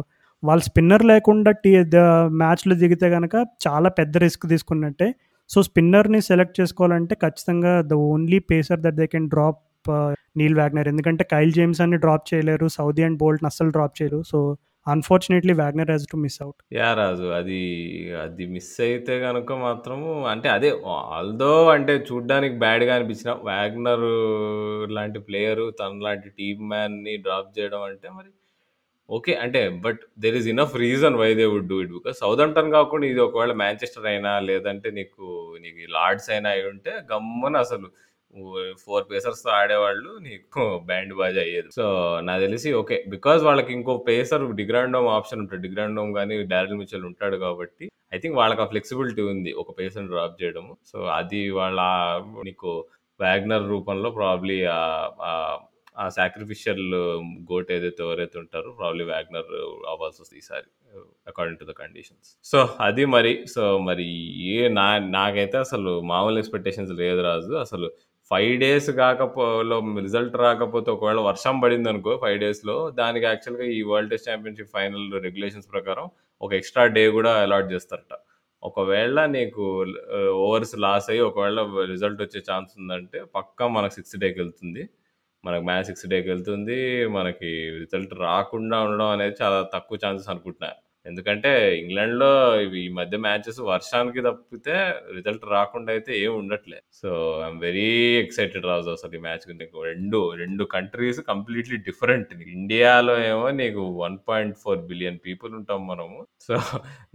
వాళ్ళు 0.43 0.63
స్పిన్నర్ 0.67 1.03
లేకుండా 1.05 1.51
టీ 1.63 1.71
మ్యాచ్లు 2.41 2.75
దిగితే 2.83 3.07
కనుక 3.15 3.35
చాలా 3.65 3.89
పెద్ద 3.99 4.17
రిస్క్ 4.25 4.45
తీసుకున్నట్టే. 4.53 5.07
సో, 5.49 5.57
స్పిన్నర్‌ని 5.67 6.19
సెలెక్ట్ 6.29 6.55
చేసుకోవాలంటే 6.61 7.15
ఖచ్చితంగా 7.23 7.73
the 7.91 7.95
only 8.07 8.39
pacer 8.51 8.81
that 8.85 8.97
they 9.01 9.07
can 9.13 9.27
drop 9.33 9.61
Neil 10.39 10.55
Wagner 10.55 10.87
ఎందుకంటే 10.93 11.23
కైల్ 11.33 11.53
జేమ్స్ 11.53 11.81
అని 11.85 11.97
డ్రాప్ 12.03 12.25
చేయలేరు. 12.31 12.67
సౌదీ 12.77 13.03
అండ్ 13.07 13.19
బోల్ట్‌ని 13.21 13.49
అస్సలు 13.51 13.71
డ్రాప్ 13.77 13.95
చేయరు. 13.99 14.19
So, 14.31 14.39
unfortunately 14.87 15.53
Wagner 15.59 15.91
has 15.93 16.05
to 16.11 16.17
miss 16.23 16.39
out 16.43 16.59
yeah 16.75 16.87
Raju. 16.95 17.27
అది, 17.37 17.59
అది 18.23 18.45
మిస్ 18.53 18.73
అయితే 18.85 19.13
కనుక 19.23 19.51
మాత్రము 19.61 20.09
అంటే 20.31 20.47
అదే 20.55 20.69
ఆల్‌దో 21.11 21.51
అంటే 21.75 21.93
చూడ్డానికి 22.09 22.57
బ్యాడ్‌గా 22.63 22.93
అనిపించిన 22.97 23.31
వ్యాగ్నర్ 23.47 24.05
లాంటి 24.97 25.19
ప్లేయరు 25.27 25.65
తనలాంటి 25.79 26.29
టీమ్ 26.39 26.63
మ్యాన్‌ని 26.73 27.13
డ్రాప్ 27.25 27.51
చేయడం 27.57 27.83
అంటే 27.89 28.09
మరి 28.17 28.29
ఓకే. 29.09 29.33
అంటే 29.43 29.61
but 29.85 30.01
there 30.23 30.37
is 30.39 30.49
enough 30.53 30.75
reason 30.83 31.17
why 31.21 31.29
they 31.35 31.45
would 31.53 31.69
do 31.71 31.77
it. 31.83 31.93
Because 31.97 32.17
Southampton 32.23 32.71
కాకుండా 32.77 33.07
ఇది 33.11 33.21
ఒకవేళ 33.27 33.53
మాంచెస్టర్ 33.61 34.07
అయినా 34.13 34.33
లేదంటే 34.49 34.89
నీకు 34.99 35.25
నీకు 35.63 35.79
లార్డ్స్ 35.97 36.29
అయినా 36.35 36.51
అయి 36.55 36.65
ఉంటే 36.73 36.93
గమ్మున 37.11 37.57
అసలు 37.67 37.89
ఫోర్ 38.85 39.05
పేసర్స్తో 39.11 39.49
ఆడేవాళ్ళు 39.49 40.17
నీకు 40.21 40.81
బ్యాండ్ 40.85 41.13
బాజా 41.13 41.41
అయ్యేది. 41.41 41.67
సో, 41.75 41.85
నాకు 42.23 42.41
తెలిసి 42.41 42.73
ఓకే. 42.73 43.03
బికాజ్ 43.07 43.43
వాళ్ళకి 43.43 43.73
ఇంకో 43.73 43.97
పేసర్ 43.97 44.55
డిగ్రాండోమ్ 44.55 45.07
ఆప్షన్ 45.07 45.39
ఉంటాడు. 45.39 45.61
డిగ్రాండోమ్ 45.61 46.13
కానీ 46.13 46.43
డారెల్ 46.43 46.75
మిచెల్ 46.75 47.05
ఉంటాడు 47.05 47.37
కాబట్టి 47.37 47.89
ఐ 48.13 48.17
థింక్ 48.17 48.37
వాళ్ళకి 48.37 48.61
ఆ 48.61 48.65
ఫ్లెక్సిబిలిటీ 48.65 49.21
ఉంది. 49.21 49.53
ఒక 49.53 49.79
పేసర్‌ని 49.79 50.09
డ్రాప్ 50.09 50.43
చేయడము. 50.43 50.77
సో, 50.85 51.03
అది 51.03 51.49
వాళ్ళ 51.49 51.79
నీకు 52.45 52.85
వాగ్నర్ 53.19 53.69
రూపంలో 53.69 54.09
ప్రాబ్లీ 54.09 54.63
ఆ 54.63 56.09
సాక్రిఫిషియల్ 56.09 56.95
గోట్ 57.51 57.71
ఏదైతే 57.71 58.03
ఎవరైతే 58.03 58.39
ఉంటారో 58.39 58.69
వ్యాగ్నర్ 59.05 59.49
అవాల్స్ 59.87 60.21
వస్తుంది 60.21 60.37
ఈసారి 60.37 60.67
according 61.27 61.59
to 61.59 61.65
the 61.65 61.71
conditions. 61.71 62.37
So, 62.43 62.69
అది 62.79 63.05
మరి. 63.05 63.47
సో, 63.47 63.77
మరి 63.77 64.03
ఏ 64.49 64.67
నా 64.67 64.99
నాకైతే 64.99 65.57
అసలు 65.57 66.01
మామూలు 66.01 66.37
ఎక్స్‌పెక్టేషన్స్ 66.37 66.91
లేదు 66.91 67.21
రాజు. 67.21 67.53
అసలు 67.53 67.91
ఫైవ్ 68.31 68.53
డేస్ 68.61 68.89
కాకపోలో 68.99 69.75
రిజల్ట్ 70.05 70.35
రాకపోతే 70.37 70.89
ఒకవేళ 70.91 71.19
వర్షం 71.27 71.55
పడింది 71.61 71.87
అనుకో 71.89 72.13
ఫైవ్ 72.23 72.37
డేస్‌లో 72.41 72.75
దానికి 72.99 73.25
యాక్చువల్‌గా 73.25 73.65
ఈ 73.75 73.81
world 73.91 74.11
test 74.13 74.27
championship 74.29 74.71
final 74.73 75.05
regulations 75.25 75.69
ప్రకారం 75.71 76.07
ఒక 76.41 76.51
ఎక్స్‌ట్రా 76.53 76.83
డే 76.97 77.03
కూడా 77.09 77.31
అలాట్ 77.43 77.69
చేస్తారట. 77.73 78.13
ఒకవేళ 78.63 79.17
నీకు 79.35 79.63
ఓవర్స్ 80.45 80.75
లాస్ 80.79 81.07
అయ్యి 81.09 81.23
ఒకవేళ 81.29 81.59
రిజల్ట్ 81.93 82.21
వచ్చే 82.25 82.39
ఛాన్స్ 82.49 82.71
ఉందంటే 82.79 83.19
పక్కా 83.35 83.65
మనకు 83.77 83.95
సిక్స్ 83.95 84.15
డేకి 84.19 84.39
వెళ్తుంది. 84.43 84.83
మనకు 85.43 85.65
మ్యాచ్ 85.65 85.91
డేకి 86.13 86.29
వెళ్తుంది. 86.33 86.79
మనకి 87.17 87.51
రిజల్ట్ 87.83 88.13
రాకుండా 88.25 88.79
ఉండడం 88.87 89.11
అనేది 89.15 89.37
చాలా 89.43 89.59
తక్కువ 89.75 89.99
ఛాన్సెస్ 90.05 90.31
అనుకుంటున్నాను 90.35 90.79
ఎందుకంటే 91.07 91.51
ఇంగ్లాండ్‌లో 91.79 92.29
ఇవి 92.63 92.79
ఈ 92.81 92.89
మధ్య 92.97 93.17
మ్యాచెస్ 93.25 93.59
వర్షానికి 93.69 94.21
తప్పితే 94.27 94.75
రిజల్ట్ 95.15 95.45
రాకుండా 95.53 95.89
అయితే 95.95 96.11
ఏమి 96.19 96.35
ఉండట్లే. 96.41 96.79
So, 96.99 97.09
I'm 97.41 97.59
very 97.61 97.87
excited 98.21 98.67
Raju 98.69 98.89
అసలు 98.95 99.15
ఈ 99.15 99.23
మ్యాచ్ 99.25 99.45
నీకు 99.61 99.79
2, 99.89 100.21
2 100.35 100.65
కంట్రీస్ 100.75 101.21
కంప్లీట్‌లీ 101.29 101.79
డిఫరెంట్. 101.87 102.33
ఇండియాలో 102.55 103.15
ఏమో 103.29 103.47
నీకు 103.61 103.83
1.4 103.99 104.53
బిలియన్ 104.89 105.19
పీపుల్ 105.25 105.53
ఉంటాం 105.59 105.81
మనము. 105.87 106.19
సో, 106.47 106.55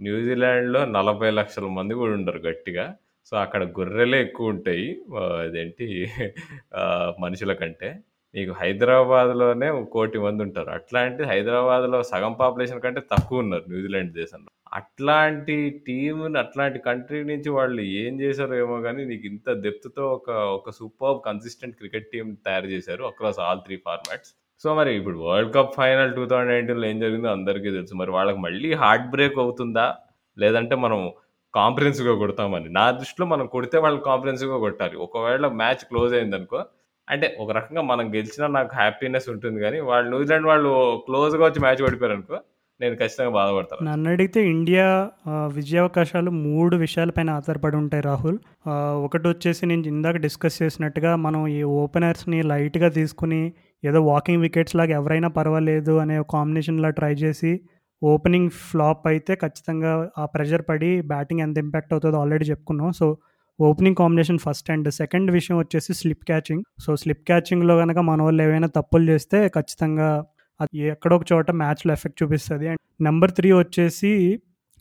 న్యూజిలాండ్‌లో 0.07 0.83
నలభై 0.97 1.31
లక్షల 1.39 1.67
మంది 1.77 1.95
కూడా 1.95 2.13
ఉండరు 2.19 2.41
గట్టిగా. 2.47 2.87
సో, 3.31 3.37
అక్కడ 3.37 3.63
గొర్రెలే 3.77 4.17
ఎక్కువ 4.21 4.53
ఉంటాయి 4.53 4.87
అదేంటి 5.41 5.85
మనుషుల 7.19 7.53
కంటే. 7.59 7.89
నీకు 8.35 8.53
హైదరాబాద్‌లోనే 8.59 9.67
ఒక 9.73 9.85
కోటి 9.93 10.19
మంది 10.19 10.41
ఉంటారు. 10.45 10.69
అట్లాంటి 10.77 11.23
హైదరాబాద్‌లో 11.31 11.99
సగం 12.09 12.33
పాపులేషన్ 12.39 12.81
కంటే 12.85 13.01
తక్కువ 13.11 13.43
ఉన్నారు 13.43 13.65
న్యూజిలాండ్ 13.73 14.11
దేశంలో. 14.15 14.49
అట్లాంటి 14.73 15.55
టీంని 15.87 16.39
అట్లాంటి 16.41 16.79
కంట్రీ 16.87 17.19
నుంచి 17.23 17.49
వాళ్ళు 17.57 17.81
ఏం 17.99 18.13
చేశారో 18.21 18.55
ఏమో 18.61 18.77
కానీ 18.85 19.01
నీకు 19.05 19.25
ఇంత 19.31 19.49
డెప్త్‌తో 19.65 20.05
ఒక 20.15 20.27
ఒక 20.57 20.71
సూపర్ 20.79 21.19
కన్సిస్టెంట్ 21.27 21.77
క్రికెట్ 21.81 22.07
టీం 22.13 22.29
తయారు 22.47 22.69
చేశారు 22.73 23.03
across 23.09 23.41
all 23.45 23.61
three 23.67 23.77
formats. 23.85 24.31
So, 24.63 24.69
మరి 24.75 24.91
ఇప్పుడు 24.99 25.17
వరల్డ్ 25.25 25.51
కప్ 25.55 25.73
ఫైనల్ 25.77 26.11
2019లో 26.11 26.85
ఏం 26.89 26.97
జరిగిందో 26.99 27.29
అందరికీ 27.31 27.69
తెలుసు. 27.77 27.93
మరి 28.01 28.11
వాళ్ళకి 28.11 28.39
మళ్ళీ 28.39 28.69
హార్ట్ 28.81 29.07
బ్రేక్ 29.13 29.37
అవుతుందా? 29.43 29.85
లేదంటే 30.37 30.75
మనం 30.83 30.99
కాంప్రహెన్సివ్‌గా 31.53 32.15
కొడతామని. 32.21 32.69
నా 32.77 32.85
దృష్టిలో 32.99 33.25
మనం 33.31 33.45
కొడితే 33.51 33.77
వాళ్ళు 33.85 33.99
కాంప్రహెన్సివ్‌గా 34.07 34.59
కొట్టాలి. 34.59 34.95
ఒకవేళ 35.05 35.45
మ్యాచ్ 35.59 35.83
క్లోజ్ 35.89 36.13
అయిందనుకో 36.15 36.59
అంటే 37.07 37.27
ఒక 37.39 37.51
రకంగా 37.51 37.81
మనం 37.83 38.05
గెలిచినా 38.13 38.47
నాకు 38.57 38.71
హ్యాపీనెస్ 38.75 39.27
ఉంటుంది 39.29 39.59
కానీ 39.59 39.79
వాళ్ళు 39.81 40.07
న్యూజిలాండ్ 40.09 40.47
వాళ్ళు 40.47 40.71
క్లోజ్‌గా 41.05 41.43
వచ్చి 41.45 41.59
మ్యాచ్ 41.59 41.81
ఓడిపోయారనుకో 41.81 42.37
నేను 42.79 42.95
ఖచ్చితంగా 42.95 43.31
బాధపడతాను. 43.31 43.81
నన్ను 43.87 44.07
అడిగితే 44.09 44.39
ఇండియా 44.49 44.85
విజయావకాశాలు 45.57 46.31
మూడు 46.45 46.75
విషయాలపైన 46.75 47.29
ఆధారపడి 47.29 47.77
ఉంటాయి 47.77 48.03
రాహుల్. 48.03 48.37
ఒకటి 49.05 49.25
వచ్చేసి 49.27 49.65
నేను 49.65 49.87
ఇందాక 49.87 50.17
డిస్కస్ 50.17 50.57
చేసినట్టుగా 50.61 51.11
మనం 51.25 51.41
ఈ 51.49 51.61
ఓపెనర్స్‌ని 51.81 52.39
లైట్‌గా 52.43 52.89
తీసుకొని 52.89 53.41
ఏదో 53.83 54.01
వాకింగ్ 54.03 54.41
వికెట్స్ 54.41 54.75
లాగా 54.75 54.95
ఎవరైనా 54.95 55.29
పర్వాలేదు 55.29 55.93
అనే 55.97 56.17
కాంబినేషన్‌లా 56.33 56.91
ట్రై 56.91 57.13
చేసి 57.15 57.53
ఓపెనింగ్ 58.01 58.49
ఫ్లాప్ 58.63 59.05
అయితే 59.07 59.33
ఖచ్చితంగా 59.35 59.91
ఆ 60.17 60.25
ప్రెషర్ 60.33 60.63
పడి 60.69 61.01
బ్యాటింగ్ 61.07 61.41
ఎంత 61.41 61.57
ఇంపాక్ట్ 61.57 61.93
అవుతుందో 61.93 62.17
ఆల్రెడీ 62.19 62.45
చెప్పుకున్నాం. 62.45 62.91
So, 62.91 63.07
opening 63.63 63.95
combination 63.95 64.39
first 64.39 64.69
and 64.71 64.87
second 64.93 65.29
విషయం 65.31 65.57
వచ్చేసి 65.59 65.91
స్లిప్ 65.99 66.23
క్యాచింగ్. 66.23 66.63
సో, 66.79 66.89
స్లిప్ 66.95 67.23
క్యాచింగ్‌లో 67.27 67.73
గనక 67.79 67.99
మనోళ్ళు 68.09 68.41
ఏవైనా 68.43 68.69
తప్పులు 68.77 69.05
చేస్తే 69.11 69.39
ఖచ్చితంగా 69.55 70.09
అది 70.59 70.79
ఎక్కడో 70.93 71.13
ఒక 71.15 71.25
చోట 71.31 71.51
మ్యాచ్‌లో 71.61 71.91
ఎఫెక్ట్ 71.93 72.17
చూపిస్తది. 72.21 72.65
అండ్ 72.67 72.79
నంబర్ 73.01 73.31
3 73.37 73.53
వచ్చేసి 73.57 74.11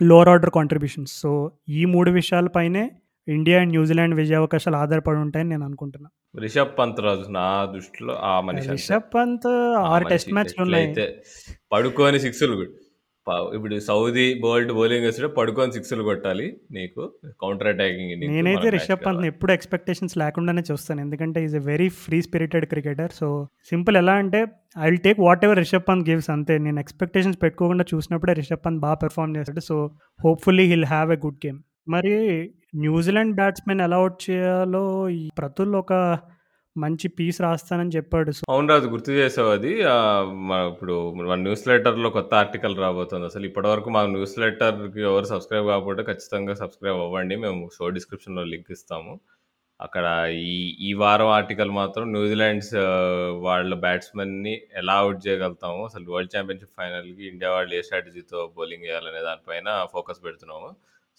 లోవర్ 0.01 0.29
ఆర్డర్ 0.29 0.51
కాంట్రిబ్యూషన్స్. 0.51 1.15
సో, 1.23 1.31
ఈ 1.73 1.83
3 1.87 2.13
విషయాలపైనే 2.19 2.85
ఇండియా 3.29 3.59
అండ్ 3.61 3.73
న్యూజిలాండ్ 3.73 4.15
విజయావకాశాలు 4.15 4.77
ఆధారపడి 4.77 5.21
ఉంటాయని 5.25 5.51
నేను 5.51 5.65
అనుకుంటున్నా. 5.65 6.09
రిషబ్ 6.39 6.73
పంత్ 6.79 7.01
రాజు 7.01 7.27
నా 7.33 7.47
దృష్టిలో 7.75 8.15
ఆ 8.25 8.35
మనిషి. 8.41 8.69
రిషబ్ 8.71 9.09
పంత్ 9.15 9.49
ఆ 9.81 9.85
6 9.91 10.09
టెస్ట్ 10.13 10.33
మ్యాచ్‌లున్నాయి. 10.37 10.87
ఎట్లయితే 10.87 11.07
పడుకొని 11.73 12.21
సిక్సులు 12.21 12.55
కొ 12.55 12.65
ప 12.67 12.82
ఇప్పుడు 13.31 13.79
సౌదీ 13.79 14.41
బోల్ట్ 14.41 14.73
బౌలింగ్ 14.73 15.05
వేస్తుంటే 15.05 15.35
పడుకొని 15.35 15.73
సిక్సులు 15.73 16.03
కొట్టాలి 16.03 16.57
నీకు. 16.73 17.13
కౌంటర్ 17.41 17.69
అటాకింగ్ 17.69 18.21
నేనైతే 18.21 18.71
రిషబ్ 18.71 19.05
కావాలి. 19.05 19.27
ఎప్పుడు 19.27 19.53
ఎక్స్‌పెక్టేషన్స్ 19.53 20.19
లేకుండానే 20.19 20.63
చూస్తాను. 20.73 21.01
ఎందుకంటే 21.01 21.45
is 21.45 21.55
a 21.55 21.59
very 21.59 21.89
free 21.89 22.23
spirited 22.23 22.67
cricketer. 22.67 23.13
So, 23.13 23.49
simple 23.65 23.97
ఎలా 23.97 24.13
అంటే 24.13 24.47
I 24.79 24.85
will 24.85 24.99
take 24.99 25.21
whatever 25.45 25.59
Rishabh 25.59 25.83
Pant 25.89 26.09
gives 26.09 26.31
అంతే. 26.31 26.59
నేను 26.59 26.81
ఎక్స్‌పెక్టేషన్స్ 26.81 27.43
పెట్టుకోకుండా 27.43 27.85
చూసినప్పుడే 27.95 28.33
రిషబ్ 28.33 28.67
పంత్ 28.67 28.81
బా 28.81 28.95
పెర్ఫార్మ్ 28.95 29.37
చేశాడు. 29.37 29.61
So, 29.61 29.91
hopefully 30.25 30.65
he'll 30.65 30.85
have 30.85 31.13
a 31.13 31.17
good 31.17 31.47
game. 31.47 31.61
మరి 31.89 32.15
న్యూజిలాండ్ 32.75 33.35
బ్యాట్స్‌మెన్ 33.35 33.81
ఎలా 33.81 33.99
ఔట్ 33.99 34.31
చేయాలో 34.31 35.09
ప్రతుల్ 35.39 35.77
ఒక 35.77 36.19
మంచి 36.77 37.07
పీస్ 37.17 37.39
రాస్తానని 37.45 37.93
చెప్పాడు. 37.97 38.31
అవును 38.49 38.69
రాజు 38.73 38.87
గుర్తు 38.87 39.11
చేసావు 39.13 39.51
అది. 39.57 39.73
ఇప్పుడు 40.71 40.95
మన 41.21 41.39
న్యూస్ 41.45 41.65
లెటర్‌లో 41.71 42.09
కొత్త 42.17 42.33
ఆర్టికల్ 42.43 42.77
రాబోతుంది. 42.85 43.27
అసలు 43.27 43.45
ఇప్పటివరకు 43.51 43.91
మా 43.97 44.03
న్యూస్ 44.15 44.37
లెటర్‌కి 44.43 45.03
ఎవరు 45.11 45.27
సబ్స్క్రైబ్ 45.33 45.67
కాకపోతే 45.73 46.03
ఖచ్చితంగా 46.11 46.55
సబ్స్క్రైబ్ 46.63 47.01
అవ్వండి. 47.07 47.37
మేము 47.45 47.61
షో 47.77 47.89
డిస్క్రిప్షన్‌లో 47.99 48.45
లింక్ 48.53 48.73
ఇస్తాము. 48.77 49.15
అక్కడ 49.81 50.07
ఈ 50.49 50.57
ఈ 50.81 50.91
వారం 51.01 51.31
ఆర్టికల్ 51.37 51.73
మాత్రం 51.79 52.05
న్యూజిలాండ్స్ 52.15 52.73
వాళ్ళ 53.47 53.75
బ్యాట్స్‌మెన్‌ని 53.85 54.53
ఎలా 54.81 54.97
అవుట్ 55.03 55.21
చేయగలుగుతాము. 55.27 55.81
అసలు 55.91 56.05
వరల్డ్ 56.15 56.35
ఛాంపియన్‌షిప్ 56.35 56.77
ఫైనల్‌కి 56.81 57.25
ఇండియా 57.33 57.51
వాళ్ళు 57.55 57.75
ఏ 57.79 57.83
స్ట్రాటజీతో 57.89 58.41
బౌలింగ్ 58.59 58.87
చేయాలనే 58.87 59.23
దానిపైన 59.29 59.69
ఫోకస్ 59.95 60.23
పెడుతున్నాము. 60.27 60.71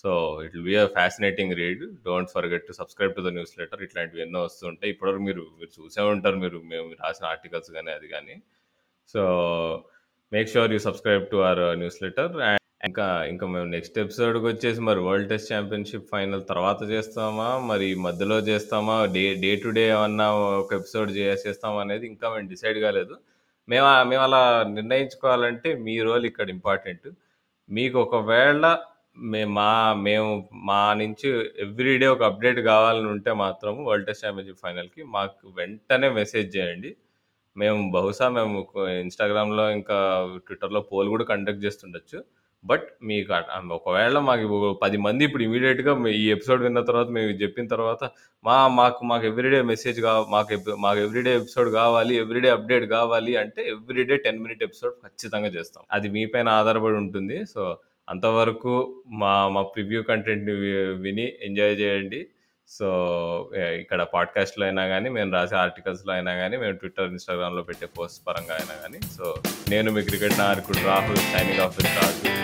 So, 0.03 0.11
it 0.45 0.53
will 0.55 0.65
be 0.69 0.75
a 0.77 0.85
fascinating 0.95 1.53
read. 1.59 1.83
Don't 2.07 2.31
forget 2.35 2.65
to 2.69 2.73
subscribe 2.79 3.13
to 3.17 3.21
the 3.27 3.31
newsletter. 3.59 3.81
ఇట్లాంటివి 3.85 4.23
ఎన్నో 4.25 4.39
వస్తుంటాయి 4.47 4.91
ఇప్పటివరకు 4.93 5.23
మీరు 5.27 5.43
మీరు 5.59 5.71
చూసే 5.77 6.01
ఉంటారు 6.13 6.37
మీరు 6.43 6.57
మేము 6.73 6.87
రాసిన 7.03 7.25
ఆర్టికల్స్ 7.33 7.71
కానీ 7.77 7.91
అది 7.97 8.07
కానీ 8.15 8.35
so, 9.09 9.21
make 10.31 10.51
sure 10.53 10.73
you 10.75 10.81
subscribe 10.87 11.25
to 11.31 11.37
our 11.43 11.63
newsletter. 12.05 12.33
And 12.49 12.59
ఇంకా 12.87 13.05
ఇంకా 13.31 13.45
మేము 13.53 13.67
నెక్స్ట్ 13.75 13.97
ఎపిసోడ్‌కి 14.03 14.45
వచ్చేసి 14.47 14.81
మరి 14.87 15.01
వరల్డ్ 15.01 15.29
టెస్ట్ 15.29 15.51
ఛాంపియన్‌షిప్ 15.53 16.09
ఫైనల్ 16.13 16.43
తర్వాత 16.49 16.79
చేస్తామా? 16.91 17.49
మరి 17.69 17.87
మధ్యలో 18.07 18.37
చేస్తామా? 18.49 18.97
డే 19.15 19.25
డే 19.43 19.51
టు 19.63 19.69
డే 19.77 19.83
ఏమన్నా 19.93 20.27
ఒక 20.61 20.71
ఎపిసోడ్ 20.81 21.11
చేసేస్తామా 21.19 21.79
అనేది 21.85 22.05
ఇంకా 22.11 22.27
మేము 22.33 22.49
డిసైడ్ 22.49 22.79
కాలేదు. 22.85 23.15
మేము 23.67 23.87
మేము 24.11 24.23
అలా 24.27 24.41
నిర్ణయించుకోవాలంటే 24.77 25.69
మీ 25.85 25.95
రోల్ 26.07 26.25
ఇక్కడ 26.31 26.47
ఇంపార్టెంట్. 26.57 27.07
మీకు 27.69 27.97
ఒకవేళ 28.05 28.65
మే 29.17 29.41
మా 29.55 29.67
మేము 30.03 30.29
మా 30.63 30.79
నుంచి 30.93 31.27
ఎవ్రీడే 31.65 32.07
ఒక 32.07 32.23
అప్డేట్ 32.23 32.59
కావాలని 32.69 33.09
ఉంటే 33.13 33.31
మాత్రం 33.41 33.73
వరల్డ్ 33.85 34.07
టెస్ట్ 34.07 34.23
ఛాంపియన్‌షిప్ 34.25 34.61
ఫైనల్‌కి 34.63 35.01
మాకు 35.15 35.51
వెంటనే 35.57 36.09
మెసేజ్ 36.17 36.49
చేయండి. 36.55 36.91
మేము 37.55 37.79
బహుశా 37.91 38.27
మేము 38.31 38.57
ఇన్‌స్టాగ్రామ్‌లో 39.01 39.65
ఇంకా 39.71 39.97
ట్విట్టర్‌లో 40.47 40.81
పోల్ 40.91 41.09
కూడా 41.09 41.25
కండక్ట్ 41.31 41.65
చేస్తుండొచ్చు. 41.65 42.19
బట్ 42.63 42.85
మీకు 43.03 43.31
ఒకవేళ 43.77 44.17
మాకు 44.27 44.45
పది 44.83 44.97
మంది 45.05 45.23
ఇప్పుడు 45.27 45.43
ఇమీడియట్గా 45.43 45.93
ఈ 46.17 46.25
ఎపిసోడ్ 46.35 46.61
విన్న 46.61 46.81
తర్వాత 46.89 47.09
మేము 47.17 47.31
చెప్పిన 47.43 47.67
తర్వాత 47.73 48.03
మా 48.45 48.57
మాకు 48.77 49.01
మాకు 49.05 49.25
ఎవ్రీడే 49.31 49.61
మెసేజ్ 49.71 49.99
కావాలి 50.07 50.29
మాకు 50.33 50.55
మాకు 50.79 50.99
ఎవ్రీడే 50.99 51.33
ఎపిసోడ్ 51.41 51.69
కావాలి 51.79 52.15
ఎవ్రీడే 52.23 52.51
అప్డేట్ 52.51 52.87
కావాలి 52.95 53.33
అంటే 53.43 53.63
ఎవ్రీడే 53.73 54.17
టెన్ 54.25 54.41
మినిట్ 54.45 54.63
ఎపిసోడ్ 54.63 54.95
ఖచ్చితంగా 55.05 55.51
చేస్తాం 55.57 55.83
అది 55.91 56.09
మీ 56.17 56.23
పైన 56.33 56.49
ఆధారపడి 56.61 56.97
ఉంటుంది 57.03 57.39
సో 57.53 57.63
అంతవరకు 58.07 58.73
మా 59.13 59.47
మా 59.47 59.61
ప్రివ్యూ 59.61 60.01
కంటెంట్ని 60.01 60.55
విని 61.01 61.33
ఎంజాయ్ 61.41 61.75
చేయండి. 61.79 62.21
సో 62.69 62.87
ఇక్కడ 63.79 64.03
పాడ్కాస్ట్లో 64.13 64.65
అయినా 64.65 64.87
కానీ 64.87 65.09
మేము 65.09 65.31
రాసే 65.31 65.55
ఆర్టికల్స్లో 65.55 66.13
అయినా 66.13 66.35
కానీ 66.35 66.57
మేము 66.57 66.77
ట్విట్టర్ 66.77 67.09
ఇన్స్టాగ్రామ్లో 67.09 67.63
పెట్టే 67.63 67.85
పోస్ట్ 67.97 68.27
పరంగా 68.27 68.55
అయినా 68.55 68.75
కానీ 68.81 68.99
సో 69.17 69.25
నేను 69.69 69.91
మీ 69.91 70.01
క్రికెట్ 70.01 70.39
నాయకుడు 70.39 70.87
రాహుల్ 70.87 71.17
సైనింగ్ 71.33 71.59
ఆఫ్ 71.59 71.79
రాజు 71.85 72.42